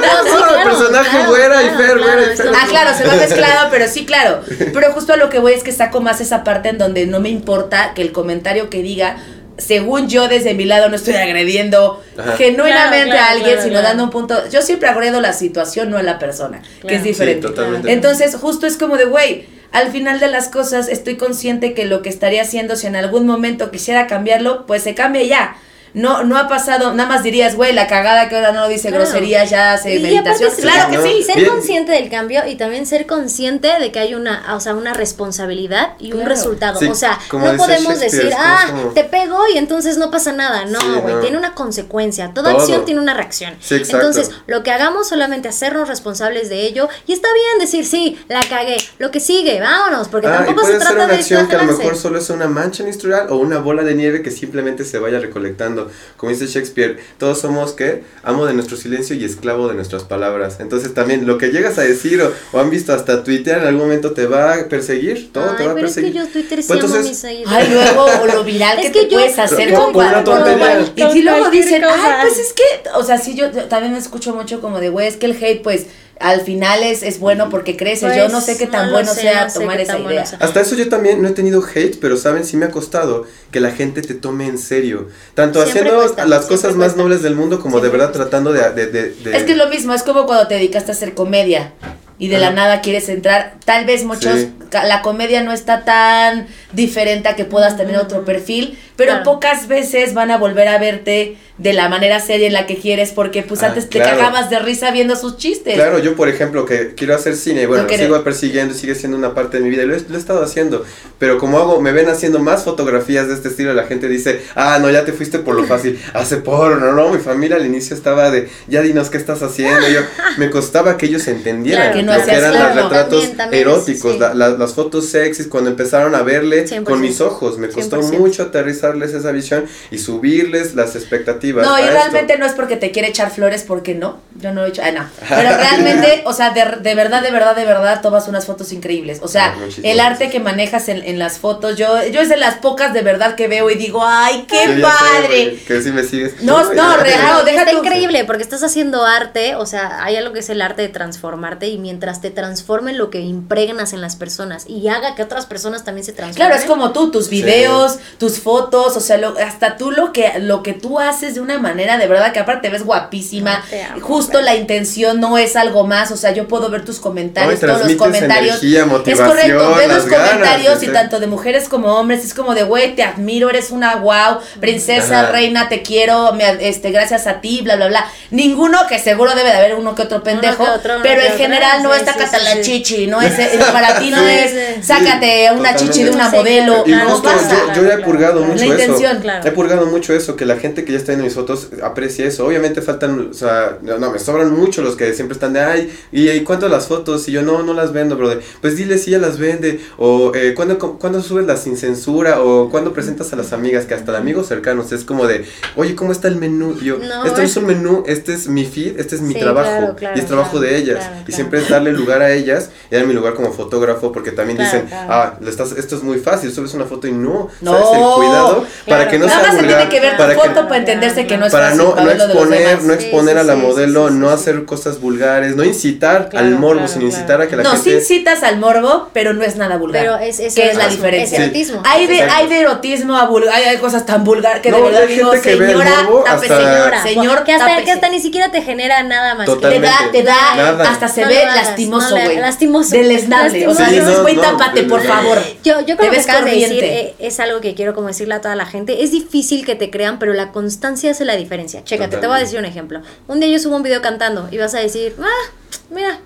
no, 0.00 0.06
sí, 0.24 0.30
No, 0.30 0.36
claro, 0.38 0.56
el 0.58 0.64
personaje 0.68 1.10
claro, 1.10 1.28
güera 1.30 1.62
y 1.62 1.66
claro, 1.68 1.76
Fer, 1.78 1.86
claro, 1.96 2.02
güera 2.02 2.20
y 2.20 2.30
es 2.32 2.36
Fer. 2.36 2.46
lo 2.46 2.52
Ah, 2.56 2.66
claro, 2.68 2.90
se 2.96 3.04
va 3.06 3.14
mezclado, 3.16 3.68
pero 3.70 3.88
sí, 3.88 4.04
claro. 4.06 4.40
Pero 4.72 4.92
justo 4.92 5.12
a 5.12 5.16
lo 5.16 5.28
que 5.28 5.38
voy 5.38 5.52
es 5.52 5.62
que 5.62 5.72
saco 5.72 6.00
más 6.00 6.20
esa 6.20 6.44
parte 6.44 6.68
en 6.70 6.78
donde 6.78 7.06
no 7.06 7.20
me 7.20 7.28
importa 7.28 7.92
que 7.94 8.02
el 8.02 8.12
comentario 8.12 8.70
que 8.70 8.82
diga, 8.82 9.16
según 9.58 10.08
yo 10.08 10.28
desde 10.28 10.54
mi 10.54 10.64
lado 10.64 10.88
no 10.88 10.96
estoy 10.96 11.14
agrediendo 11.14 12.02
Ajá. 12.16 12.36
genuinamente 12.36 13.06
Claro, 13.06 13.10
claro, 13.10 13.24
a 13.24 13.30
alguien, 13.30 13.50
claro, 13.52 13.62
sino 13.62 13.72
claro. 13.72 13.88
dando 13.88 14.04
un 14.04 14.10
punto. 14.10 14.48
Yo 14.50 14.62
siempre 14.62 14.88
agredo 14.88 15.20
la 15.20 15.32
situación, 15.32 15.90
no 15.90 15.98
a 15.98 16.02
la 16.02 16.18
persona, 16.18 16.62
que 16.86 16.96
es 16.96 17.02
diferente. 17.04 17.48
Entonces, 17.86 18.34
justo 18.36 18.66
es 18.66 18.76
como 18.76 18.96
de, 18.96 19.04
güey, 19.04 19.46
al 19.72 19.90
final 19.90 20.20
de 20.20 20.28
las 20.28 20.48
cosas 20.48 20.88
estoy 20.88 21.16
consciente 21.16 21.74
que 21.74 21.84
lo 21.84 22.02
que 22.02 22.08
estaría 22.08 22.42
haciendo, 22.42 22.76
si 22.76 22.86
en 22.86 22.96
algún 22.96 23.26
momento 23.26 23.70
quisiera 23.70 24.06
cambiarlo, 24.06 24.66
pues 24.66 24.82
se 24.82 24.94
cambia 24.94 25.22
ya. 25.24 25.56
No, 25.94 26.24
no 26.24 26.36
ha 26.36 26.48
pasado, 26.48 26.92
nada 26.92 27.08
más 27.08 27.22
dirías, 27.22 27.54
güey, 27.54 27.72
la 27.72 27.86
cagada 27.86 28.28
que 28.28 28.34
ahora 28.36 28.52
no 28.52 28.68
dice 28.68 28.88
Claro. 28.88 29.04
groserías, 29.04 29.48
ya 29.48 29.74
hace 29.74 29.94
Y 29.94 30.00
meditación. 30.02 30.48
aparte, 30.50 30.62
Claro 30.62 30.90
ser- 30.90 31.00
que 31.02 31.08
sí. 31.16 31.22
Ser 31.22 31.36
Bien. 31.36 31.48
consciente 31.48 31.92
del 31.92 32.10
cambio 32.10 32.42
y 32.46 32.56
también 32.56 32.84
ser 32.86 33.06
consciente 33.06 33.68
de 33.78 33.92
que 33.92 34.00
hay 34.00 34.14
una, 34.14 34.54
o 34.56 34.60
sea, 34.60 34.74
una 34.74 34.92
responsabilidad 34.92 35.92
y 36.00 36.12
un 36.12 36.26
resultado. 36.26 36.78
Sí, 36.80 36.86
o 36.88 36.94
sea, 36.94 37.18
no 37.32 37.40
dice 37.52 37.56
podemos 37.56 38.00
decir, 38.00 38.30
ah, 38.36 38.66
como- 38.70 38.88
te 38.90 39.04
pego 39.04 39.38
y 39.54 39.58
entonces 39.58 39.96
no 39.96 40.10
pasa 40.10 40.32
nada. 40.32 40.64
No, 40.66 40.80
Sí, 40.80 40.86
güey, 41.00 41.14
no. 41.14 41.20
tiene 41.20 41.38
una 41.38 41.54
consecuencia. 41.54 42.32
Toda 42.34 42.50
Todo. 42.50 42.60
acción 42.62 42.84
tiene 42.84 43.00
una 43.00 43.14
reacción. 43.14 43.54
Sí, 43.60 43.76
exacto. 43.76 44.06
Entonces, 44.06 44.30
lo 44.46 44.62
que 44.62 44.72
hagamos 44.72 45.08
solamente 45.08 45.48
hacernos 45.48 45.88
responsables 45.88 46.48
de 46.48 46.62
ello 46.66 46.88
y 47.06 47.12
está 47.12 47.28
bien 47.32 47.58
decir, 47.60 47.86
sí, 47.86 48.18
la 48.28 48.40
cagué. 48.48 48.76
Lo 48.98 49.10
que 49.10 49.20
sigue, 49.20 49.60
vámonos, 49.60 50.08
porque 50.08 50.26
Ah, 50.26 50.40
y 50.42 50.46
tampoco 50.46 50.66
se 50.66 50.72
ser 50.72 50.80
trata 50.80 50.94
una 50.96 51.06
de 51.06 51.14
acción 51.14 51.46
que 51.48 51.54
a 51.56 51.62
lo 51.62 51.72
mejor 51.72 51.96
solo 51.96 52.18
es 52.18 52.28
una 52.30 52.48
mancha 52.48 52.82
ministerial 52.82 53.26
o 53.30 53.36
una 53.36 53.58
bola 53.58 53.82
de 53.84 53.94
nieve 53.94 54.22
que 54.22 54.30
simplemente 54.32 54.84
se 54.84 54.98
vaya 54.98 55.20
recolectando. 55.20 55.83
Como 56.16 56.30
dice 56.32 56.46
Shakespeare, 56.46 56.98
todos 57.18 57.40
somos 57.40 57.72
que 57.72 58.02
amo 58.22 58.46
de 58.46 58.54
nuestro 58.54 58.76
silencio 58.76 59.14
y 59.16 59.24
esclavo 59.24 59.68
de 59.68 59.74
nuestras 59.74 60.04
palabras. 60.04 60.58
Entonces 60.60 60.94
también 60.94 61.26
lo 61.26 61.38
que 61.38 61.48
llegas 61.48 61.78
a 61.78 61.82
decir 61.82 62.20
o, 62.22 62.32
o 62.52 62.60
han 62.60 62.70
visto 62.70 62.92
hasta 62.92 63.22
tuitear 63.24 63.60
en 63.62 63.66
algún 63.68 63.82
momento 63.82 64.12
te 64.12 64.26
va 64.26 64.54
a 64.54 64.68
perseguir, 64.68 65.32
todo 65.32 65.50
Ay, 65.50 65.56
te 65.58 65.64
va 65.66 65.72
a 65.72 65.74
pero 65.74 65.86
es 65.88 65.94
que 65.94 66.00
perseguir. 66.02 66.22
yo 66.26 66.28
Twitter 66.32 66.62
sí 66.62 66.68
Pues 66.68 66.80
amo 66.84 66.94
entonces- 66.96 67.24
mis. 67.24 67.46
Ay, 67.46 67.68
luego, 67.72 68.06
o 68.22 68.26
lo 68.26 68.44
viral 68.44 68.78
Es 68.84 68.90
que, 68.90 69.02
te 69.04 69.08
yo- 69.10 69.18
puedes 69.18 69.38
hacer 69.38 69.72
Con- 69.72 69.94
una 69.96 70.24
tontería. 70.24 70.92
Y 70.96 71.12
si 71.12 71.22
luego 71.22 71.50
dicen, 71.50 71.82
cosa. 71.82 71.94
ay, 72.20 72.26
pues 72.28 72.38
es 72.38 72.52
que, 72.52 72.62
o 72.94 73.02
sea, 73.04 73.18
sí, 73.18 73.34
yo 73.34 73.50
también 73.50 73.92
me 73.92 73.98
escucho 73.98 74.34
mucho 74.34 74.60
como 74.60 74.80
de, 74.80 74.88
güey, 74.88 75.06
es 75.08 75.16
que 75.16 75.26
el 75.26 75.32
hate, 75.42 75.62
pues, 75.62 75.86
al 76.20 76.40
final 76.42 76.82
es, 76.82 77.02
es 77.02 77.18
bueno 77.18 77.48
porque 77.50 77.76
creces. 77.76 78.16
yo 78.16 78.28
no 78.28 78.40
sé 78.40 78.52
qué 78.56 78.66
Pues, 78.66 78.70
tan 78.70 78.80
no 78.86 78.92
lo 78.92 78.92
bueno 78.98 79.12
sé, 79.14 79.20
sea 79.22 79.44
no 79.44 79.50
sé 79.50 79.60
tomar 79.60 79.76
qué 79.76 79.82
esa 79.82 79.92
tan 79.94 80.02
bueno 80.04 80.20
idea. 80.20 80.38
Hasta 80.40 80.60
eso 80.60 80.74
yo 80.76 80.88
también 80.88 81.20
no 81.22 81.28
he 81.28 81.32
tenido 81.32 81.62
hate, 81.62 81.98
pero 82.00 82.16
saben, 82.16 82.44
sí 82.44 82.56
me 82.56 82.66
ha 82.66 82.70
costado 82.70 83.26
que 83.50 83.60
la 83.60 83.70
gente 83.72 84.02
te 84.02 84.14
tome 84.14 84.46
en 84.46 84.58
serio. 84.58 85.08
Tanto 85.34 85.60
Siempre 85.62 85.82
haciendo 85.82 86.00
cuesta, 86.02 86.24
las 86.26 86.46
cosas 86.46 86.74
más 86.76 86.92
cuesta. 86.92 87.02
nobles 87.02 87.22
del 87.22 87.34
mundo 87.34 87.60
como 87.60 87.80
de 87.80 87.88
verdad 87.88 88.12
tratando 88.12 88.52
de... 88.52 88.60
de, 88.70 88.86
de- 88.86 89.10
de- 89.10 89.36
Es 89.36 89.42
que 89.44 89.52
es 89.52 89.58
lo 89.58 89.68
mismo, 89.68 89.92
es 89.94 90.02
como 90.02 90.26
cuando 90.26 90.46
te 90.46 90.54
dedicaste 90.54 90.90
a 90.92 90.94
hacer 90.94 91.14
comedia 91.14 91.72
y 92.16 92.28
de 92.28 92.38
la 92.38 92.50
nada 92.52 92.80
quieres 92.80 93.08
entrar. 93.08 93.54
Tal 93.64 93.84
vez 93.86 94.04
muchos, 94.04 94.32
Sí. 94.38 94.52
la 94.70 95.02
comedia 95.02 95.42
no 95.42 95.52
está 95.52 95.84
tan 95.84 96.46
diferente 96.72 97.28
a 97.28 97.34
que 97.36 97.44
puedas 97.44 97.76
tener 97.76 97.96
otro 97.96 98.24
perfil, 98.24 98.78
pero 98.96 99.10
Claro. 99.12 99.24
pocas 99.24 99.66
veces 99.66 100.14
van 100.14 100.30
a 100.30 100.38
volver 100.38 100.68
a 100.68 100.78
verte 100.78 101.36
de 101.56 101.72
la 101.72 101.88
manera 101.88 102.18
seria 102.18 102.48
en 102.48 102.52
la 102.52 102.66
que 102.66 102.76
quieres 102.76 103.12
porque 103.12 103.42
pues 103.44 103.62
Ah, 103.62 103.68
antes 103.68 103.88
te 103.88 104.00
claro. 104.00 104.18
cagabas 104.18 104.50
de 104.50 104.58
risa 104.58 104.90
viendo 104.90 105.14
sus 105.14 105.36
chistes. 105.36 105.74
Claro, 105.74 106.00
yo 106.00 106.16
por 106.16 106.28
ejemplo 106.28 106.64
que 106.66 106.94
quiero 106.96 107.14
hacer 107.14 107.36
cine, 107.36 107.66
bueno, 107.66 107.84
No 107.84 107.88
lo 107.90 107.96
sigo 107.96 108.24
persiguiendo, 108.24 108.74
sigue 108.74 108.96
siendo 108.96 109.16
una 109.16 109.34
parte 109.34 109.58
de 109.58 109.62
mi 109.62 109.70
vida 109.70 109.84
y 109.84 109.86
lo 109.86 109.94
he, 109.94 110.00
lo 110.00 110.16
he 110.16 110.18
estado 110.18 110.42
haciendo, 110.42 110.84
pero 111.20 111.38
como 111.38 111.58
hago, 111.58 111.80
me 111.80 111.92
ven 111.92 112.08
haciendo 112.08 112.40
más 112.40 112.64
fotografías 112.64 113.28
de 113.28 113.34
este 113.34 113.48
estilo, 113.50 113.72
la 113.72 113.84
gente 113.84 114.08
dice, 114.08 114.40
ah, 114.56 114.78
no, 114.80 114.90
ya 114.90 115.04
te 115.04 115.12
fuiste 115.12 115.38
por 115.38 115.54
lo 115.54 115.62
fácil, 115.68 116.00
hace 116.12 116.38
porno, 116.38 116.92
no, 116.92 117.10
mi 117.10 117.18
familia 117.20 117.54
al 117.56 117.64
inicio 117.66 117.94
estaba 117.94 118.32
de, 118.32 118.48
ya 118.66 118.82
dinos 118.82 119.08
qué 119.08 119.18
estás 119.18 119.40
haciendo, 119.42 119.86
yo, 119.88 120.00
me 120.38 120.50
costaba 120.50 120.96
que 120.96 121.06
ellos 121.06 121.28
entendieran 121.28 121.92
Claro. 121.92 121.96
Que 121.98 122.02
no 122.02 122.18
lo 122.18 122.24
que 122.24 122.32
eran 122.32 122.50
claro. 122.52 122.74
los 122.74 122.84
retratos 122.84 123.20
También- 123.20 123.36
también 123.36 123.62
es- 123.68 123.68
eróticos, 123.74 124.12
sí. 124.14 124.18
la- 124.18 124.34
la- 124.34 124.48
las 124.50 124.74
fotos 124.74 125.08
sexys, 125.08 125.46
cuando 125.46 125.70
empezaron 125.70 126.16
a 126.16 126.22
verle 126.22 126.66
100%. 126.66 126.82
con 126.82 127.00
mis 127.00 127.20
ojos, 127.20 127.58
me 127.58 127.68
costó 127.68 128.00
100%. 128.02 128.18
mucho 128.18 128.42
aterrizarles 128.42 129.14
esa 129.14 129.30
visión 129.30 129.66
y 129.92 129.98
subirles 129.98 130.74
las 130.74 130.96
expectativas. 130.96 131.43
No, 131.52 131.78
y 131.78 131.82
esto. 131.82 131.92
realmente 131.94 132.38
no 132.38 132.46
es 132.46 132.52
porque 132.52 132.76
te 132.76 132.90
quiere 132.90 133.08
echar 133.08 133.30
flores, 133.30 133.62
porque 133.62 133.94
no. 133.94 134.18
Yo 134.40 134.50
no 134.52 134.62
lo 134.62 134.66
he 134.66 134.70
hecho. 134.70 134.82
Ah, 134.84 134.90
no. 134.90 135.06
Pero 135.28 135.56
realmente, 135.56 136.22
o 136.26 136.32
sea, 136.32 136.50
de, 136.50 136.64
de 136.80 136.94
verdad, 136.94 137.22
de 137.22 137.30
verdad, 137.30 137.54
de 137.56 137.64
verdad, 137.64 138.00
tomas 138.02 138.26
unas 138.28 138.46
fotos 138.46 138.72
increíbles. 138.72 139.20
O 139.22 139.28
sea, 139.28 139.54
Ah, 139.56 139.64
el 139.82 140.00
arte 140.00 140.30
que 140.30 140.40
manejas 140.40 140.88
en, 140.88 141.02
en 141.04 141.18
las 141.18 141.38
fotos, 141.38 141.76
yo, 141.76 142.04
yo 142.06 142.20
es 142.20 142.28
de 142.28 142.36
las 142.36 142.56
pocas 142.56 142.92
de 142.92 143.02
verdad 143.02 143.34
que 143.34 143.46
veo 143.48 143.70
y 143.70 143.74
digo, 143.76 144.02
¡ay, 144.04 144.44
qué 144.48 144.66
Sí, 144.66 144.74
sé, 144.74 144.80
padre! 144.80 145.58
que 145.66 145.82
sí 145.82 145.90
me 145.92 146.02
sigues. 146.02 146.42
No, 146.42 146.72
no, 146.74 146.96
real, 146.96 147.44
deja 147.44 147.60
está 147.60 147.70
tú. 147.72 147.78
increíble 147.78 148.24
porque 148.24 148.42
estás 148.42 148.62
haciendo 148.62 149.04
arte, 149.04 149.54
o 149.56 149.66
sea, 149.66 150.02
hay 150.04 150.16
algo 150.16 150.32
que 150.32 150.40
es 150.40 150.50
el 150.50 150.62
arte 150.62 150.82
de 150.82 150.88
transformarte 150.88 151.68
y 151.68 151.78
mientras 151.78 152.20
te 152.20 152.30
transformen 152.30 152.98
lo 152.98 153.10
que 153.10 153.20
impregnas 153.20 153.92
en 153.92 154.00
las 154.00 154.16
personas 154.16 154.64
y 154.68 154.88
haga 154.88 155.14
que 155.14 155.22
otras 155.22 155.46
personas 155.46 155.84
también 155.84 156.04
se 156.04 156.12
transformen. 156.12 156.48
Claro, 156.48 156.60
es 156.60 156.66
como 156.68 156.92
tú, 156.92 157.10
tus 157.10 157.28
videos, 157.28 157.98
tus 158.18 158.38
fotos, 158.40 158.96
o 158.96 159.00
sea, 159.00 159.18
lo- 159.18 159.36
hasta 159.38 159.76
tú 159.76 159.90
lo 159.90 160.12
que, 160.12 160.32
lo 160.40 160.62
que 160.62 160.72
tú 160.72 160.98
haces 161.00 161.33
de 161.34 161.40
una 161.40 161.58
manera 161.58 161.98
de 161.98 162.06
verdad 162.06 162.32
que 162.32 162.40
aparte 162.40 162.68
te 162.68 162.70
ves 162.72 162.84
guapísima. 162.84 163.62
Amo, 163.92 164.00
Justo 164.06 164.40
la 164.40 164.54
intención 164.54 165.20
no 165.20 165.36
es 165.38 165.56
algo 165.56 165.86
más, 165.86 166.10
o 166.10 166.16
sea, 166.16 166.32
yo 166.32 166.48
puedo 166.48 166.70
ver 166.70 166.84
tus 166.84 166.98
comentarios, 167.00 167.60
No, 167.62 167.68
todos 167.74 167.86
los 167.86 167.96
comentarios. 167.96 168.62
energía, 168.62 168.86
es 169.06 169.20
correcto, 169.20 169.74
ves 169.76 169.88
los 169.88 170.06
ganas 170.06 170.28
comentarios 170.30 170.82
y 170.82 170.88
tanto 170.88 171.20
de 171.20 171.26
mujeres 171.26 171.68
como 171.68 171.88
hombres, 171.98 172.24
es 172.24 172.32
como 172.34 172.54
de, 172.54 172.62
güey, 172.62 172.94
te 172.94 173.02
admiro, 173.02 173.50
eres 173.50 173.70
una 173.70 173.96
wow, 173.96 174.38
princesa, 174.60 175.20
Ajá. 175.22 175.32
reina, 175.32 175.68
te 175.68 175.82
quiero, 175.82 176.32
me, 176.32 176.44
este, 176.68 176.90
gracias 176.90 177.26
a 177.26 177.40
ti, 177.40 177.60
bla, 177.62 177.76
bla, 177.76 177.88
bla. 177.88 178.06
Ninguno, 178.30 178.86
que 178.88 178.98
seguro 178.98 179.34
debe 179.34 179.50
de 179.50 179.56
haber 179.56 179.74
uno 179.74 179.94
que 179.94 180.02
otro 180.02 180.22
pendejo, 180.22 180.64
que 180.64 180.70
otro, 180.70 180.94
uno 180.94 181.02
pero 181.02 181.20
en 181.20 181.26
otro, 181.32 181.38
general 181.38 181.82
no 181.82 181.92
sí, 181.94 182.00
es 182.00 182.64
sí, 182.64 182.72
chichi, 182.82 183.06
no 183.06 183.20
es, 183.20 183.32
para 183.72 183.98
ti 183.98 184.10
no 184.10 184.18
Sí, 184.18 184.24
es, 184.28 184.50
sí. 184.76 184.82
sácate 184.82 185.50
una 185.52 185.74
chichi 185.76 186.04
de 186.04 186.10
una 186.10 186.28
modelo, 186.30 186.84
Y 186.86 186.92
justo 186.94 187.28
yo, 187.30 187.74
yo 187.82 187.88
ya 187.88 187.94
he 187.94 187.98
purgado 187.98 188.40
mucho 188.40 188.60
La 188.64 188.66
intención, 188.66 189.12
eso. 189.12 189.20
claro. 189.20 189.46
He 189.48 189.50
purgado 189.52 189.86
mucho 189.86 190.14
eso, 190.14 190.36
que 190.36 190.44
la 190.46 190.56
gente 190.56 190.84
que 190.84 190.92
ya 190.92 190.98
está 190.98 191.12
viendo 191.12 191.23
mis 191.24 191.34
fotos 191.34 191.68
aprecia 191.82 192.26
eso. 192.26 192.46
Obviamente 192.46 192.82
faltan, 192.82 193.28
o 193.30 193.34
sea, 193.34 193.78
no, 193.82 193.98
no, 193.98 194.10
me 194.12 194.18
sobran 194.18 194.52
mucho 194.52 194.82
los 194.82 194.96
que 194.96 195.12
siempre 195.14 195.34
están 195.34 195.52
de, 195.52 195.60
ay, 195.60 195.92
¿y, 196.12 196.30
y 196.30 196.40
cuánto 196.44 196.68
las 196.68 196.86
fotos? 196.86 197.26
Y 197.28 197.32
yo, 197.32 197.42
no, 197.42 197.62
no 197.62 197.74
las 197.74 197.92
vendo, 197.92 198.16
brother. 198.16 198.40
Pues 198.60 198.76
dile 198.76 198.98
si 198.98 199.10
ella 199.10 199.18
las 199.18 199.38
vende. 199.38 199.80
O, 199.98 200.32
eh, 200.34 200.54
¿cuándo, 200.54 200.78
cu- 200.78 200.98
cuándo 200.98 201.20
subes 201.22 201.46
las 201.46 201.62
sin 201.62 201.76
censura? 201.76 202.40
O, 202.42 202.70
¿cuándo 202.70 202.92
presentas 202.92 203.32
a 203.32 203.36
las 203.36 203.52
amigas? 203.52 203.86
Que 203.86 203.94
hasta 203.94 204.12
de 204.12 204.18
amigos 204.18 204.46
cercanos 204.46 204.92
es 204.92 205.04
como 205.04 205.26
de, 205.26 205.44
oye, 205.76 205.94
¿cómo 205.94 206.12
está 206.12 206.28
el 206.28 206.36
menú? 206.36 206.76
Y 206.80 206.84
yo, 206.86 206.98
No, 206.98 207.24
esto 207.24 207.38
no 207.38 207.42
es- 207.44 207.56
un 207.56 207.66
menú, 207.66 208.04
este 208.06 208.34
es 208.34 208.48
mi 208.48 208.64
feed, 208.64 208.98
este 209.00 209.14
es 209.16 209.20
mi 209.20 209.34
Sí, 209.34 209.40
trabajo. 209.40 209.68
claro, 209.70 209.96
claro, 209.96 210.16
y 210.16 210.20
es 210.20 210.26
trabajo 210.26 210.50
claro, 210.58 210.66
de 210.66 210.76
ellas. 210.76 211.04
y 211.26 211.32
siempre 211.32 211.60
es 211.60 211.68
darle 211.68 211.92
lugar 211.92 212.20
a 212.22 212.32
ellas 212.32 212.70
y 212.90 212.94
dar 212.94 213.06
mi 213.06 213.14
lugar 213.14 213.34
como 213.34 213.52
fotógrafo, 213.52 214.12
porque 214.12 214.30
también 214.32 214.58
dicen, 214.58 214.88
ah, 214.92 215.34
le 215.40 215.48
estás, 215.50 215.72
esto 215.72 215.96
es 215.96 216.02
muy 216.02 216.18
fácil, 216.18 216.52
subes 216.52 216.74
una 216.74 216.84
foto 216.84 217.06
y 217.06 217.12
no, 217.12 217.48
No, 217.60 217.72
¿sabes? 217.72 217.88
El 217.94 218.14
cuidado 218.16 218.66
para 218.88 219.08
que 219.08 219.18
no 219.18 219.26
Nada 219.26 219.42
sea 219.42 219.52
vulgar, 219.54 219.88
tiene 219.88 219.88
que 219.88 220.00
ver 220.00 220.16
tu 220.16 220.22
que- 220.42 220.48
foto 220.48 220.68
para 220.68 220.76
que 221.26 221.36
no 221.38 221.46
es 221.46 221.52
para 221.52 221.66
fácil, 221.70 221.82
no, 221.84 221.94
para 221.94 222.14
no 222.14 222.24
exponer, 222.24 222.82
no 222.82 222.94
Sí, 222.94 223.04
exponer 223.04 223.34
sí, 223.34 223.40
a 223.40 223.44
la 223.44 223.54
sí, 223.54 223.60
modelo, 223.60 224.08
sí, 224.08 224.14
sí, 224.14 224.20
no 224.20 224.28
sí. 224.28 224.34
hacer 224.34 224.64
cosas 224.64 225.00
vulgares, 225.00 225.56
no 225.56 225.64
incitar 225.64 226.28
Claro, 226.28 226.46
al 226.46 226.52
morbo, 226.58 226.72
claro, 226.80 226.88
sino 226.88 227.00
claro. 227.00 227.14
incitar 227.16 227.40
a 227.42 227.48
que 227.48 227.56
la 227.56 227.62
No, 227.62 227.70
sí 227.76 227.82
gente 227.90 227.98
incitas 228.00 228.42
al 228.42 228.58
morbo, 228.58 229.08
pero 229.12 229.32
no 229.32 229.44
es 229.44 229.56
nada 229.56 229.76
vulgar. 229.76 230.02
Pero 230.02 230.16
es, 230.18 230.40
es 230.40 230.54
¿Qué 230.54 230.70
es 230.70 230.76
la 230.76 230.88
diferencia? 230.88 231.38
Es 231.38 231.44
erotismo. 231.44 231.82
Hay 231.84 232.06
de, 232.06 232.14
Exacto. 232.14 232.34
hay 232.36 232.48
de 232.48 232.58
erotismo 232.60 233.16
a 233.16 233.26
vulgar, 233.26 233.54
hay, 233.54 233.64
hay 233.64 233.76
cosas 233.78 234.04
tan 234.04 234.24
vulgar 234.24 234.60
que 234.60 234.70
de 234.72 234.78
No, 234.78 234.84
verdad 234.84 235.02
hay 235.02 235.14
digo, 235.14 235.30
gente 235.32 235.48
que 235.50 235.56
ve 235.56 235.64
el 235.66 235.70
señora, 235.78 236.02
morbo 236.04 236.24
tápese, 236.24 236.52
hasta- 236.54 236.72
señora, 236.74 237.02
señor, 237.02 237.44
que 237.44 237.52
hasta, 237.52 237.84
que 237.84 237.90
hasta 237.92 238.08
ni 238.08 238.20
siquiera 238.20 238.50
te 238.50 238.62
genera 238.62 239.02
nada 239.02 239.34
más. 239.34 239.48
que- 239.48 239.56
te 239.56 239.80
da, 239.80 239.92
te 240.12 240.22
da, 240.22 240.80
hasta 240.90 241.08
se 241.08 241.22
No 241.22 241.28
ve 241.28 241.44
lastimoso, 241.46 242.16
no 242.18 242.24
güey. 242.24 242.36
lastimoso. 242.38 242.90
Deleznable. 242.96 243.68
O 243.68 243.74
sea, 243.74 243.88
dices, 243.88 244.08
Sí, 244.08 244.20
güey, 244.22 244.36
no, 244.36 244.42
no, 244.42 244.56
tápate, 244.56 244.82
por 244.84 245.02
favor. 245.02 245.38
Yo, 245.62 245.84
creo 245.84 245.96
que 245.96 246.10
ves 246.10 246.24
acabas 246.24 246.44
de 246.46 246.50
decir 246.52 246.66
corriente. 246.68 247.00
eh, 247.00 247.14
es 247.18 247.40
algo 247.40 247.60
que 247.60 247.74
quiero 247.74 247.94
como 247.94 248.08
decirle 248.08 248.34
a 248.34 248.40
toda 248.40 248.54
la 248.56 248.66
gente. 248.66 249.02
Es 249.02 249.10
difícil 249.12 249.64
que 249.64 249.74
te 249.74 249.90
crean, 249.90 250.18
pero 250.18 250.32
la 250.32 250.52
constancia 250.52 251.03
hace 251.10 251.24
la 251.24 251.36
diferencia. 251.36 251.84
Chécate, 251.84 252.16
te 252.16 252.26
voy 252.26 252.36
a 252.36 252.40
decir 252.40 252.58
un 252.58 252.64
ejemplo. 252.64 253.02
Un 253.28 253.40
día 253.40 253.48
yo 253.48 253.58
subo 253.58 253.76
un 253.76 253.82
video 253.82 254.02
cantando 254.02 254.48
y 254.50 254.58
vas 254.58 254.74
a 254.74 254.80
decir, 254.80 255.14
ah, 255.20 255.52
mira, 255.90 256.20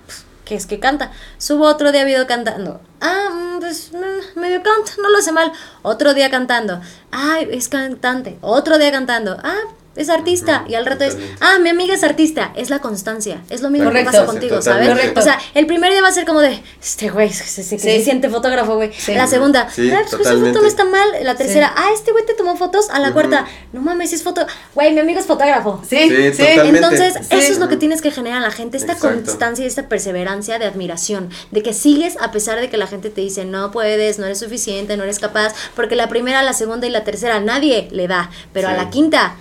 que 0.45 0.55
es 0.55 0.65
que 0.65 0.79
canta. 0.79 1.11
Subo 1.37 1.65
otro 1.65 1.91
día 1.91 2.03
video 2.03 2.25
cantando. 2.25 2.81
Ah, 3.01 3.29
mm, 3.31 3.59
pues 3.59 3.91
mm, 3.93 4.39
medio 4.39 4.63
canta, 4.63 4.93
no 5.01 5.09
lo 5.09 5.17
hace 5.19 5.31
mal. 5.31 5.51
Otro 5.83 6.13
día 6.13 6.29
cantando. 6.29 6.81
Ah, 7.11 7.39
es 7.39 7.69
cantante. 7.69 8.37
Otro 8.41 8.77
día 8.77 8.91
cantando. 8.91 9.37
Ah, 9.43 9.59
es 9.95 10.09
artista. 10.09 10.65
Y 10.67 10.75
al 10.75 10.85
rato 10.85 11.03
es, 11.03 11.17
ah, 11.41 11.57
mi 11.61 11.69
amiga 11.69 11.93
es 11.93 12.03
artista. 12.03 12.51
Es 12.55 12.69
la 12.69 12.79
constancia. 12.79 13.41
Es 13.49 13.61
lo 13.61 13.69
mismo 13.69 13.87
Correcto. 13.87 14.11
que 14.11 14.17
pasa 14.17 14.25
contigo, 14.31 14.61
¿sabes? 14.61 14.87
Totalmente. 14.87 15.19
O 15.19 15.23
sea, 15.23 15.39
el 15.53 15.65
primer 15.65 15.91
día 15.91 16.01
va 16.01 16.07
a 16.09 16.11
ser 16.11 16.25
como 16.25 16.39
de, 16.41 16.61
este 16.81 17.09
güey 17.09 17.31
se, 17.31 17.43
se- 17.43 17.63
se- 17.63 17.77
Sí. 17.79 17.89
se 17.89 18.03
siente 18.03 18.29
fotógrafo, 18.29 18.75
güey. 18.75 18.91
Sí. 18.93 19.13
La 19.13 19.27
segunda, 19.27 19.69
Sí, 19.69 19.89
ah, 19.91 20.01
pues 20.09 20.21
esa 20.21 20.37
foto 20.37 20.61
no 20.61 20.67
está 20.67 20.85
mal. 20.85 21.07
La 21.23 21.35
tercera, 21.35 21.67
Sí. 21.67 21.73
ah, 21.77 21.89
este 21.93 22.11
güey 22.11 22.25
te 22.25 22.33
tomó 22.33 22.55
fotos. 22.55 22.89
A 22.89 22.99
la 22.99 23.07
Ujú. 23.07 23.13
cuarta, 23.13 23.45
no 23.73 23.81
mames, 23.81 24.13
es 24.13 24.23
foto. 24.23 24.45
Güey, 24.75 24.93
mi 24.93 24.99
amigo 24.99 25.19
es 25.19 25.25
fotógrafo. 25.25 25.81
Sí, 25.89 26.09
Sí. 26.33 26.43
Entonces, 26.47 27.13
Sí. 27.15 27.35
eso 27.37 27.51
es 27.53 27.59
lo 27.59 27.67
que 27.67 27.77
tienes 27.77 28.01
que 28.01 28.11
generar 28.11 28.37
en 28.37 28.43
la 28.43 28.51
gente, 28.51 28.77
esta 28.77 28.93
Exacto. 28.93 29.15
constancia 29.23 29.63
y 29.65 29.67
esta 29.67 29.87
perseverancia 29.89 30.59
de 30.59 30.65
admiración, 30.65 31.29
de 31.51 31.63
que 31.63 31.73
sigues 31.73 32.15
a 32.21 32.31
pesar 32.31 32.59
de 32.59 32.69
que 32.69 32.77
la 32.77 32.87
gente 32.87 33.09
te 33.09 33.21
dice, 33.21 33.45
no 33.45 33.71
puedes, 33.71 34.19
no 34.19 34.25
eres 34.25 34.39
suficiente, 34.39 34.97
no 34.97 35.03
eres 35.03 35.19
capaz, 35.19 35.53
porque 35.75 35.95
la 35.95 36.07
primera, 36.09 36.43
la 36.43 36.53
segunda 36.53 36.87
y 36.87 36.89
la 36.89 37.03
tercera 37.03 37.39
nadie 37.39 37.87
le 37.91 38.07
da, 38.07 38.29
pero 38.53 38.67
a 38.69 38.73
la 38.73 38.89
quinta 38.89 39.35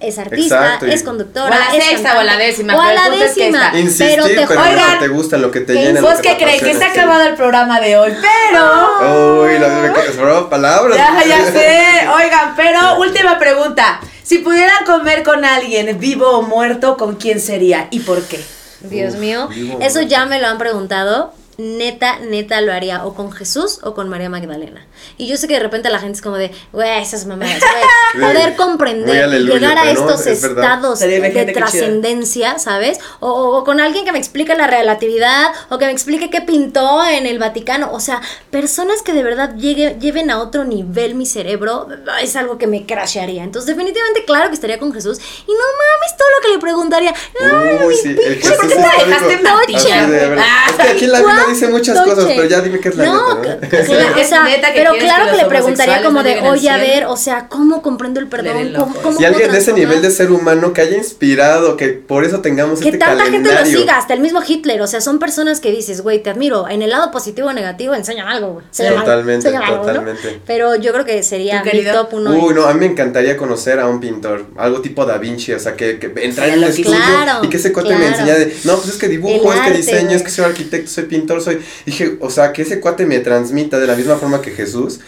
es 0.00 0.18
artista, 0.18 0.64
Exacto, 0.64 0.86
es 0.86 1.02
conductora, 1.02 1.44
O 1.50 1.52
a 1.52 1.58
la 1.58 1.76
es 1.76 1.84
sexta, 1.84 2.08
cantante, 2.10 2.16
o 2.16 2.20
a 2.20 2.24
la 2.24 2.36
décima, 2.36 2.76
o 2.76 2.80
a 2.80 2.84
pero 2.84 2.94
la 2.94 3.02
punto 3.10 3.24
es 3.24 3.32
que 3.34 3.40
décima. 3.44 3.72
Insistir, 3.78 4.08
pero 4.08 4.24
pero, 4.24 4.46
te 4.46 4.70
Oigan, 4.70 4.98
te 4.98 5.08
gusta, 5.08 5.36
lo 5.38 5.50
que 5.50 5.60
te 5.60 5.72
¿qué 5.74 5.82
llena. 5.84 6.00
¿Vos 6.00 6.14
lo 6.14 6.20
qué 6.22 6.36
crees? 6.36 6.62
Que 6.62 6.74
se 6.74 6.84
ha 6.84 6.90
acabado 6.90 7.24
el 7.24 7.34
programa 7.34 7.80
de 7.80 7.96
hoy, 7.96 8.12
pero... 8.20 9.42
Uy, 9.42 9.58
la 9.58 9.92
que- 9.92 10.46
palabras. 10.48 10.96
Ya, 10.96 11.24
ya 11.24 11.44
sé. 11.52 12.08
Oigan, 12.08 12.54
pero 12.56 12.98
última 12.98 13.38
pregunta. 13.38 14.00
Si 14.22 14.38
pudieran 14.38 14.84
comer 14.86 15.22
con 15.22 15.44
alguien, 15.44 15.98
vivo 15.98 16.28
o 16.38 16.42
muerto, 16.42 16.96
¿con 16.96 17.16
quién 17.16 17.40
sería 17.40 17.88
y 17.90 18.00
por 18.00 18.22
qué? 18.22 18.40
Dios 18.80 19.14
Uf, 19.14 19.20
mío, 19.20 19.48
vivo, 19.48 19.78
eso 19.82 20.00
ya 20.02 20.24
me 20.24 20.40
lo 20.40 20.46
han 20.46 20.56
preguntado. 20.58 21.34
Neta, 21.60 22.18
neta 22.20 22.60
lo 22.62 22.72
haría 22.72 23.04
o 23.04 23.14
con 23.14 23.30
Jesús 23.32 23.80
o 23.82 23.94
con 23.94 24.08
María 24.08 24.30
Magdalena. 24.30 24.86
Y 25.18 25.26
yo 25.26 25.36
sé 25.36 25.46
que 25.46 25.54
de 25.54 25.60
repente 25.60 25.90
la 25.90 25.98
gente 25.98 26.16
es 26.16 26.22
como 26.22 26.36
de, 26.36 26.50
güey, 26.72 27.02
esas 27.02 27.26
mamadas, 27.26 27.60
güey. 27.60 28.24
Poder 28.32 28.56
comprender 28.56 29.14
y 29.16 29.18
aleluya, 29.18 29.58
llegar 29.58 29.78
a 29.78 29.90
estos 29.90 30.26
es 30.26 30.42
estados 30.42 30.98
de 31.00 31.52
trascendencia, 31.52 32.58
¿sabes? 32.58 32.98
O, 33.20 33.28
o- 33.30 33.58
o 33.58 33.64
con 33.64 33.80
alguien 33.80 34.04
que 34.04 34.12
me 34.12 34.18
explique 34.18 34.54
la 34.54 34.66
relatividad 34.66 35.48
o 35.68 35.78
que 35.78 35.86
me 35.86 35.92
explique 35.92 36.30
qué 36.30 36.40
pintó 36.40 37.04
en 37.06 37.26
el 37.26 37.38
Vaticano. 37.38 37.90
O 37.92 38.00
sea, 38.00 38.20
personas 38.50 39.02
que 39.02 39.12
de 39.12 39.22
verdad 39.22 39.54
llegue- 39.56 39.96
lleven 40.00 40.30
a 40.30 40.40
otro 40.40 40.64
nivel 40.64 41.14
mi 41.14 41.26
cerebro 41.26 41.88
es 42.22 42.36
algo 42.36 42.58
que 42.58 42.66
me 42.66 42.86
crashearía. 42.86 43.44
Entonces, 43.44 43.66
definitivamente, 43.76 44.24
claro 44.24 44.48
que 44.48 44.54
estaría 44.54 44.78
con 44.78 44.92
Jesús. 44.92 45.18
Y 45.18 45.52
no 45.52 45.58
mames, 45.58 46.16
todo 46.16 46.28
lo 46.36 46.42
que 46.42 46.48
le 46.54 46.58
preguntaría. 46.58 47.14
No, 47.40 47.86
Uy, 47.86 47.94
mi 47.94 47.96
sí, 47.96 48.08
el 48.08 48.38
¿por 48.40 48.60
qué 48.68 48.74
te 48.74 49.04
dejaste 49.06 49.32
en 49.34 49.46
Así 49.46 49.72
Toche? 49.72 49.88
de, 49.88 49.94
a 49.94 50.06
ver, 50.28 50.38
Ah, 50.40 50.66
Es 50.70 50.76
que 50.76 50.82
aquí 50.92 51.04
en 51.04 51.12
la 51.12 51.22
¿cuál 51.22 51.36
dice 51.50 51.68
muchas 51.68 52.00
cosas, 52.00 52.24
pero 52.26 52.44
ya 52.46 52.60
dime 52.60 52.80
qué 52.80 52.88
es 52.90 52.96
la 52.96 53.04
no, 53.04 53.34
neta, 53.42 53.60
que- 53.68 53.76
¿no? 53.78 53.84
claro, 53.84 54.20
o 54.20 54.24
sea, 54.24 54.44
neta 54.44 54.72
que 54.72 54.78
pero 54.80 54.92
claro 54.94 55.24
que 55.26 55.30
que, 55.32 55.36
le 55.42 55.48
preguntaría 55.48 56.02
como 56.02 56.18
no 56.18 56.22
de, 56.22 56.40
oye, 56.42 56.70
a 56.70 56.78
cielo". 56.78 56.94
ver, 56.94 57.04
o 57.06 57.16
sea, 57.16 57.48
¿cómo 57.48 57.82
comprendo 57.82 58.20
el 58.20 58.26
perdón? 58.28 58.72
¿Cómo, 58.76 58.94
cómo 59.02 59.18
Si 59.18 59.24
alguien 59.24 59.50
de 59.52 59.58
ese 59.58 59.72
nivel 59.72 60.02
de 60.02 60.10
ser 60.10 60.30
humano 60.32 60.72
que 60.72 60.80
haya 60.80 60.96
inspirado, 60.96 61.76
que 61.76 61.88
por 61.88 62.24
eso 62.24 62.40
tengamos 62.40 62.80
que 62.80 62.86
este 62.86 62.98
tanta 62.98 63.24
gente 63.26 63.52
lo 63.52 63.64
siga, 63.66 63.98
hasta 63.98 64.14
el 64.14 64.20
mismo 64.20 64.40
Hitler, 64.46 64.80
o 64.82 64.86
sea, 64.86 65.00
son 65.00 65.18
personas 65.18 65.60
que 65.60 65.70
dices, 65.70 66.00
güey, 66.02 66.22
te 66.22 66.30
admiro, 66.30 66.68
en 66.68 66.82
el 66.82 66.90
lado 66.90 67.10
positivo 67.10 67.48
o 67.48 67.52
negativo, 67.52 67.94
enséñame 67.94 68.30
algo, 68.30 68.52
güey. 68.54 68.66
algo, 68.88 69.00
Totalmente, 69.00 69.48
algo, 69.48 69.76
¿no? 69.76 69.82
totalmente. 69.82 70.40
Pero 70.46 70.74
yo 70.76 70.92
creo 70.92 71.04
que 71.04 71.22
sería 71.22 71.62
¿Tu 71.62 71.76
mi 71.76 71.84
top 71.84 72.08
uno. 72.14 72.30
Uy, 72.32 72.54
no, 72.54 72.64
a 72.66 72.72
mí 72.74 72.80
me 72.80 72.86
encantaría 72.86 73.36
conocer 73.36 73.78
a 73.80 73.86
un 73.86 74.00
pintor, 74.00 74.46
algo 74.56 74.80
tipo 74.80 75.04
Da 75.04 75.18
Vinci, 75.18 75.52
o 75.52 75.58
sea, 75.58 75.74
que, 75.76 75.98
que 75.98 76.06
entrar 76.24 76.48
en 76.48 76.60
loquísimo. 76.60 76.94
estudio 76.94 77.16
Claro, 77.22 77.44
y 77.44 77.48
que 77.48 77.56
ese 77.56 77.72
cuate 77.72 77.90
me 77.90 77.96
claro. 77.96 78.10
enseñara 78.12 78.38
de, 78.38 78.56
no, 78.64 78.76
pues 78.76 78.88
es 78.90 78.96
que 78.96 79.08
dibujo, 79.08 79.52
El 79.52 79.58
es 79.58 79.64
que 79.66 79.76
diseño, 79.76 80.10
es 80.16 80.22
que 80.22 80.30
soy 80.30 80.44
arquitecto, 80.44 80.90
soy 80.90 81.04
pintor, 81.04 81.39
soy... 81.40 81.60
Dije, 81.86 82.16
o 82.20 82.30
sea, 82.30 82.52
que 82.52 82.62
ese 82.62 82.80
cuate 82.80 83.06
me 83.06 83.18
transmita 83.20 83.78
de 83.78 83.86
la 83.86 83.96
misma 83.96 84.16
forma 84.16 84.40
que 84.42 84.50
Jesús, 84.50 85.00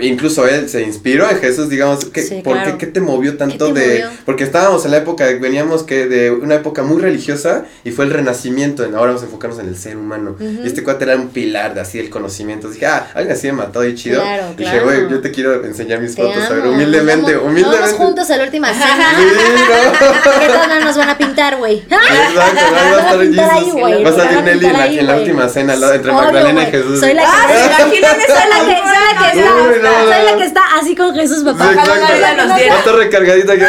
incluso 0.00 0.46
él 0.46 0.68
se 0.68 0.82
inspiró 0.82 1.28
en 1.30 1.38
Jesús, 1.40 1.68
digamos, 1.68 2.04
que, 2.06 2.22
Sí, 2.22 2.40
¿por 2.44 2.54
claro. 2.54 2.72
qué, 2.78 2.86
qué 2.86 2.92
te 2.92 3.00
movió 3.00 3.36
tanto 3.36 3.72
te 3.72 3.80
de...? 3.80 3.86
movió? 4.04 4.10
Porque 4.24 4.44
estábamos 4.44 4.84
en 4.84 4.90
la 4.92 4.98
época, 4.98 5.26
veníamos 5.40 5.82
que 5.82 6.06
de 6.06 6.30
una 6.30 6.54
época 6.56 6.82
muy 6.82 7.00
religiosa 7.00 7.64
y 7.84 7.90
fue 7.90 8.04
el 8.04 8.10
renacimiento, 8.12 8.84
en- 8.84 8.94
ahora 8.94 9.08
vamos 9.08 9.22
a 9.22 9.26
enfocarnos 9.26 9.58
en 9.58 9.68
el 9.68 9.76
ser 9.76 9.96
humano. 9.96 10.36
Y 10.40 10.66
este 10.66 10.82
cuate 10.84 11.04
era 11.04 11.16
un 11.16 11.28
pilar 11.28 11.74
de 11.74 11.80
así 11.80 11.98
el 11.98 12.10
conocimiento. 12.10 12.68
Dije, 12.70 12.86
ah, 12.86 13.08
alguien 13.14 13.36
así 13.36 13.46
me 13.48 13.54
mató 13.54 13.84
y 13.84 13.94
chido. 13.94 14.20
Claro, 14.22 14.44
Dije, 14.56 14.70
claro. 14.70 14.84
güey, 14.84 15.08
yo 15.10 15.20
te 15.20 15.30
quiero 15.30 15.64
enseñar 15.64 16.00
mis 16.00 16.14
Te 16.14 16.22
fotos, 16.22 16.44
a 16.44 16.54
ver, 16.54 16.66
humildemente, 16.66 17.34
vamos, 17.34 17.50
humildemente. 17.50 17.80
Vamos 17.80 17.96
juntos 17.96 18.30
a 18.30 18.36
la 18.36 18.44
última 18.44 18.72
Sí, 18.72 18.80
cena. 18.80 19.12
no. 19.12 19.20
¿Qué 20.40 20.46
tal 20.46 20.68
no 20.68 20.80
nos 20.84 20.96
van 20.96 21.08
a 21.08 21.18
pintar, 21.18 21.56
güey? 21.56 21.78
Exacto, 21.90 22.38
va 22.38 22.80
a 22.80 23.00
estar 23.00 23.18
pintar 23.20 23.50
ahí, 23.50 23.70
Va 24.04 24.10
a 24.10 24.12
salir 24.12 24.42
Nelly 24.42 24.50
en 24.52 24.58
pintar 24.60 24.72
la, 24.72 24.82
ahí, 24.84 24.98
en 24.98 25.06
la 25.06 25.12
güey. 25.14 25.24
última 25.24 25.48
cena 25.48 25.74
entre 25.74 26.12
Magdalena 26.12 26.62
y. 26.62 26.70
Jesús. 26.70 27.00
Soy 27.00 27.14
la 27.14 27.22
que, 27.22 27.28
Ah, 27.28 27.46
soy 27.48 27.56
¿se 27.58 27.66
imaginan 27.98 28.20
esa 28.20 28.48
la 28.48 28.56
que, 28.66 28.76
soy 28.76 29.42
la 29.42 29.72
que 29.72 29.79
está, 29.88 29.98
no, 30.02 30.12
soy 30.12 30.24
la 30.24 30.32
no. 30.32 30.38
que 30.38 30.44
está 30.44 30.62
así 30.78 30.96
con 30.96 31.14
Jesús, 31.14 31.44
papá. 31.44 31.72
Sí, 31.72 31.78
Ojalá 31.78 31.96
la 31.96 32.06
vida 32.14 32.30
exacto. 32.30 32.46
nos 32.46 32.56
diera. 32.56 32.72
Va 32.72 32.76
a 32.76 32.78
estar 32.80 32.94
recargadita 32.96 33.56
que... 33.56 33.66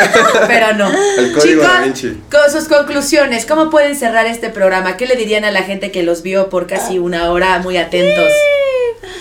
Pero 0.47 0.73
no. 0.73 0.91
El 1.17 1.31
código 1.33 1.63
Da 1.63 1.81
Vinci. 1.81 2.09
Chicos, 2.09 2.41
con 2.41 2.51
sus 2.51 2.67
conclusiones, 2.67 3.45
¿cómo 3.45 3.69
pueden 3.69 3.95
cerrar 3.95 4.25
este 4.25 4.49
programa? 4.49 4.97
¿Qué 4.97 5.07
le 5.07 5.15
dirían 5.15 5.45
a 5.45 5.51
la 5.51 5.63
gente 5.63 5.91
que 5.91 6.03
los 6.03 6.21
vio 6.21 6.49
por 6.49 6.67
casi 6.67 6.99
una 6.99 7.31
hora 7.31 7.59
muy 7.59 7.77
atentos? 7.77 8.31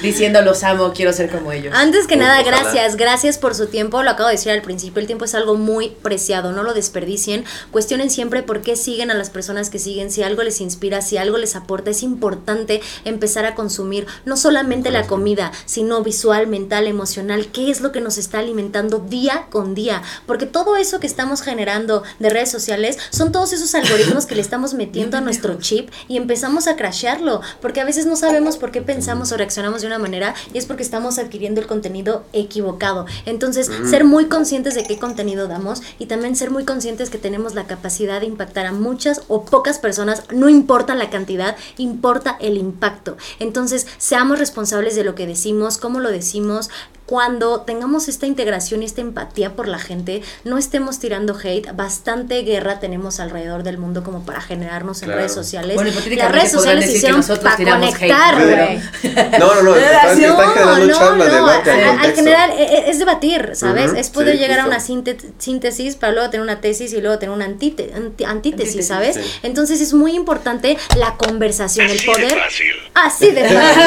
Diciendo 0.02 0.40
los 0.40 0.62
amo, 0.62 0.92
quiero 0.94 1.12
ser 1.12 1.30
como 1.30 1.52
ellos. 1.52 1.74
Antes 1.76 2.06
que 2.06 2.16
nada, 2.16 2.40
ojalá. 2.40 2.62
gracias, 2.62 2.96
gracias 2.96 3.36
por 3.36 3.54
su 3.54 3.66
tiempo. 3.66 4.02
Lo 4.02 4.10
acabo 4.10 4.28
de 4.28 4.36
decir 4.36 4.50
al 4.50 4.62
principio, 4.62 4.98
el 5.00 5.06
tiempo 5.06 5.26
es 5.26 5.34
algo 5.34 5.56
muy 5.56 5.90
preciado, 6.02 6.52
no 6.52 6.62
lo 6.62 6.72
desperdicien. 6.72 7.44
Cuestionen 7.70 8.08
siempre 8.08 8.42
por 8.42 8.62
qué 8.62 8.76
siguen 8.76 9.10
a 9.10 9.14
las 9.14 9.28
personas 9.28 9.68
que 9.68 9.78
siguen, 9.78 10.10
si 10.10 10.22
algo 10.22 10.42
les 10.42 10.62
inspira, 10.62 11.02
si 11.02 11.18
algo 11.18 11.36
les 11.36 11.54
aporta. 11.54 11.90
Es 11.90 12.02
importante 12.02 12.80
empezar 13.04 13.44
a 13.44 13.54
consumir 13.54 14.06
no 14.24 14.38
solamente 14.38 14.90
la 14.90 15.06
comida, 15.06 15.52
sino 15.66 16.02
visual, 16.02 16.46
mental, 16.46 16.86
emocional, 16.86 17.48
qué 17.52 17.70
es 17.70 17.82
lo 17.82 17.92
que 17.92 18.00
nos 18.00 18.16
está 18.16 18.38
alimentando 18.38 19.00
día 19.00 19.48
con 19.50 19.74
día. 19.74 20.02
Porque 20.26 20.46
todo 20.46 20.76
eso 20.76 20.98
que 20.98 21.06
estamos 21.06 21.42
generando 21.42 22.02
de 22.18 22.30
redes 22.30 22.50
sociales 22.50 22.96
son 23.10 23.32
todos 23.32 23.52
esos 23.52 23.74
algoritmos 23.74 24.24
que 24.24 24.34
le 24.34 24.40
estamos 24.40 24.72
metiendo 24.72 25.18
a 25.18 25.20
nuestro 25.20 25.58
chip 25.58 25.90
y 26.08 26.16
empezamos 26.16 26.68
a 26.68 26.76
crashearlo. 26.76 27.42
Porque 27.60 27.82
a 27.82 27.84
veces 27.84 28.06
no 28.06 28.16
sabemos 28.16 28.56
por 28.56 28.70
qué 28.70 28.80
pensamos 28.80 29.30
o 29.32 29.36
reaccionamos 29.36 29.82
de 29.82 29.89
una 29.90 29.98
manera 29.98 30.34
y 30.54 30.58
es 30.58 30.66
porque 30.66 30.82
estamos 30.82 31.18
adquiriendo 31.18 31.60
el 31.60 31.66
contenido 31.66 32.24
equivocado. 32.32 33.06
Entonces, 33.26 33.70
ser 33.88 34.04
muy 34.04 34.26
conscientes 34.26 34.74
de 34.74 34.84
qué 34.84 34.98
contenido 34.98 35.48
damos 35.48 35.82
y 35.98 36.06
también 36.06 36.36
ser 36.36 36.50
muy 36.50 36.64
conscientes 36.64 37.10
que 37.10 37.18
tenemos 37.18 37.54
la 37.54 37.66
capacidad 37.66 38.20
de 38.20 38.26
impactar 38.26 38.66
a 38.66 38.72
muchas 38.72 39.22
o 39.28 39.44
pocas 39.44 39.78
personas, 39.78 40.24
no 40.32 40.48
importa 40.48 40.94
la 40.94 41.10
cantidad, 41.10 41.56
importa 41.76 42.36
el 42.40 42.56
impacto. 42.56 43.16
Entonces, 43.38 43.86
seamos 43.98 44.38
responsables 44.38 44.94
de 44.94 45.04
lo 45.04 45.14
que 45.14 45.26
decimos, 45.26 45.78
cómo 45.78 46.00
lo 46.00 46.10
decimos, 46.10 46.70
cuando 47.10 47.62
tengamos 47.62 48.06
esta 48.06 48.26
integración 48.26 48.82
y 48.82 48.86
esta 48.86 49.00
empatía 49.00 49.56
por 49.56 49.66
la 49.66 49.80
gente, 49.80 50.22
no 50.44 50.58
estemos 50.58 51.00
tirando 51.00 51.36
hate, 51.36 51.72
bastante 51.74 52.40
guerra 52.42 52.78
tenemos 52.78 53.18
alrededor 53.18 53.64
del 53.64 53.78
mundo 53.78 54.04
como 54.04 54.24
para 54.24 54.40
generarnos 54.40 55.02
en 55.02 55.06
Claro. 55.06 55.18
redes 55.18 55.34
sociales. 55.34 55.74
Bueno, 55.74 55.90
Las 55.90 56.30
redes 56.30 56.52
sociales 56.52 56.88
hicieron 56.88 57.16
nosotros 57.18 57.52
para 57.52 57.56
conectar, 57.78 58.34
güey. 58.36 58.80
No, 59.40 59.54
no, 59.56 59.62
no, 59.62 59.74
están, 59.76 60.20
están 60.22 60.52
generando 60.54 60.94
charla, 60.96 61.24
debate, 61.24 61.70
al, 61.70 62.14
general 62.14 62.50
e- 62.56 62.62
e- 62.62 62.90
es 62.90 62.98
debatir, 63.00 63.50
¿sabes? 63.54 63.92
Es 63.94 64.08
poder 64.10 64.36
sí, 64.36 64.38
llegar 64.42 64.60
a 64.60 64.66
una 64.66 64.78
síntesis 64.78 65.96
para 65.96 66.12
luego 66.12 66.30
tener 66.30 66.44
una 66.44 66.60
tesis 66.60 66.92
y 66.92 67.00
luego 67.00 67.18
tener 67.18 67.34
una 67.34 67.44
antítesis, 67.46 67.92
Antítesis, 68.24 68.86
¿sabes? 68.86 69.16
sí. 69.16 69.22
Entonces 69.42 69.80
es 69.80 69.92
muy 69.94 70.12
importante 70.14 70.78
la 70.96 71.16
conversación, 71.16 71.86
el 71.86 71.96
Así 71.96 72.06
de 72.06 72.12
poder. 72.12 72.38
fácil. 72.38 72.72
Así 72.94 73.30
de 73.32 73.44
fácil. 73.48 73.82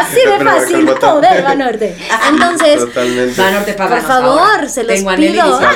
Así 0.00 0.20
de 0.26 0.44
fácil, 0.44 0.86
poder, 0.98 1.42
Banorte. 1.42 1.89
Entonces, 2.28 2.78
Totalmente. 2.78 3.42
Por 3.74 4.00
favor, 4.02 4.40
ahora. 4.40 4.68
se 4.68 4.84
los 4.84 4.94
Tengo 4.96 5.14
pido. 5.16 5.60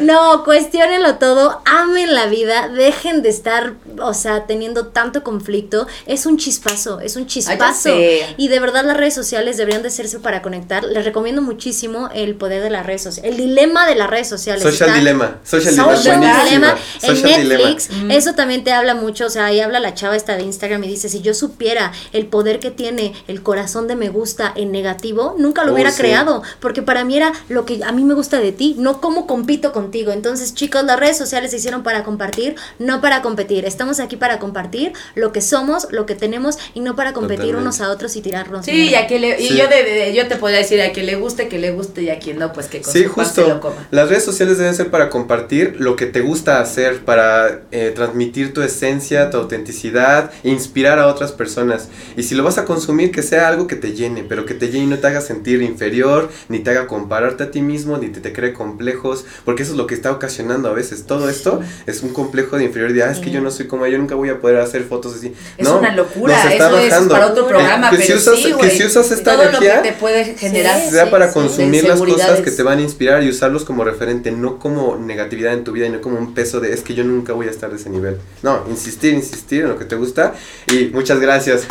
No, 0.00 0.44
cuestionenlo 0.44 1.16
todo, 1.16 1.60
amen 1.64 2.14
la 2.14 2.26
vida, 2.26 2.68
dejen 2.68 3.22
de 3.22 3.28
estar, 3.28 3.74
o 4.00 4.14
sea, 4.14 4.46
teniendo 4.46 4.86
tanto 4.88 5.22
conflicto. 5.22 5.86
Es 6.06 6.26
un 6.26 6.38
chispazo, 6.38 7.00
es 7.00 7.16
un 7.16 7.26
chispazo. 7.26 7.90
Y 8.36 8.48
de 8.48 8.60
verdad 8.60 8.84
las 8.84 8.96
redes 8.96 9.14
sociales 9.14 9.56
deberían 9.56 9.82
de 9.82 9.88
hacerse 9.88 10.18
para 10.18 10.42
conectar. 10.42 10.84
Les 10.84 11.04
recomiendo 11.04 11.42
muchísimo 11.42 12.08
el 12.14 12.34
poder 12.34 12.62
de 12.62 12.70
las 12.70 12.86
redes 12.86 13.02
sociales, 13.02 13.32
el 13.32 13.36
dilema 13.36 13.86
de 13.86 13.94
las 13.94 14.08
redes 14.10 14.28
sociales. 14.28 14.62
Social 14.62 14.88
Está- 14.88 14.98
Dilemma. 14.98 15.38
Social 15.44 15.74
Dilemma. 15.74 15.96
Social 15.96 16.18
buenísima. 16.18 16.44
Dilemma 16.44 16.76
en 17.02 17.16
Social 17.16 17.48
Netflix. 17.48 17.88
Eso 18.10 18.34
también 18.34 18.64
te 18.64 18.72
habla 18.72 18.94
mucho, 18.94 19.26
o 19.26 19.30
sea, 19.30 19.46
ahí 19.46 19.60
habla 19.60 19.80
la 19.80 19.94
chava 19.94 20.16
esta 20.16 20.36
de 20.36 20.42
Instagram 20.42 20.82
y 20.84 20.88
dice, 20.88 21.08
si 21.08 21.20
yo 21.22 21.34
supiera 21.34 21.92
el 22.12 22.26
poder 22.26 22.60
que 22.60 22.70
tiene 22.70 23.12
el 23.28 23.42
corazón 23.42 23.86
de 23.88 23.93
me 23.96 24.08
gusta 24.08 24.52
en 24.56 24.72
negativo, 24.72 25.34
nunca 25.38 25.64
lo 25.64 25.70
Oh, 25.70 25.74
hubiera 25.74 25.90
sí. 25.90 25.98
creado, 26.02 26.42
porque 26.60 26.82
para 26.82 27.04
mí 27.04 27.16
era 27.16 27.32
lo 27.48 27.64
que 27.64 27.82
a 27.84 27.92
mí 27.92 28.04
me 28.04 28.14
gusta 28.14 28.38
de 28.40 28.52
ti, 28.52 28.76
no 28.78 29.00
cómo 29.00 29.26
compito 29.26 29.72
contigo. 29.72 30.12
Entonces, 30.12 30.54
chicos, 30.54 30.84
las 30.84 30.98
redes 30.98 31.16
sociales 31.18 31.50
se 31.50 31.56
hicieron 31.58 31.82
para 31.82 32.04
compartir, 32.04 32.54
no 32.78 33.00
para 33.00 33.22
competir. 33.22 33.64
Estamos 33.64 34.00
aquí 34.00 34.16
para 34.16 34.38
compartir 34.38 34.92
lo 35.14 35.32
que 35.32 35.40
somos, 35.40 35.88
lo 35.90 36.06
que 36.06 36.14
tenemos 36.14 36.58
y 36.74 36.80
no 36.80 36.96
para 36.96 37.12
competir 37.12 37.46
Totalmente. 37.46 37.62
unos 37.62 37.80
a 37.80 37.90
otros 37.90 38.14
y 38.16 38.20
tirarnos. 38.22 38.64
Sí, 38.64 38.90
y, 38.90 38.94
a 38.94 39.06
quien 39.06 39.20
le, 39.22 39.40
y 39.40 39.48
Sí. 39.48 39.56
yo, 39.56 39.68
de, 39.68 39.82
de- 39.84 40.14
yo 40.14 40.26
te 40.28 40.36
podría 40.36 40.58
decir 40.58 40.80
a 40.82 40.92
quien 40.92 41.06
le 41.06 41.16
guste, 41.16 41.48
que 41.48 41.58
le 41.58 41.72
guste 41.72 42.02
y 42.02 42.10
a 42.10 42.18
quien 42.18 42.38
no, 42.38 42.52
pues 42.52 42.66
que 42.66 42.80
con 42.80 42.92
Sí, 42.92 43.00
se 43.00 43.04
lo 43.06 43.12
justo. 43.12 43.60
coma. 43.60 43.88
Las 43.90 44.08
redes 44.08 44.24
sociales 44.24 44.58
deben 44.58 44.74
ser 44.74 44.90
para 44.90 45.10
compartir 45.10 45.76
lo 45.78 45.96
que 45.96 46.06
te 46.06 46.20
gusta 46.20 46.60
hacer, 46.60 47.04
para 47.04 47.62
eh, 47.72 47.92
transmitir 47.94 48.52
tu 48.54 48.62
esencia, 48.62 49.30
tu 49.30 49.38
autenticidad, 49.38 50.30
inspirar 50.42 50.98
a 50.98 51.06
otras 51.08 51.32
personas. 51.32 51.88
Y 52.16 52.22
si 52.24 52.34
lo 52.34 52.44
vas 52.44 52.58
a 52.58 52.64
consumir, 52.64 53.10
que 53.10 53.22
sea 53.22 53.48
algo 53.48 53.66
que 53.66 53.76
te 53.76 53.83
llene, 53.92 54.24
pero 54.28 54.44
que 54.46 54.54
te 54.54 54.68
llene 54.68 54.84
y 54.84 54.86
no 54.88 54.98
te 54.98 55.06
haga 55.06 55.20
sentir 55.20 55.62
inferior, 55.62 56.28
ni 56.48 56.60
te 56.60 56.70
haga 56.70 56.86
compararte 56.86 57.44
a 57.44 57.50
ti 57.50 57.60
mismo, 57.62 57.96
ni 57.98 58.08
te, 58.08 58.20
te 58.20 58.32
cree 58.32 58.52
complejos, 58.52 59.24
porque 59.44 59.62
eso 59.62 59.72
es 59.72 59.78
lo 59.78 59.86
que 59.86 59.94
está 59.94 60.10
ocasionando 60.12 60.68
a 60.68 60.72
veces. 60.72 61.04
Todo 61.06 61.28
esto 61.28 61.60
es 61.86 62.02
un 62.02 62.12
complejo 62.12 62.56
de 62.56 62.64
inferioridad. 62.64 63.08
Ah, 63.08 63.12
es 63.12 63.18
que 63.18 63.30
yo 63.30 63.40
no 63.40 63.50
soy 63.50 63.66
como 63.66 63.86
yo 63.86 63.98
nunca 63.98 64.14
voy 64.14 64.28
a 64.30 64.40
poder 64.40 64.58
hacer 64.58 64.84
fotos 64.84 65.14
así. 65.16 65.32
Es 65.58 65.68
No, 65.68 65.78
una 65.78 65.94
locura, 65.94 66.36
nos 66.42 66.52
está 66.52 66.66
eso 66.68 66.78
es 66.78 66.90
bajando. 66.90 67.14
para 67.14 67.26
otro 67.28 67.46
programa, 67.46 67.88
Eh, 67.88 67.96
que 67.96 68.02
si 68.02 68.06
pero 68.08 68.18
usas- 68.18 68.36
sí, 68.38 68.54
que 68.60 68.70
si 68.70 68.84
usas 68.84 69.10
esta 69.10 69.32
Todo 69.34 69.42
energía, 69.44 69.76
lo 69.76 69.82
que 69.82 69.88
te 69.90 69.94
puede 69.96 70.24
generar. 70.36 70.80
Sí, 70.80 70.90
sea 70.90 71.10
para 71.10 71.28
sí. 71.28 71.34
consumir 71.34 71.84
las 71.84 72.00
cosas 72.00 72.40
que 72.40 72.50
te 72.50 72.62
van 72.62 72.78
a 72.78 72.82
inspirar 72.82 73.22
y 73.22 73.28
usarlos 73.28 73.64
como 73.64 73.84
referente, 73.84 74.30
no 74.30 74.58
como 74.58 74.96
negatividad 74.96 75.52
en 75.52 75.64
tu 75.64 75.72
vida 75.72 75.86
y 75.86 75.90
no 75.90 76.00
como 76.00 76.18
un 76.18 76.34
peso 76.34 76.60
de 76.60 76.72
es 76.72 76.82
que 76.82 76.94
yo 76.94 77.04
nunca 77.04 77.32
voy 77.32 77.46
a 77.48 77.50
estar 77.50 77.70
de 77.70 77.76
ese 77.76 77.90
nivel. 77.90 78.18
No, 78.42 78.64
insistir, 78.70 79.14
insistir 79.14 79.62
en 79.62 79.68
lo 79.68 79.78
que 79.78 79.84
te 79.84 79.96
gusta 79.96 80.34
y 80.72 80.86
muchas 80.92 81.20
gracias. 81.20 81.66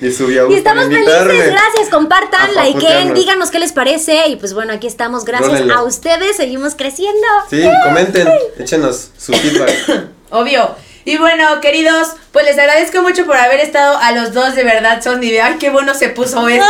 Y 0.00 0.10
subí 0.12 0.38
a 0.38 0.46
Y 0.48 0.54
estamos 0.54 0.84
felices, 0.84 1.06
gracias, 1.06 1.88
compartan, 1.90 2.50
liken, 2.54 3.14
díganos 3.14 3.50
qué 3.50 3.58
les 3.58 3.72
parece 3.72 4.28
y 4.28 4.36
pues 4.36 4.52
bueno, 4.52 4.72
aquí 4.72 4.86
estamos, 4.86 5.24
gracias 5.24 5.62
a 5.70 5.82
ustedes, 5.82 6.36
seguimos 6.36 6.74
creciendo. 6.74 7.26
Sí, 7.48 7.62
comenten, 7.84 8.28
échenos 8.58 9.10
su 9.16 9.32
feedback. 9.32 10.08
Obvio. 10.30 10.85
Y 11.06 11.18
bueno, 11.18 11.60
queridos, 11.60 12.08
pues 12.32 12.44
les 12.46 12.58
agradezco 12.58 13.00
mucho 13.00 13.24
por 13.26 13.36
haber 13.36 13.60
estado 13.60 13.96
a 13.96 14.10
los 14.10 14.32
dos, 14.34 14.56
de 14.56 14.64
verdad, 14.64 15.00
son 15.02 15.20
de 15.20 15.40
ay, 15.40 15.54
qué 15.60 15.70
bueno 15.70 15.94
se 15.94 16.08
puso 16.08 16.48
esto. 16.48 16.66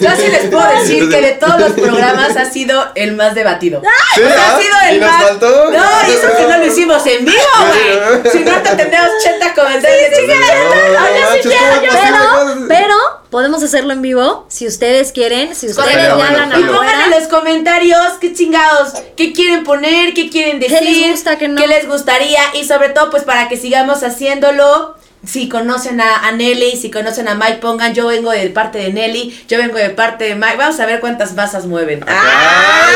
Yo 0.00 0.10
sí 0.16 0.26
les 0.28 0.46
puedo 0.50 0.66
decir 0.80 1.08
que 1.08 1.20
de 1.20 1.32
todos 1.34 1.60
los 1.60 1.70
programas 1.70 2.36
ha 2.36 2.50
sido 2.50 2.84
el 2.96 3.14
más 3.14 3.34
debatido. 3.36 3.80
Sí, 4.16 4.22
O 4.22 4.28
sea, 4.28 4.36
¿ah? 4.48 4.56
ha 4.56 4.60
sido 4.60 4.74
el 4.88 4.96
¿Y 4.96 4.98
nos 5.00 5.10
más. 5.10 5.22
faltó? 5.24 5.70
No, 5.70 5.84
y 6.08 6.12
eso 6.12 6.36
que 6.36 6.46
no 6.46 6.58
lo 6.58 6.66
hicimos 6.66 7.06
en 7.06 7.24
vivo, 7.26 7.36
güey. 8.22 8.32
Si 8.32 8.38
no, 8.40 8.52
te 8.62 8.70
tendríamos 8.76 9.10
80 9.20 9.54
comentarios. 9.54 10.10
No, 10.10 10.26
no 10.26 11.32
sí 11.34 11.42
¿cómo 11.42 11.82
yo- 11.82 11.90
es 11.92 12.10
posible? 12.10 12.66
Pero, 12.68 12.68
pero 12.68 12.94
podemos 13.36 13.62
hacerlo 13.62 13.92
en 13.92 14.00
vivo 14.00 14.46
si 14.48 14.66
ustedes 14.66 15.12
quieren, 15.12 15.54
si 15.54 15.66
ustedes 15.66 15.92
ya 15.92 16.12
hablan 16.14 16.58
Y 16.58 16.64
pongan 16.64 17.02
en 17.02 17.10
los 17.10 17.28
comentarios 17.28 18.14
qué 18.18 18.32
chingados, 18.32 18.94
qué 19.14 19.34
quieren 19.34 19.62
poner, 19.62 20.14
qué 20.14 20.30
quieren 20.30 20.58
decir, 20.58 20.80
les 20.80 21.10
gusta, 21.10 21.36
qué 21.36 21.46
no? 21.46 21.66
les 21.66 21.86
gustaría 21.86 22.40
y 22.54 22.64
sobre 22.64 22.88
todo 22.88 23.10
pues 23.10 23.24
para 23.24 23.50
que 23.50 23.58
sigamos 23.58 24.02
haciéndolo. 24.02 24.95
Si 25.26 25.48
conocen 25.48 26.00
a, 26.00 26.26
a 26.26 26.32
Nelly, 26.32 26.76
si 26.76 26.90
conocen 26.90 27.28
a 27.28 27.34
Mike, 27.34 27.58
pongan 27.60 27.94
yo 27.94 28.06
vengo 28.06 28.30
de 28.30 28.48
parte 28.50 28.78
de 28.78 28.92
Nelly, 28.92 29.44
yo 29.48 29.58
vengo 29.58 29.76
de 29.78 29.90
parte 29.90 30.24
de 30.24 30.34
Mike. 30.34 30.56
Vamos 30.56 30.78
a 30.80 30.86
ver 30.86 31.00
cuántas 31.00 31.34
masas 31.34 31.66
mueven. 31.66 32.04
¡Ah! 32.06 32.88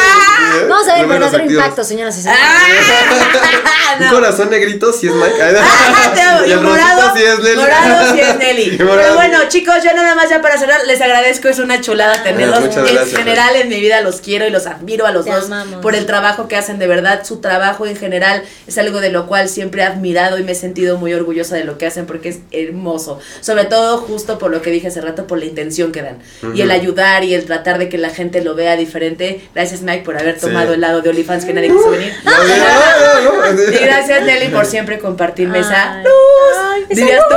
Ay, 0.52 0.66
Vamos 0.68 0.88
a 0.88 0.94
ver 1.06 1.22
activos. 1.22 1.50
impacto, 1.50 1.84
señoras 1.84 2.16
y 2.18 2.22
señores. 2.22 2.42
¡Ah! 2.44 3.96
Un 4.00 4.08
corazón 4.08 4.50
negrito 4.50 4.92
si 4.92 5.08
es 5.08 5.12
Mike. 5.14 5.34
Ah, 5.42 6.42
y 6.46 6.50
el 6.52 6.60
morado, 6.60 7.14
si 7.16 7.22
es 7.22 7.38
Nelly. 7.40 7.56
morado 7.56 8.14
si 8.14 8.20
es 8.20 8.36
Nelly. 8.38 8.62
Y 8.74 8.76
Pero 8.78 9.14
bueno, 9.14 9.38
chicos, 9.48 9.76
yo 9.84 9.92
nada 9.94 10.14
más 10.14 10.30
ya 10.30 10.40
para 10.40 10.56
cerrar, 10.58 10.80
les 10.86 11.00
agradezco, 11.00 11.48
es 11.48 11.58
una 11.58 11.80
chulada 11.80 12.22
tenerlos. 12.22 12.60
Muchas 12.60 12.88
en 12.88 12.94
gracias. 12.94 13.18
general 13.18 13.56
en 13.56 13.68
mi 13.68 13.80
vida 13.80 14.00
los 14.00 14.20
quiero 14.20 14.46
y 14.46 14.50
los 14.50 14.66
admiro 14.66 15.06
a 15.06 15.10
los 15.12 15.24
Te 15.24 15.32
dos 15.32 15.46
amamos. 15.46 15.80
por 15.82 15.94
el 15.94 16.06
trabajo 16.06 16.48
que 16.48 16.56
hacen 16.56 16.78
de 16.78 16.86
verdad. 16.86 17.22
Su 17.24 17.40
trabajo 17.40 17.86
en 17.86 17.96
general 17.96 18.42
es 18.66 18.78
algo 18.78 19.00
de 19.00 19.10
lo 19.10 19.26
cual 19.26 19.48
siempre 19.48 19.82
he 19.82 19.84
admirado 19.86 20.38
y 20.38 20.44
me 20.44 20.52
he 20.52 20.56
sentido 20.56 20.96
muy 20.96 21.12
orgullosa 21.12 21.56
de 21.56 21.64
lo 21.64 21.76
que 21.78 21.86
hacen 21.86 22.06
porque 22.06 22.19
es 22.28 22.40
hermoso. 22.52 23.18
Sobre 23.40 23.64
todo 23.64 23.98
justo 23.98 24.38
por 24.38 24.50
lo 24.50 24.60
que 24.62 24.70
dije 24.70 24.88
hace 24.88 25.00
rato, 25.00 25.26
por 25.26 25.38
la 25.38 25.46
intención 25.46 25.90
que 25.90 26.02
dan. 26.02 26.18
Y 26.54 26.60
el 26.60 26.70
ayudar 26.70 27.24
y 27.24 27.34
el 27.34 27.46
tratar 27.46 27.78
de 27.78 27.88
que 27.88 27.98
la 27.98 28.10
gente 28.10 28.42
lo 28.42 28.54
vea 28.54 28.76
diferente. 28.76 29.40
Gracias 29.54 29.80
Mike 29.82 30.04
por 30.04 30.16
haber 30.18 30.34
Sí. 30.38 30.46
tomado 30.46 30.74
el 30.74 30.80
lado 30.80 31.00
de 31.00 31.10
OnlyFans 31.10 31.44
que 31.44 31.52
nadie 31.54 31.68
quiso 31.70 31.90
venir. 31.90 32.12
No, 32.24 32.32
no, 32.32 33.42
no, 33.46 33.52
no. 33.52 33.62
Y 33.72 33.76
gracias 33.78 34.22
Nelly 34.24 34.48
por 34.48 34.66
siempre 34.66 34.98
compartirme 34.98 35.60
esa 35.60 35.94
Ay. 35.94 36.04
luz. 36.04 36.88
Dirías 36.90 37.22
tú. 37.28 37.34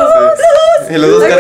Y 0.93 0.97
los 0.97 1.09
dos 1.11 1.23
con. 1.23 1.33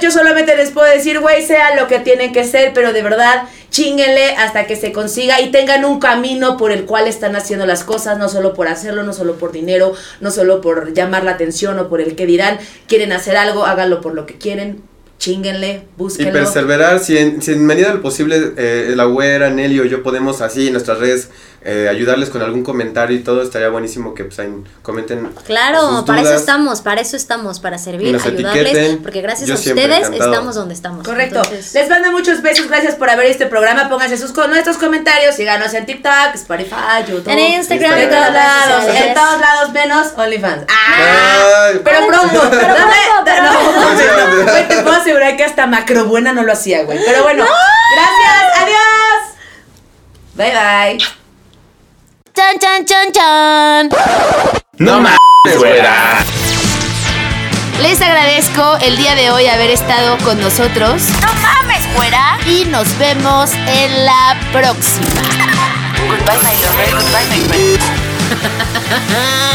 Yo 0.00 0.10
solamente 0.10 0.56
les 0.56 0.70
puedo 0.70 0.86
decir, 0.90 1.18
güey, 1.20 1.44
sea 1.44 1.74
lo 1.76 1.88
que 1.88 1.98
tienen 1.98 2.32
que 2.32 2.44
ser, 2.44 2.72
pero 2.72 2.92
de 2.92 3.02
verdad, 3.02 3.44
chinguenle 3.70 4.34
hasta 4.36 4.66
que 4.66 4.76
se 4.76 4.92
consiga 4.92 5.40
y 5.40 5.50
tengan 5.50 5.84
un 5.84 6.00
camino 6.00 6.56
por 6.56 6.72
el 6.72 6.84
cual 6.84 7.06
están 7.06 7.36
haciendo 7.36 7.66
las 7.66 7.84
cosas, 7.84 8.18
no 8.18 8.28
solo 8.28 8.54
por 8.54 8.68
hacerlo, 8.68 9.02
no 9.02 9.12
solo 9.12 9.36
por 9.36 9.52
dinero, 9.52 9.92
no 10.20 10.30
solo 10.30 10.60
por 10.60 10.92
llamar 10.94 11.24
la 11.24 11.32
atención 11.32 11.78
o 11.78 11.88
por 11.88 12.00
el 12.00 12.16
que 12.16 12.26
dirán. 12.26 12.58
Quieren 12.86 13.12
hacer 13.12 13.36
algo, 13.36 13.66
háganlo 13.66 14.00
por 14.00 14.14
lo 14.14 14.26
que 14.26 14.34
quieren, 14.38 14.82
chinguenle, 15.18 15.82
Y 15.84 15.98
búsquenlo. 15.98 16.32
perseverar, 16.32 17.00
si 17.00 17.18
en, 17.18 17.42
si 17.42 17.52
en 17.52 17.66
medida 17.66 17.88
de 17.88 17.94
lo 17.94 18.02
posible 18.02 18.52
eh, 18.56 18.92
la 18.96 19.04
güera, 19.04 19.50
Nelly 19.50 19.80
o 19.80 19.84
yo 19.84 20.02
podemos 20.02 20.40
así 20.40 20.68
en 20.68 20.72
nuestras 20.72 20.98
redes 20.98 21.28
eh, 21.70 21.86
ayudarles 21.88 22.30
con 22.30 22.40
algún 22.40 22.62
comentario 22.64 23.14
y 23.14 23.20
todo, 23.20 23.42
estaría 23.42 23.68
buenísimo 23.68 24.14
que 24.14 24.24
pues 24.24 24.38
ahí 24.38 24.48
comenten 24.82 25.26
Claro, 25.46 25.80
sus 25.98 26.04
para 26.06 26.22
eso 26.22 26.34
estamos, 26.34 26.80
para 26.80 27.00
eso 27.02 27.16
estamos, 27.16 27.60
para 27.60 27.76
servir, 27.76 28.14
ayudarles, 28.16 28.56
etiqueten. 28.72 29.02
porque 29.02 29.20
gracias 29.20 29.46
Yo 29.48 29.54
a 29.54 29.58
ustedes 29.58 29.98
encantado. 29.98 30.32
estamos 30.32 30.54
donde 30.54 30.72
estamos. 30.74 31.06
Correcto. 31.06 31.38
Entonces, 31.44 31.74
Les 31.74 31.88
mando 31.90 32.10
muchos 32.12 32.40
besos. 32.40 32.68
Gracias 32.68 32.94
por 32.94 33.10
haber 33.10 33.26
visto 33.26 33.44
este 33.44 33.50
programa. 33.50 33.88
Pónganse 33.90 34.16
sus 34.16 34.32
con 34.32 34.48
nuestros 34.50 34.78
comentarios. 34.78 35.34
Síganos 35.36 35.72
en 35.74 35.84
TikTok, 35.86 36.34
Spotify, 36.34 37.04
YouTube. 37.06 37.28
En 37.28 37.38
Instagram, 37.38 37.92
En 37.92 37.98
en 38.04 38.10
todos 38.10 38.32
lados. 38.32 38.84
sociales. 38.84 39.06
En 39.08 39.14
todos 39.14 39.40
lados 39.40 39.72
menos 39.72 40.06
OnlyFans. 40.16 40.64
¡Ah! 40.68 41.66
Ay. 41.68 41.80
Pero 41.84 42.06
pronto. 42.06 42.40
pero 42.50 42.74
pronto, 42.74 43.22
pero- 43.24 43.42
no, 43.42 44.68
te 44.68 44.82
puedo 44.82 44.96
asegurar 44.96 45.36
que 45.36 45.44
hasta 45.44 45.66
macrobuena 45.66 46.32
no 46.32 46.42
lo 46.44 46.52
hacía, 46.52 46.84
güey. 46.84 46.98
Pero 47.04 47.22
bueno. 47.24 47.44
Gracias. 47.94 48.62
Adiós. 48.62 49.34
Bye 50.34 50.50
bye. 50.98 51.27
Chan, 52.38 52.56
chan, 52.60 52.84
chan, 52.86 53.12
chan. 53.12 53.88
No 54.78 55.00
mames, 55.00 55.58
güera. 55.58 56.18
Les 57.82 58.00
agradezco 58.00 58.76
el 58.80 58.96
día 58.96 59.16
de 59.16 59.32
hoy 59.32 59.48
haber 59.48 59.70
estado 59.70 60.16
con 60.18 60.40
nosotros. 60.40 61.02
No 61.20 61.34
mames, 61.42 61.84
fuera. 61.96 62.38
Y 62.46 62.64
nos 62.66 62.96
vemos 62.96 63.50
en 63.66 64.06
la 64.06 64.36
próxima. 64.52 65.20
Goodbye, 66.06 66.38
my 66.44 66.54
lover. 66.62 66.90
Goodbye, 66.92 67.26
my 67.28 67.40
friend. 67.48 67.82